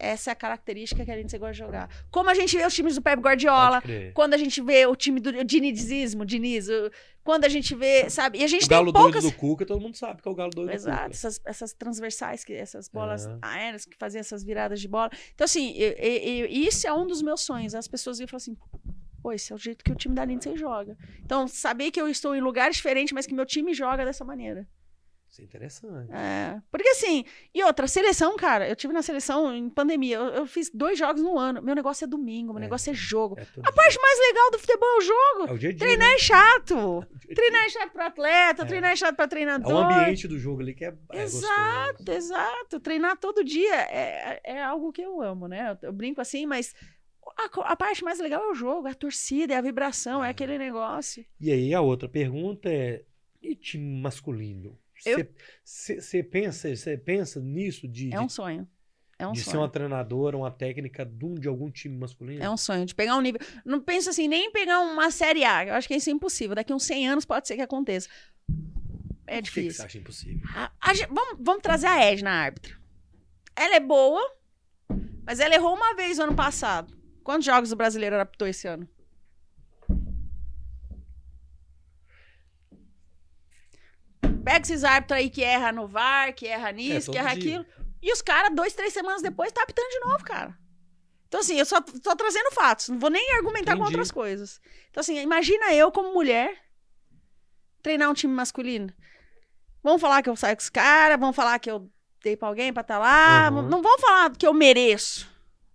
Essa 0.00 0.30
é 0.30 0.32
a 0.32 0.36
característica 0.36 1.04
que 1.04 1.10
a 1.10 1.16
Lindsay 1.16 1.40
gosta 1.40 1.54
de 1.54 1.58
jogar. 1.58 1.88
Como 2.08 2.30
a 2.30 2.34
gente 2.34 2.56
vê 2.56 2.64
os 2.64 2.72
times 2.72 2.94
do 2.94 3.02
Pep 3.02 3.20
Guardiola, 3.20 3.82
quando 4.14 4.34
a 4.34 4.36
gente 4.38 4.62
vê 4.62 4.86
o 4.86 4.94
time 4.94 5.18
do 5.18 5.42
dinizismo, 5.44 6.24
Diniz, 6.24 6.68
o- 6.68 6.88
quando 7.24 7.44
a 7.46 7.48
gente 7.48 7.74
vê, 7.74 8.08
sabe? 8.08 8.38
E 8.38 8.44
a 8.44 8.46
gente 8.46 8.64
O 8.66 8.68
tem 8.68 8.78
galo 8.78 8.92
poucas. 8.92 9.22
doido 9.24 9.32
do 9.34 9.36
Cuca, 9.36 9.66
todo 9.66 9.80
mundo 9.80 9.96
sabe 9.96 10.22
que 10.22 10.28
é 10.28 10.30
o 10.30 10.34
galo 10.36 10.50
doido 10.50 10.70
Exato, 10.70 10.96
do 10.96 11.02
Cuca. 11.02 11.10
essas, 11.14 11.40
essas 11.44 11.72
transversais, 11.72 12.44
que, 12.44 12.52
essas 12.52 12.88
bolas 12.88 13.26
Aham. 13.26 13.38
aéreas 13.42 13.84
que 13.84 13.96
faziam 13.96 14.20
essas 14.20 14.44
viradas 14.44 14.80
de 14.80 14.86
bola. 14.86 15.10
Então, 15.34 15.44
assim, 15.44 15.72
eu- 15.76 15.92
eu- 15.94 16.44
eu- 16.44 16.46
isso 16.46 16.86
é 16.86 16.92
um 16.92 17.04
dos 17.04 17.20
meus 17.20 17.40
sonhos. 17.40 17.74
As 17.74 17.88
pessoas 17.88 18.20
iam 18.20 18.28
falar 18.28 18.36
assim, 18.38 18.56
pô, 19.22 19.32
esse 19.32 19.52
é 19.52 19.54
o 19.54 19.58
jeito 19.58 19.84
que 19.84 19.92
o 19.92 19.96
time 19.96 20.14
da 20.14 20.24
Lindsay 20.24 20.56
joga. 20.56 20.96
Então, 21.24 21.46
saber 21.48 21.90
que 21.90 22.00
eu 22.00 22.08
estou 22.08 22.34
em 22.34 22.40
lugares 22.40 22.76
diferentes, 22.76 23.12
mas 23.12 23.26
que 23.26 23.34
meu 23.34 23.46
time 23.46 23.74
joga 23.74 24.04
dessa 24.04 24.24
maneira. 24.24 24.66
Isso 25.30 25.42
é 25.42 25.44
interessante. 25.44 26.10
É, 26.10 26.58
porque 26.70 26.88
assim, 26.88 27.22
e 27.54 27.62
outra, 27.62 27.86
seleção, 27.86 28.34
cara, 28.36 28.66
eu 28.66 28.74
tive 28.74 28.94
na 28.94 29.02
seleção 29.02 29.54
em 29.54 29.68
pandemia, 29.68 30.16
eu, 30.16 30.24
eu 30.28 30.46
fiz 30.46 30.70
dois 30.72 30.98
jogos 30.98 31.20
no 31.22 31.38
ano. 31.38 31.60
Meu 31.60 31.74
negócio 31.74 32.02
é 32.06 32.08
domingo, 32.08 32.54
meu 32.54 32.60
É. 32.60 32.64
negócio 32.64 32.90
é 32.90 32.94
jogo. 32.94 33.38
É 33.38 33.42
A 33.62 33.70
parte 33.70 33.98
mais 34.00 34.18
legal 34.20 34.50
do 34.52 34.58
futebol 34.58 34.88
é 34.88 34.96
o 34.96 35.00
jogo. 35.02 35.44
dia. 35.44 35.50
É 35.50 35.52
o 35.52 35.58
dia 35.58 35.68
a 35.68 35.72
dia. 35.72 35.78
Treinar 35.80 36.08
né? 36.08 36.14
é 36.14 36.18
chato. 36.18 36.74
É 36.74 36.80
dia 36.80 37.14
a 37.14 37.26
dia. 37.26 37.34
Treinar 37.34 37.62
é 37.62 37.68
chato 37.68 37.90
pro 37.92 38.02
atleta, 38.04 38.62
É. 38.62 38.64
treinar 38.64 38.90
é 38.92 38.96
chato 38.96 39.16
pra 39.16 39.24
É 39.26 39.28
treinador. 39.28 39.70
o 39.74 39.76
ambiente 40.00 40.26
do 40.26 40.38
jogo 40.38 40.62
ali 40.62 40.72
que 40.74 40.86
é, 40.86 40.94
é 41.12 41.22
Exato, 41.24 41.92
gostoso. 41.98 42.16
exato. 42.16 42.80
Treinar 42.80 43.18
todo 43.18 43.44
dia 43.44 43.74
é, 43.74 44.40
é 44.42 44.62
algo 44.64 44.90
que 44.90 45.02
eu 45.02 45.20
amo, 45.20 45.46
né? 45.46 45.76
Eu, 45.82 45.88
eu 45.88 45.92
brinco 45.92 46.22
assim, 46.22 46.46
mas 46.46 46.74
a, 47.38 47.72
a 47.72 47.76
parte 47.76 48.02
mais 48.04 48.18
legal 48.18 48.42
é 48.42 48.48
o 48.50 48.54
jogo, 48.54 48.88
é 48.88 48.90
a 48.90 48.94
torcida, 48.94 49.54
é 49.54 49.56
a 49.56 49.60
vibração, 49.62 50.24
é 50.24 50.30
aquele 50.30 50.58
negócio. 50.58 51.24
E 51.40 51.50
aí 51.52 51.72
a 51.74 51.80
outra 51.80 52.08
pergunta 52.08 52.68
é: 52.68 53.04
e 53.42 53.54
time 53.54 54.00
masculino? 54.00 54.78
Você 55.64 56.22
pensa, 56.24 56.74
você 56.74 56.96
pensa 56.96 57.40
nisso 57.40 57.86
de, 57.86 58.12
É 58.12 58.20
um 58.20 58.28
sonho. 58.28 58.68
É 59.20 59.26
um 59.26 59.32
de 59.32 59.40
ser 59.40 59.50
sonho. 59.50 59.60
uma 59.62 59.68
treinadora, 59.68 60.36
uma 60.36 60.50
técnica 60.50 61.04
de, 61.04 61.24
um- 61.24 61.34
de 61.34 61.48
algum 61.48 61.70
time 61.70 61.96
masculino? 61.96 62.42
É 62.42 62.48
um 62.50 62.56
sonho 62.56 62.84
de 62.86 62.94
pegar 62.94 63.16
um 63.16 63.20
nível. 63.20 63.40
Não 63.64 63.80
penso 63.80 64.10
assim, 64.10 64.26
nem 64.28 64.46
em 64.46 64.52
pegar 64.52 64.80
uma 64.80 65.10
série 65.10 65.44
A. 65.44 65.66
Eu 65.66 65.74
acho 65.74 65.86
que 65.88 65.94
isso 65.94 66.08
é 66.08 66.12
impossível. 66.12 66.54
Daqui 66.56 66.72
uns 66.72 66.84
100 66.84 67.08
anos 67.08 67.24
pode 67.24 67.46
ser 67.48 67.54
que 67.56 67.62
aconteça. 67.62 68.08
É 69.26 69.36
Por 69.42 69.42
que 69.50 69.50
que 69.54 69.60
difícil. 69.60 69.72
você 69.72 69.82
acha 69.82 69.98
impossível? 69.98 70.48
A- 70.54 70.70
a 70.80 70.92
vamos, 71.10 71.36
vamos 71.40 71.62
trazer 71.62 71.86
a 71.86 72.00
Edna 72.04 72.30
árbitra. 72.30 72.76
Ela 73.54 73.76
é 73.76 73.80
boa, 73.80 74.20
mas 75.24 75.38
ela 75.40 75.54
errou 75.54 75.74
uma 75.74 75.94
vez 75.94 76.18
no 76.18 76.24
ano 76.24 76.34
passado. 76.34 76.96
Quantos 77.22 77.44
jogos 77.44 77.72
o 77.72 77.76
brasileiro 77.76 78.14
ela 78.14 78.22
apitou 78.22 78.48
esse 78.48 78.66
ano? 78.66 78.88
Pega 84.44 84.62
esses 84.62 84.84
árbitros 84.84 85.18
aí 85.18 85.28
que 85.30 85.42
erra 85.44 85.72
no 85.72 85.86
VAR, 85.86 86.32
que 86.34 86.46
erra 86.46 86.72
nisso, 86.72 87.10
É, 87.10 87.12
que 87.12 87.18
erra 87.18 87.34
dia. 87.34 87.58
aquilo. 87.60 87.66
E 88.00 88.12
os 88.12 88.22
caras, 88.22 88.54
dois, 88.54 88.72
três 88.72 88.92
semanas 88.92 89.20
depois, 89.22 89.52
tá 89.52 89.62
apitando 89.62 89.88
de 89.90 90.00
novo, 90.00 90.24
cara. 90.24 90.56
Então, 91.26 91.40
assim, 91.40 91.58
eu 91.58 91.66
só 91.66 91.80
tô 91.80 92.16
trazendo 92.16 92.50
fatos. 92.52 92.88
Não 92.88 92.98
vou 92.98 93.10
nem 93.10 93.32
argumentar 93.34 93.72
com 93.72 93.82
Entendi. 93.82 93.96
outras 93.96 94.10
coisas. 94.10 94.60
Então, 94.90 95.00
assim, 95.02 95.18
imagina 95.18 95.74
eu, 95.74 95.92
como 95.92 96.14
mulher, 96.14 96.56
treinar 97.82 98.08
um 98.10 98.14
time 98.14 98.32
masculino. 98.32 98.92
Vão 99.82 99.98
falar 99.98 100.22
que 100.22 100.30
eu 100.30 100.36
saio 100.36 100.56
com 100.56 100.62
os 100.62 100.70
caras, 100.70 101.20
vão 101.20 101.32
falar 101.32 101.58
que 101.58 101.70
eu 101.70 101.90
dei 102.22 102.36
pra 102.36 102.48
alguém 102.48 102.72
pra 102.72 102.80
estar 102.80 102.98
lá. 102.98 103.50
Uhum. 103.52 103.62
Não 103.68 103.82
vão 103.82 103.98
falar 103.98 104.30
que 104.34 104.46
eu 104.46 104.54
mereço. 104.54 105.28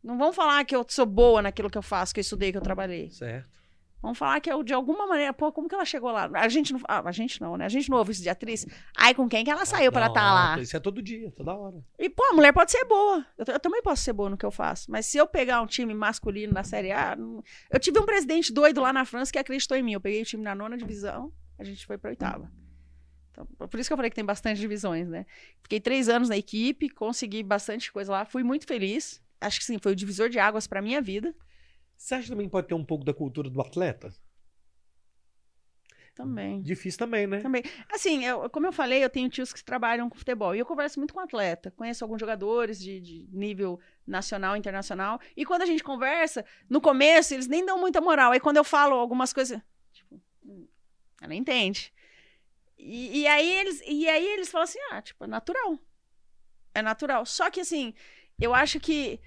Não 0.03 0.17
vão 0.17 0.33
falar 0.33 0.63
que 0.65 0.75
eu 0.75 0.85
sou 0.89 1.05
boa 1.05 1.41
naquilo 1.41 1.69
que 1.69 1.77
eu 1.77 1.81
faço, 1.81 2.13
que 2.13 2.19
eu 2.19 2.23
estudei, 2.23 2.51
que 2.51 2.57
eu 2.57 2.61
trabalhei. 2.61 3.09
Certo. 3.09 3.53
Vão 4.01 4.13
falar 4.13 4.41
que 4.41 4.51
eu, 4.51 4.61
de 4.63 4.73
alguma 4.73 5.07
maneira, 5.07 5.31
pô, 5.31 5.49
como 5.49 5.69
que 5.69 5.73
ela 5.73 5.85
chegou 5.85 6.11
lá? 6.11 6.29
A 6.33 6.49
gente 6.49 6.73
não, 6.73 6.81
ah, 6.89 7.01
a 7.07 7.11
gente 7.13 7.39
não, 7.39 7.55
né? 7.55 7.63
A 7.63 7.69
gente 7.69 7.89
não 7.89 7.97
ouve 7.97 8.11
isso 8.11 8.21
de 8.21 8.27
atriz. 8.27 8.65
Ai, 8.97 9.15
com 9.15 9.29
quem 9.29 9.45
que 9.45 9.49
ela 9.49 9.63
saiu 9.65 9.93
pra 9.93 10.01
ela 10.01 10.07
Não, 10.09 10.13
estar 10.13 10.33
lá? 10.33 10.59
Isso 10.59 10.75
é 10.75 10.79
todo 10.81 11.01
dia, 11.01 11.31
toda 11.31 11.55
hora. 11.55 11.81
E, 11.97 12.09
pô, 12.09 12.21
a 12.25 12.33
mulher 12.33 12.51
pode 12.51 12.69
ser 12.69 12.83
boa. 12.83 13.25
Eu, 13.37 13.45
eu 13.47 13.59
também 13.61 13.81
posso 13.81 14.03
ser 14.03 14.11
boa 14.11 14.29
no 14.29 14.35
que 14.35 14.45
eu 14.45 14.51
faço. 14.51 14.91
Mas 14.91 15.05
se 15.05 15.17
eu 15.17 15.25
pegar 15.25 15.61
um 15.61 15.65
time 15.65 15.93
masculino 15.93 16.51
na 16.51 16.65
Série 16.65 16.91
A. 16.91 17.15
não- 17.15 17.41
Eu 17.71 17.79
tive 17.79 17.97
um 17.97 18.05
presidente 18.05 18.51
doido 18.51 18.81
lá 18.81 18.91
na 18.91 19.05
França 19.05 19.31
que 19.31 19.39
acreditou 19.39 19.77
em 19.77 19.81
mim. 19.83 19.93
Eu 19.93 20.01
peguei 20.01 20.21
o 20.21 20.25
time 20.25 20.43
na 20.43 20.53
nona 20.53 20.75
divisão, 20.75 21.31
a 21.57 21.63
gente 21.63 21.85
foi 21.85 21.97
pra 21.97 22.09
oitava. 22.09 22.51
Então, 23.31 23.47
por 23.69 23.79
isso 23.79 23.89
que 23.89 23.93
eu 23.93 23.97
falei 23.97 24.09
que 24.11 24.15
tem 24.17 24.25
bastante 24.25 24.59
divisões, 24.59 25.07
né? 25.07 25.25
Fiquei 25.61 25.79
três 25.79 26.09
anos 26.09 26.27
na 26.27 26.35
equipe, 26.37 26.89
consegui 26.89 27.41
bastante 27.41 27.89
coisa 27.89 28.11
lá, 28.11 28.25
fui 28.25 28.43
muito 28.43 28.67
feliz. 28.67 29.22
Acho 29.45 29.59
que 29.59 29.65
sim, 29.65 29.77
foi 29.81 29.91
o 29.93 29.95
divisor 29.95 30.29
de 30.29 30.39
águas 30.39 30.67
pra 30.67 30.81
minha 30.81 31.01
vida 31.01 31.33
Você 31.97 32.15
acha 32.15 32.25
que 32.25 32.29
também 32.31 32.49
pode 32.49 32.67
ter 32.67 32.75
um 32.75 32.85
pouco 32.85 33.03
da 33.03 33.13
cultura 33.13 33.49
do 33.49 33.61
atleta? 33.61 34.13
também. 36.15 36.61
Difícil 36.61 36.99
também, 36.99 37.25
né? 37.25 37.39
Também. 37.39 37.63
Assim, 37.91 38.23
eu- 38.23 38.47
como 38.49 38.67
eu 38.67 38.71
falei, 38.71 39.03
eu 39.03 39.09
tenho 39.09 39.29
tios 39.29 39.51
que 39.51 39.63
trabalham 39.63 40.09
com 40.09 40.15
futebol. 40.15 40.55
E 40.55 40.59
eu 40.59 40.65
converso 40.65 40.99
muito 40.99 41.13
com 41.13 41.19
atleta. 41.19 41.71
Conheço 41.71 42.03
alguns 42.03 42.19
jogadores 42.19 42.79
de, 42.79 42.99
de 43.01 43.27
nível 43.31 43.79
nacional, 44.05 44.55
internacional. 44.55 45.19
E 45.35 45.43
quando 45.45 45.63
a 45.63 45.65
gente 45.65 45.83
conversa, 45.83 46.45
no 46.69 46.79
começo, 46.79 47.33
eles 47.33 47.47
nem 47.47 47.65
dão 47.65 47.79
muita 47.79 47.99
moral. 47.99 48.31
Aí 48.31 48.39
quando 48.39 48.57
eu 48.57 48.63
falo 48.63 48.95
algumas 48.95 49.33
coisas, 49.33 49.59
tipo, 49.91 50.21
hum, 50.45 50.67
ela 51.21 51.33
entende. 51.33 51.91
E, 52.77 53.21
e 53.21 53.27
aí 53.27 53.49
eles, 53.49 53.81
e 53.87 54.07
aí 54.09 54.25
eles 54.33 54.49
falam 54.49 54.65
assim, 54.65 54.79
ah, 54.91 55.01
tipo, 55.01 55.23
é 55.23 55.27
natural. 55.27 55.79
É 56.73 56.81
natural. 56.81 57.25
Só 57.25 57.49
que 57.49 57.61
assim, 57.61 57.93
eu 58.39 58.53
acho 58.53 58.79
que. 58.79 59.19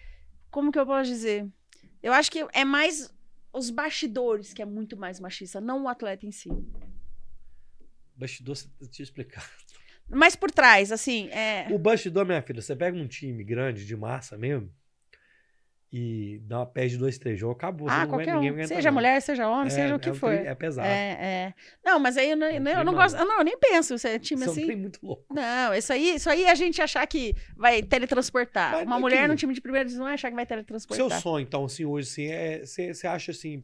Como 0.57 0.73
que 0.73 0.79
eu 0.79 0.87
posso 0.87 1.11
dizer? 1.11 1.47
Eu 2.03 2.15
acho 2.15 2.33
que 2.33 2.47
é 2.55 2.65
mais 2.65 3.15
os 3.53 3.69
bastidores 3.69 4.55
que 4.55 4.63
é 4.63 4.65
muito 4.65 4.97
mais 4.97 5.21
machista, 5.21 5.61
não 5.61 5.85
o 5.85 5.87
atleta 5.87 6.25
em 6.25 6.33
si. 6.33 6.49
Bastidor, 8.15 8.57
deixa 8.81 9.03
eu 9.03 9.05
explicar. 9.05 9.47
Mas 10.09 10.35
por 10.35 10.51
trás, 10.51 10.91
assim, 10.91 11.29
é. 11.29 11.69
O 11.71 11.79
bastidor, 11.79 12.25
minha 12.25 12.41
filha, 12.41 12.63
você 12.63 12.75
pega 12.75 12.97
um 12.97 13.07
time 13.07 13.45
grande 13.45 13.85
de 13.85 13.95
massa 13.95 14.39
mesmo 14.39 14.73
e 15.99 16.39
dá 16.45 16.59
uma 16.59 16.67
pé 16.67 16.87
de 16.87 16.99
dois, 16.99 17.17
três 17.17 17.39
jogos, 17.41 17.57
acabou. 17.57 17.89
você 17.89 17.95
Ah, 17.95 18.01
não 18.01 18.09
qualquer 18.09 18.37
um. 18.37 18.67
Seja 18.67 18.91
não. 18.91 18.95
mulher, 18.97 19.21
seja 19.23 19.49
homem, 19.49 19.69
É, 19.69 19.71
seja 19.71 19.95
o 19.97 19.99
que 19.99 20.11
é 20.11 20.15
for. 20.15 20.31
É 20.33 20.55
pesado. 20.55 20.87
É, 20.87 20.93
é. 21.19 21.55
Não, 21.83 21.99
mas 21.99 22.19
aí 22.19 22.31
eu, 22.33 22.37
não, 22.37 22.47
É 22.47 22.59
eu 22.59 22.85
não 22.85 22.93
gosto. 22.93 23.17
Não, 23.17 23.39
eu 23.39 23.45
nem 23.45 23.57
penso. 23.59 23.97
Se 23.99 24.07
é 24.09 24.19
time 24.19 24.43
Isso 24.43 24.51
é 24.51 24.53
assim. 24.53 24.65
trem 24.67 24.77
muito 24.77 24.99
louco. 25.03 25.25
Não, 25.33 25.73
isso 25.75 25.91
aí, 25.93 26.17
isso 26.17 26.29
aí 26.29 26.45
é 26.45 26.51
a 26.51 26.55
gente 26.55 26.83
achar 26.83 27.07
que 27.07 27.35
vai 27.57 27.83
teletransportar. 27.83 28.73
Mas 28.73 28.83
Uma 28.83 28.91
não 28.91 28.97
é 28.97 29.01
mulher 29.01 29.23
que- 29.23 29.29
no 29.29 29.37
time 29.37 29.55
de 29.55 29.61
primeira 29.63 29.89
é 29.89 30.13
achar 30.13 30.29
que 30.29 30.35
vai 30.35 30.45
Seu 30.45 30.49
teletransportar. 30.49 31.21
sonho, 31.23 31.43
então, 31.43 31.65
assim, 31.65 31.87
hoje, 31.87 32.09
assim, 32.11 32.27
é, 32.27 32.59
você 32.67 32.93
você 32.93 33.07
acha 33.07 33.31
assim, 33.31 33.63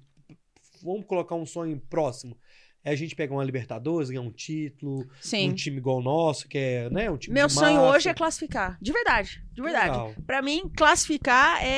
vamos 0.83 1.05
colocar 1.05 1.35
um 1.35 1.45
sonho 1.47 1.81
próximo, 1.91 2.37
é 2.85 2.91
a 2.91 2.97
gente 2.97 3.15
pegar 3.15 3.35
uma 3.35 3.45
Libertadores, 3.45 4.11
ganhar 4.11 4.23
um 4.23 4.31
título, 4.31 5.03
um 5.03 5.09
Sim. 5.21 5.55
time 5.55 5.77
igual 5.79 5.99
o 5.99 6.03
nosso, 6.03 6.49
que 6.49 6.59
é, 6.59 6.91
né, 6.91 7.11
um 7.11 7.17
time 7.17 7.35
Meu 7.35 7.49
sonho 7.49 7.77
massa. 7.77 7.97
hoje 7.97 8.09
é 8.09 8.15
classificar. 8.15 8.79
De 8.81 8.93
verdade. 8.93 9.43
De 9.53 9.63
verdade. 9.63 10.15
Pra 10.27 10.43
mim, 10.43 10.71
classificar 10.77 11.63
é, 11.63 11.69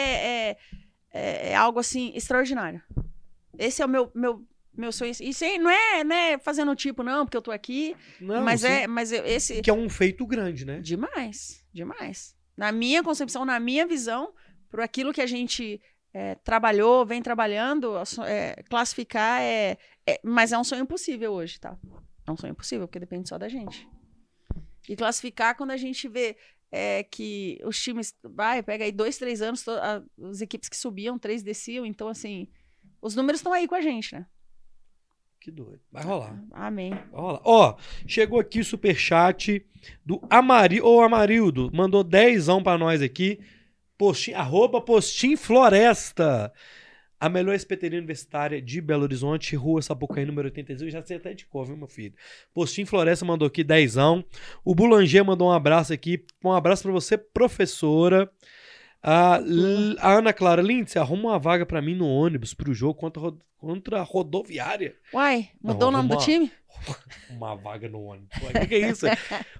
é, 0.51 0.57
é, 1.13 1.51
é 1.51 1.55
algo 1.55 1.79
assim 1.79 2.13
extraordinário. 2.15 2.83
Esse 3.59 3.83
é 3.83 3.87
o 3.87 3.89
meu, 3.89 4.11
meu, 4.15 4.43
meu 4.77 4.91
sonho. 4.91 5.13
E 5.21 5.33
sem, 5.35 5.59
não 5.59 5.71
é 5.71 6.03
né, 6.03 6.39
fazendo 6.39 6.75
tipo, 6.75 7.03
não, 7.03 7.25
porque 7.25 7.37
eu 7.37 7.43
tô 7.43 7.51
aqui. 7.51 7.95
Não, 8.21 8.43
mas 8.43 8.63
sim, 8.63 8.67
é. 8.69 8.87
Mas 8.87 9.13
eu- 9.13 9.25
esse. 9.25 9.61
que 9.63 9.71
é 9.71 9.75
um 9.75 9.89
feito 9.89 10.27
grande, 10.27 10.65
né? 10.65 10.81
Demais, 10.81 11.65
demais. 11.73 12.35
Na 12.57 12.73
minha 12.73 13.03
concepção, 13.03 13.45
na 13.45 13.61
minha 13.61 13.87
visão, 13.87 14.33
por 14.71 14.81
aquilo 14.81 15.13
que 15.13 15.21
a 15.21 15.27
gente 15.27 15.81
é, 16.15 16.37
trabalhou, 16.37 17.05
vem 17.05 17.21
trabalhando, 17.21 17.93
é, 18.27 18.63
classificar 18.71 19.43
é, 19.43 19.77
é- 20.07 20.21
Mas 20.23 20.53
é 20.53 20.59
um 20.59 20.63
sonho 20.65 20.83
impossível 20.85 21.33
hoje, 21.33 21.59
tá? 21.61 21.77
É 22.27 22.31
um 22.31 22.37
sonho 22.37 22.53
impossível, 22.53 22.87
porque 22.87 23.01
depende 23.01 23.29
só 23.29 23.37
da 23.37 23.49
gente. 23.49 23.87
E 24.89 24.95
classificar 24.97 25.57
quando 25.57 25.73
a 25.73 25.77
gente 25.77 26.09
vê 26.09 26.37
é, 26.71 27.03
que 27.05 27.59
os 27.65 27.81
times. 27.83 28.15
Vai, 28.23 28.63
pega 28.63 28.85
aí 28.85 28.93
dois, 28.93 29.17
três 29.19 29.41
anos, 29.43 29.67
a- 29.69 30.03
as 30.31 30.41
equipes 30.41 30.69
que 30.69 30.77
subiam, 30.77 31.19
três 31.19 31.43
desciam, 31.43 31.85
então 31.85 32.09
assim. 32.09 32.49
Os 33.03 33.15
números 33.15 33.41
estão 33.41 33.53
aí 33.53 33.67
com 33.69 33.75
a 33.75 33.81
gente, 33.81 34.15
né? 34.15 34.27
Que 35.41 35.51
doido. 35.51 35.81
Vai 35.93 36.03
rolar. 36.03 36.43
Amém. 36.53 36.91
Vai 36.91 37.21
rolar. 37.21 37.41
Ó, 37.45 37.77
chegou 38.07 38.41
aqui 38.41 38.61
o 38.61 38.65
superchat 38.65 39.65
do 40.05 40.21
Amari, 40.31 40.81
ô 40.81 41.01
Amarildo, 41.03 41.71
mandou 41.73 42.03
dezão 42.03 42.63
pra 42.63 42.79
nós 42.79 43.03
aqui. 43.03 43.39
Postim, 43.97 44.33
arroba 44.33 44.81
Postim 44.81 45.37
Floresta. 45.37 46.53
A 47.21 47.29
melhor 47.29 47.55
espeteria 47.55 47.99
universitária 47.99 48.61
de 48.61 48.81
Belo 48.81 49.05
Horizonte, 49.05 49.57
Rua 49.57 49.81
Sapucaí, 49.81 50.27
número 50.27 50.49
85. 50.49 50.91
Já 50.91 51.03
sei 51.03 51.17
até 51.17 51.33
de 51.33 51.47
cor, 51.47 51.65
viu, 51.65 51.77
meu 51.77 51.87
filho? 51.87 52.13
Postim 52.53 52.85
Floresta 52.85 53.25
mandou 53.25 53.47
aqui 53.47 53.65
dezão. 53.65 54.25
O 54.65 54.75
Boulanger 54.75 55.25
mandou 55.25 55.49
um 55.49 55.53
abraço 55.53 55.93
aqui. 55.93 56.25
Um 56.45 56.53
abraço 56.53 56.83
pra 56.83 56.93
você, 56.93 57.17
professora. 57.17 58.31
A, 59.03 59.39
a 60.01 60.19
Ana 60.19 60.33
Clara 60.33 60.61
Lindsay, 60.61 61.01
arruma 61.01 61.31
uma 61.31 61.39
vaga 61.39 61.65
pra 61.65 61.81
mim 61.81 61.95
no 61.95 62.09
ônibus 62.09 62.53
pro 62.53 62.75
jogo 62.75 62.95
contra, 62.95 63.23
contra 63.59 64.01
a 64.01 64.03
rodoviária. 64.03 64.97
Uai, 65.13 65.51
mudou 65.63 65.91
Não, 65.91 66.01
o 66.01 66.03
nome 66.03 66.09
do 66.09 66.19
time? 66.19 66.51
Uma 67.31 67.55
vaga 67.57 67.89
no 67.89 68.03
ônibus. 68.03 68.37
O 68.37 68.53
que, 68.61 68.67
que 68.67 68.75
é 68.75 68.91
isso? 68.91 69.07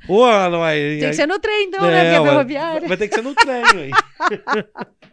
Ô, 0.09 0.27
não, 0.51 0.63
aí, 0.63 1.01
Tem 1.01 1.11
que 1.11 1.17
ser 1.17 1.27
no 1.27 1.39
trem, 1.39 1.67
então, 1.67 1.83
né? 1.83 2.15
É, 2.15 2.19
Porque 2.19 2.29
é 2.29 2.31
ferroviária. 2.31 2.89
Vai 2.89 2.97
ter 2.97 3.09
que 3.09 3.15
ser 3.15 3.23
no 3.23 3.35
trem, 3.35 3.63
aí. 3.65 3.91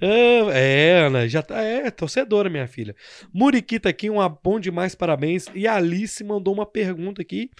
Ah, 0.00 0.58
É, 0.58 1.00
Ana, 1.06 1.28
já 1.28 1.42
tá. 1.42 1.60
É, 1.60 1.90
torcedora, 1.90 2.48
minha 2.48 2.66
filha. 2.66 2.96
Muriqui 3.32 3.78
tá 3.78 3.90
aqui, 3.90 4.08
um 4.08 4.16
bom 4.42 4.58
demais, 4.58 4.94
parabéns. 4.94 5.46
E 5.54 5.66
a 5.66 5.76
Alice 5.76 6.22
mandou 6.24 6.54
uma 6.54 6.64
pergunta 6.66 7.20
aqui 7.20 7.50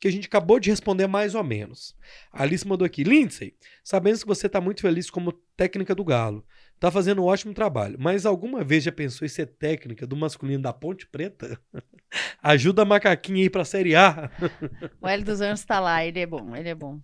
que 0.00 0.06
a 0.06 0.12
gente 0.12 0.26
acabou 0.26 0.60
de 0.60 0.70
responder 0.70 1.06
mais 1.06 1.34
ou 1.34 1.42
menos. 1.42 1.96
A 2.32 2.42
Alice 2.42 2.66
mandou 2.66 2.86
aqui: 2.86 3.02
Lindsay, 3.02 3.54
sabemos 3.82 4.22
que 4.22 4.28
você 4.28 4.48
tá 4.48 4.60
muito 4.60 4.80
feliz 4.80 5.10
como 5.10 5.32
técnica 5.56 5.94
do 5.94 6.04
Galo. 6.04 6.44
Tá 6.80 6.90
fazendo 6.92 7.22
um 7.22 7.24
ótimo 7.26 7.52
trabalho, 7.52 7.96
mas 7.98 8.24
alguma 8.24 8.62
vez 8.62 8.84
já 8.84 8.92
pensou 8.92 9.26
em 9.26 9.28
ser 9.28 9.46
técnica 9.46 10.06
do 10.06 10.16
masculino 10.16 10.62
da 10.62 10.72
Ponte 10.72 11.06
Preta? 11.08 11.58
Ajuda 12.42 12.82
a 12.82 12.84
macaquinha 12.84 13.42
aí 13.42 13.50
pra 13.50 13.64
Série 13.64 13.96
A. 13.96 14.30
O 15.02 15.08
Hélio 15.08 15.24
dos 15.24 15.40
Anjos 15.40 15.64
tá 15.64 15.80
lá, 15.80 16.04
ele 16.04 16.20
é 16.20 16.26
bom, 16.26 16.54
ele 16.54 16.68
é 16.68 16.74
bom. 16.74 17.00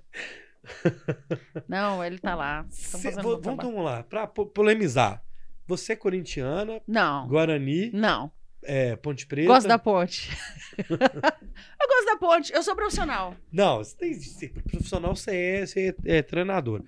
Não, 1.69 2.03
ele 2.05 2.19
tá 2.19 2.35
lá. 2.35 2.63
Tão 2.63 2.71
Cê- 2.71 3.11
fazendo 3.11 3.23
vo- 3.23 3.37
bom 3.39 3.57
vamos, 3.57 3.85
lá, 3.85 4.03
pra 4.03 4.27
po- 4.27 4.47
polemizar. 4.47 5.23
Você 5.67 5.93
é 5.95 5.97
corintiana, 5.97 6.81
Não, 6.87 7.27
Guarani, 7.27 7.91
não. 7.93 8.31
é, 8.63 8.97
Ponte 8.97 9.27
Preta. 9.27 9.49
Gosto 9.49 9.67
da 9.67 9.79
ponte. 9.79 10.31
eu 10.79 10.87
gosto 11.89 12.07
da 12.07 12.17
ponte. 12.19 12.53
Eu 12.53 12.63
sou 12.63 12.77
profissional. 12.77 13.35
Não, 13.51 13.79
você 13.79 13.97
tem 13.97 14.49
profissional, 14.63 15.17
você 15.17 15.35
é, 15.35 15.67
você 15.67 15.97
é, 16.05 16.19
é 16.19 16.23
treinador. 16.23 16.83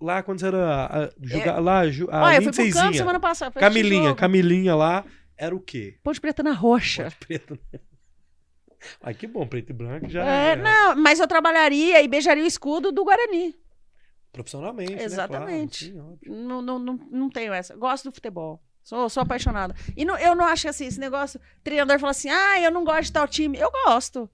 Lá 0.00 0.22
quando 0.22 0.40
você 0.40 0.46
era 0.46 0.86
a, 0.86 1.10
jogar, 1.22 1.58
lá 1.60 1.80
a 1.80 1.84
Olha, 2.24 2.36
eu 2.36 2.42
fui 2.42 2.52
pro 2.52 2.72
campo 2.72 2.94
semana 2.96 3.20
passada. 3.20 3.58
Camilinha. 3.58 4.14
Camilinha 4.14 4.74
lá 4.74 5.04
era 5.36 5.54
o 5.54 5.60
quê? 5.60 5.98
Ponte 6.02 6.20
Preta 6.20 6.42
na 6.42 6.52
roxa. 6.52 7.04
Ponte 7.04 7.16
Preta. 7.26 7.54
né? 7.72 7.80
Ai, 9.02 9.14
que 9.14 9.26
bom, 9.26 9.46
preto 9.46 9.70
e 9.70 9.72
branco 9.72 10.08
já 10.08 10.24
É, 10.24 10.54
não, 10.54 10.94
mas 10.96 11.18
eu 11.18 11.26
trabalharia 11.26 12.00
e 12.02 12.06
beijaria 12.06 12.44
o 12.44 12.46
escudo 12.46 12.92
do 12.92 13.04
Guarani. 13.04 13.54
profissionalmente, 14.32 14.94
né? 14.94 15.02
Exatamente. 15.02 15.90
Claro, 15.90 16.08
sim, 16.08 16.12
óbvio. 16.12 16.34
Não, 16.46 16.62
não, 16.62 16.78
não, 16.78 16.94
não 17.10 17.30
tenho 17.30 17.52
essa. 17.52 17.74
Gosto 17.74 18.04
do 18.10 18.14
futebol. 18.14 18.62
Sou, 18.82 19.08
sou 19.08 19.22
apaixonada. 19.22 19.74
E 19.96 20.04
não- 20.04 20.16
eu 20.18 20.36
não 20.36 20.44
acho 20.44 20.68
assim, 20.68 20.86
esse 20.86 21.00
negócio, 21.00 21.40
treinador 21.64 21.98
fala 21.98 22.12
assim, 22.12 22.28
ah, 22.30 22.60
eu 22.60 22.70
não 22.70 22.84
gosto 22.84 23.04
de 23.06 23.12
tal 23.12 23.26
time. 23.26 23.58
Eu 23.58 23.70
gosto. 23.86 24.30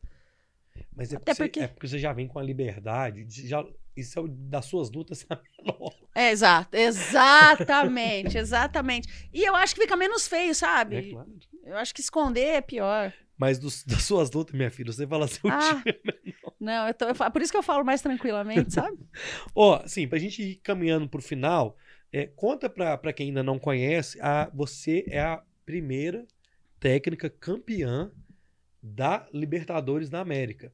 Mas 0.95 1.13
é 1.13 1.17
Até 1.17 1.35
porque, 1.35 1.45
porque- 1.45 1.61
Você, 1.61 1.65
é 1.65 1.69
porque 1.69 1.89
você 1.89 1.99
já 1.99 2.13
vem 2.13 2.27
com 2.29 2.39
a 2.39 2.43
liberdade, 2.43 3.25
de- 3.25 3.47
já, 3.49 3.65
isso 3.97 4.19
é 4.19 4.23
o- 4.23 4.29
das 4.29 4.67
suas 4.67 4.91
lutas 4.91 5.25
é 5.31 5.39
menor. 5.63 5.95
É, 6.15 6.31
exato. 6.31 6.77
Exatamente, 6.77 8.37
exatamente. 8.39 9.29
E 9.33 9.43
eu 9.43 9.55
acho 9.57 9.75
que 9.75 9.81
fica 9.81 9.97
menos 9.97 10.27
feio, 10.29 10.55
sabe? 10.55 10.97
É 10.97 11.11
claro. 11.11 11.33
Eu 11.65 11.77
acho 11.77 11.95
que 11.95 12.01
esconder 12.01 12.47
é 12.57 12.61
pior. 12.61 13.13
Mas 13.37 13.59
dos- 13.59 13.85
das 13.85 14.03
suas 14.05 14.31
lutas, 14.31 14.55
minha 14.55 14.71
filha, 14.71 14.93
você 14.93 15.07
fala 15.07 15.27
o 15.27 15.49
Ah, 15.49 15.83
time 15.83 15.99
não, 16.61 16.87
eu 16.87 16.95
tô, 16.95 17.07
eu 17.07 17.15
por 17.33 17.43
isso 17.43 17.51
que 17.51 17.59
eu 17.59 17.63
falo 17.63 17.85
mais 17.85 18.01
tranquilamente, 18.03 18.73
sabe? 18.75 18.97
Ó, 19.55 19.81
assim, 19.83 20.07
pra 20.07 20.19
gente 20.19 20.43
ir 20.43 20.57
caminhando 20.57 21.09
pro 21.09 21.21
final, 21.21 21.77
é, 22.13 22.27
conta 22.27 22.69
pra, 22.71 22.97
pra 22.97 23.13
quem 23.13 23.29
ainda 23.29 23.43
não 23.43 23.59
conhece, 23.59 24.21
a, 24.21 24.49
você 24.55 25.05
é 25.09 25.21
a 25.21 25.43
primeira 25.67 26.25
técnica 26.79 27.29
campeã 27.31 28.13
da 28.81 29.27
Libertadores 29.33 30.09
da 30.11 30.21
América. 30.21 30.73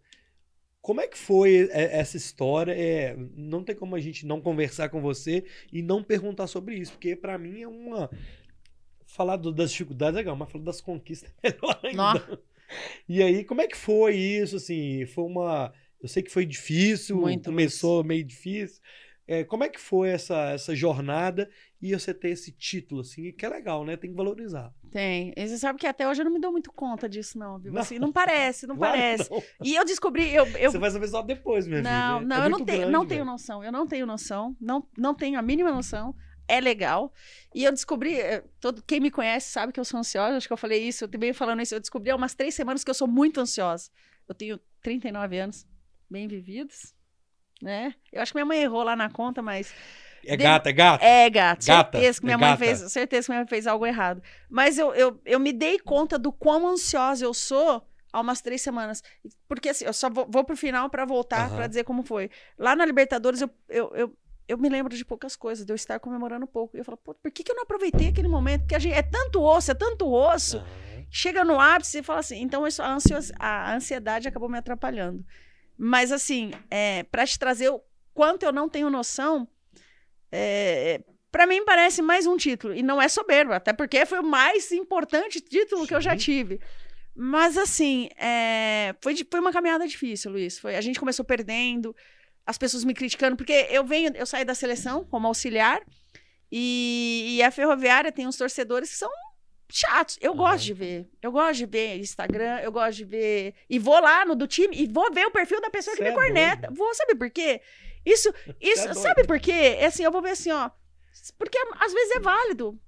Como 0.89 1.03
é 1.03 1.07
que 1.07 1.19
foi 1.19 1.69
é, 1.71 1.99
essa 1.99 2.17
história? 2.17 2.73
É, 2.73 3.15
não 3.37 3.63
tem 3.63 3.77
como 3.77 3.95
a 3.95 4.01
gente 4.01 4.25
não 4.25 4.41
conversar 4.41 4.89
com 4.89 5.03
você 5.03 5.45
e 5.71 5.83
não 5.83 6.03
perguntar 6.03 6.47
sobre 6.47 6.77
isso, 6.77 6.93
porque 6.93 7.15
pra 7.15 7.37
mim 7.37 7.61
é 7.61 7.69
uma. 7.69 8.09
Falar 9.07 9.37
do- 9.37 9.53
das 9.53 9.71
dificuldades 9.71 10.15
é 10.15 10.21
legal, 10.21 10.35
mas 10.35 10.51
falar 10.51 10.65
das 10.65 10.81
conquistas 10.81 11.31
é 11.45 11.51
melhor 11.51 11.79
ainda. 11.83 12.41
E 13.07 13.23
aí, 13.23 13.45
como 13.45 13.61
é 13.61 13.67
que 13.67 13.77
foi 13.77 14.17
isso? 14.17 14.57
Assim, 14.57 15.05
foi 15.05 15.25
uma. 15.25 15.75
Eu 16.01 16.09
sei 16.09 16.23
que 16.23 16.31
foi 16.31 16.47
difícil, 16.47 17.19
Muito, 17.19 17.51
começou 17.51 18.03
meio 18.03 18.25
difícil. 18.25 18.81
É, 19.29 19.45
como 19.45 19.63
é 19.63 19.69
que 19.69 19.79
foi 19.79 20.09
essa, 20.09 20.53
essa 20.53 20.75
jornada 20.75 21.51
e 21.83 21.93
você 21.95 22.15
ter 22.15 22.31
esse 22.31 22.51
título, 22.51 23.03
assim, 23.03 23.31
que 23.31 23.45
é 23.45 23.49
legal, 23.51 23.85
né? 23.85 23.95
Tem 23.95 24.09
que 24.11 24.17
valorizar. 24.17 24.73
Tem. 24.91 25.35
E 25.37 25.47
você 25.47 25.59
sabe 25.59 25.79
que 25.79 25.87
até 25.87 26.09
hoje 26.09 26.23
eu 26.23 26.25
não 26.25 26.33
me 26.33 26.41
dou 26.41 26.51
muito 26.51 26.73
conta 26.73 27.07
disso, 27.07 27.39
não, 27.39 27.59
viu? 27.59 27.71
Não. 27.71 27.83
Assim, 27.83 27.99
não 27.99 28.11
parece, 28.11 28.67
não 28.67 28.75
Claro 28.79 28.95
parece. 28.97 29.31
não. 29.31 29.43
E 29.63 29.75
eu 29.77 29.85
descobri, 29.85 30.35
eu, 30.35 30.47
eu 30.57 30.73
Você 30.73 30.79
vai 30.79 30.91
saber 30.91 31.09
só 31.09 31.21
depois, 31.21 31.67
minha 31.67 31.83
Não, 31.83 32.21
filha. 32.21 32.27
não, 32.27 32.37
É 32.37 32.39
eu 32.47 32.51
não 32.51 32.51
muito 32.59 32.65
tenho, 32.67 32.79
grande, 32.79 32.93
não 32.93 33.07
tenho 33.07 33.25
noção. 33.27 33.63
Eu 33.63 33.71
não 33.71 33.87
tenho 33.87 34.07
noção. 34.07 34.57
Não, 34.59 34.89
não 34.97 35.15
tenho 35.15 35.39
a 35.39 35.43
mínima 35.43 35.71
noção. 35.71 36.15
É 36.51 36.59
legal. 36.59 37.13
E 37.55 37.65
eu 37.65 37.71
descobri, 37.71 38.19
eh, 38.19 38.43
todo, 38.59 38.83
quem 38.83 38.99
me 38.99 39.11
conhece 39.11 39.51
sabe 39.53 39.71
que 39.75 39.79
eu 39.79 39.85
sou 39.85 40.01
ansiosa. 40.01 40.39
Acho 40.39 40.47
que 40.47 40.53
eu 40.55 40.57
falei 40.57 40.83
isso, 40.89 41.05
eu 41.05 41.09
também 41.09 41.35
falando 41.35 41.61
isso. 41.61 41.75
Eu 41.75 41.81
descobri 41.81 42.11
há 42.11 42.17
umas 42.17 42.35
três 42.35 42.55
semanas 42.55 42.83
que 42.83 42.89
eu 42.91 42.95
sou 42.95 43.07
muito 43.07 43.39
ansiosa. 43.39 43.91
Eu 44.27 44.35
tenho 44.35 44.59
39 44.83 45.39
anos, 45.39 45.67
bem 46.11 46.27
vividos, 46.27 46.95
né? 47.61 47.95
Eu 48.13 48.23
acho 48.23 48.33
que 48.33 48.37
minha 48.39 48.47
mãe 48.47 48.63
errou 48.63 48.83
lá 48.83 48.95
na 48.97 49.11
conta, 49.11 49.43
mas 49.43 49.75
É 50.25 50.37
gata, 50.37 50.69
é 50.71 50.73
gata. 50.73 51.05
é, 51.05 51.31
gato. 51.31 51.65
Gata, 51.65 51.99
certeza 51.99 52.21
que 52.21 52.27
minha 52.27 52.35
é 52.35 52.39
mãe 52.39 52.51
gata. 52.51 52.59
fez, 52.59 52.93
certeza 52.93 53.27
que 53.27 53.33
minha 53.33 53.41
mãe 53.41 53.49
fez 53.49 53.67
algo 53.67 53.87
errado. 53.87 54.23
Mas 54.49 54.79
eu, 54.79 54.95
eu, 54.95 55.21
eu 55.25 55.39
me 55.41 55.53
dei 55.53 55.79
conta 55.79 56.19
do 56.19 56.33
quão 56.33 56.67
ansiosa 56.69 57.25
eu 57.25 57.33
sou 57.35 57.87
há 58.13 58.21
umas 58.21 58.41
três 58.41 58.61
semanas. 58.63 59.03
Porque 59.47 59.69
assim, 59.69 59.85
eu 59.85 59.93
só 59.93 60.11
vou, 60.11 60.27
vou 60.29 60.45
pro 60.45 60.57
final 60.57 60.89
pra 60.91 61.05
voltar 61.05 61.47
Aham. 61.47 61.57
pra 61.57 61.67
dizer 61.67 61.85
como 61.85 62.03
foi. 62.03 62.31
Lá 62.59 62.75
na 62.75 62.85
Libertadores, 62.85 63.41
eu, 63.41 63.51
eu, 63.69 63.93
eu, 63.95 64.19
eu 64.49 64.59
me 64.59 64.69
lembro 64.69 64.95
de 64.97 65.05
poucas 65.05 65.37
coisas, 65.37 65.65
de 65.65 65.73
eu 65.73 65.77
estar 65.77 65.99
comemorando 66.01 66.47
pouco. 66.47 66.77
E 66.77 66.81
eu 66.81 66.85
falo, 66.85 66.97
pô, 66.99 67.15
por 67.15 67.31
que, 67.31 67.43
que 67.45 67.51
eu 67.53 67.57
não 67.57 67.63
aproveitei 67.63 68.09
aquele 68.09 68.29
momento? 68.29 68.63
Porque 68.63 68.75
a 68.75 68.79
gente, 68.79 68.95
é 68.95 69.03
tanto 69.03 69.43
osso, 69.43 69.71
é 69.71 69.75
tanto 69.75 70.11
osso. 70.13 70.59
Aham. 70.59 71.07
Chega 71.11 71.45
no 71.45 71.59
ápice 71.59 71.99
e 71.99 72.03
fala 72.03 72.21
assim. 72.21 72.41
Então, 72.43 72.67
isso, 72.67 72.83
a, 72.83 72.93
ansios- 72.93 73.33
a 73.39 73.75
ansiedade 73.75 74.29
acabou 74.29 74.49
me 74.49 74.59
atrapalhando. 74.59 75.25
Mas, 75.79 76.11
assim, 76.11 76.51
é, 76.69 77.05
para 77.05 77.25
te 77.25 77.39
trazer 77.39 77.69
o 77.69 77.81
quanto 78.13 78.43
eu 78.43 78.53
não 78.53 78.69
tenho 78.69 78.91
noção, 78.91 79.47
é, 80.33 81.01
para 81.31 81.47
mim 81.47 81.65
parece 81.65 82.03
mais 82.03 82.27
um 82.27 82.37
título. 82.37 82.75
E 82.75 82.83
não 82.83 83.01
é 83.01 83.09
soberbo, 83.09 83.53
até 83.53 83.73
porque 83.73 84.05
foi 84.05 84.19
o 84.19 84.27
mais 84.27 84.73
importante 84.73 85.41
título 85.41 85.87
que 85.87 85.95
eu 85.95 86.01
já 86.01 86.13
Sim. 86.13 86.19
tive. 86.19 86.61
Mas, 87.15 87.57
assim, 87.57 88.09
é, 88.17 88.95
foi, 89.01 89.17
foi 89.31 89.41
uma 89.41 89.53
caminhada 89.53 89.87
difícil, 89.87 90.33
Luiz. 90.33 90.59
Foi, 90.59 90.75
a 90.75 90.81
gente 90.81 90.99
começou 90.99 91.25
perdendo, 91.25 91.95
as 92.45 92.59
pessoas 92.59 92.83
me 92.83 92.95
criticando, 92.95 93.37
porque 93.37 93.69
eu 93.71 93.85
venho, 93.85 94.13
eu 94.17 94.27
saí 94.27 94.45
da 94.45 94.55
seleção 94.55 95.05
como 95.05 95.29
auxiliar. 95.29 95.81
E, 96.51 97.37
e 97.37 97.43
a 97.43 97.51
Ferroviária 97.51 98.11
tem 98.11 98.27
uns 98.27 98.37
torcedores 98.37 98.91
que 98.91 98.97
são 98.97 99.11
chatos. 99.71 100.19
Eu 100.21 100.33
Aham. 100.33 100.39
gosto 100.39 100.65
de 100.65 100.75
ver. 100.75 101.09
Eu 101.23 101.33
gosto 101.33 101.59
de 101.59 101.67
ver 101.67 101.99
Instagram, 101.99 102.61
eu 102.61 102.73
gosto 102.73 102.97
de 102.99 103.05
ver. 103.05 103.55
E 103.69 103.79
vou 103.79 104.01
lá 104.01 104.25
no 104.25 104.35
do 104.35 104.47
time 104.47 104.77
e 104.77 104.87
vou 104.87 105.13
ver 105.13 105.27
o 105.27 105.31
perfil 105.31 105.61
da 105.61 105.71
pessoa 105.71 105.97
que 105.97 106.03
Cê 106.03 106.09
me 106.09 106.11
é 106.11 106.15
corneta. 106.15 106.63
doido. 106.69 106.75
Vou, 106.77 106.95
sabe 106.95 107.15
por 107.15 107.31
quê? 107.31 107.61
Isso, 108.05 108.33
isso 108.61 108.89
é 108.89 108.95
sabe 108.95 109.25
por 109.27 109.39
quê? 109.39 109.53
É 109.79 109.87
assim, 109.87 110.03
eu 110.05 110.11
vou 110.13 110.23
ver 110.23 110.31
assim, 110.31 110.51
ó. 110.51 110.71
Porque 111.37 111.59
às 111.81 111.93
vezes 111.93 112.17
é 112.17 112.21
válido. 112.21 112.79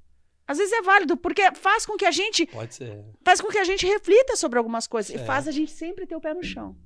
Às 0.46 0.58
vezes 0.58 0.72
é 0.72 0.82
válido, 0.82 1.16
porque 1.16 1.42
faz 1.54 1.86
com 1.86 1.96
que 1.96 2.04
a 2.04 2.10
gente 2.10 2.44
Pode 2.46 2.74
ser. 2.74 3.04
faz 3.24 3.40
com 3.40 3.48
que 3.48 3.58
a 3.58 3.64
gente 3.64 3.86
reflita 3.86 4.34
sobre 4.34 4.58
algumas 4.58 4.86
coisas 4.88 5.12
Certo. 5.12 5.22
e 5.22 5.26
faz 5.26 5.46
a 5.46 5.52
gente 5.52 5.70
sempre 5.70 6.06
ter 6.06 6.16
o 6.16 6.20
pé 6.20 6.34
no 6.34 6.42
chão. 6.42 6.76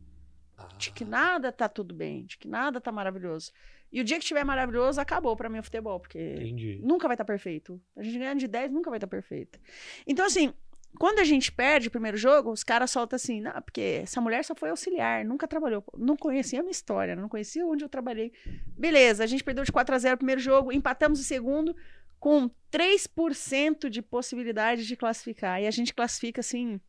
Ah, 0.59 0.69
De 0.79 0.91
que 0.93 1.05
nada 1.05 1.51
tá 1.51 1.69
tudo 1.69 1.95
bem, 1.95 2.27
de 2.27 2.37
que 2.37 2.47
nada 2.47 2.79
tá 2.81 2.93
maravilhoso. 2.93 3.53
E 3.95 4.01
o 4.01 4.05
dia 4.05 4.19
que 4.19 4.25
estiver 4.25 4.45
maravilhoso, 4.45 5.01
acabou 5.01 5.37
pra 5.37 5.49
mim 5.49 5.61
o 5.61 5.63
futebol, 5.63 6.01
porque 6.01 6.19
entendi. 6.19 6.81
nunca 6.83 7.07
vai 7.07 7.15
estar 7.15 7.25
perfeito. 7.25 7.81
A 7.97 8.03
gente 8.03 8.19
ganhando 8.19 8.41
de 8.41 8.49
10 8.49 8.73
nunca 8.73 8.91
vai 8.91 8.97
estar 8.97 9.07
perfeito. 9.07 9.57
Então, 10.05 10.27
assim, 10.27 10.53
quando 10.99 11.21
a 11.21 11.25
gente 11.25 11.53
perde 11.53 11.87
o 11.87 11.91
primeiro 11.93 12.17
jogo, 12.17 12.51
os 12.51 12.65
caras 12.65 12.91
soltam 12.91 13.15
assim, 13.15 13.41
não, 13.41 13.53
porque 13.63 14.01
essa 14.03 14.21
mulher 14.21 14.45
só 14.45 14.53
foi 14.53 14.71
auxiliar, 14.71 15.25
nunca 15.25 15.47
trabalhou. 15.47 15.85
Não 15.97 16.17
conhecia 16.17 16.59
a 16.59 16.63
minha 16.65 16.73
história, 16.73 17.15
não 17.15 17.29
conhecia 17.29 17.65
onde 17.65 17.85
eu 17.85 17.89
trabalhei. 17.89 18.33
Beleza, 18.77 19.23
a 19.23 19.29
gente 19.29 19.45
perdeu 19.45 19.63
de 19.63 19.71
4 19.71 19.95
a 19.95 19.99
0 19.99 20.15
o 20.17 20.19
primeiro 20.19 20.41
jogo, 20.41 20.73
empatamos 20.73 21.21
o 21.21 21.23
segundo 21.23 21.77
com 22.19 22.51
3% 22.73 23.89
de 23.89 24.03
possibilidade 24.03 24.85
de 24.89 24.97
classificar. 24.97 25.63
E 25.63 25.69
a 25.69 25.71
gente 25.71 25.95
classifica 25.95 26.41
assim, 26.41 26.81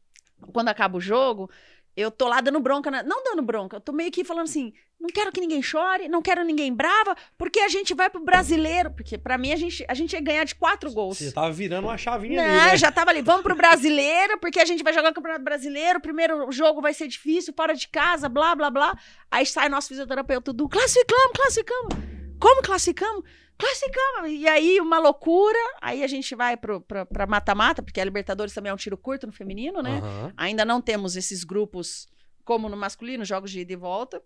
quando 0.52 0.69
acaba 0.69 0.98
o 0.98 1.02
jogo, 1.02 1.52
eu 1.96 2.12
tô 2.12 2.28
lá 2.28 2.42
dando 2.42 2.60
bronca, 2.60 2.92
na- 2.92 3.04
não 3.04 3.24
dando 3.24 3.42
bronca, 3.42 3.78
eu 3.78 3.82
tô 3.82 3.92
meio 3.92 4.12
que 4.12 4.24
falando 4.24 4.46
assim, 4.46 4.74
não 5.00 5.08
quero 5.10 5.32
que 5.32 5.40
ninguém 5.42 5.62
chore, 5.62 6.08
não 6.08 6.22
quero 6.22 6.44
ninguém 6.44 6.74
brava, 6.74 7.16
porque 7.38 7.60
a 7.60 7.68
gente 7.70 7.94
vai 7.94 8.10
pro 8.10 8.24
brasileiro, 8.24 8.92
porque 8.92 9.18
pra 9.18 9.38
mim 9.38 9.52
a 9.52 9.56
gente, 9.56 9.86
a 9.88 9.94
gente 9.94 10.14
ia 10.14 10.22
ganhar 10.22 10.44
de 10.46 10.56
quatro 10.56 10.92
gols. 10.92 11.18
Você 11.18 11.32
tava 11.32 11.52
virando 11.52 11.88
uma 11.88 11.98
chavinha 11.98 12.42
Não, 12.42 12.62
ali, 12.62 12.72
né? 12.72 12.78
já 12.78 12.92
tava 12.92 13.12
ali, 13.12 13.22
vamos 13.22 13.44
pro 13.44 13.56
brasileiro, 13.58 14.38
porque 14.40 14.60
a 14.60 14.66
gente 14.66 14.84
vai 14.84 14.94
jogar 14.94 15.12
o 15.12 15.14
Campeonato 15.14 15.44
Brasileiro, 15.44 16.00
o 16.00 16.02
primeiro 16.02 16.52
jogo 16.52 16.82
vai 16.82 16.94
ser 16.94 17.08
difícil, 17.08 17.54
fora 17.56 17.74
de 17.76 17.88
casa, 17.88 18.28
blá, 18.30 18.56
blá, 18.56 18.70
blá. 18.70 18.98
Aí 19.32 19.46
sai 19.46 19.70
nosso 19.70 19.90
fisioterapeuta 19.90 20.52
do 20.54 20.68
classificamos, 20.70 21.32
classificamos. 21.36 21.96
Como 22.40 22.62
classificamos? 22.62 23.24
Classificamos. 23.57 24.32
E 24.32 24.48
aí, 24.48 24.80
uma 24.82 24.99
loucura. 24.99 25.57
Aí 25.82 26.03
a 26.03 26.07
gente 26.07 26.36
vai 26.36 26.57
pro, 26.57 26.82
pra, 26.82 27.06
pra 27.06 27.26
mata-mata, 27.26 27.82
porque 27.82 27.99
a 28.02 28.03
Libertadores 28.06 28.53
também 28.53 28.69
é 28.69 28.73
um 28.73 28.77
tiro 28.77 28.98
curto 28.98 29.26
no 29.27 29.34
feminino, 29.34 29.82
né? 29.82 29.99
Aham. 30.03 30.34
Ainda 30.36 30.65
não 30.65 30.82
temos 30.82 31.15
esses 31.15 31.44
grupos 31.44 32.07
como 32.44 32.68
no 32.69 32.77
masculino, 32.77 33.23
jogos 33.26 33.49
de 33.52 33.61
ida 33.61 33.73
e 33.73 33.76
volta. 33.77 34.22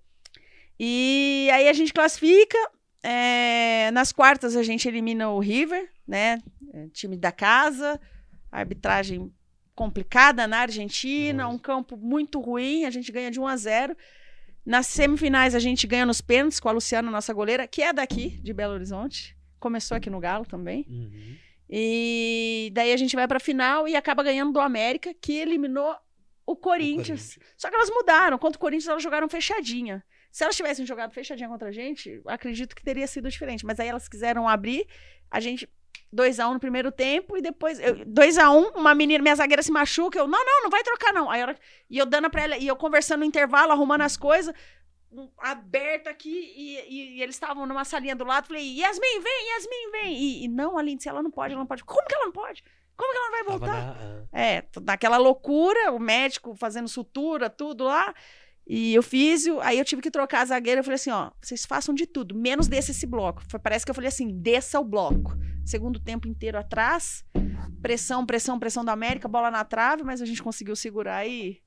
E 0.80 1.50
aí 1.54 1.68
a 1.70 1.74
gente 1.74 1.94
classifica. 1.94 2.58
é, 3.04 3.92
nas 3.92 4.12
quartas 4.12 4.56
a 4.58 4.64
gente 4.64 4.88
elimina 4.88 5.30
o 5.30 5.40
River, 5.40 5.90
né? 6.08 6.40
é, 6.74 6.88
Time 6.90 7.16
da 7.16 7.32
casa. 7.32 8.00
Arbitragem 8.52 9.32
complicada 9.76 10.46
na 10.48 10.60
Argentina, 10.60 11.44
Nossa. 11.44 11.56
um 11.56 11.60
campo 11.60 11.96
muito 11.96 12.42
ruim, 12.42 12.84
a 12.84 12.90
gente 12.90 13.10
ganha 13.12 13.32
de 13.32 13.40
1 13.40 13.48
a 13.48 13.56
0. 13.56 13.96
Nas 14.66 14.88
semifinais 14.88 15.56
a 15.56 15.60
gente 15.60 15.88
ganha 15.88 16.06
nos 16.06 16.22
pênaltis 16.22 16.60
com 16.60 16.70
a 16.70 16.72
Luciana, 16.72 17.10
nossa 17.10 17.34
goleira, 17.34 17.68
que 17.68 17.82
é 17.82 17.92
daqui, 17.92 18.30
de 18.42 18.54
Belo 18.54 18.74
Horizonte. 18.74 19.36
Começou 19.60 19.98
aqui 19.98 20.10
no 20.10 20.20
Galo 20.20 20.46
também. 20.46 20.86
Uhum. 20.88 21.36
E 21.70 22.72
daí 22.74 22.92
a 22.92 22.98
gente 22.98 23.16
vai 23.16 23.28
pra 23.28 23.40
final 23.40 23.88
e 23.88 23.96
acaba 23.96 24.24
ganhando 24.24 24.54
do 24.54 24.60
América, 24.60 25.14
que 25.14 25.34
eliminou 25.34 25.96
o 26.46 26.54
O 26.54 26.56
Corinthians. 26.56 27.38
Só 27.56 27.70
que 27.70 27.76
elas 27.76 27.92
mudaram. 27.92 28.40
Contra 28.40 28.58
o 28.58 28.60
Corinthians, 28.60 28.88
elas 28.88 29.04
jogaram 29.04 29.30
fechadinha. 29.30 30.04
Se 30.32 30.44
elas 30.44 30.56
tivessem 30.56 30.84
jogado 30.84 31.14
fechadinha 31.14 31.48
contra 31.48 31.70
a 31.70 31.72
gente, 31.72 32.22
acredito 32.26 32.76
que 32.76 32.84
teria 32.84 33.06
sido 33.06 33.30
diferente. 33.30 33.64
Mas 33.64 33.80
aí 33.80 33.88
elas 33.88 34.08
quiseram 34.08 34.48
abrir, 34.48 34.88
a 35.30 35.40
gente. 35.40 35.70
2x1 36.14 36.54
no 36.54 36.60
primeiro 36.60 36.92
tempo 36.92 37.38
e 37.38 37.42
depois. 37.42 37.80
2x1, 37.80 38.72
uma 38.76 38.94
menina, 38.96 39.22
minha 39.22 39.36
zagueira 39.36 39.62
se 39.64 39.72
machuca. 39.72 40.18
Eu, 40.20 40.28
não, 40.28 40.44
não, 40.44 40.64
não 40.64 40.70
vai 40.70 40.84
trocar, 40.84 41.14
não. 41.14 41.30
Aí, 41.30 41.42
a 41.42 41.46
hora- 41.46 41.60
e 41.90 41.98
eu 41.98 42.06
dando 42.06 42.30
pra 42.30 42.44
ela, 42.44 42.58
e 42.58 42.68
eu 42.68 42.76
conversando 42.76 43.20
no 43.20 43.26
intervalo, 43.26 43.72
arrumando 43.72 44.02
as 44.02 44.18
coisas, 44.18 44.54
um- 45.12 45.30
aberta 45.40 46.10
aqui, 46.10 46.54
e, 46.56 46.78
e- 46.88 47.18
e 47.18 47.22
eles 47.22 47.36
estavam 47.36 47.66
numa 47.66 47.84
salinha 47.86 48.16
do 48.16 48.24
lado. 48.26 48.48
Falei, 48.48 48.64
Yasmin, 48.80 49.20
vem, 49.22 49.48
Yasmin, 49.56 49.92
vem. 49.92 50.16
E, 50.18 50.44
e 50.46 50.48
não, 50.48 50.78
a 50.78 50.82
Lindsay, 50.82 51.10
ela 51.10 51.24
não 51.24 51.32
pode, 51.32 51.54
ela 51.54 51.62
não 51.62 51.68
pode. 51.68 51.84
Como 51.84 52.08
que 52.08 52.16
ela 52.16 52.26
não 52.26 52.32
pode? 52.32 52.64
Como 52.96 53.12
que 53.12 53.18
ela 53.18 53.26
não 53.26 53.32
vai 53.32 53.44
voltar? 53.44 53.68
na- 53.68 53.96
ah. 54.34 54.40
É, 54.40 54.64
naquela 54.82 55.18
loucura, 55.18 55.92
o 55.92 56.00
médico 56.00 56.54
fazendo 56.56 56.88
sutura, 56.90 57.50
tudo 57.50 57.86
lá. 57.86 58.14
E 58.72 58.94
eu 58.94 59.02
fiz, 59.02 59.46
aí 59.64 59.80
eu 59.80 59.84
tive 59.84 60.00
que 60.00 60.12
trocar 60.12 60.42
a 60.42 60.46
zagueira. 60.46 60.82
Eu 60.82 60.84
falei 60.84 60.96
assim: 60.96 61.10
ó, 61.10 61.32
vocês 61.42 61.66
façam 61.66 61.94
de 61.96 62.06
tudo, 62.06 62.36
menos 62.36 62.68
desça 62.68 62.92
esse 62.92 63.08
bloco. 63.08 63.42
Foi- 63.50 63.60
parece 63.60 63.84
que 63.84 63.90
eu 63.90 63.96
falei 63.96 64.10
assim: 64.10 64.30
desça 64.40 64.80
o 64.80 64.84
bloco. 64.86 65.36
Segundo 65.66 66.00
tempo 66.00 66.28
inteiro 66.28 66.58
atrás, 66.58 67.24
pressão, 67.82 68.26
pressão, 68.26 68.60
pressão 68.60 68.86
da 68.86 68.92
América, 68.92 69.28
bola 69.28 69.50
na 69.50 69.64
trave, 69.66 70.04
mas 70.04 70.22
a 70.22 70.26
gente 70.26 70.42
conseguiu 70.44 70.76
segurar 70.76 71.28
e 71.28 71.60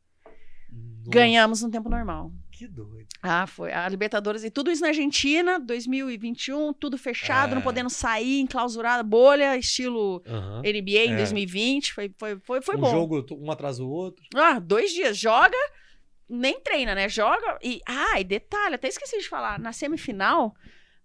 Nossa, 0.70 1.10
ganhamos 1.10 1.60
no 1.62 1.70
tempo 1.70 1.88
normal. 1.88 2.32
Que 2.52 2.68
doido. 2.68 3.06
Ah, 3.22 3.46
foi. 3.46 3.72
A 3.72 3.88
Libertadores 3.88 4.44
e 4.44 4.50
tudo 4.50 4.70
isso 4.70 4.82
na 4.82 4.88
Argentina, 4.88 5.58
2021, 5.58 6.72
tudo 6.72 6.96
fechado, 6.98 7.52
É. 7.52 7.54
não 7.56 7.62
podendo 7.62 7.90
sair, 7.90 8.40
enclausurada, 8.40 9.02
bolha, 9.02 9.56
estilo. 9.56 10.22
NBA 10.62 11.06
em 11.06 11.12
É. 11.14 11.16
2020. 11.16 11.92
Foi, 11.92 12.12
foi, 12.18 12.38
foi, 12.44 12.62
foi 12.62 12.76
um 12.76 12.80
bom. 12.80 12.90
jogo 12.90 13.26
um 13.32 13.50
atrás 13.50 13.78
do 13.78 13.88
outro. 13.88 14.24
Ah, 14.34 14.58
dois 14.60 14.92
dias. 14.92 15.16
Joga, 15.16 15.56
nem 16.32 16.60
treina, 16.60 16.94
né? 16.94 17.08
Joga 17.08 17.58
e. 17.62 17.80
Ah, 17.86 18.18
e 18.18 18.24
detalhe, 18.24 18.74
até 18.74 18.88
esqueci 18.88 19.18
de 19.18 19.28
falar. 19.28 19.58
Na 19.58 19.72
semifinal, 19.72 20.54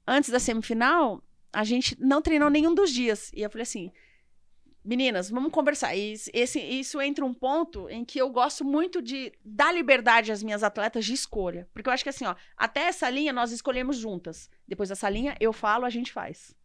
antes 0.07 0.29
da 0.29 0.39
semifinal, 0.39 1.21
a 1.51 1.65
gente 1.65 1.97
não 1.99 2.21
treinou 2.21 2.49
nenhum 2.49 2.73
dos 2.73 2.91
dias. 2.91 3.29
E 3.33 3.41
eu 3.41 3.49
falei 3.49 3.63
assim. 3.63 3.91
Meninas, 4.85 5.29
vamos 5.29 5.51
conversar. 5.51 5.93
E 5.97 6.13
esse, 6.33 6.61
isso 6.61 7.01
entra 7.01 7.25
um 7.25 7.33
ponto 7.33 7.89
em 7.89 8.05
que 8.05 8.17
eu 8.21 8.29
gosto 8.29 8.63
muito 8.63 9.01
de 9.01 9.33
dar 9.43 9.73
liberdade 9.73 10.31
às 10.31 10.41
minhas 10.41 10.63
atletas 10.63 11.03
de 11.03 11.11
escolha. 11.11 11.67
Porque 11.73 11.89
eu 11.89 11.93
acho 11.93 12.03
que 12.03 12.09
assim, 12.09 12.25
ó, 12.25 12.33
até 12.55 12.83
essa 12.83 13.09
linha 13.09 13.33
nós 13.33 13.51
escolhemos 13.51 13.97
juntas. 13.97 14.49
Depois 14.65 14.87
dessa 14.87 15.09
linha, 15.09 15.35
eu 15.41 15.51
falo, 15.51 15.83
a 15.83 15.89
gente 15.89 16.13
faz. 16.13 16.55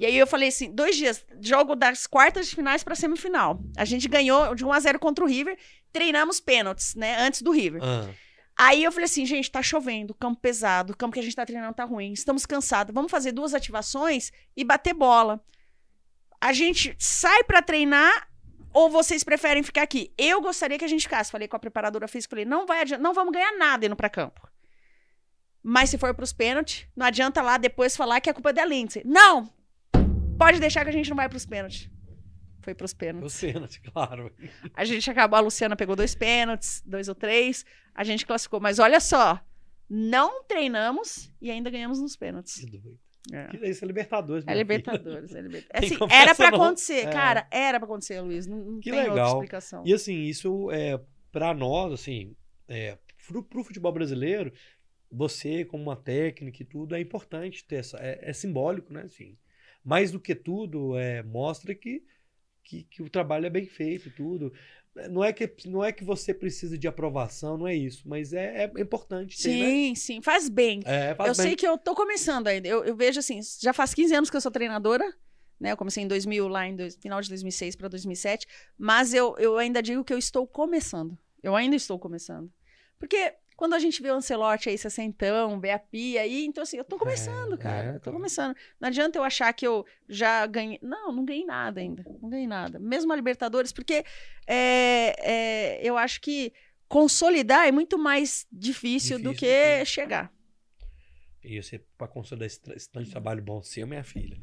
E 0.00 0.06
aí 0.06 0.16
eu 0.16 0.26
falei 0.26 0.48
assim, 0.48 0.74
dois 0.74 0.96
dias, 0.96 1.22
jogo 1.42 1.76
das 1.76 2.06
quartas 2.06 2.48
de 2.48 2.56
finais 2.56 2.82
para 2.82 2.94
semifinal. 2.94 3.62
A 3.76 3.84
gente 3.84 4.08
ganhou 4.08 4.54
de 4.54 4.64
1 4.64 4.72
a 4.72 4.80
0 4.80 4.98
contra 4.98 5.22
o 5.22 5.28
River, 5.28 5.58
treinamos 5.92 6.40
pênaltis, 6.40 6.94
né, 6.94 7.20
antes 7.20 7.42
do 7.42 7.50
River. 7.50 7.82
Ah, 7.84 8.08
Aí 8.56 8.82
eu 8.82 8.90
falei 8.90 9.04
assim, 9.04 9.26
gente, 9.26 9.50
tá 9.50 9.62
chovendo, 9.62 10.14
campo 10.14 10.40
pesado, 10.40 10.94
o 10.94 10.96
campo 10.96 11.12
que 11.12 11.20
a 11.20 11.22
gente 11.22 11.36
tá 11.36 11.44
treinando 11.44 11.74
tá 11.74 11.84
ruim, 11.84 12.14
estamos 12.14 12.46
cansados, 12.46 12.94
vamos 12.94 13.10
fazer 13.10 13.32
duas 13.32 13.52
ativações 13.52 14.32
e 14.56 14.64
bater 14.64 14.94
bola. 14.94 15.38
A 16.40 16.54
gente 16.54 16.96
sai 16.98 17.44
pra 17.44 17.60
treinar 17.60 18.26
ou 18.72 18.88
vocês 18.88 19.22
preferem 19.22 19.62
ficar 19.62 19.82
aqui? 19.82 20.14
Eu 20.16 20.40
gostaria 20.40 20.78
que 20.78 20.84
a 20.84 20.88
gente 20.88 21.02
ficasse. 21.02 21.30
Falei 21.30 21.46
com 21.46 21.56
a 21.56 21.60
preparadora 21.60 22.08
física, 22.08 22.30
falei, 22.30 22.46
não 22.46 22.64
vai 22.64 22.80
adianta, 22.80 23.02
não 23.02 23.12
vamos 23.12 23.34
ganhar 23.34 23.52
nada 23.58 23.84
indo 23.84 23.96
pra 23.96 24.08
campo. 24.08 24.48
Mas 25.62 25.90
se 25.90 25.98
for 25.98 26.14
pros 26.14 26.32
pênaltis, 26.32 26.86
não 26.96 27.04
adianta 27.04 27.42
lá 27.42 27.58
depois 27.58 27.94
falar 27.94 28.20
que 28.20 28.30
a 28.30 28.34
culpa 28.34 28.48
é 28.48 28.54
da 28.54 28.64
Lindsay. 28.64 29.02
Não! 29.04 29.59
Pode 30.40 30.58
deixar 30.58 30.82
que 30.84 30.90
a 30.90 30.92
gente 30.92 31.08
não 31.10 31.16
vai 31.16 31.28
pros 31.28 31.44
pênaltis. 31.46 31.88
Foi 32.62 32.74
pros 32.74 32.92
pênaltis. 32.94 33.36
o 33.42 33.46
pênalti, 33.46 33.80
claro. 33.92 34.32
A 34.74 34.84
gente 34.84 35.10
acabou, 35.10 35.36
a 35.38 35.40
Luciana 35.40 35.76
pegou 35.76 35.94
dois 35.96 36.14
pênaltis, 36.14 36.82
dois 36.84 37.08
ou 37.08 37.14
três, 37.14 37.64
a 37.94 38.04
gente 38.04 38.26
classificou. 38.26 38.60
Mas 38.60 38.78
olha 38.78 39.00
só, 39.00 39.40
não 39.88 40.42
treinamos 40.44 41.30
e 41.40 41.50
ainda 41.50 41.70
ganhamos 41.70 42.00
nos 42.00 42.16
pênaltis. 42.16 42.56
Que 42.64 42.66
doido. 42.66 42.98
É, 43.32 43.68
isso 43.68 43.84
é 43.84 43.86
Libertadores, 43.86 44.44
é. 44.46 44.54
Libertadores. 44.54 45.34
É 45.34 45.40
liberta- 45.42 45.78
Tem 45.80 45.92
Assim, 45.94 45.98
era 46.10 46.34
pra 46.34 46.50
não. 46.50 46.62
acontecer, 46.62 47.06
É. 47.06 47.10
cara, 47.12 47.46
era 47.50 47.78
pra 47.78 47.86
acontecer, 47.86 48.20
Luiz. 48.20 48.46
Não, 48.46 48.56
não 48.58 48.80
Que 48.80 48.90
tem 48.90 48.98
outra 49.00 49.14
legal. 49.14 49.32
explicação. 49.34 49.82
E 49.86 49.92
assim, 49.92 50.22
isso 50.22 50.70
é 50.70 50.98
para 51.30 51.52
nós, 51.54 51.92
assim, 51.92 52.34
é, 52.66 52.96
pro, 53.28 53.42
pro 53.42 53.62
futebol 53.62 53.92
brasileiro, 53.92 54.52
você 55.12 55.64
como 55.64 55.82
uma 55.82 55.96
técnica 55.96 56.62
e 56.62 56.64
tudo 56.66 56.94
é 56.94 57.00
importante 57.00 57.64
ter 57.64 57.76
essa, 57.76 57.98
é, 57.98 58.30
é 58.30 58.32
simbólico, 58.32 58.92
né? 58.92 59.02
Assim, 59.02 59.36
mais 59.84 60.10
do 60.10 60.20
que 60.20 60.34
tudo, 60.34 60.96
é, 60.96 61.22
mostra 61.22 61.74
que, 61.74 62.02
que, 62.64 62.84
que 62.84 63.02
o 63.02 63.10
trabalho 63.10 63.46
é 63.46 63.50
bem 63.50 63.66
feito 63.66 64.10
tudo. 64.10 64.52
Não 65.08 65.22
é, 65.22 65.32
que, 65.32 65.48
não 65.66 65.84
é 65.84 65.92
que 65.92 66.04
você 66.04 66.34
precisa 66.34 66.76
de 66.76 66.88
aprovação, 66.88 67.56
não 67.56 67.66
é 67.68 67.74
isso, 67.74 68.08
mas 68.08 68.32
é, 68.32 68.64
é 68.64 68.80
importante 68.80 69.40
ter, 69.40 69.56
né? 69.56 69.66
Sim, 69.66 69.94
sim, 69.94 70.20
faz 70.22 70.48
bem. 70.48 70.80
É, 70.84 71.14
faz 71.14 71.28
eu 71.28 71.34
bem. 71.36 71.46
sei 71.50 71.56
que 71.56 71.66
eu 71.66 71.78
tô 71.78 71.94
começando 71.94 72.48
ainda. 72.48 72.66
Eu, 72.66 72.84
eu 72.84 72.96
vejo 72.96 73.20
assim, 73.20 73.40
já 73.60 73.72
faz 73.72 73.94
15 73.94 74.12
anos 74.14 74.28
que 74.30 74.36
eu 74.36 74.40
sou 74.40 74.50
treinadora, 74.50 75.04
né? 75.60 75.70
Eu 75.72 75.76
comecei 75.76 76.02
em 76.02 76.08
2000, 76.08 76.48
lá 76.48 76.66
em 76.66 76.74
dois- 76.74 76.96
final 76.96 77.20
de 77.20 77.28
2006 77.28 77.76
para 77.76 77.86
2007, 77.88 78.46
mas 78.76 79.14
eu, 79.14 79.36
eu 79.38 79.56
ainda 79.58 79.80
digo 79.80 80.02
que 80.04 80.12
eu 80.12 80.18
estou 80.18 80.44
começando. 80.46 81.16
Eu 81.40 81.54
ainda 81.54 81.76
estou 81.76 81.98
começando. 81.98 82.52
Porque 82.98 83.32
quando 83.60 83.74
a 83.74 83.78
gente 83.78 84.00
vê 84.02 84.10
o 84.10 84.14
Ancelotti 84.14 84.70
aí, 84.70 84.78
sessentão, 84.78 85.60
vê 85.60 85.70
a 85.70 85.78
Pia 85.78 86.22
aí, 86.22 86.46
então 86.46 86.62
assim, 86.62 86.78
eu 86.78 86.84
tô 86.84 86.96
começando, 86.98 87.52
É, 87.56 87.58
cara. 87.58 87.84
é, 87.84 87.88
eu 87.90 87.94
tô 88.00 88.04
cara. 88.06 88.16
começando. 88.16 88.56
Não 88.80 88.88
adianta 88.88 89.18
eu 89.18 89.22
achar 89.22 89.52
que 89.52 89.66
eu 89.66 89.84
já 90.08 90.46
ganhei. 90.46 90.78
Não, 90.80 91.12
não 91.12 91.26
ganhei 91.26 91.44
nada 91.44 91.78
ainda. 91.78 92.02
Não 92.22 92.30
ganhei 92.30 92.46
nada. 92.46 92.78
Mesmo 92.78 93.12
a 93.12 93.16
Libertadores, 93.16 93.70
porque 93.70 94.02
é, 94.46 95.14
é, 95.20 95.80
eu 95.82 95.98
acho 95.98 96.22
que 96.22 96.54
consolidar 96.88 97.68
é 97.68 97.70
muito 97.70 97.98
mais 97.98 98.46
difícil, 98.50 99.18
do 99.18 99.30
Difícil 99.32 99.34
que 99.48 99.76
do 99.76 99.78
que- 99.80 99.84
chegar. 99.84 100.32
E 101.44 101.62
você, 101.62 101.78
pra 101.98 102.08
consolidar 102.08 102.46
esse, 102.46 102.60
esse 102.74 102.90
tanto 102.90 103.04
de 103.04 103.10
trabalho 103.10 103.42
bom 103.42 103.62
seu, 103.62 103.86
minha 103.86 104.02
filha, 104.04 104.40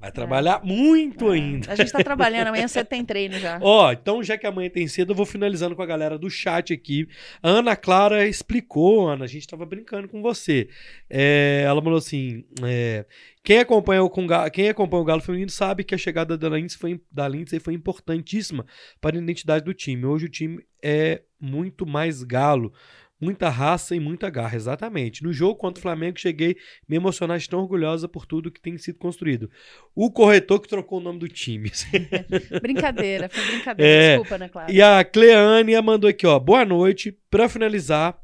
vai 0.00 0.12
trabalhar 0.12 0.60
muito 0.64 1.28
ainda. 1.30 1.72
A 1.72 1.74
gente 1.74 1.90
tá 1.90 2.02
trabalhando, 2.02 2.48
amanhã 2.48 2.68
você 2.68 2.84
tem 2.84 3.04
treino 3.04 3.38
já. 3.38 3.58
Ó, 3.60 3.90
então 3.92 4.22
já 4.22 4.38
que 4.38 4.46
amanhã 4.46 4.70
tem 4.70 4.86
cedo, 4.86 5.12
eu 5.12 5.16
vou 5.16 5.26
finalizando 5.26 5.74
com 5.74 5.82
a 5.82 5.86
galera 5.86 6.18
do 6.18 6.30
chat 6.30 6.72
aqui. 6.72 7.08
A 7.42 7.48
Ana 7.48 7.74
Clara 7.76 8.26
explicou, 8.26 9.08
Ana, 9.08 9.24
a 9.24 9.28
gente 9.28 9.46
tava 9.46 9.66
brincando 9.66 10.08
com 10.08 10.22
você. 10.22 10.68
É, 11.10 11.64
ela 11.66 11.82
falou 11.82 11.98
assim: 11.98 12.44
é, 12.62 13.04
quem, 13.42 13.58
acompanha 13.58 14.02
o, 14.02 14.10
com 14.10 14.26
Ga- 14.26 14.48
quem 14.50 14.68
acompanha 14.68 15.02
o 15.02 15.06
Galo 15.06 15.20
Feminino 15.20 15.50
sabe 15.50 15.82
que 15.84 15.94
a 15.94 15.98
chegada 15.98 16.36
da 16.38 16.48
Lindsay, 16.48 16.78
foi, 16.78 17.00
da 17.10 17.26
Lindsay 17.26 17.58
foi 17.58 17.74
importantíssima 17.74 18.64
para 19.00 19.16
a 19.16 19.20
identidade 19.20 19.64
do 19.64 19.74
time. 19.74 20.04
Hoje 20.04 20.26
o 20.26 20.30
time 20.30 20.64
é 20.82 21.22
muito 21.40 21.86
mais 21.86 22.22
galo. 22.22 22.72
Muita 23.20 23.48
raça 23.48 23.96
e 23.96 24.00
muita 24.00 24.30
garra, 24.30 24.54
exatamente. 24.54 25.24
No 25.24 25.32
jogo 25.32 25.56
contra 25.56 25.80
o 25.80 25.82
Flamengo, 25.82 26.20
cheguei 26.20 26.56
me 26.88 26.96
emocionar, 26.96 27.38
de 27.38 27.48
tão 27.48 27.60
orgulhosa 27.60 28.08
por 28.08 28.24
tudo 28.24 28.50
que 28.50 28.60
tem 28.60 28.78
sido 28.78 28.98
construído. 28.98 29.50
O 29.94 30.10
corretor 30.10 30.60
que 30.60 30.68
trocou 30.68 30.98
o 30.98 31.02
nome 31.02 31.18
do 31.18 31.28
time. 31.28 31.70
Brincadeira, 32.62 33.28
foi 33.28 33.44
brincadeira. 33.44 33.92
É, 33.92 34.08
Desculpa, 34.10 34.34
Ana 34.36 34.48
Clara. 34.48 34.72
E 34.72 34.80
a 34.80 35.04
Cleânia 35.04 35.82
mandou 35.82 36.08
aqui, 36.08 36.26
ó. 36.26 36.38
Boa 36.38 36.64
noite. 36.64 37.18
Pra 37.28 37.48
finalizar, 37.48 38.16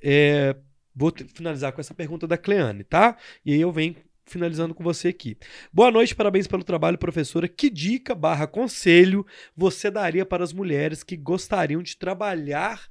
é, 0.00 0.54
vou 0.94 1.12
finalizar 1.34 1.72
com 1.72 1.80
essa 1.80 1.92
pergunta 1.94 2.26
da 2.26 2.38
Cleane, 2.38 2.84
tá? 2.84 3.16
E 3.44 3.52
aí 3.52 3.60
eu 3.60 3.72
venho 3.72 3.96
finalizando 4.26 4.74
com 4.74 4.82
você 4.82 5.08
aqui. 5.08 5.36
Boa 5.72 5.90
noite, 5.90 6.14
parabéns 6.14 6.46
pelo 6.46 6.64
trabalho, 6.64 6.98
professora. 6.98 7.48
Que 7.48 7.70
dica 7.70 8.14
barra 8.14 8.46
conselho 8.46 9.26
você 9.56 9.90
daria 9.90 10.26
para 10.26 10.44
as 10.44 10.52
mulheres 10.52 11.02
que 11.02 11.16
gostariam 11.16 11.82
de 11.82 11.96
trabalhar 11.96 12.88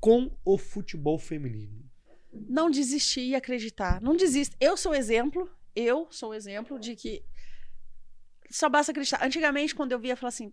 com 0.00 0.30
o 0.44 0.56
futebol 0.58 1.18
feminino? 1.18 1.84
Não 2.32 2.70
desistir 2.70 3.22
e 3.22 3.34
acreditar. 3.34 4.00
Não 4.00 4.16
desista. 4.16 4.56
Eu 4.60 4.76
sou 4.76 4.94
exemplo, 4.94 5.50
eu 5.74 6.06
sou 6.10 6.34
exemplo 6.34 6.78
de 6.78 6.94
que 6.94 7.24
só 8.50 8.68
basta 8.68 8.92
acreditar. 8.92 9.24
Antigamente, 9.24 9.74
quando 9.74 9.92
eu 9.92 9.98
via 9.98 10.16
falar 10.16 10.28
assim, 10.28 10.52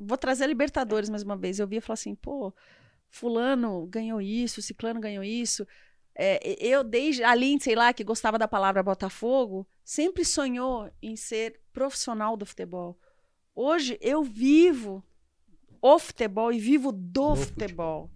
vou 0.00 0.18
trazer 0.18 0.44
a 0.44 0.48
Libertadores 0.48 1.08
mais 1.08 1.22
uma 1.22 1.36
vez, 1.36 1.58
eu 1.58 1.66
via 1.66 1.80
falar 1.80 1.94
assim, 1.94 2.14
pô, 2.14 2.52
fulano 3.08 3.86
ganhou 3.86 4.20
isso, 4.20 4.62
ciclano 4.62 5.00
ganhou 5.00 5.24
isso. 5.24 5.66
É, 6.14 6.40
eu, 6.60 6.84
desde 6.84 7.24
a 7.24 7.34
Lindsay 7.34 7.74
lá, 7.74 7.92
que 7.92 8.04
gostava 8.04 8.38
da 8.38 8.46
palavra 8.46 8.82
Botafogo, 8.82 9.66
sempre 9.84 10.24
sonhou 10.24 10.90
em 11.00 11.16
ser 11.16 11.60
profissional 11.72 12.36
do 12.36 12.44
futebol. 12.44 12.98
Hoje, 13.54 13.98
eu 14.00 14.22
vivo 14.22 15.02
o 15.80 15.98
futebol 15.98 16.52
e 16.52 16.58
vivo 16.58 16.92
do 16.92 17.30
No 17.30 17.36
futebol. 17.36 18.10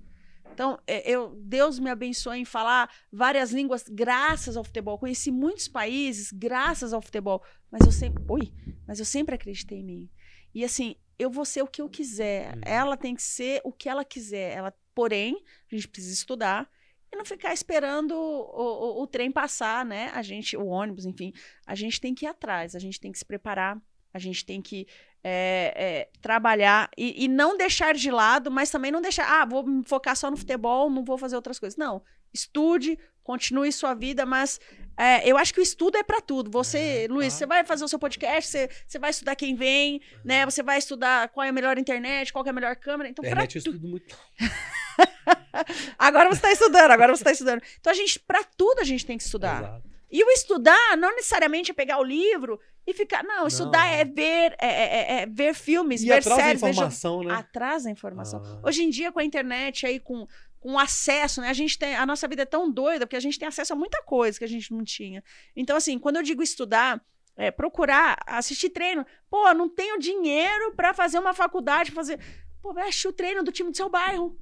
Então, 0.52 0.78
é, 0.86 1.08
eu, 1.10 1.36
Deus 1.42 1.78
me 1.78 1.90
abençoe 1.90 2.38
em 2.38 2.44
falar 2.44 2.90
várias 3.12 3.52
línguas 3.52 3.84
graças 3.88 4.56
ao 4.56 4.64
futebol. 4.64 4.98
Conheci 4.98 5.30
muitos 5.30 5.68
países 5.68 6.32
graças 6.32 6.92
ao 6.92 7.02
futebol. 7.02 7.42
Mas 7.70 7.84
eu 7.84 7.92
sempre. 7.92 8.24
Oi! 8.28 8.52
Mas 8.86 8.98
eu 8.98 9.04
sempre 9.04 9.34
acreditei 9.34 9.78
em 9.78 9.84
mim. 9.84 10.10
E 10.54 10.64
assim, 10.64 10.96
eu 11.18 11.30
vou 11.30 11.44
ser 11.44 11.62
o 11.62 11.66
que 11.66 11.82
eu 11.82 11.88
quiser. 11.88 12.54
Uhum. 12.54 12.60
Ela 12.64 12.96
tem 12.96 13.14
que 13.14 13.22
ser 13.22 13.60
o 13.64 13.72
que 13.72 13.88
ela 13.88 14.04
quiser. 14.04 14.56
Ela, 14.56 14.74
porém, 14.94 15.42
a 15.70 15.74
gente 15.74 15.88
precisa 15.88 16.14
estudar 16.14 16.70
e 17.12 17.16
não 17.16 17.24
ficar 17.24 17.52
esperando 17.52 18.12
o, 18.12 18.98
o, 18.98 19.02
o 19.02 19.06
trem 19.06 19.30
passar, 19.30 19.84
né? 19.84 20.10
A 20.14 20.22
gente, 20.22 20.56
o 20.56 20.66
ônibus, 20.66 21.06
enfim, 21.06 21.32
a 21.66 21.74
gente 21.74 22.00
tem 22.00 22.14
que 22.14 22.26
ir 22.26 22.28
atrás, 22.28 22.74
a 22.74 22.78
gente 22.78 23.00
tem 23.00 23.12
que 23.12 23.18
se 23.18 23.24
preparar, 23.24 23.80
a 24.16 24.18
gente 24.18 24.44
tem 24.44 24.62
que 24.62 24.86
é, 25.22 25.72
é, 25.76 26.08
trabalhar 26.22 26.90
e, 26.96 27.24
e 27.24 27.28
não 27.28 27.56
deixar 27.56 27.94
de 27.94 28.10
lado, 28.10 28.50
mas 28.50 28.70
também 28.70 28.90
não 28.90 29.02
deixar, 29.02 29.40
ah, 29.40 29.44
vou 29.44 29.64
me 29.66 29.84
focar 29.84 30.16
só 30.16 30.30
no 30.30 30.36
futebol, 30.36 30.88
não 30.88 31.04
vou 31.04 31.18
fazer 31.18 31.36
outras 31.36 31.58
coisas. 31.58 31.76
Não, 31.76 32.02
estude, 32.32 32.98
continue 33.22 33.70
sua 33.72 33.92
vida, 33.92 34.24
mas 34.24 34.58
é, 34.96 35.28
eu 35.28 35.36
acho 35.36 35.52
que 35.52 35.60
o 35.60 35.62
estudo 35.62 35.98
é 35.98 36.02
para 36.02 36.20
tudo. 36.20 36.50
Você, 36.50 36.78
É, 36.78 37.06
Luiz, 37.08 37.28
claro. 37.28 37.30
você 37.30 37.46
vai 37.46 37.64
fazer 37.64 37.84
o 37.84 37.88
seu 37.88 37.98
podcast, 37.98 38.50
você, 38.50 38.70
você 38.86 38.98
vai 38.98 39.10
estudar 39.10 39.36
quem 39.36 39.54
vem, 39.54 40.00
né? 40.24 40.44
Você 40.46 40.62
vai 40.62 40.78
estudar 40.78 41.28
qual 41.28 41.44
é 41.44 41.50
a 41.50 41.52
melhor 41.52 41.76
internet, 41.76 42.32
qual 42.32 42.44
é 42.46 42.50
a 42.50 42.52
melhor 42.52 42.74
câmera. 42.76 43.10
Então, 43.10 43.22
pra 43.22 43.30
Internet 43.30 43.56
eu 43.56 43.58
estudo 43.58 43.86
muito. 43.86 44.16
Agora 45.98 46.28
você 46.28 46.36
está 46.36 46.52
estudando, 46.52 46.90
agora 46.90 47.14
você 47.14 47.22
está 47.22 47.32
estudando. 47.32 47.62
Então, 47.80 47.90
a 47.90 47.96
gente, 47.96 48.20
para 48.20 48.44
tudo, 48.44 48.80
a 48.80 48.84
gente 48.84 49.04
tem 49.04 49.16
que 49.16 49.24
estudar. 49.24 49.62
Exato. 49.62 49.95
E 50.10 50.22
o 50.22 50.30
estudar 50.30 50.96
não 50.96 51.14
necessariamente 51.14 51.70
é 51.70 51.74
pegar 51.74 51.98
o 51.98 52.04
livro 52.04 52.60
e 52.86 52.94
ficar. 52.94 53.24
Não, 53.24 53.46
estudar 53.46 53.86
é 53.86 54.04
ver, 54.04 54.54
é, 54.58 54.66
é- 54.68 55.12
é 55.22 55.26
ver 55.26 55.54
filmes, 55.54 56.02
E 56.02 56.06
ver 56.06 56.18
atrás 56.18 56.36
da 56.38 56.44
séries, 56.44 56.60
jogos. 56.60 56.76
informação, 56.76 57.22
né? 57.24 57.34
Atrás 57.34 57.84
da 57.84 57.90
informação. 57.90 58.40
Ah. 58.44 58.68
Hoje 58.68 58.84
em 58.84 58.90
dia, 58.90 59.10
com 59.10 59.18
a 59.18 59.24
internet 59.24 59.84
aí, 59.84 59.98
com, 59.98 60.26
com 60.60 60.78
acesso, 60.78 61.40
né? 61.40 61.48
A 61.48 61.52
gente 61.52 61.76
tem. 61.78 61.96
A 61.96 62.06
nossa 62.06 62.28
vida 62.28 62.42
é 62.42 62.46
tão 62.46 62.70
doida 62.70 63.06
porque 63.06 63.16
a 63.16 63.20
gente 63.20 63.38
tem 63.38 63.48
acesso 63.48 63.72
a 63.72 63.76
muita 63.76 64.00
coisa 64.04 64.38
que 64.38 64.44
a 64.44 64.48
gente 64.48 64.72
não 64.72 64.84
tinha. 64.84 65.22
Então, 65.56 65.76
assim, 65.76 65.98
quando 65.98 66.16
eu 66.16 66.22
digo 66.22 66.42
estudar. 66.42 67.00
É, 67.38 67.50
procurar 67.50 68.16
assistir 68.26 68.70
treino. 68.70 69.04
Pô, 69.28 69.52
não 69.52 69.68
tenho 69.68 69.98
dinheiro 69.98 70.72
para 70.74 70.94
fazer 70.94 71.18
uma 71.18 71.34
faculdade, 71.34 71.92
fazer. 71.92 72.18
Pô, 72.62 72.72
vai 72.72 72.84
assistir 72.88 73.08
o 73.08 73.12
treino 73.12 73.42
do 73.42 73.52
time 73.52 73.70
do 73.70 73.76
seu 73.76 73.90
bairro. 73.90 74.34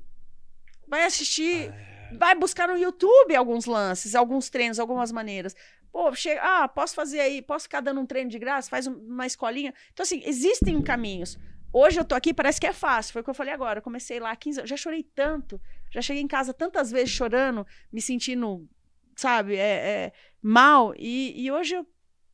Vai 0.87 1.03
assistir 1.03 1.73
É. 1.73 1.94
vai 2.19 2.35
buscar 2.35 2.69
no 2.69 2.77
YouTube 2.77 3.35
alguns 3.35 3.67
lances, 3.67 4.15
alguns 4.15 4.49
treinos, 4.51 4.79
algumas 4.79 5.11
maneiras. 5.13 5.55
Pô, 5.93 6.13
chega, 6.15 6.41
ah, 6.43 6.69
posso 6.69 6.95
fazer 6.95 7.21
aí, 7.21 7.41
posso 7.41 7.65
ficar 7.65 7.81
dando 7.81 8.01
um 8.01 8.07
treino 8.07 8.29
de 8.31 8.39
graça, 8.39 8.69
faz 8.69 8.87
um- 8.87 8.97
uma 8.99 9.27
escolinha. 9.27 9.73
Então, 9.93 10.03
assim, 10.03 10.23
existem 10.25 10.81
caminhos. 10.83 11.39
Hoje 11.73 11.99
eu 12.01 12.05
tô 12.05 12.15
aqui, 12.15 12.33
parece 12.35 12.61
que 12.61 12.67
é 12.67 12.73
fácil. 12.73 13.13
Foi 13.13 13.21
o 13.23 13.25
que 13.25 13.31
eu 13.31 13.35
falei 13.35 13.53
agora. 13.53 13.79
Eu 13.79 13.83
comecei 13.83 14.19
lá 14.21 14.31
há 14.31 14.37
15 14.37 14.61
anos. 14.61 14.71
Já 14.71 14.77
chorei 14.77 15.03
tanto. 15.15 15.61
Já 15.93 16.01
cheguei 16.03 16.23
em 16.23 16.27
casa 16.29 16.53
tantas 16.55 16.91
vezes 16.91 17.11
chorando, 17.11 17.67
me 17.93 18.01
sentindo, 18.01 18.69
sabe, 19.17 19.57
é, 19.57 19.61
é, 20.07 20.13
mal. 20.43 20.95
E, 20.97 21.35
e 21.41 21.51
hoje 21.51 21.75
eu 21.77 21.87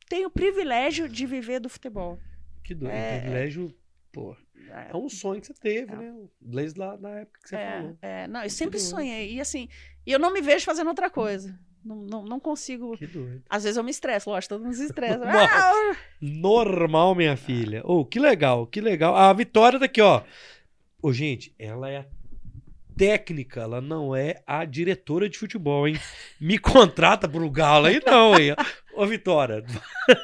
tenho 0.09 0.27
o 0.27 0.31
privilégio 0.31 1.07
de 1.07 1.25
viver 1.25 1.59
do 1.59 1.69
futebol. 1.69 2.19
Que 2.63 2.73
doido. 2.75 2.91
É, 2.93 3.19
privilégio, 3.21 3.75
pô. 4.11 4.35
É 4.71 4.95
um 4.95 5.09
sonho 5.09 5.41
que 5.41 5.47
você 5.47 5.53
teve, 5.53 5.91
É. 5.93 5.95
né? 5.95 6.13
Desde 6.39 6.79
lá 6.79 6.97
na 6.97 7.09
época 7.19 7.39
que 7.43 7.49
você 7.49 7.55
é, 7.55 7.71
falou. 7.77 7.97
é, 8.01 8.27
não, 8.27 8.43
eu 8.43 8.49
sempre 8.49 8.79
sonhei. 8.79 9.33
E 9.35 9.41
assim, 9.41 9.67
e 10.05 10.11
eu 10.11 10.19
não 10.19 10.31
me 10.33 10.41
vejo 10.41 10.65
fazendo 10.65 10.87
outra 10.87 11.09
coisa. 11.09 11.57
Não, 11.83 11.95
não, 11.95 12.23
não 12.23 12.39
consigo. 12.39 12.95
Que 12.95 13.07
doido. 13.07 13.41
Às 13.49 13.63
vezes 13.63 13.75
eu 13.77 13.83
me 13.83 13.89
estresso, 13.91 14.29
lógico, 14.29 14.53
todo 14.53 14.63
mundo 14.63 14.75
se 14.75 14.85
estressa. 14.85 15.17
Normal. 15.17 15.47
Ah, 15.51 15.95
Normal, 16.21 17.15
minha 17.15 17.35
filha. 17.35 17.81
Oh, 17.83 18.05
que 18.05 18.19
legal, 18.19 18.67
que 18.67 18.79
legal. 18.79 19.15
A 19.15 19.33
Vitória 19.33 19.79
tá 19.79 19.85
aqui, 19.85 19.99
ó. 20.01 20.21
Ô, 21.01 21.11
gente, 21.11 21.53
ela 21.57 21.89
é 21.89 21.97
a 21.97 22.05
técnica, 22.95 23.61
ela 23.61 23.81
não 23.81 24.15
é 24.15 24.41
a 24.45 24.65
diretora 24.65 25.29
de 25.29 25.37
futebol, 25.37 25.87
hein? 25.87 25.95
Me 26.39 26.57
contrata 26.57 27.27
pro 27.27 27.49
Galo 27.49 27.87
aí, 27.87 28.01
não, 28.05 28.37
hein? 28.39 28.55
Ô, 28.93 29.05
Vitória. 29.05 29.63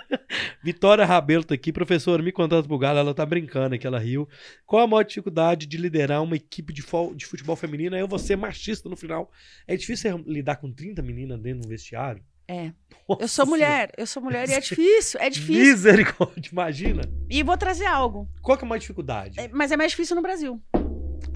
Vitória 0.63 1.05
Rabelo 1.05 1.43
tá 1.43 1.55
aqui, 1.55 1.71
professora, 1.71 2.21
me 2.21 2.31
contrata 2.31 2.67
pro 2.67 2.77
Galo. 2.77 2.99
Ela 2.99 3.13
tá 3.13 3.25
brincando 3.25 3.75
aqui, 3.75 3.87
ela 3.87 3.99
riu. 3.99 4.27
Qual 4.65 4.83
a 4.83 4.87
maior 4.87 5.03
dificuldade 5.03 5.65
de 5.65 5.77
liderar 5.77 6.21
uma 6.21 6.35
equipe 6.35 6.73
de, 6.73 6.83
de 7.15 7.25
futebol 7.25 7.55
feminino? 7.55 7.95
Eu 7.95 8.07
vou 8.07 8.19
ser 8.19 8.35
machista 8.35 8.89
no 8.89 8.97
final. 8.97 9.31
É 9.65 9.75
difícil 9.75 10.17
lidar 10.25 10.57
com 10.57 10.71
30 10.71 11.01
meninas 11.01 11.39
dentro 11.39 11.61
do 11.61 11.69
vestiário? 11.69 12.21
É. 12.47 12.71
Nossa 13.07 13.23
Eu 13.23 13.27
sou 13.27 13.45
mulher, 13.45 13.91
eu 13.97 14.07
sou 14.07 14.23
mulher 14.23 14.49
e 14.49 14.53
é 14.53 14.59
difícil, 14.59 15.19
é 15.19 15.29
difícil. 15.29 15.63
Misericórdia, 15.63 16.49
imagina. 16.51 17.01
E 17.29 17.43
vou 17.43 17.57
trazer 17.57 17.85
algo. 17.85 18.27
Qual 18.41 18.57
que 18.57 18.63
é 18.63 18.65
a 18.65 18.69
maior 18.69 18.79
dificuldade? 18.79 19.39
É, 19.39 19.49
Mas 19.49 19.71
é 19.71 19.77
mais 19.77 19.91
difícil 19.91 20.15
no 20.15 20.21
Brasil. 20.21 20.61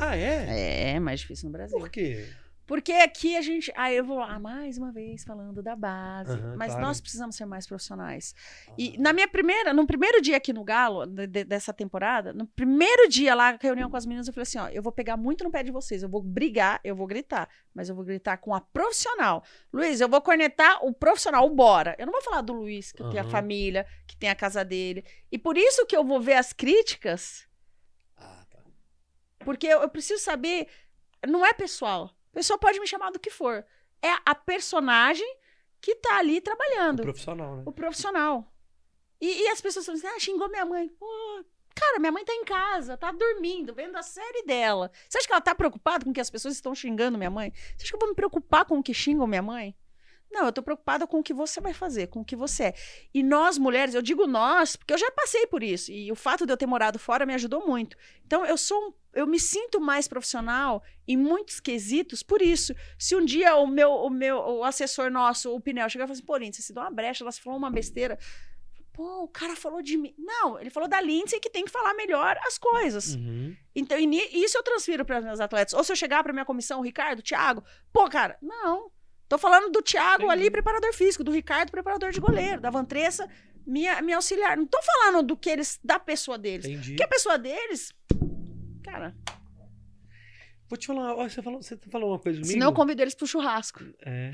Ah, 0.02 0.15
é? 0.18 0.94
É, 0.95 0.99
mais 0.99 1.19
difícil 1.22 1.45
no 1.48 1.52
Brasil. 1.53 1.78
Por 1.78 1.90
quê? 1.90 2.28
Porque 2.68 2.94
aqui 2.94 3.36
a 3.36 3.41
gente. 3.41 3.69
Aí 3.76 3.98
eu 3.98 4.06
vou 4.06 4.18
lá 4.19 4.40
mais 4.40 4.78
uma 4.78 4.94
vez 4.94 5.26
falando 5.26 5.61
da 5.61 5.76
base. 5.76 6.32
Aham, 6.32 6.56
mas 6.57 6.72
claro. 6.72 6.88
nós 6.88 7.02
precisamos 7.02 7.36
ser 7.36 7.45
mais 7.45 7.68
profissionais. 7.68 8.34
E 8.78 8.98
na 8.98 9.11
minha 9.11 9.28
primeira, 9.28 9.73
no 9.73 9.86
primeiro 9.86 10.22
dia 10.22 10.38
aqui 10.38 10.53
no 10.53 10.64
Galo, 10.64 11.06
de- 11.06 11.28
de- 11.28 11.44
dessa 11.44 11.73
temporada, 11.73 12.32
no 12.32 12.48
primeiro 12.48 13.10
dia 13.10 13.36
lá, 13.36 13.57
reunião 13.61 13.90
com 13.90 13.98
as 13.98 14.06
meninas, 14.06 14.28
eu 14.28 14.34
falei 14.34 14.44
assim: 14.44 14.57
ó, 14.57 14.69
eu 14.69 14.82
vou 14.82 14.91
pegar 14.94 15.18
muito 15.18 15.44
no 15.44 15.52
pé 15.52 15.64
de 15.64 15.72
vocês, 15.72 16.02
eu 16.02 16.07
vou 16.07 16.22
brigar, 16.23 16.80
eu 16.82 16.95
vou 16.95 17.07
gritar, 17.07 17.49
mas 17.73 17.90
eu 17.90 17.95
vou 17.95 18.06
gritar 18.06 18.38
com 18.38 18.53
a 18.56 18.61
profissional. 18.61 19.44
Luiz, 19.73 19.99
eu 19.99 20.07
vou 20.07 20.22
cornetar 20.22 20.86
o 20.86 20.94
profissional, 20.94 21.45
o 21.45 21.49
bora. 21.53 21.94
Eu 21.99 22.06
não 22.06 22.14
vou 22.14 22.22
falar 22.22 22.40
do 22.41 22.53
Luiz, 22.53 22.94
que 22.94 23.03
tem 23.10 23.19
a 23.19 23.26
família, 23.26 23.86
que 24.07 24.15
tem 24.15 24.30
a 24.30 24.36
casa 24.36 24.64
dele. 24.64 25.03
E 25.30 25.38
por 25.38 25.57
isso 25.57 25.86
que 25.86 25.95
eu 25.98 26.06
vou 26.06 26.22
ver 26.22 26.36
as 26.36 26.53
críticas, 26.53 27.44
Ah. 27.45 27.51
Porque 29.43 29.68
eu, 29.68 29.81
eu 29.81 29.89
preciso 29.89 30.22
saber. 30.23 30.68
Não 31.27 31.45
é 31.45 31.53
pessoal. 31.53 32.11
A 32.31 32.34
pessoa 32.34 32.57
pode 32.57 32.80
me 32.80 32.88
chamar 32.88 33.11
do 33.11 33.19
que 33.19 33.30
for. 33.30 33.65
É 34.01 34.11
a 34.26 34.34
personagem 34.34 35.27
que 35.80 35.95
tá 35.95 36.18
ali 36.18 36.41
trabalhando. 36.41 37.03
Profissional, 37.03 37.57
né? 37.57 37.63
O 37.65 37.72
profissional. 37.72 38.53
E, 39.19 39.43
e 39.43 39.47
as 39.49 39.61
pessoas 39.61 39.85
falam 39.85 39.97
assim: 39.99 40.07
ah, 40.07 40.19
xingou 40.19 40.49
minha 40.49 40.65
mãe. 40.65 40.89
Pô, 40.89 41.05
cara, 41.76 41.99
minha 41.99 42.11
mãe 42.11 42.26
tá 42.26 42.34
em 42.34 42.43
casa, 42.43 42.97
tá 42.97 43.11
dormindo, 43.11 43.73
vendo 43.73 43.95
a 43.95 44.03
série 44.03 44.43
dela. 44.43 44.91
Você 45.07 45.18
acha 45.19 45.27
que 45.27 45.34
ela 45.34 45.41
tá 45.41 45.53
preocupada 45.53 46.03
com 46.05 46.13
que 46.13 46.22
as 46.22 46.30
pessoas 46.30 46.55
estão 46.55 46.73
xingando 46.73 47.18
minha 47.18 47.30
mãe? 47.30 47.51
Você 47.77 47.84
acha 47.84 47.89
que 47.91 47.95
eu 47.95 47.99
vou 47.99 48.09
me 48.09 48.15
preocupar 48.15 48.65
com 48.65 48.80
o 48.80 48.84
que 48.84 48.93
xingam 48.93 49.27
minha 49.27 49.41
mãe? 49.41 49.76
Não, 50.31 50.45
eu 50.45 50.51
tô 50.53 50.63
preocupada 50.63 51.05
com 51.05 51.19
o 51.19 51.23
que 51.23 51.34
você 51.34 51.59
vai 51.59 51.73
fazer, 51.73 52.07
com 52.07 52.22
o 52.22 52.26
que 52.26 52.38
você 52.38 52.63
é. 52.63 52.73
E 53.13 53.22
nós, 53.22 53.57
mulheres, 53.57 53.93
eu 53.93 54.01
digo 54.01 54.26
nós, 54.26 54.77
porque 54.77 54.93
eu 54.93 54.97
já 54.97 55.11
passei 55.11 55.45
por 55.45 55.61
isso. 55.61 55.91
E 55.91 56.09
o 56.09 56.15
fato 56.15 56.45
de 56.45 56.53
eu 56.53 56.57
ter 56.57 56.65
morado 56.65 56.97
fora 56.97 57.26
me 57.26 57.34
ajudou 57.34 57.68
muito. 57.68 57.97
Então, 58.26 58.45
eu 58.45 58.57
sou 58.57 58.80
um- 58.81 58.93
eu 59.13 59.27
me 59.27 59.39
sinto 59.39 59.79
mais 59.79 60.07
profissional 60.07 60.83
em 61.07 61.17
muitos 61.17 61.59
quesitos 61.59 62.23
por 62.23 62.41
isso. 62.41 62.73
Se 62.97 63.15
um 63.15 63.23
dia 63.23 63.55
o 63.55 63.67
meu, 63.67 63.91
o 63.91 64.09
meu 64.09 64.38
o 64.38 64.63
assessor 64.63 65.11
nosso, 65.11 65.53
o 65.53 65.59
Pinel, 65.59 65.89
chegar 65.89 66.05
e 66.05 66.07
falar 66.07 66.17
assim, 66.17 66.25
pô, 66.25 66.38
Lindsay, 66.38 66.61
você 66.61 66.73
deu 66.73 66.83
uma 66.83 66.91
brecha, 66.91 67.23
ela 67.23 67.31
falou 67.31 67.57
uma 67.57 67.71
besteira. 67.71 68.17
Pô, 68.93 69.23
o 69.23 69.27
cara 69.27 69.55
falou 69.55 69.81
de 69.81 69.97
mim. 69.97 70.13
Não, 70.17 70.59
ele 70.59 70.69
falou 70.69 70.88
da 70.88 70.99
Lindsay 70.99 71.39
que 71.39 71.49
tem 71.49 71.65
que 71.65 71.71
falar 71.71 71.93
melhor 71.93 72.38
as 72.45 72.57
coisas. 72.57 73.15
Uhum. 73.15 73.55
Então, 73.73 73.97
e 73.97 74.43
isso 74.43 74.57
eu 74.57 74.63
transfiro 74.63 75.05
para 75.05 75.19
os 75.19 75.25
meus 75.25 75.39
atletas. 75.39 75.73
Ou 75.73 75.83
se 75.83 75.91
eu 75.91 75.95
chegar 75.95 76.23
para 76.23 76.33
minha 76.33 76.45
comissão, 76.45 76.79
o 76.79 76.83
Ricardo, 76.83 77.19
o 77.19 77.23
Thiago, 77.23 77.63
pô, 77.91 78.09
cara, 78.09 78.38
não. 78.41 78.91
Tô 79.29 79.38
falando 79.38 79.71
do 79.71 79.81
Thiago 79.81 80.25
Entendi. 80.25 80.41
ali, 80.41 80.51
preparador 80.51 80.93
físico, 80.93 81.23
do 81.23 81.31
Ricardo, 81.31 81.71
preparador 81.71 82.11
de 82.11 82.19
goleiro, 82.19 82.59
da 82.59 82.69
Vantressa, 82.69 83.29
minha, 83.65 84.01
minha 84.01 84.17
auxiliar. 84.17 84.57
Não 84.57 84.65
tô 84.65 84.81
falando 84.81 85.23
do 85.23 85.38
que 85.38 85.49
eles, 85.49 85.79
da 85.81 85.97
pessoa 85.97 86.38
deles. 86.38 86.65
Entendi. 86.65 86.89
Porque 86.89 87.03
a 87.03 87.07
pessoa 87.07 87.38
deles, 87.38 87.93
cara, 88.82 89.16
Vou 90.70 90.78
te 90.78 90.88
falar, 90.88 91.16
ó, 91.16 91.28
você 91.28 91.41
falou, 91.41 91.62
você 91.62 91.76
falou 91.78 92.12
uma 92.12 92.20
coisa 92.20 92.40
comigo? 92.40 92.53
senão 92.53 92.68
eu 92.68 92.74
convido 92.74 93.02
eles 93.02 93.14
pro 93.14 93.28
churrasco. 93.28 93.84
É. 94.06 94.32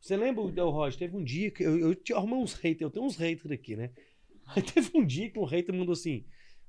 Você 0.00 0.16
lembra, 0.16 0.40
o 0.42 0.70
Roger, 0.70 0.98
teve 0.98 1.14
um 1.14 1.22
dia 1.22 1.50
que 1.50 1.62
eu, 1.62 1.78
eu 1.78 1.94
te 1.94 2.14
arrumei 2.14 2.36
uns 2.38 2.54
haters, 2.54 2.80
eu 2.80 2.90
tenho 2.90 3.04
uns 3.04 3.16
haters 3.16 3.50
aqui, 3.52 3.76
né? 3.76 3.90
Aí 4.46 4.62
teve 4.62 4.90
um 4.94 5.04
dia 5.04 5.30
que 5.30 5.38
um 5.38 5.44
hater 5.44 5.74
mandou 5.74 5.92
assim, 5.92 6.24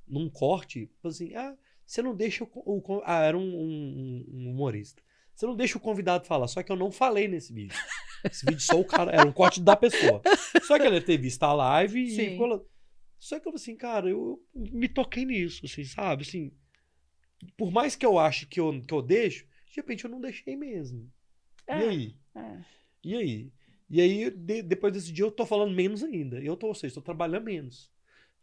num 0.06 0.30
corte, 0.30 0.92
assim, 1.04 1.34
ah, 1.34 1.56
você 1.86 2.02
não 2.02 2.14
deixa 2.14 2.44
o, 2.44 2.48
o 2.54 3.02
ah, 3.06 3.24
era 3.24 3.38
um, 3.38 3.42
um- 3.42 4.26
um 4.32 4.50
humorista. 4.52 5.02
Você 5.34 5.46
não 5.46 5.56
deixa 5.56 5.78
o 5.78 5.82
convidado 5.82 6.28
falar, 6.28 6.48
só 6.48 6.62
que 6.62 6.72
eu 6.72 6.76
não 6.76 6.92
falei 6.92 7.28
nesse 7.28 7.54
vídeo. 7.54 7.78
Esse 8.24 8.46
vídeo 8.46 8.62
só 8.62 8.80
o 8.80 8.86
cara, 8.86 9.12
era 9.12 9.26
um 9.26 9.32
corte 9.32 9.62
da 9.62 9.76
pessoa. 9.78 10.22
Só 10.64 10.78
que 10.78 10.86
ele 10.86 11.02
ter 11.02 11.18
visto 11.18 11.42
a 11.44 11.54
live 11.54 12.04
e 12.04 12.12
Sim. 12.12 12.30
ficou 12.32 12.48
lá. 12.48 12.60
Só 13.18 13.40
que 13.40 13.48
eu 13.48 13.54
assim, 13.56 13.76
cara, 13.76 14.10
eu 14.10 14.40
me 14.54 14.88
toquei 14.90 15.26
nisso, 15.26 15.66
assim, 15.66 15.84
sabe? 15.86 16.22
Assim, 16.24 16.52
por 17.58 17.72
mais 17.72 17.96
que 17.96 18.06
eu 18.06 18.18
ache 18.20 18.46
que 18.46 18.60
eu, 18.60 18.82
que 18.86 18.94
eu 18.94 19.02
deixo, 19.02 19.46
de 19.68 19.76
repente 19.76 20.06
eu 20.06 20.10
não 20.12 20.22
deixei 20.22 20.56
mesmo. 20.56 21.12
É, 21.68 21.80
E 21.80 21.84
aí? 21.90 22.16
é. 22.36 22.58
E 23.04 23.16
aí? 23.16 23.52
E 23.90 24.02
aí, 24.02 24.30
de- 24.32 24.62
depois 24.64 24.92
desse 24.94 25.12
dia, 25.12 25.26
eu 25.26 25.32
tô 25.32 25.46
falando 25.46 25.74
menos 25.76 26.04
ainda. 26.04 26.40
Eu 26.42 26.56
tô, 26.58 26.68
ou 26.68 26.76
seja, 26.76 26.96
tô 26.96 27.02
trabalhando 27.02 27.44
menos. 27.46 27.92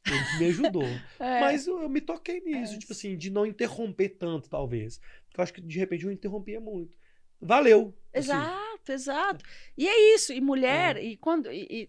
Ele 0.06 0.38
me 0.38 0.46
ajudou. 0.46 0.82
É. 1.18 1.40
Mas 1.40 1.66
eu, 1.66 1.82
eu 1.82 1.88
me 1.88 2.00
toquei 2.00 2.40
nisso, 2.40 2.74
É. 2.74 2.78
tipo 2.78 2.92
assim, 2.92 3.16
de 3.16 3.30
não 3.30 3.44
interromper 3.44 4.10
tanto, 4.10 4.48
talvez. 4.48 4.98
Porque 5.26 5.40
eu 5.40 5.42
acho 5.42 5.52
que 5.52 5.60
de 5.60 5.78
repente 5.78 6.04
eu 6.04 6.12
interrompia 6.12 6.60
muito. 6.60 6.94
Valeu. 7.40 7.94
assim. 8.12 8.30
Exato, 8.30 8.92
exato. 8.92 9.44
E 9.76 9.88
é 9.88 10.14
isso. 10.14 10.32
E 10.32 10.40
mulher, 10.40 10.96
É. 10.96 11.02
e 11.02 11.16
quando. 11.16 11.50
e- 11.50 11.66
e 11.70 11.88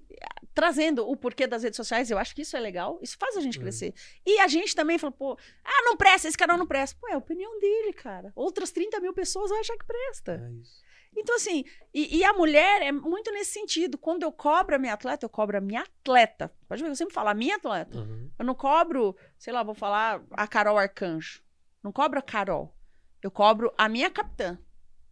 trazendo 0.53 1.07
o 1.09 1.15
porquê 1.15 1.47
das 1.47 1.63
redes 1.63 1.77
sociais, 1.77 2.09
eu 2.11 2.17
acho 2.17 2.35
que 2.35 2.41
isso 2.41 2.55
é 2.57 2.59
legal, 2.59 2.99
isso 3.01 3.17
faz 3.19 3.37
a 3.37 3.41
gente 3.41 3.57
Uhum. 3.57 3.63
crescer. 3.63 3.93
E 4.25 4.39
a 4.39 4.47
gente 4.47 4.75
também 4.75 4.97
falou, 4.97 5.13
pô, 5.13 5.37
ah, 5.63 5.81
não 5.85 5.95
presta, 5.97 6.27
esse 6.27 6.37
canal 6.37 6.57
não 6.57 6.67
presta. 6.67 6.97
Pô, 6.99 7.07
é 7.07 7.13
a 7.13 7.17
opinião 7.17 7.59
dele, 7.59 7.93
cara. 7.93 8.31
Outras 8.35 8.71
30 8.71 8.99
mil 8.99 9.13
pessoas 9.13 9.49
vão 9.49 9.59
achar 9.59 9.77
que 9.77 9.85
presta. 9.85 10.33
É 10.45 10.51
isso. 10.61 10.81
Então, 11.13 11.35
assim, 11.35 11.65
e, 11.93 12.19
e 12.19 12.23
a 12.23 12.31
mulher 12.31 12.81
é 12.81 12.91
muito 12.91 13.31
nesse 13.33 13.51
sentido. 13.51 13.97
Quando 13.97 14.23
eu 14.23 14.31
cobro 14.31 14.75
a 14.75 14.79
minha 14.79 14.93
atleta, 14.93 15.25
eu 15.25 15.29
cobro 15.29 15.57
a 15.57 15.61
minha 15.61 15.81
atleta. 15.81 16.49
Pode 16.69 16.81
ver, 16.81 16.89
eu 16.89 16.95
sempre 16.95 17.13
falo, 17.13 17.27
a 17.27 17.33
minha 17.33 17.57
atleta. 17.57 17.97
Uhum. 17.97 18.31
Eu 18.39 18.45
não 18.45 18.55
cobro, 18.55 19.13
sei 19.37 19.51
lá, 19.51 19.61
vou 19.61 19.75
falar 19.75 20.21
a 20.31 20.47
Carol 20.47 20.77
Arcanjo. 20.77 21.41
Não 21.83 21.91
cobro 21.91 22.17
a 22.17 22.21
Carol. 22.21 22.73
Eu 23.21 23.29
cobro 23.29 23.73
a 23.77 23.89
minha 23.89 24.09
capitã. 24.09 24.57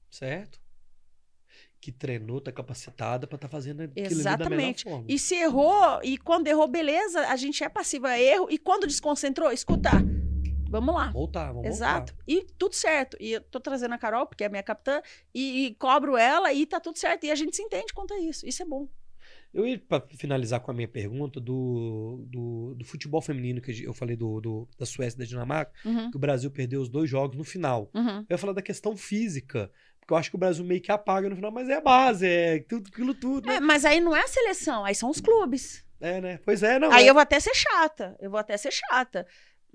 Certo? 0.09 0.59
Que 1.81 1.91
treinou, 1.91 2.41
tá 2.41 2.51
capacitada 2.51 3.25
pra 3.25 3.37
tá 3.37 3.47
fazendo 3.47 3.81
aquilo 3.81 4.05
ali 4.05 4.09
da 4.15 4.19
Exatamente. 4.19 4.85
melhor 4.85 4.97
forma. 4.97 5.05
E 5.07 5.17
se 5.17 5.35
errou, 5.35 5.99
e 6.03 6.17
quando 6.17 6.47
errou, 6.47 6.67
beleza, 6.67 7.21
a 7.27 7.35
gente 7.37 7.63
é 7.63 7.69
passivo 7.69 8.05
a 8.07 8.19
erro. 8.19 8.47
E 8.49 8.57
quando 8.57 8.85
desconcentrou, 8.85 9.49
escuta, 9.51 9.91
vamos 10.69 10.93
lá. 10.93 11.09
Voltar, 11.11 11.53
vamos 11.53 11.67
Exato. 11.67 12.11
voltar. 12.13 12.23
E 12.27 12.45
tudo 12.57 12.75
certo. 12.75 13.15
E 13.19 13.31
eu 13.31 13.41
tô 13.41 13.59
trazendo 13.61 13.93
a 13.93 13.97
Carol, 13.97 14.27
porque 14.27 14.43
é 14.43 14.47
a 14.47 14.49
minha 14.49 14.61
capitã, 14.63 15.01
e, 15.33 15.67
e 15.67 15.75
cobro 15.75 16.17
ela 16.17 16.51
e 16.53 16.65
tá 16.65 16.79
tudo 16.81 16.97
certo. 16.99 17.25
E 17.25 17.31
a 17.31 17.35
gente 17.35 17.55
se 17.55 17.61
entende 17.63 17.93
quanto 17.93 18.13
a 18.13 18.19
isso. 18.19 18.45
Isso 18.45 18.61
é 18.61 18.65
bom. 18.65 18.87
Eu 19.51 19.65
ia 19.65 19.79
pra 19.79 19.99
finalizar 20.15 20.59
com 20.59 20.69
a 20.69 20.73
minha 20.73 20.87
pergunta 20.87 21.39
do, 21.39 22.23
do, 22.27 22.75
do 22.75 22.85
futebol 22.85 23.19
feminino, 23.19 23.59
que 23.61 23.83
eu 23.83 23.93
falei 23.95 24.15
do, 24.15 24.39
do- 24.39 24.67
da 24.77 24.85
Suécia 24.85 25.15
e 25.15 25.19
da 25.19 25.25
Dinamarca, 25.25 25.71
Uhum, 25.83 26.11
que 26.11 26.17
o 26.17 26.19
Brasil 26.19 26.51
perdeu 26.51 26.79
os 26.81 26.87
dois 26.89 27.09
jogos 27.09 27.35
no 27.35 27.43
final. 27.43 27.89
uhum. 27.95 28.19
Eu 28.19 28.25
ia 28.29 28.37
falar 28.37 28.53
da 28.53 28.61
questão 28.61 28.95
física, 28.95 29.71
eu 30.13 30.17
acho 30.17 30.29
que 30.29 30.35
o 30.35 30.39
Brasil 30.39 30.63
meio 30.63 30.81
que 30.81 30.91
apaga 30.91 31.29
no 31.29 31.35
final, 31.35 31.51
mas 31.51 31.69
é 31.69 31.75
a 31.75 31.81
base, 31.81 32.27
é 32.27 32.59
tudo 32.59 32.89
aquilo 32.91 33.13
tudo, 33.13 33.47
né? 33.47 33.55
É, 33.55 33.59
mas 33.59 33.85
aí 33.85 33.99
não 33.99 34.15
é 34.15 34.21
a 34.21 34.27
seleção, 34.27 34.85
aí 34.85 34.95
são 34.95 35.09
os 35.09 35.21
clubes. 35.21 35.83
É, 36.01 36.21
né? 36.21 36.39
Pois 36.45 36.63
é, 36.63 36.79
não. 36.79 36.91
Aí 36.91 37.05
é. 37.05 37.09
eu 37.09 37.13
vou 37.13 37.21
até 37.21 37.39
ser 37.39 37.53
chata. 37.53 38.15
Eu 38.19 38.31
vou 38.31 38.39
até 38.39 38.55
ser 38.55 38.71
chata. 38.71 39.27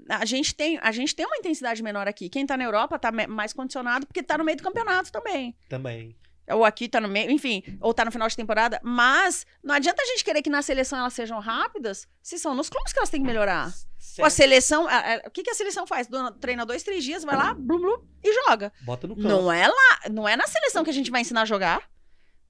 A 0.09 0.25
gente 0.25 0.55
tem, 0.55 0.79
a 0.83 0.91
gente 0.91 1.15
tem 1.15 1.25
uma 1.27 1.37
intensidade 1.37 1.83
menor 1.83 2.09
aqui. 2.09 2.29
Quem 2.29 2.47
tá 2.47 2.57
na 2.57 2.65
Europa 2.65 2.99
tá 2.99 3.13
mais 3.13 3.53
condicionado 3.53 4.07
porque 4.07 4.23
tá 4.23 4.37
no 4.39 4.45
meio 4.45 4.57
do 4.57 4.63
campeonato 4.63 5.13
também. 5.13 5.55
Também. 5.69 6.17
Ou 6.51 6.65
aqui 6.65 6.89
tá 6.89 7.01
no 7.01 7.09
meio, 7.09 7.31
enfim, 7.31 7.63
ou 7.81 7.95
tá 7.95 8.05
no 8.05 8.13
final 8.13 8.29
de 8.29 8.37
temporada. 8.37 8.79
Mas 8.83 9.47
não 9.63 9.75
adianta 9.75 10.03
a 10.03 10.07
gente 10.07 10.23
querer 10.25 10.43
que 10.43 10.51
na 10.51 10.61
seleção 10.61 10.99
elas 10.99 11.15
sejam 11.15 11.39
rápidas, 11.41 12.07
se 12.23 12.39
são 12.39 12.55
nos 12.55 12.69
clubes 12.69 12.93
que 12.93 12.99
elas 12.99 13.09
têm 13.09 13.21
que 13.21 13.27
melhorar. 13.27 13.73
Pô, 14.17 14.27
a 14.27 14.31
seleção, 14.31 14.87
a- 14.87 14.99
a- 15.15 15.23
o 15.27 15.31
que, 15.31 15.43
que 15.43 15.51
a 15.51 15.55
seleção 15.55 15.87
faz? 15.87 16.07
Do- 16.07 16.33
Treina 16.33 16.67
dois, 16.67 16.83
três 16.83 17.03
dias, 17.03 17.25
vai 17.25 17.35
lá, 17.37 17.55
blum, 17.55 17.81
blum, 17.81 18.07
e 18.23 18.33
joga. 18.45 18.71
Bota 18.83 19.07
no 19.07 19.17
campo. 19.17 19.27
Não 19.27 19.51
é 19.51 19.67
lá, 19.67 20.01
não 20.11 20.29
é 20.29 20.37
na 20.37 20.47
seleção 20.47 20.85
que 20.85 20.91
a 20.91 20.93
gente 20.93 21.11
vai 21.11 21.23
ensinar 21.23 21.43
a 21.43 21.47
jogar, 21.47 21.89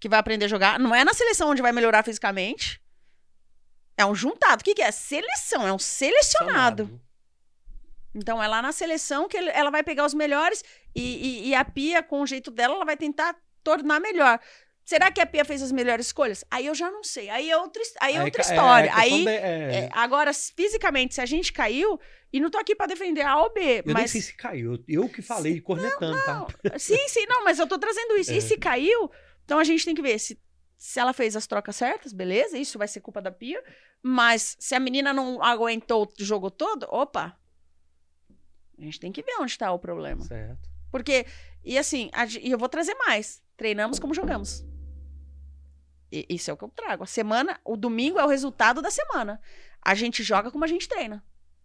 que 0.01 0.09
vai 0.09 0.19
aprender 0.19 0.47
a 0.47 0.49
jogar. 0.49 0.79
Não 0.81 0.93
é 0.95 1.05
na 1.05 1.15
seleção 1.15 1.51
onde 1.51 1.63
vai 1.63 1.71
melhorar 1.73 2.03
fisicamente. 2.03 2.81
É 3.97 4.05
um 4.05 4.15
juntado. 4.15 4.61
O 4.61 4.65
que, 4.65 4.75
que 4.75 4.83
é? 4.83 4.91
Seleção, 4.91 5.65
é 5.67 5.73
um 5.73 5.79
selecionado. 5.79 7.01
Então 8.15 8.43
é 8.43 8.47
lá 8.47 8.61
na 8.61 8.73
seleção 8.73 9.29
que 9.29 9.37
ela 9.37 9.71
vai 9.71 9.83
pegar 9.83 10.05
os 10.05 10.15
melhores 10.15 10.63
e, 10.95 11.01
e- 11.03 11.49
e 11.49 11.55
a 11.55 11.65
Pia, 11.65 12.03
com 12.03 12.21
o 12.23 12.27
jeito 12.27 12.51
dela, 12.51 12.75
ela 12.75 12.85
vai 12.85 12.97
tentar 12.97 13.37
tornar 13.65 14.01
melhor. 14.01 14.39
Será 14.85 15.11
que 15.11 15.19
a 15.21 15.25
Pia 15.27 15.45
fez 15.47 15.63
as 15.63 15.73
melhores 15.73 16.07
escolhas? 16.07 16.45
Aí 16.51 16.67
eu 16.67 16.75
já 16.75 16.91
não 16.91 17.03
sei. 17.03 17.31
Aí 17.31 17.51
é 17.51 17.57
outra, 17.57 17.83
aí 18.03 18.17
é 18.17 18.23
outra 18.23 18.43
ca- 18.45 18.51
história. 18.55 18.93
questão 18.93 19.03
aí, 19.17 19.25
de- 19.25 19.31
é, 19.31 19.75
é, 19.87 19.89
agora, 19.93 20.31
fisicamente, 20.35 21.15
se 21.15 21.23
a 21.23 21.27
gente 21.27 21.53
caiu, 21.55 21.99
e 22.31 22.39
não 22.39 22.51
tô 22.51 22.59
aqui 22.59 22.75
pra 22.77 22.87
defender 22.87 23.23
A 23.23 23.41
ou 23.41 23.51
B, 23.53 23.79
eu 23.79 23.83
nem 23.87 23.95
mas 23.95 24.11
sei 24.11 24.21
se 24.21 24.35
caiu. 24.35 24.85
Eu 24.87 25.09
que 25.09 25.23
falei, 25.23 25.59
cornetando, 25.61 26.19
tá? 26.27 26.79
Sim, 26.79 27.09
sim, 27.09 27.25
não, 27.27 27.43
mas 27.45 27.59
eu 27.59 27.67
tô 27.67 27.79
trazendo 27.79 28.15
isso. 28.19 28.31
É. 28.33 28.37
E 28.37 28.43
se 28.43 28.59
caiu, 28.59 29.11
então 29.45 29.59
a 29.59 29.65
gente 29.65 29.85
tem 29.87 29.95
que 29.95 30.03
ver 30.03 30.19
se, 30.19 30.39
se 30.77 31.01
ela 31.01 31.15
fez 31.15 31.35
as 31.35 31.47
trocas 31.47 31.77
certas, 31.77 32.13
beleza, 32.13 32.59
isso 32.59 32.77
vai 32.77 32.87
ser 32.89 33.01
culpa 33.01 33.23
da 33.23 33.31
Pia. 33.33 33.63
Mas 34.03 34.55
se 34.61 34.75
a 34.75 34.81
menina 34.81 35.15
não 35.15 35.43
aguentou 35.43 36.07
o 36.21 36.25
jogo 36.25 36.51
todo, 36.51 36.85
opa. 36.91 37.35
A 38.79 38.83
gente 38.83 39.01
tem 39.01 39.13
que 39.13 39.23
ver 39.23 39.37
onde 39.41 39.57
tá 39.57 39.73
o 39.73 39.79
problema. 39.79 40.23
Certo. 40.25 40.69
Porque, 40.91 41.25
e 41.65 41.79
assim, 41.79 42.11
e 42.43 42.51
eu 42.51 42.59
vou 42.59 42.69
trazer 42.69 42.95
mais. 42.97 43.43
Treinamos 43.57 43.99
como 43.99 44.15
jogamos. 44.15 44.65
E- 46.11 46.27
isso 46.29 46.51
é 46.51 46.55
o 46.55 46.57
que 46.57 46.65
eu 46.65 46.69
trago. 46.69 47.03
A 47.05 47.07
semana, 47.07 47.61
o 47.65 47.77
domingo 47.77 48.19
é 48.19 48.25
o 48.25 48.29
resultado 48.29 48.81
da 48.83 48.91
semana. 48.91 49.41
A 49.83 49.95
gente 49.95 50.23
joga 50.23 50.51
como 50.51 50.65
a 50.65 50.69
gente 50.69 50.89
treina. 50.89 51.25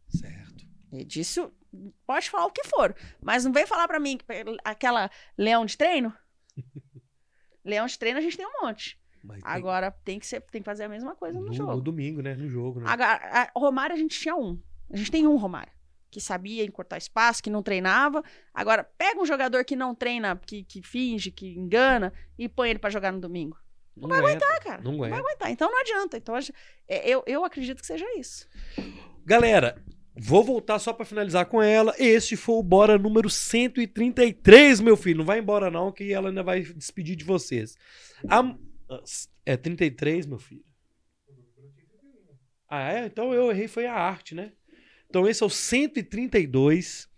Certo. 0.10 0.66
E 0.92 1.04
disso, 1.06 1.52
pode 2.06 2.30
falar 2.30 2.46
o 2.46 2.52
que 2.52 2.64
for. 2.68 2.96
Mas 3.22 3.46
não 3.46 3.52
vem 3.52 3.66
falar 3.68 3.88
pra 3.88 4.00
mim 4.00 4.18
que 4.18 4.26
aquela 4.64 5.10
leão 5.38 5.66
de 5.66 5.78
treino. 5.78 6.14
leão 7.64 7.86
de 7.86 7.98
treino 7.98 8.18
a 8.20 8.22
gente 8.22 8.38
tem 8.38 8.46
um 8.46 8.62
monte. 8.64 9.00
Mas 9.24 9.44
tem- 9.44 9.52
Agora 9.52 9.92
tem 9.92 10.20
que, 10.20 10.26
ser, 10.26 10.42
tem 10.42 10.62
que 10.62 10.66
fazer 10.66 10.86
a 10.86 10.90
mesma 10.90 11.16
coisa 11.16 11.40
no, 11.40 11.48
no, 11.48 11.54
jogo. 11.54 11.74
no 11.74 11.82
domingo, 11.82 12.22
né? 12.22 12.36
No 12.36 12.48
jogo, 12.50 12.80
né? 12.80 12.86
Agora, 12.90 13.20
a- 13.24 13.52
Romário 13.60 13.96
a 13.96 14.00
gente 14.00 14.18
tinha 14.20 14.36
um. 14.36 14.60
A 14.92 14.96
gente 14.98 15.12
tem 15.12 15.28
um 15.28 15.36
Romário. 15.36 15.72
Que 16.12 16.20
sabia 16.20 16.64
encurtar 16.66 16.98
espaço, 16.98 17.42
que 17.44 17.50
não 17.50 17.62
treinava. 17.62 18.24
Agora, 18.54 18.84
pega 18.98 19.22
um 19.22 19.26
jogador 19.26 19.64
que 19.64 19.76
não 19.76 19.94
treina, 19.94 20.36
que, 20.46 20.64
que 20.64 20.82
finge, 20.82 21.30
que 21.32 21.48
engana, 21.58 22.12
e 22.38 22.50
põe 22.50 22.70
ele 22.72 22.80
pra 22.80 22.90
jogar 22.90 23.12
no 23.12 23.20
domingo. 23.20 23.58
não 23.96 24.10
vai 24.10 24.20
aguentar. 24.20 24.50
Ah, 24.56 24.60
cara, 24.60 24.82
Não 24.82 24.92
não 24.94 25.00
vai 25.00 25.10
aguenta. 25.12 25.28
aguentar. 25.28 25.52
Então 25.52 25.70
não 25.72 25.80
adianta. 25.82 26.18
Então, 26.18 26.36
é, 26.88 27.08
eu, 27.10 27.24
eu 27.28 27.46
acredito 27.46 27.80
que 27.82 27.86
seja 27.86 28.06
isso. 28.18 28.48
Galera, 29.24 29.84
vou 30.16 30.44
voltar 30.44 30.80
só 30.80 30.92
pra 30.92 31.06
finalizar 31.06 31.46
com 31.46 31.62
ela. 31.62 31.94
Este 32.00 32.36
foi 32.36 32.56
o 32.56 32.64
Bora 32.64 32.98
número 32.98 33.30
133, 33.30 34.80
meu 34.80 34.98
filho. 34.98 35.20
Não 35.20 35.26
vai 35.26 35.38
embora 35.40 35.70
não, 35.70 35.92
que 35.92 36.12
ela 36.12 36.30
ainda 36.30 36.42
vai 36.42 36.62
despedir 36.62 37.16
de 37.16 37.24
vocês. 37.24 37.76
A- 38.28 38.56
É 39.46 39.56
33, 39.56 40.26
meu 40.26 40.40
filho. 40.40 40.64
Ah, 42.68 42.92
é? 42.94 43.06
Então 43.06 43.34
eu 43.34 43.52
errei, 43.52 43.68
foi 43.68 43.86
a 43.86 43.94
arte, 43.94 44.34
né? 44.36 44.52
Então 45.10 45.28
esse 45.28 45.42
é 45.42 45.46
o 45.46 45.50
132. 45.50 47.10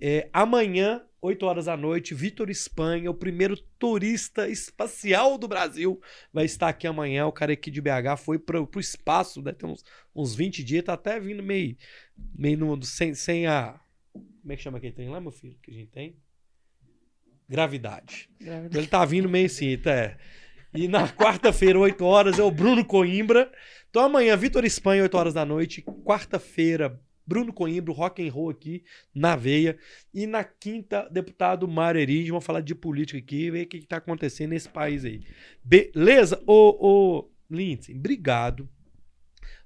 É, 0.00 0.28
amanhã, 0.32 1.04
8 1.22 1.46
horas 1.46 1.64
da 1.66 1.76
noite, 1.76 2.14
Vitor 2.14 2.50
Espanha, 2.50 3.10
o 3.10 3.14
primeiro 3.14 3.56
turista 3.78 4.48
espacial 4.48 5.38
do 5.38 5.46
Brasil, 5.46 6.00
vai 6.32 6.44
estar 6.44 6.68
aqui 6.68 6.86
amanhã. 6.86 7.26
O 7.26 7.32
cara 7.32 7.52
aqui 7.52 7.70
de 7.70 7.80
BH 7.80 8.18
foi 8.18 8.38
pro, 8.38 8.66
pro 8.66 8.80
espaço, 8.80 9.40
deve 9.40 9.58
ter 9.58 9.66
uns, 9.66 9.84
uns 10.14 10.34
20 10.34 10.64
dias, 10.64 10.84
tá 10.84 10.94
até 10.94 11.20
vindo 11.20 11.42
meio, 11.42 11.76
meio 12.34 12.58
no, 12.58 12.82
sem, 12.82 13.14
sem 13.14 13.46
a. 13.46 13.80
Como 14.12 14.52
é 14.52 14.56
que 14.56 14.62
chama 14.62 14.78
aquele 14.78 14.92
trem 14.92 15.08
lá, 15.08 15.20
meu 15.20 15.30
filho? 15.32 15.56
Que 15.62 15.70
a 15.70 15.74
gente 15.74 15.90
tem? 15.90 16.16
Gravidade. 17.48 18.28
Ele 18.40 18.86
tá 18.86 19.04
vindo 19.04 19.28
meio 19.28 19.46
assim, 19.46 19.76
tá? 19.78 19.92
é. 19.92 20.18
E 20.74 20.86
na 20.86 21.08
quarta-feira, 21.08 21.78
8 21.78 22.04
horas, 22.04 22.38
é 22.38 22.42
o 22.42 22.50
Bruno 22.50 22.84
Coimbra. 22.84 23.50
Então 23.88 24.04
amanhã, 24.04 24.36
Vitor 24.36 24.64
Espanha, 24.64 25.02
8 25.02 25.16
horas 25.16 25.34
da 25.34 25.44
noite. 25.44 25.82
Quarta-feira, 26.04 27.00
Bruno 27.28 27.52
Coimbra, 27.52 27.92
rock 27.92 28.26
and 28.26 28.32
roll 28.32 28.48
aqui 28.48 28.82
na 29.14 29.36
veia. 29.36 29.78
E 30.14 30.26
na 30.26 30.42
quinta, 30.42 31.06
deputado 31.10 31.68
Mário. 31.68 32.00
Vamos 32.28 32.44
falar 32.44 32.62
de 32.62 32.74
política 32.74 33.18
aqui, 33.18 33.50
ver 33.50 33.66
o 33.66 33.68
que, 33.68 33.80
que 33.80 33.86
tá 33.86 33.98
acontecendo 33.98 34.50
nesse 34.50 34.70
país 34.70 35.04
aí. 35.04 35.20
Beleza? 35.62 36.42
Ô, 36.46 36.78
ô 36.80 37.30
Lindsay, 37.50 37.94
obrigado. 37.94 38.66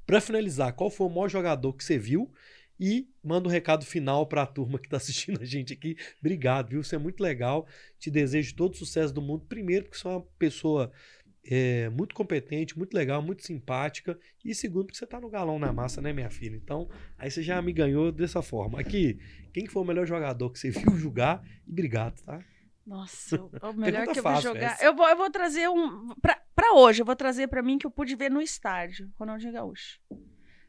Pra 0.04 0.20
finalizar, 0.20 0.72
qual 0.72 0.90
foi 0.90 1.06
o 1.06 1.10
maior 1.10 1.28
jogador 1.28 1.72
que 1.74 1.84
você 1.84 1.96
viu? 1.96 2.32
E 2.80 3.08
manda 3.22 3.48
um 3.48 3.52
recado 3.52 3.84
final 3.86 4.26
pra 4.26 4.44
turma 4.44 4.76
que 4.76 4.88
tá 4.88 4.96
assistindo 4.98 5.40
a 5.40 5.44
gente 5.44 5.72
aqui. 5.72 5.96
Obrigado, 6.18 6.70
viu? 6.70 6.82
Você 6.82 6.96
é 6.96 6.98
muito 6.98 7.22
legal. 7.22 7.64
Te 7.96 8.10
desejo 8.10 8.56
todo 8.56 8.74
o 8.74 8.76
sucesso 8.76 9.14
do 9.14 9.22
mundo. 9.22 9.46
Primeiro, 9.48 9.84
porque 9.84 9.98
você 9.98 10.08
é 10.08 10.10
uma 10.10 10.26
pessoa 10.36 10.90
é, 11.44 11.88
muito 11.90 12.14
competente, 12.14 12.76
muito 12.78 12.94
legal, 12.94 13.20
muito 13.22 13.44
simpática. 13.44 14.18
E 14.44 14.54
segundo, 14.54 14.86
porque 14.86 14.98
você 14.98 15.06
tá 15.06 15.20
no 15.20 15.28
galão 15.28 15.58
na 15.58 15.72
massa, 15.72 16.00
né, 16.00 16.12
minha 16.12 16.30
filha? 16.30 16.56
Então, 16.56 16.88
aí 17.18 17.30
você 17.30 17.42
já 17.42 17.60
me 17.60 17.72
ganhou 17.72 18.12
dessa 18.12 18.42
forma. 18.42 18.78
Aqui, 18.80 19.18
quem 19.52 19.64
que 19.64 19.70
foi 19.72 19.82
o 19.82 19.86
melhor 19.86 20.06
jogador 20.06 20.50
que 20.50 20.58
você 20.58 20.70
viu 20.70 20.96
jogar? 20.96 21.42
E 21.66 21.70
obrigado, 21.72 22.20
tá? 22.22 22.40
Nossa, 22.86 23.40
o- 23.40 23.50
melhor 23.76 24.04
que 24.08 24.18
eu 24.18 24.22
vou 24.22 24.32
fácil 24.32 24.50
jogar. 24.54 24.72
essa. 24.72 24.84
Eu 24.84 24.94
vou, 24.94 25.08
eu 25.08 25.16
vou 25.16 25.30
trazer 25.30 25.68
um. 25.68 26.14
Pra, 26.20 26.40
pra 26.54 26.74
hoje, 26.74 27.02
eu 27.02 27.06
vou 27.06 27.14
trazer 27.16 27.46
pra 27.48 27.62
mim 27.62 27.78
que 27.78 27.86
eu 27.86 27.90
pude 27.90 28.14
ver 28.16 28.30
no 28.30 28.40
estádio. 28.42 29.08
Ronaldinho 29.18 29.52
Gaúcho. 29.52 30.00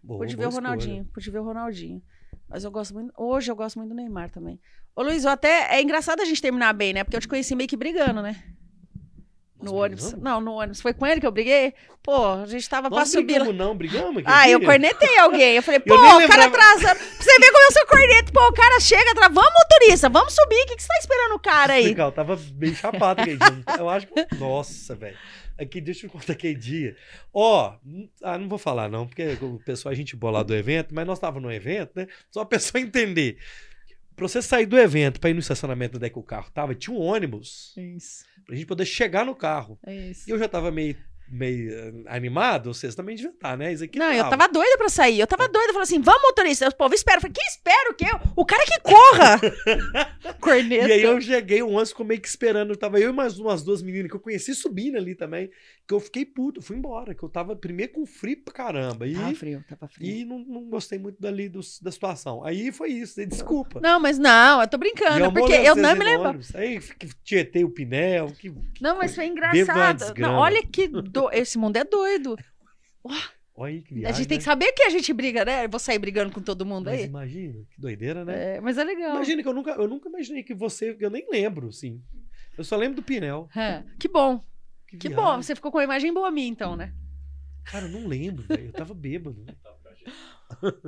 Boa, 0.01 0.19
pude 0.19 0.35
ver 0.35 0.45
o 0.45 0.49
escolha. 0.49 0.67
Ronaldinho. 0.67 1.05
Pude 1.13 1.31
ver 1.31 1.39
o 1.39 1.43
Ronaldinho. 1.43 2.03
Mas 2.49 2.63
eu 2.63 2.71
gosto 2.71 2.93
muito. 2.93 3.11
Hoje 3.17 3.49
eu 3.51 3.55
gosto 3.55 3.77
muito 3.77 3.89
do 3.89 3.95
Neymar 3.95 4.29
também. 4.29 4.59
Ô, 4.95 5.01
Luiz, 5.01 5.23
eu 5.23 5.31
até. 5.31 5.75
É 5.75 5.81
engraçado 5.81 6.21
a 6.21 6.25
gente 6.25 6.41
terminar 6.41 6.73
bem, 6.73 6.93
né? 6.93 7.03
Porque 7.03 7.15
eu 7.17 7.21
te 7.21 7.27
conheci 7.27 7.55
meio 7.55 7.67
que 7.69 7.77
brigando, 7.77 8.21
né? 8.21 8.43
No 9.63 9.71
Nós 9.71 9.81
ônibus. 9.81 10.03
brigamos? 10.05 10.23
Não, 10.23 10.41
no 10.41 10.53
ônibus. 10.53 10.81
Foi 10.81 10.93
com 10.93 11.05
ele 11.07 11.19
que 11.21 11.27
eu 11.27 11.31
briguei? 11.31 11.73
Pô, 12.01 12.33
a 12.33 12.45
gente 12.45 12.67
tava 12.69 12.89
pra 12.89 12.99
Nós 12.99 13.09
subir 13.09 13.39
lá. 13.39 13.45
brigamos, 13.45 13.55
não, 13.55 13.75
brigamos? 13.77 14.23
Ah, 14.25 14.49
eu 14.49 14.59
cornetei 14.61 15.17
alguém. 15.19 15.55
Eu 15.55 15.63
falei, 15.63 15.79
pô, 15.81 15.93
Eu 15.93 15.99
o 15.99 16.03
cara 16.27 16.45
lembrava. 16.45 16.47
atrasa. 16.47 16.95
Pra 16.95 17.05
você 17.23 17.39
ver 17.39 17.51
como 17.51 17.63
eu 17.65 17.71
sou 17.71 17.87
corneto. 17.87 18.33
Pô, 18.33 18.47
o 18.47 18.53
cara 18.53 18.79
chega 18.79 19.11
atrás. 19.11 19.33
Vamos, 19.33 19.51
motorista, 19.53 20.09
vamos 20.09 20.33
subir. 20.33 20.61
O 20.63 20.65
que, 20.67 20.75
que 20.75 20.81
você 20.83 20.87
tá 20.89 20.97
esperando 20.99 21.35
o 21.35 21.39
cara 21.39 21.73
aí? 21.73 21.85
Legal, 21.85 22.11
tava 22.11 22.35
bem 22.35 22.75
chapado 22.75 23.21
aquele 23.21 23.37
dia. 23.37 23.63
Eu 23.79 23.89
acho 23.89 24.07
que. 24.07 24.35
Nossa, 24.35 24.95
velho. 24.95 25.17
Aqui, 25.57 25.79
deixa 25.79 26.07
eu 26.07 26.09
contar 26.09 26.33
aquele 26.33 26.55
dia. 26.55 26.95
Ó, 27.33 27.73
n- 27.85 28.09
ah, 28.23 28.37
não 28.39 28.49
vou 28.49 28.57
falar 28.57 28.89
não, 28.89 29.07
porque 29.07 29.37
o 29.39 29.59
pessoal, 29.63 29.91
a 29.91 29.95
gente 29.95 30.15
boa 30.15 30.31
lá 30.33 30.43
do 30.43 30.53
evento, 30.55 30.93
mas 30.95 31.05
nós 31.05 31.19
tava 31.19 31.39
no 31.39 31.51
evento, 31.51 31.91
né? 31.95 32.07
Só 32.31 32.41
a 32.41 32.45
pessoa 32.45 32.81
entender. 32.81 33.37
Pra 34.15 34.27
você 34.27 34.41
sair 34.43 34.65
do 34.67 34.77
evento 34.77 35.19
pra 35.19 35.29
ir 35.29 35.33
no 35.33 35.39
estacionamento 35.39 35.97
onde 35.97 36.05
é 36.05 36.09
que 36.09 36.19
o 36.19 36.23
carro 36.23 36.47
tava, 36.53 36.75
tinha 36.75 36.95
um 36.95 37.01
ônibus 37.01 37.73
Isso, 37.75 38.25
pra 38.45 38.55
gente 38.55 38.65
poder 38.67 38.85
chegar 38.85 39.25
no 39.25 39.35
carro. 39.35 39.79
é 39.85 39.95
isso. 40.11 40.29
E 40.29 40.31
eu 40.31 40.39
já 40.39 40.47
tava 40.47 40.71
meio 40.71 40.95
meio 41.33 41.73
eh, 41.73 41.93
animado, 42.07 42.73
vocês 42.73 42.93
também 42.93 43.15
deviam 43.15 43.33
estar, 43.33 43.57
né? 43.57 43.73
Isso 43.73 43.83
aqui 43.83 43.97
Não, 43.97 44.11
eu 44.11 44.29
tava 44.29 44.47
doida 44.47 44.77
pra 44.77 44.87
sair. 44.89 45.19
Eu 45.19 45.27
tava 45.27 45.47
doida. 45.47 45.73
Falei 45.73 45.83
assim, 45.83 45.99
vamos, 45.99 46.21
motorista. 46.21 46.67
O 46.67 46.75
povo 46.75 46.93
espera. 46.93 47.17
Eu 47.17 47.21
falei, 47.21 47.33
quem 47.33 47.45
espera 47.47 47.91
o 47.91 47.93
quê? 47.95 48.05
O 48.35 48.45
cara 48.45 48.63
que 48.65 48.79
corra. 48.81 49.41
Corneta. 50.39 50.87
E 50.87 50.91
aí 50.91 51.03
eu 51.03 51.19
cheguei 51.19 51.63
um 51.63 51.83
ficou 51.85 52.05
meio 52.05 52.21
que 52.21 52.27
esperando. 52.27 52.75
Tava 52.75 52.99
eu 52.99 53.09
e 53.09 53.13
mais 53.13 53.39
umas 53.39 53.63
duas 53.63 53.81
meninas 53.81 54.09
que 54.09 54.15
eu 54.15 54.19
conheci 54.19 54.53
subindo 54.53 54.97
ali 54.97 55.15
também. 55.15 55.49
Que 55.87 55.93
eu 55.93 55.99
fiquei 55.99 56.25
puto, 56.25 56.61
fui 56.61 56.77
embora. 56.77 57.13
Que 57.13 57.23
eu 57.23 57.29
tava 57.29 57.55
primeiro 57.55 57.93
com 57.93 58.05
frio 58.05 58.37
pra 58.43 58.53
caramba. 58.53 59.07
E, 59.07 59.15
Tava 59.15 59.35
frio, 59.35 59.63
tava 59.67 59.87
frio. 59.87 60.07
e 60.07 60.25
não, 60.25 60.39
não 60.39 60.63
gostei 60.65 60.97
muito 60.99 61.19
dali 61.19 61.49
do- 61.49 61.59
da 61.81 61.91
situação. 61.91 62.43
Aí 62.45 62.71
foi 62.71 62.89
isso, 62.91 63.19
aí 63.19 63.25
desculpa. 63.25 63.79
Não, 63.81 63.99
mas 63.99 64.17
não, 64.17 64.61
eu 64.61 64.67
tô 64.67 64.77
brincando, 64.77 65.25
eu 65.25 65.31
porque 65.31 65.53
eu 65.53 65.75
não 65.75 65.95
me 65.95 66.05
lembro. 66.05 66.39
Aí 66.55 66.79
tietei 67.23 67.63
o 67.63 67.69
pneu. 67.69 68.27
Que... 68.39 68.53
Não, 68.79 68.97
mas 68.97 69.15
foi 69.15 69.25
engraçado. 69.25 70.13
Não, 70.17 70.35
olha 70.35 70.63
que 70.65 70.87
do... 70.87 71.22
esse 71.31 71.57
mundo 71.57 71.77
é 71.77 71.83
doido. 71.83 72.35
Olha 73.55 73.73
aí 73.73 73.81
que 73.81 73.93
a 73.93 73.97
viagem, 73.97 74.15
gente 74.17 74.27
tem 74.27 74.37
né? 74.37 74.39
que 74.39 74.43
saber 74.45 74.71
que 74.71 74.83
a 74.83 74.89
gente 74.89 75.13
briga, 75.13 75.45
né? 75.45 75.65
Eu 75.65 75.69
vou 75.69 75.79
sair 75.79 75.99
brigando 75.99 76.33
com 76.33 76.41
todo 76.41 76.65
mundo 76.65 76.85
Mas 76.85 77.01
aí. 77.01 77.05
imagina, 77.05 77.53
que 77.69 77.79
doideira, 77.79 78.25
né? 78.25 78.55
É, 78.55 78.61
mas 78.61 78.77
é 78.77 78.83
legal. 78.83 79.15
Imagina 79.15 79.43
que 79.43 79.47
eu 79.47 79.53
nunca, 79.53 79.71
eu 79.71 79.87
nunca 79.87 80.09
imaginei 80.09 80.41
que 80.43 80.55
você, 80.55 80.97
eu 80.99 81.09
nem 81.09 81.27
lembro, 81.29 81.67
assim. 81.67 82.01
Eu 82.57 82.63
só 82.63 82.75
lembro 82.75 82.95
do 82.95 83.03
Pinel. 83.03 83.47
É, 83.55 83.83
que 83.99 84.07
bom, 84.07 84.39
que 84.87 85.07
viagem. 85.07 85.15
bom. 85.15 85.41
Você 85.41 85.53
ficou 85.53 85.71
com 85.71 85.77
uma 85.77 85.83
imagem 85.83 86.11
boa 86.13 86.31
minha, 86.31 86.47
então, 86.47 86.75
né? 86.75 86.93
Cara, 87.65 87.85
eu 87.85 87.91
não 87.91 88.07
lembro, 88.07 88.43
velho. 88.43 88.67
Eu 88.67 88.73
tava 88.73 88.93
bêbado. 88.93 89.45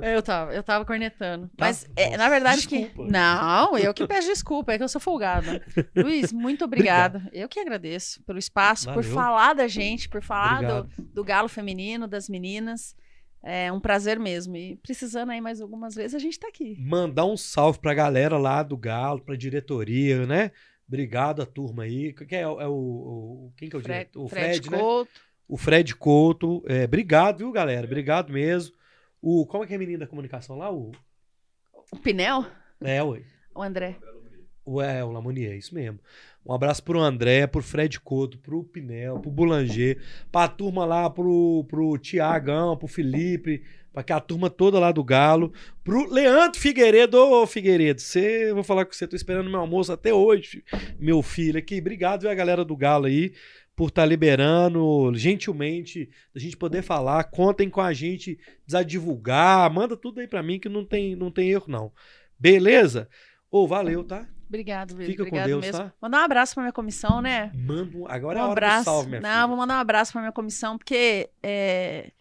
Eu 0.02 0.22
tava, 0.22 0.54
eu 0.54 0.62
tava 0.62 0.84
cornetando. 0.84 1.48
Tá, 1.56 1.66
Mas, 1.66 1.88
é, 1.96 2.16
na 2.16 2.28
verdade, 2.28 2.66
que. 2.66 2.78
desculpa. 2.84 3.10
Não, 3.10 3.76
eu 3.78 3.92
que 3.94 4.06
peço 4.06 4.28
desculpa, 4.28 4.72
é 4.72 4.78
que 4.78 4.84
eu 4.84 4.88
sou 4.88 5.00
folgada. 5.00 5.62
Luiz, 5.94 6.32
muito 6.32 6.64
obrigada. 6.64 7.28
Eu 7.32 7.48
que 7.48 7.58
agradeço 7.60 8.22
pelo 8.24 8.38
espaço, 8.38 8.86
por 8.92 9.02
Valeu. 9.02 9.12
falar 9.14 9.52
da 9.54 9.66
gente, 9.68 10.08
por 10.08 10.22
falar 10.22 10.54
Obrigado. 10.54 10.88
do, 10.96 11.02
do 11.14 11.24
galo 11.24 11.48
feminino, 11.48 12.06
das 12.06 12.28
meninas. 12.28 12.94
É 13.42 13.70
um 13.70 13.78
prazer 13.78 14.18
mesmo. 14.18 14.56
E 14.56 14.76
precisando 14.76 15.30
aí 15.30 15.40
mais 15.40 15.60
algumas 15.60 15.94
vezes, 15.94 16.14
a 16.14 16.18
gente 16.18 16.38
tá 16.38 16.48
aqui. 16.48 16.76
Mandar 16.80 17.26
um 17.26 17.36
salve 17.36 17.78
pra 17.78 17.94
galera 17.94 18.36
lá 18.38 18.62
do 18.62 18.76
Galo, 18.76 19.20
pra 19.20 19.36
diretoria, 19.36 20.26
né? 20.26 20.50
Obrigado 20.88 21.42
a 21.42 21.46
turma 21.46 21.84
aí. 21.84 22.12
Quem 22.12 22.38
é, 22.40 22.48
o- 22.48 22.60
é 22.60 22.66
o, 22.66 22.72
o- 22.72 23.52
Quem 23.56 23.68
que 23.68 23.76
é 23.76 23.78
o 23.78 23.82
Fred, 23.82 23.98
diretor? 24.00 24.24
O 24.24 24.28
Fred, 24.28 24.46
Fred, 24.58 24.70
né? 24.70 24.78
Couto. 24.78 25.10
O 25.48 25.56
Fred 25.56 25.94
Couto. 25.94 26.64
É, 26.66 26.84
obrigado, 26.84 27.38
viu, 27.38 27.52
galera? 27.52 27.86
Obrigado 27.86 28.32
mesmo. 28.32 28.74
O, 29.20 29.46
como 29.46 29.64
é 29.64 29.66
que 29.66 29.72
é 29.72 29.76
a 29.76 29.78
menina 29.78 30.00
da 30.00 30.06
comunicação 30.06 30.56
lá? 30.56 30.70
O, 30.72 30.92
O 31.92 31.96
Pinel, 31.96 32.46
é, 32.80 33.02
ué. 33.02 33.22
o 33.54 33.62
André. 33.62 33.96
O, 34.64 34.82
é, 34.82 35.04
o 35.04 35.12
Lamonier, 35.12 35.56
isso 35.56 35.74
mesmo. 35.74 36.00
Um 36.44 36.52
abraço 36.52 36.82
pro 36.82 37.00
André, 37.00 37.46
pro 37.46 37.62
Fred 37.62 38.00
Couto, 38.00 38.38
pro 38.38 38.64
Pinel, 38.64 39.18
pro 39.20 39.30
Boulanger, 39.30 40.00
pra 40.30 40.48
turma 40.48 40.84
lá, 40.84 41.08
pro, 41.08 41.64
pro 41.68 41.96
Tiagão, 41.98 42.76
pro 42.76 42.86
Felipe, 42.88 43.62
pra 43.92 44.02
que 44.02 44.12
a 44.12 44.20
turma 44.20 44.50
toda 44.50 44.78
lá 44.78 44.92
do 44.92 45.02
Galo, 45.02 45.52
pro 45.82 46.12
Leandro 46.12 46.60
Figueiredo. 46.60 47.16
Ô, 47.16 47.46
Figueiredo, 47.46 48.00
você, 48.00 48.52
vou 48.52 48.62
falar 48.62 48.84
com 48.84 48.92
você, 48.92 49.06
tô 49.06 49.16
esperando 49.16 49.48
meu 49.50 49.60
almoço 49.60 49.92
até 49.92 50.12
hoje, 50.12 50.62
meu 50.98 51.22
filho 51.22 51.58
aqui. 51.58 51.78
Obrigado, 51.78 52.22
viu, 52.22 52.30
a 52.30 52.34
galera 52.34 52.64
do 52.64 52.76
Galo 52.76 53.06
aí, 53.06 53.32
por 53.76 53.90
estar 53.90 54.06
liberando 54.06 55.12
gentilmente, 55.14 56.08
da 56.34 56.40
gente 56.40 56.56
poder 56.56 56.82
falar. 56.82 57.22
Contem 57.24 57.68
com 57.68 57.80
a 57.82 57.92
gente, 57.92 58.36
precisa 58.64 58.82
divulgar, 58.82 59.70
manda 59.70 59.96
tudo 59.96 60.20
aí 60.20 60.26
pra 60.26 60.42
mim 60.42 60.58
que 60.58 60.68
não 60.68 60.84
tem, 60.84 61.14
não 61.14 61.30
tem 61.30 61.50
erro, 61.50 61.66
não. 61.68 61.92
Beleza? 62.38 63.08
Ô, 63.50 63.68
valeu, 63.68 64.02
tá? 64.02 64.26
Obrigado. 64.48 64.96
Fica 64.96 65.24
com 65.24 65.28
Obrigado 65.28 65.46
Deus, 65.46 65.64
mesmo. 65.64 65.78
tá? 65.78 65.92
Mandar 66.00 66.20
um 66.20 66.24
abraço 66.24 66.54
pra 66.54 66.62
minha 66.62 66.72
comissão, 66.72 67.20
né? 67.20 67.50
Manda 67.54 67.96
um, 67.96 68.06
agora 68.08 68.38
um 68.38 68.42
é 68.42 68.44
a 68.44 68.48
hora 68.48 68.52
abraço. 68.52 68.80
do 68.80 68.84
salve, 68.84 69.08
minha 69.08 69.20
não, 69.20 69.30
filha. 69.30 69.46
vou 69.46 69.56
mandar 69.56 69.76
um 69.76 69.80
abraço 69.80 70.12
pra 70.12 70.20
minha 70.20 70.32
comissão, 70.32 70.78
porque 70.78 71.28
é, 71.42 72.12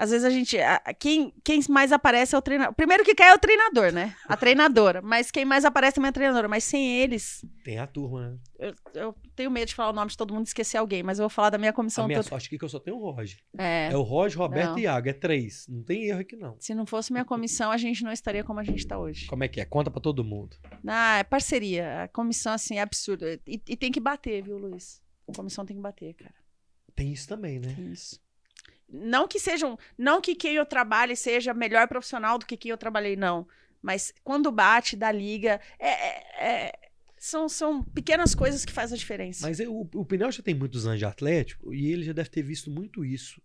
às 0.00 0.10
vezes 0.10 0.24
a 0.24 0.30
gente. 0.30 0.58
a- 0.58 0.80
a- 0.84 0.94
quem, 0.94 1.32
quem 1.44 1.60
mais 1.68 1.92
aparece 1.92 2.34
é 2.34 2.38
o 2.38 2.42
treinador. 2.42 2.74
Primeiro 2.74 3.04
que 3.04 3.14
cai 3.14 3.30
é 3.30 3.34
o 3.34 3.38
treinador, 3.38 3.92
né? 3.92 4.16
A 4.26 4.36
treinadora. 4.36 5.02
Mas 5.02 5.30
quem 5.30 5.44
mais 5.44 5.64
aparece 5.64 5.94
também 5.96 6.08
é 6.08 6.10
a 6.10 6.12
treinadora. 6.12 6.48
Mas 6.48 6.64
sem 6.64 6.98
eles, 7.00 7.44
Tem 7.62 7.78
a 7.78 7.86
turma, 7.86 8.30
né? 8.30 8.38
eu, 8.58 8.74
eu 8.94 9.14
tenho 9.36 9.50
medo 9.50 9.68
de 9.68 9.74
falar 9.74 9.90
o 9.90 9.92
nome 9.92 10.10
de 10.10 10.16
todo 10.16 10.32
mundo 10.34 10.46
e 10.46 10.48
esquecer 10.48 10.76
alguém, 10.78 11.02
mas 11.02 11.18
eu 11.18 11.24
vou 11.24 11.30
falar 11.30 11.50
da 11.50 11.58
minha 11.58 11.70
A 11.70 11.74
comissão 11.74 12.06
minha 12.06 12.18
toda. 12.18 12.28
sorte 12.30 12.46
aqui 12.46 12.56
é 12.56 12.58
que 12.58 12.64
eu 12.64 12.68
só 12.68 12.78
tenho 12.78 12.96
o 12.96 13.10
Roger. 13.10 13.38
É, 13.58 13.88
É 13.92 13.96
o 13.96 14.02
Roger, 14.02 14.38
Roberto 14.38 14.70
Não. 14.70 14.78
e 14.78 14.82
Iago. 14.82 15.08
É 15.08 15.12
três. 15.12 15.66
Não 15.68 15.82
tem 15.82 16.04
erro 16.04 16.20
aqui, 16.20 16.36
não. 16.36 16.56
se 16.58 16.74
não 16.74 16.86
fosse 16.86 17.12
minha 17.12 17.24
comissão, 17.24 17.70
a 17.70 17.76
gente 17.76 18.02
não 18.02 18.10
estaria 18.12 18.42
como 18.42 18.58
a 18.60 18.64
gente 18.64 18.78
está 18.78 18.98
hoje. 18.98 19.26
Como 19.26 19.44
é 19.44 19.48
que 19.48 19.60
é? 19.60 19.64
Conta 19.64 19.90
pra 19.90 20.00
todo 20.00 20.24
mundo. 20.24 20.56
Ah, 20.86 21.18
é 21.18 21.24
parceria. 21.24 22.04
A 22.04 22.08
comissão, 22.08 22.52
assim, 22.52 22.76
é 22.78 22.80
absurda. 22.80 23.38
E, 23.46 23.60
e 23.68 23.76
tem 23.76 23.92
que 23.92 24.00
bater, 24.00 24.42
viu, 24.42 24.56
Luiz? 24.58 25.00
A 25.28 25.32
comissão 25.36 25.64
tem 25.66 25.76
que 25.76 25.82
bater, 25.82 26.14
cara. 26.14 26.34
Tem 26.96 27.12
isso 27.12 27.28
também, 27.28 27.58
né? 27.60 27.74
Isso. 27.92 28.18
Não 28.92 29.28
que 29.28 29.38
sejam, 29.38 29.78
não 29.96 30.20
que 30.20 30.34
quem 30.34 30.54
eu 30.54 30.66
trabalhe 30.66 31.14
seja 31.14 31.54
melhor 31.54 31.86
profissional 31.88 32.38
do 32.38 32.46
que 32.46 32.56
quem 32.56 32.70
eu 32.70 32.78
trabalhei, 32.78 33.16
não. 33.16 33.46
Mas 33.82 34.12
quando 34.22 34.50
bate, 34.50 34.96
dá 34.96 35.10
liga, 35.10 35.60
é- 35.78 35.88
é- 35.88 36.24
é- 36.66 36.72
são, 37.16 37.48
são 37.48 37.82
pequenas 37.84 38.34
coisas 38.34 38.64
que 38.64 38.72
fazem 38.72 38.96
a 38.96 38.98
diferença. 38.98 39.46
Mas 39.46 39.60
o, 39.60 39.88
o 39.94 40.04
Pinel 40.04 40.32
já 40.32 40.42
tem 40.42 40.54
muitos 40.54 40.86
anos 40.86 40.98
de 40.98 41.04
Atlético 41.04 41.72
e 41.72 41.92
ele 41.92 42.02
já 42.02 42.12
deve 42.12 42.30
ter 42.30 42.42
visto 42.42 42.70
muito 42.70 43.04
isso. 43.04 43.40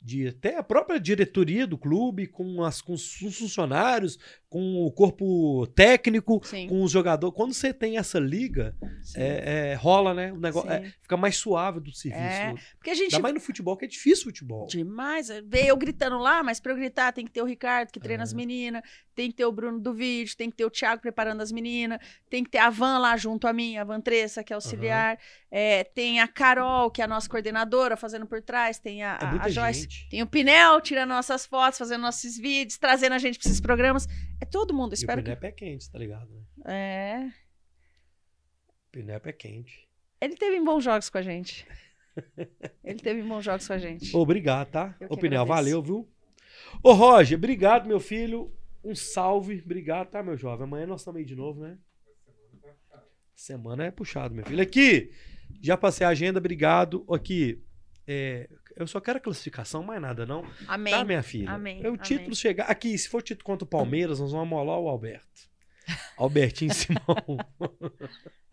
De 0.00 0.28
até 0.28 0.56
a 0.56 0.62
própria 0.62 1.00
diretoria 1.00 1.66
do 1.66 1.76
clube, 1.76 2.28
com, 2.28 2.62
as, 2.62 2.80
com 2.80 2.92
os 2.92 3.14
funcionários, 3.14 4.16
com 4.48 4.86
o 4.86 4.92
corpo 4.92 5.66
técnico, 5.74 6.40
Sim. 6.44 6.68
com 6.68 6.82
os 6.82 6.90
jogadores. 6.92 7.34
Quando 7.34 7.52
você 7.52 7.74
tem 7.74 7.98
essa 7.98 8.18
liga, 8.18 8.76
é, 9.16 9.72
é, 9.72 9.74
rola, 9.74 10.14
né? 10.14 10.32
O 10.32 10.38
negócio 10.38 10.70
é, 10.70 10.92
fica 11.02 11.16
mais 11.16 11.36
suave 11.36 11.80
do 11.80 11.92
serviço. 11.92 12.22
É, 12.22 12.54
Porque 12.76 12.90
a 12.90 12.94
gente 12.94 13.16
Ainda 13.16 13.22
mais 13.22 13.34
no 13.34 13.40
futebol, 13.40 13.76
que 13.76 13.84
é 13.86 13.88
difícil 13.88 14.24
futebol. 14.24 14.66
Demais. 14.68 15.28
Vê 15.44 15.66
eu 15.66 15.76
gritando 15.76 16.16
lá, 16.18 16.44
mas 16.44 16.60
pra 16.60 16.72
eu 16.72 16.76
gritar 16.76 17.12
tem 17.12 17.24
que 17.24 17.32
ter 17.32 17.42
o 17.42 17.46
Ricardo 17.46 17.90
que 17.90 17.98
treina 17.98 18.22
É. 18.22 18.24
as 18.24 18.32
meninas, 18.32 18.82
tem 19.16 19.30
que 19.30 19.36
ter 19.36 19.46
o 19.46 19.52
Bruno 19.52 19.80
do 19.80 19.92
vídeo, 19.92 20.36
tem 20.36 20.48
que 20.48 20.56
ter 20.56 20.64
o 20.64 20.70
Thiago 20.70 21.02
preparando 21.02 21.40
as 21.40 21.50
meninas, 21.50 21.98
tem 22.30 22.44
que 22.44 22.50
ter 22.50 22.58
a 22.58 22.70
Van 22.70 22.98
lá 22.98 23.16
junto 23.16 23.48
a 23.48 23.52
mim, 23.52 23.76
a 23.76 23.82
Van 23.84 24.00
Tressa, 24.00 24.44
que 24.44 24.52
é 24.52 24.54
auxiliar, 24.54 25.18
é, 25.50 25.84
tem 25.84 26.20
a 26.20 26.28
Carol, 26.28 26.90
que 26.90 27.00
é 27.00 27.04
a 27.04 27.08
nossa 27.08 27.28
coordenadora, 27.28 27.96
fazendo 27.96 28.26
por 28.26 28.40
trás, 28.42 28.78
tem 28.78 29.02
a, 29.02 29.18
É 29.20 29.24
a- 29.24 29.30
muita 29.30 29.46
a 29.46 29.48
Joyce, 29.48 29.82
gente. 29.82 30.08
tem 30.10 30.22
o 30.22 30.26
Pinel 30.26 30.80
tirando 30.80 31.08
nossas 31.10 31.46
fotos, 31.46 31.78
fazendo 31.78 32.02
nossos 32.02 32.36
vídeos, 32.36 32.76
trazendo 32.78 33.14
a 33.14 33.18
gente 33.18 33.38
pra 33.38 33.48
esses 33.48 33.60
programas. 33.60 34.06
É 34.40 34.44
todo 34.44 34.74
mundo, 34.74 34.92
E 34.92 34.94
o 34.94 34.96
espero 34.96 35.22
que. 35.22 35.24
Pinep 35.30 35.44
é 35.46 35.52
quente, 35.52 35.90
tá 35.90 35.98
ligado? 35.98 36.28
Né? 36.30 36.42
É. 36.66 37.26
O 37.28 38.90
Pinep 38.92 39.26
é 39.28 39.32
quente. 39.32 39.88
Ele 40.20 40.34
teve 40.36 40.56
em 40.56 40.64
bons 40.64 40.82
jogos 40.84 41.08
com 41.08 41.18
a 41.18 41.22
gente. 41.22 41.66
Ele 42.82 42.98
teve 42.98 43.20
em 43.20 43.26
bons 43.28 43.44
jogos 43.44 43.66
com 43.66 43.72
a 43.72 43.78
gente. 43.78 44.14
Obrigado, 44.16 44.68
tá? 44.70 44.96
Eu 45.00 45.08
Ô, 45.10 45.16
Pinel, 45.16 45.46
valeu, 45.46 45.80
viu? 45.80 46.08
Ô, 46.82 46.92
Roger, 46.92 47.38
obrigado, 47.38 47.86
meu 47.86 48.00
filho. 48.00 48.52
Um 48.82 48.94
salve. 48.94 49.62
Obrigado, 49.64 50.08
tá, 50.10 50.22
meu 50.22 50.36
jovem? 50.36 50.64
Amanhã 50.64 50.86
nós 50.86 51.00
estamos 51.02 51.18
aí 51.20 51.24
de 51.24 51.36
novo, 51.36 51.60
né? 51.62 51.78
Semana 53.34 53.84
é 53.84 53.90
puxado, 53.90 54.34
meu 54.34 54.44
filho. 54.44 54.60
Aqui, 54.62 55.12
já 55.60 55.76
passei 55.76 56.06
a 56.06 56.10
agenda, 56.10 56.38
obrigado. 56.38 57.04
Aqui, 57.12 57.62
é, 58.06 58.48
eu 58.76 58.86
só 58.86 59.00
quero 59.00 59.18
a 59.18 59.20
classificação, 59.20 59.82
mais 59.82 60.00
nada, 60.00 60.24
não. 60.26 60.44
Amém. 60.66 60.92
Tá, 60.92 61.04
minha 61.04 61.22
filha? 61.22 61.50
Amém, 61.50 61.78
É 61.82 61.86
o 61.86 61.94
amém. 61.94 62.02
título 62.02 62.34
chegar. 62.34 62.64
Aqui, 62.64 62.96
se 62.96 63.08
for 63.08 63.22
título 63.22 63.44
contra 63.44 63.64
o 63.64 63.68
Palmeiras, 63.68 64.20
nós 64.20 64.32
vamos 64.32 64.46
amolar 64.46 64.78
o 64.78 64.88
Alberto. 64.88 65.48
Albertinho 66.16 66.72
Simão. 66.72 67.38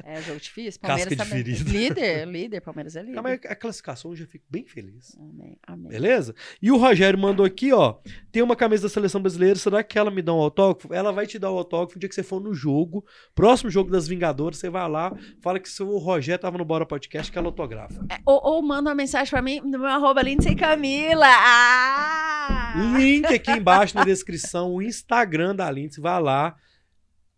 É 0.03 0.21
jogo 0.21 0.39
difícil. 0.39 0.79
Casca 0.79 0.87
Palmeiras 0.87 1.09
de 1.09 1.15
também. 1.17 1.43
ferida. 1.43 1.71
Líder, 1.71 2.27
líder. 2.27 2.61
Palmeiras 2.61 2.95
é 2.95 3.01
líder. 3.01 3.15
Não, 3.15 3.23
mas 3.23 3.39
a 3.43 3.55
classificação 3.55 4.11
eu 4.11 4.15
já 4.15 4.25
fico 4.27 4.45
bem 4.49 4.65
feliz. 4.67 5.17
Amém, 5.17 5.57
amém. 5.65 5.87
Beleza? 5.89 6.35
E 6.61 6.71
o 6.71 6.77
Rogério 6.77 7.17
mandou 7.17 7.43
aqui, 7.45 7.73
ó. 7.73 7.95
Tem 8.31 8.43
uma 8.43 8.55
camisa 8.55 8.83
da 8.83 8.89
seleção 8.89 9.19
brasileira. 9.19 9.57
Será 9.57 9.83
que 9.83 9.97
ela 9.97 10.11
me 10.11 10.21
dá 10.21 10.31
um 10.31 10.39
autógrafo? 10.39 10.93
Ela 10.93 11.11
vai 11.11 11.25
te 11.25 11.39
dar 11.39 11.49
o 11.49 11.57
autógrafo 11.57 11.95
no 11.95 11.99
dia 11.99 12.07
que 12.07 12.13
você 12.13 12.21
for 12.21 12.39
no 12.39 12.53
jogo. 12.53 13.03
Próximo 13.33 13.71
jogo 13.71 13.89
das 13.89 14.07
Vingadoras, 14.07 14.59
você 14.59 14.69
vai 14.69 14.87
lá, 14.87 15.11
fala 15.41 15.59
que 15.59 15.69
seu 15.69 15.97
Rogério 15.97 16.39
tava 16.39 16.57
no 16.57 16.65
Bora 16.65 16.85
Podcast, 16.85 17.31
que 17.31 17.37
ela 17.37 17.47
autografa. 17.47 18.05
É, 18.11 18.19
ou, 18.25 18.39
ou 18.43 18.61
manda 18.61 18.89
uma 18.89 18.95
mensagem 18.95 19.31
pra 19.31 19.41
mim 19.41 19.59
no 19.61 19.79
meu 19.79 19.87
arroba 19.87 20.21
Lindsay 20.21 20.55
Camila. 20.55 21.25
Ah! 21.27 22.73
Link 22.97 23.25
aqui 23.25 23.51
embaixo 23.51 23.95
na 23.95 24.03
descrição, 24.03 24.71
o 24.73 24.81
Instagram 24.81 25.55
da 25.55 25.71
Lindsay. 25.71 26.01
Vai 26.01 26.21
lá, 26.21 26.55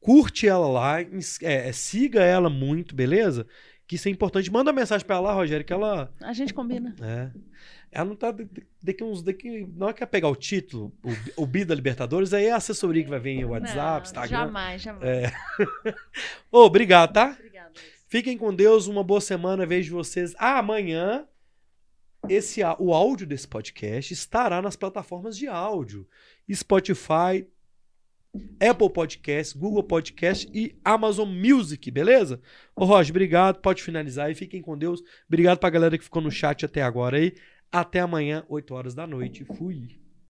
curte 0.08 0.48
ela 0.48 0.68
lá, 0.70 1.02
é, 1.02 1.08
é, 1.42 1.72
siga 1.74 2.22
ela 2.24 2.50
muito, 2.50 2.96
beleza? 2.96 3.46
Que 3.86 3.96
isso 3.96 4.08
é 4.08 4.12
importante. 4.12 4.50
Manda 4.50 4.72
uma 4.72 4.80
mensagem 4.80 5.06
pra 5.06 5.18
ela 5.18 5.30
lá, 5.30 5.34
Rogério, 5.36 5.66
que 5.66 5.74
ela. 5.74 6.14
A 6.22 6.32
gente 6.32 6.54
combina. 6.54 6.96
É. 7.02 7.30
Ela 7.92 8.06
não 8.10 8.16
tá. 8.16 8.32
de- 8.32 8.48
Daqui 8.82 9.04
uns. 9.04 9.22
Daqui, 9.22 9.68
não 9.76 9.90
é 9.90 9.94
que 9.94 10.02
é 10.02 10.06
pegar 10.06 10.30
o 10.30 10.36
título, 10.36 10.94
o, 11.04 11.44
o 11.44 11.46
B 11.46 11.66
da 11.66 11.76
Libertadores, 11.76 12.34
aí 12.34 12.46
é 12.46 12.52
a 12.52 12.56
assessoria 12.56 13.04
que 13.04 13.10
vai 13.10 13.20
vir 13.20 13.44
o 13.44 13.50
WhatsApp, 13.50 13.98
Não, 13.98 14.02
Instagram. 14.04 14.38
Jamais, 14.38 14.82
jamais. 14.82 15.04
É. 15.10 15.34
Ô, 16.50 16.60
obrigado, 16.64 17.12
tá? 17.14 17.36
Obrigada. 17.38 17.72
Fiquem 18.08 18.38
com 18.38 18.56
Deus, 18.56 18.88
uma 18.88 19.04
boa 19.04 19.20
semana. 19.20 19.66
Vejo 19.66 19.94
vocês 19.94 20.34
amanhã. 20.38 21.26
Esse, 22.30 22.62
o 22.80 22.94
áudio 22.94 23.28
desse 23.28 23.48
podcast 23.48 24.14
estará 24.14 24.62
nas 24.62 24.76
plataformas 24.78 25.38
de 25.38 25.48
áudio: 25.48 26.08
Spotify, 26.52 27.46
Apple 28.60 28.90
Podcast, 28.90 29.58
Google 29.58 29.84
Podcast 29.84 30.50
e 30.54 30.76
Amazon 30.84 31.30
Music, 31.30 31.90
beleza? 31.92 32.42
Ô, 32.76 32.86
Roger, 32.86 33.12
obrigado. 33.12 33.60
Pode 33.60 33.84
finalizar 33.84 34.28
aí. 34.28 34.36
Fiquem 34.36 34.62
com 34.62 34.78
Deus. 34.78 35.02
Obrigado 35.28 35.60
pra 35.60 35.70
galera 35.70 35.98
que 35.98 36.04
ficou 36.04 36.22
no 36.22 36.32
chat 36.32 36.66
até 36.66 36.82
agora 36.82 37.18
aí. 37.18 37.34
Até 37.72 38.00
amanhã, 38.00 38.46
8 38.48 38.74
horas 38.74 38.96
da 38.96 39.06
noite. 39.06 39.44
Fui. 39.44 40.07